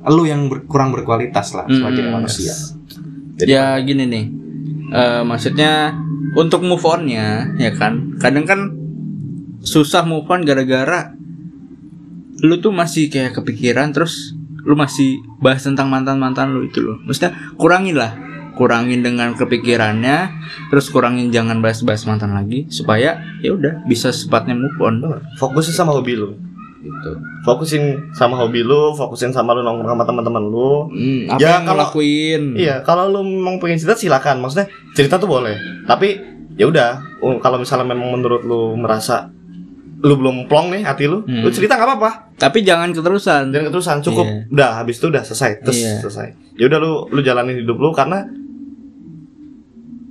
lu 0.06 0.24
yang 0.24 0.46
ber- 0.46 0.66
kurang 0.66 0.90
berkualitas 0.90 1.54
lah 1.54 1.66
sebagai 1.68 2.02
Hmm, 2.04 2.14
manusia 2.16 2.54
Jadi 3.36 3.50
ya 3.52 3.76
gini 3.78 4.04
nih. 4.06 4.26
Eh, 4.88 5.22
maksudnya 5.22 5.92
untuk 6.34 6.62
move 6.62 6.80
onnya 6.82 7.52
ya 7.56 7.70
kan. 7.72 8.16
Kadang 8.16 8.46
kan 8.46 8.60
susah 9.60 10.02
move 10.02 10.24
on 10.26 10.42
gara-gara 10.42 11.12
lu 12.38 12.58
tuh 12.58 12.72
masih 12.72 13.08
kayak 13.08 13.34
kepikiran 13.34 13.92
terus 13.92 14.34
lu 14.66 14.74
masih 14.74 15.22
bahas 15.38 15.62
tentang 15.62 15.88
mantan-mantan 15.88 16.52
lu 16.52 16.66
itu 16.66 16.82
loh. 16.82 16.98
Maksudnya 17.06 17.32
kurangin 17.56 17.96
lah. 17.96 18.14
Kurangin 18.56 19.04
dengan 19.04 19.36
kepikirannya, 19.36 20.32
terus 20.72 20.88
kurangin 20.88 21.28
jangan 21.28 21.60
bahas-bahas 21.60 22.08
mantan 22.08 22.32
lagi 22.32 22.64
supaya 22.72 23.20
ya 23.44 23.52
udah 23.52 23.84
bisa 23.84 24.10
sepatnya 24.10 24.56
move 24.56 24.80
on. 24.80 25.04
Fokusnya 25.36 25.76
sama 25.76 25.92
hobi 25.92 26.16
lu. 26.16 26.40
gitu. 26.80 27.12
Fokusin 27.42 28.14
sama 28.14 28.38
hobi 28.38 28.62
lu, 28.62 28.94
fokusin 28.94 29.34
sama 29.34 29.52
lu 29.52 29.60
nongkrong 29.60 29.92
sama 29.92 30.06
teman-teman 30.06 30.44
lu. 30.46 30.86
Hmm, 30.88 31.34
apa 31.34 31.40
Ya, 31.42 31.58
yang 31.58 31.66
kalau- 31.66 31.90
ngelakuin? 31.90 32.42
Iya, 32.56 32.76
kalau 32.86 33.10
lu 33.10 33.22
memang 33.26 33.58
pengen 33.58 33.76
cerita 33.76 33.98
silakan. 33.98 34.40
Maksudnya 34.40 34.70
cerita 34.94 35.18
tuh 35.18 35.28
boleh. 35.28 35.58
Tapi 35.84 36.16
ya 36.56 36.70
udah, 36.70 37.02
kalau 37.42 37.60
misalnya 37.60 37.90
memang 37.90 38.14
menurut 38.14 38.46
lu 38.46 38.78
merasa 38.78 39.35
lu 39.96 40.14
belum 40.16 40.46
plong 40.46 40.68
nih 40.70 40.82
hati 40.82 41.06
lu, 41.06 41.22
Hmm. 41.22 41.42
lu 41.42 41.50
cerita 41.50 41.74
nggak 41.74 41.88
apa-apa. 41.88 42.12
Tapi 42.36 42.62
jangan 42.62 42.92
keterusan. 42.92 43.50
Jangan 43.50 43.66
keterusan, 43.70 43.98
cukup. 44.02 44.26
Iya. 44.26 44.40
Udah, 44.50 44.70
habis 44.76 44.96
itu 44.98 45.08
udah 45.08 45.22
selesai, 45.22 45.52
terus 45.62 45.78
Iya. 45.78 46.00
selesai. 46.00 46.28
Ya 46.56 46.66
udah 46.66 46.80
lu 46.80 46.92
lu 47.10 47.20
jalanin 47.20 47.58
hidup 47.58 47.76
lu 47.76 47.92
karena 47.92 48.28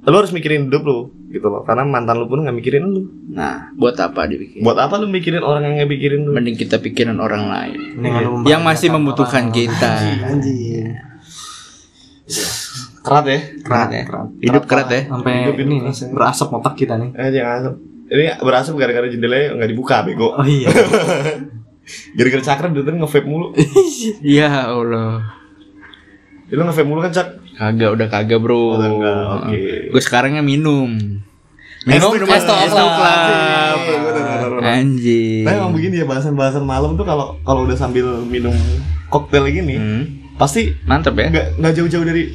lu 0.02 0.14
harus 0.14 0.30
mikirin 0.30 0.68
hidup 0.68 0.82
lu 0.82 0.98
gitu 1.28 1.44
loh. 1.44 1.62
Karena 1.62 1.82
mantan 1.82 2.16
lu 2.16 2.26
pun 2.26 2.40
nggak 2.40 2.52
mikirin 2.52 2.84
lu. 2.84 3.08
Nah, 3.28 3.72
buat 3.74 3.96
apa 3.96 4.24
dibikin? 4.24 4.60
Buat 4.60 4.76
apa 4.78 4.96
lu 4.96 5.06
mikirin 5.06 5.40
orang 5.40 5.64
yang 5.64 5.74
nggak 5.78 5.90
mikirin 5.90 6.20
lu? 6.22 6.32
Mending 6.32 6.54
kita 6.54 6.76
pikirin 6.78 7.16
orang 7.16 7.48
lain 7.48 7.80
lu 7.96 8.44
yang 8.44 8.60
masih 8.60 8.88
membutuhkan 8.88 9.48
orang. 9.48 9.56
kita. 9.56 9.92
Anjing. 10.22 10.92
Kerat 13.00 13.24
ya? 13.26 13.40
Kerat 13.60 13.88
ya. 13.90 14.02
Hidup 14.40 14.64
kerat 14.64 14.88
ya. 14.88 15.00
Sampai 15.06 15.44
Hidup 15.44 15.60
ini 15.60 15.76
nih, 15.76 15.78
rasanya. 15.84 16.12
berasap 16.12 16.48
otak 16.50 16.74
kita 16.74 16.96
nih. 16.96 17.10
Eh 17.12 17.28
jangan 17.30 17.52
asap. 17.60 17.74
Ini 18.04 18.36
berasap 18.38 18.76
gara-gara 18.76 19.08
jendelanya 19.08 19.56
nggak 19.56 19.70
dibuka, 19.70 20.04
bego. 20.04 20.36
Oh 20.36 20.44
iya. 20.44 20.68
Gara-gara 22.16 22.40
cakra 22.40 22.72
dari 22.72 22.84
tadi 22.84 22.96
nge-vape 22.96 23.28
mulu. 23.28 23.46
Ya 24.24 24.68
Allah. 24.68 25.20
Ya, 26.48 26.54
lu 26.56 26.64
nge-vape 26.64 26.88
mulu 26.88 27.00
kan, 27.00 27.12
Cak? 27.12 27.28
Kagak 27.54 27.90
udah 27.92 28.06
kagak, 28.08 28.40
Bro. 28.40 28.80
Enggak, 28.80 29.24
oke. 29.48 29.60
Gue 29.92 30.02
sekarangnya 30.02 30.40
minum. 30.40 30.90
Minum 31.84 32.10
es 32.16 32.40
es 32.40 32.48
es 32.48 32.72
Club. 32.72 33.80
Nah, 34.64 35.52
emang 35.52 35.72
begini 35.76 36.00
ya 36.00 36.06
bahasan-bahasan 36.08 36.64
malam 36.64 36.96
tuh 36.96 37.04
kalau 37.04 37.36
kalau 37.44 37.68
udah 37.68 37.76
sambil 37.76 38.24
minum 38.24 38.56
koktail 39.12 39.44
gini, 39.46 39.76
Hmm, 39.76 40.02
pasti 40.40 40.72
Mantep 40.88 41.12
ya. 41.20 41.28
nggak 41.60 41.72
jauh-jauh 41.76 42.08
dari 42.08 42.32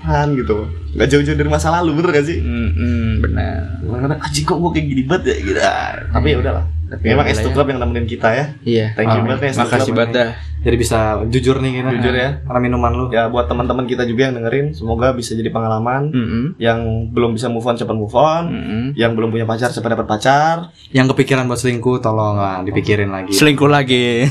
mantan 0.00 0.32
gitu. 0.32 0.64
Nggak 0.90 1.08
jauh-jauh 1.10 1.38
dari 1.38 1.50
masa 1.50 1.70
lalu, 1.70 2.02
bener 2.02 2.10
gak 2.18 2.26
sih? 2.26 2.38
Hmm, 2.42 2.70
hmm, 2.74 3.10
benar. 3.22 3.58
Kadang-kadang 3.78 4.20
kok 4.20 4.56
gue 4.58 4.70
kayak 4.74 4.86
gini 4.90 5.02
banget 5.06 5.22
ya 5.24 5.36
gitu. 5.38 5.58
Ah, 5.62 5.92
Tapi 6.10 6.26
ya 6.34 6.36
udahlah. 6.42 6.64
Tapi 6.90 7.02
Memang 7.06 7.26
udahlah 7.30 7.38
S2 7.38 7.46
ya. 7.46 7.54
Club 7.54 7.66
yang 7.70 7.78
nemenin 7.78 8.06
kita 8.10 8.28
ya. 8.34 8.44
Iya. 8.66 8.86
Thank 8.98 9.14
you 9.14 9.22
banget 9.22 9.40
ya 9.40 9.50
S2 9.54 9.60
Makasih 9.62 9.92
banget 9.94 10.10
dah. 10.10 10.30
Jadi 10.60 10.76
bisa 10.76 10.98
jujur 11.30 11.56
nih 11.62 11.72
kita. 11.80 11.88
Jujur 11.96 12.14
ya. 12.18 12.28
Karena 12.44 12.60
minuman 12.60 12.92
lu. 12.92 13.04
Ya 13.08 13.30
buat 13.32 13.46
teman-teman 13.48 13.88
kita 13.88 14.04
juga 14.04 14.28
yang 14.28 14.36
dengerin, 14.36 14.76
semoga 14.76 15.14
bisa 15.16 15.32
jadi 15.32 15.48
pengalaman. 15.48 16.10
Mm-mm. 16.12 16.44
Yang 16.60 16.78
belum 17.16 17.32
bisa 17.38 17.46
move 17.48 17.64
on 17.64 17.78
cepat 17.78 17.96
move 17.96 18.12
on. 18.12 18.44
Mm-mm. 18.50 18.84
Yang 18.92 19.10
belum 19.16 19.28
punya 19.32 19.46
pacar 19.48 19.72
cepat 19.72 19.96
dapat 19.96 20.06
pacar. 20.10 20.56
Yang 20.92 21.16
kepikiran 21.16 21.48
buat 21.48 21.62
selingkuh 21.62 22.02
tolong 22.04 22.36
lah 22.36 22.60
dipikirin 22.66 23.08
lagi. 23.08 23.32
Selingkuh 23.32 23.70
lagi. 23.70 24.06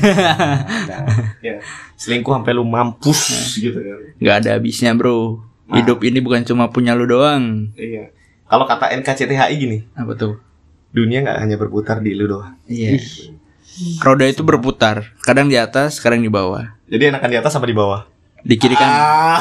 Ya, 1.40 1.56
selingkuh 1.96 2.36
sampai 2.36 2.52
lu 2.52 2.68
mampus 2.68 3.56
gitu 3.56 3.80
kan. 3.80 3.98
Gak 4.20 4.36
ada 4.44 4.60
habisnya, 4.60 4.92
Bro. 4.92 5.40
Hidup 5.70 6.02
ini 6.04 6.20
bukan 6.20 6.42
cuma 6.50 6.66
punya 6.68 6.98
lu 6.98 7.06
doang. 7.06 7.70
Iya. 7.78 8.10
Kalau 8.50 8.66
kata 8.66 8.90
NKCTHI 8.98 9.54
gini, 9.54 9.78
Apa 9.94 10.18
tuh? 10.18 10.42
dunia 10.90 11.22
nggak 11.22 11.38
hanya 11.38 11.54
berputar 11.54 12.02
di 12.02 12.18
lu 12.18 12.26
doang. 12.26 12.58
Iya. 12.66 12.98
Roda 14.02 14.26
itu 14.26 14.42
berputar, 14.42 15.14
kadang 15.22 15.46
di 15.46 15.54
atas, 15.54 16.02
kadang 16.02 16.18
di 16.18 16.26
bawah. 16.26 16.74
Jadi 16.90 17.14
enakan 17.14 17.30
di 17.30 17.38
atas 17.38 17.54
apa 17.54 17.64
di 17.64 17.76
bawah? 17.78 18.02
Di 18.42 18.58
kiri 18.58 18.74
kan 18.74 18.90
Ah. 18.90 19.40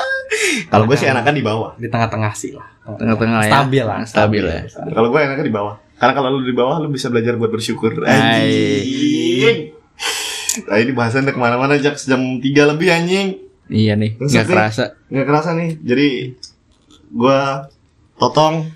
Kalau 0.70 0.86
gue 0.86 0.94
sih 0.94 1.10
enakan 1.10 1.34
di 1.34 1.42
bawah. 1.42 1.74
Di 1.74 1.90
tengah-tengah 1.90 2.32
sih 2.38 2.54
lah. 2.54 2.66
tengah-tengah 2.86 3.40
ya. 3.46 3.50
Stabil 3.50 3.82
lah, 3.82 3.98
Stabil 4.06 4.42
ya. 4.46 4.60
Kalau 4.70 5.08
gue 5.10 5.18
enakan 5.18 5.44
di 5.44 5.54
bawah. 5.54 5.74
Karena 5.96 6.12
kalau 6.12 6.28
lu 6.38 6.44
di 6.44 6.54
bawah 6.54 6.76
lu 6.78 6.88
bisa 6.92 7.08
belajar 7.10 7.34
buat 7.34 7.50
bersyukur. 7.50 8.04
Anjing. 8.04 9.72
Nah 10.68 10.76
ini 10.80 10.92
bahasan 10.92 11.24
udah 11.24 11.34
ke 11.34 11.40
mana-mana 11.40 11.74
jak 11.80 11.96
sejam 11.96 12.38
3 12.38 12.70
lebih 12.76 12.88
anjing. 12.92 13.28
Iya 13.66 13.94
nih, 13.94 14.14
nggak 14.16 14.46
kerasa. 14.46 14.84
Nggak 15.08 15.26
kerasa 15.26 15.50
nih. 15.54 15.70
Jadi 15.80 16.08
gue 17.06 17.40
totong 18.16 18.66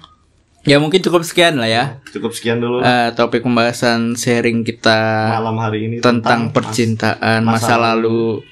Ya 0.60 0.76
mungkin 0.76 1.00
cukup 1.00 1.24
sekian 1.24 1.56
lah 1.56 1.64
ya. 1.66 1.84
cukup 2.06 2.36
sekian 2.36 2.60
dulu 2.60 2.84
Eh, 2.84 3.08
topik 3.16 3.40
pembahasan 3.40 4.12
sharing 4.12 4.60
kita 4.60 5.32
malam 5.32 5.56
hari 5.56 5.88
ini 5.88 5.94
tentang 5.98 6.52
percintaan 6.52 7.40
masa 7.42 7.74
masa, 7.74 7.74
lalu. 7.80 8.44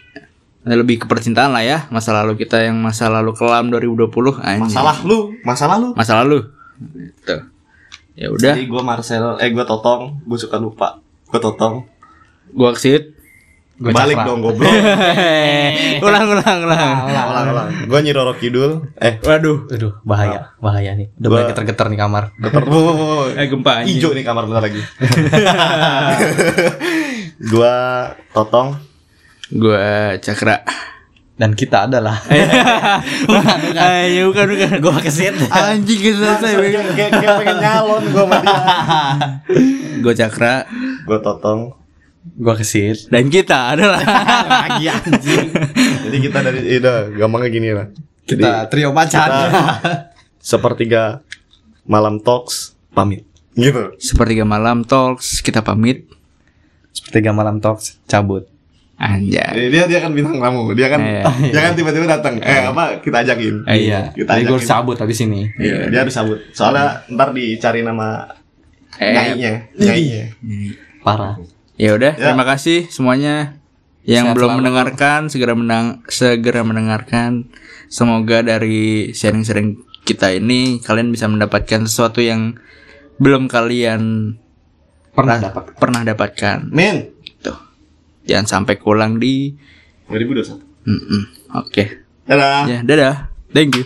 Eh, 0.64 0.72
Lebih 0.72 1.04
ke 1.04 1.06
percintaan 1.06 1.52
lah 1.52 1.60
ya. 1.60 1.84
Masa 1.88 2.16
lalu 2.16 2.36
kita 2.36 2.64
yang 2.64 2.80
masa 2.80 3.12
lalu 3.12 3.36
kelam 3.36 3.68
2020 3.68 4.08
anjing. 4.40 4.64
masalah 4.64 4.96
lu, 5.04 5.18
masalah 5.44 5.76
lu. 5.76 5.88
Masa 5.92 6.12
lalu. 6.16 6.48
Gitu. 6.96 7.36
Ya 8.16 8.32
udah, 8.32 8.54
Jadi 8.56 8.66
gue 8.66 8.82
Marcel, 8.82 9.24
eh 9.38 9.50
gue 9.52 9.64
Totong, 9.64 10.24
gue 10.24 10.38
suka 10.40 10.56
lupa. 10.56 10.98
Gue 11.28 11.38
Totong. 11.38 11.84
gua 12.48 12.72
kesit. 12.72 13.17
Gua 13.78 13.94
Balik 13.94 14.16
Cakra. 14.16 14.26
dong 14.26 14.40
goblok. 14.42 14.66
ulang 16.02 16.26
ulang 16.28 16.58
ulang. 16.60 16.96
ulang 17.06 17.46
ulang. 17.48 17.68
Gue 17.86 17.98
Nyi 18.02 18.10
Roro 18.10 18.34
Kidul. 18.34 18.90
Eh, 18.96 19.22
Waduh. 19.22 19.70
Aduh, 19.70 19.94
bahaya, 20.02 20.50
bahaya 20.58 20.92
nih. 20.92 21.14
Udah 21.14 21.22
Gua- 21.24 21.38
mulai 21.38 21.50
geter-geter 21.54 21.86
nih 21.86 21.96
kamar. 21.96 22.24
getar. 22.36 22.62
Eh 23.32 23.46
gempa 23.46 23.70
anjing. 23.78 23.94
Hijau 23.96 24.10
nih 24.12 24.22
kamar 24.22 24.42
bentar 24.44 24.62
lagi. 24.64 24.82
gue 27.48 27.76
Totong. 28.30 28.68
Gua 29.48 30.18
Cakra. 30.18 30.66
Dan 31.38 31.54
kita 31.54 31.86
adalah 31.86 32.18
Ayo 33.78 34.34
bukan 34.34 34.46
bukan. 34.50 34.70
gua 34.82 34.98
kesit. 34.98 35.38
Anjing 35.46 35.98
gak 36.02 36.14
selesai. 36.18 36.50
Kayak 36.92 37.38
pengen 37.38 37.56
nyalon 37.58 38.02
gue 38.04 38.18
sama 38.20 38.36
dia. 38.42 38.58
Gue 39.98 40.14
Cakra 40.14 40.66
Gue 41.06 41.18
Totong. 41.22 41.78
Gua 42.34 42.54
kesit. 42.54 43.08
dan 43.08 43.26
kita 43.26 43.72
adalah 43.72 44.00
Lagi 44.68 44.86
anjing. 44.86 45.48
Jadi 46.04 46.16
kita 46.20 46.38
dari, 46.40 46.58
eh, 46.66 46.78
udah 46.78 46.96
gampangnya 47.10 47.48
gini 47.48 47.68
lah. 47.70 47.86
Jadi 48.24 48.38
Kita 48.38 48.66
trio 48.66 48.90
macan. 48.90 49.24
kita 49.24 49.44
sepertiga 50.38 51.02
malam 51.84 52.18
talks 52.18 52.76
pamit. 52.90 53.24
Gitu. 53.52 53.98
sepertiga 53.98 54.42
malam 54.42 54.82
talks 54.82 55.40
kita 55.40 55.60
pamit. 55.60 56.06
Sepertiga 56.90 57.30
malam 57.30 57.58
talks 57.58 57.98
cabut. 58.04 58.46
Anjay. 58.94 59.38
Jadi 59.54 59.68
dia 59.68 59.84
dia 59.86 59.98
kan 59.98 60.10
bintang 60.10 60.36
tamu. 60.36 60.74
Dia 60.74 60.88
kan 60.88 60.98
Iya. 60.98 61.22
dia 61.48 61.60
kan 61.62 61.72
tiba-tiba 61.72 62.06
datang. 62.08 62.38
Eh 62.38 62.66
apa 62.66 62.98
kita 62.98 63.22
ajakin. 63.22 63.62
Eh, 63.64 63.86
Iya. 63.86 64.10
Kita 64.12 64.26
Jadi 64.28 64.42
ajakin. 64.42 64.52
harus 64.52 64.66
cabut 64.66 64.96
habis 64.96 65.18
ini. 65.20 65.46
Iya, 65.54 65.86
dia 65.86 66.00
harus 66.02 66.12
sabut. 66.12 66.38
Soalnya 66.50 67.06
ntar 67.08 67.30
dicari 67.30 67.80
nama 67.80 68.26
Eh, 68.94 69.14
nyainya, 69.14 69.52
nyainya. 69.72 70.24
Parah. 71.00 71.38
Ya 71.78 71.94
udah, 71.94 72.12
Ya. 72.12 72.28
terima 72.28 72.44
kasih 72.44 72.86
semuanya 72.88 73.56
yang 74.02 74.26
Sehat 74.26 74.36
belum 74.36 74.48
selalu. 74.48 74.58
mendengarkan 74.60 75.20
segera 75.28 75.54
menang 75.54 75.86
segera 76.06 76.60
mendengarkan. 76.60 77.46
Semoga 77.86 78.40
dari 78.40 79.10
sharing-sharing 79.10 79.78
kita 80.02 80.34
ini 80.34 80.76
kalian 80.78 81.08
bisa 81.08 81.24
mendapatkan 81.24 81.84
sesuatu 81.84 82.18
yang 82.18 82.56
belum 83.16 83.46
kalian 83.46 84.34
Pernah 85.10 85.36
dapat. 85.40 85.74
pernah 85.74 86.02
dapatkan. 86.02 86.70
Min, 86.70 87.10
Tuh. 87.38 87.58
Jangan 88.24 88.46
sampai 88.46 88.76
kurang 88.76 89.16
di 89.16 89.56
2021. 90.06 90.62
Mm-mm. 90.84 91.22
Oke. 91.58 92.04
Dadah. 92.24 92.64
Ya, 92.66 92.78
dadah. 92.80 93.14
Thank 93.50 93.76
you. 93.76 93.84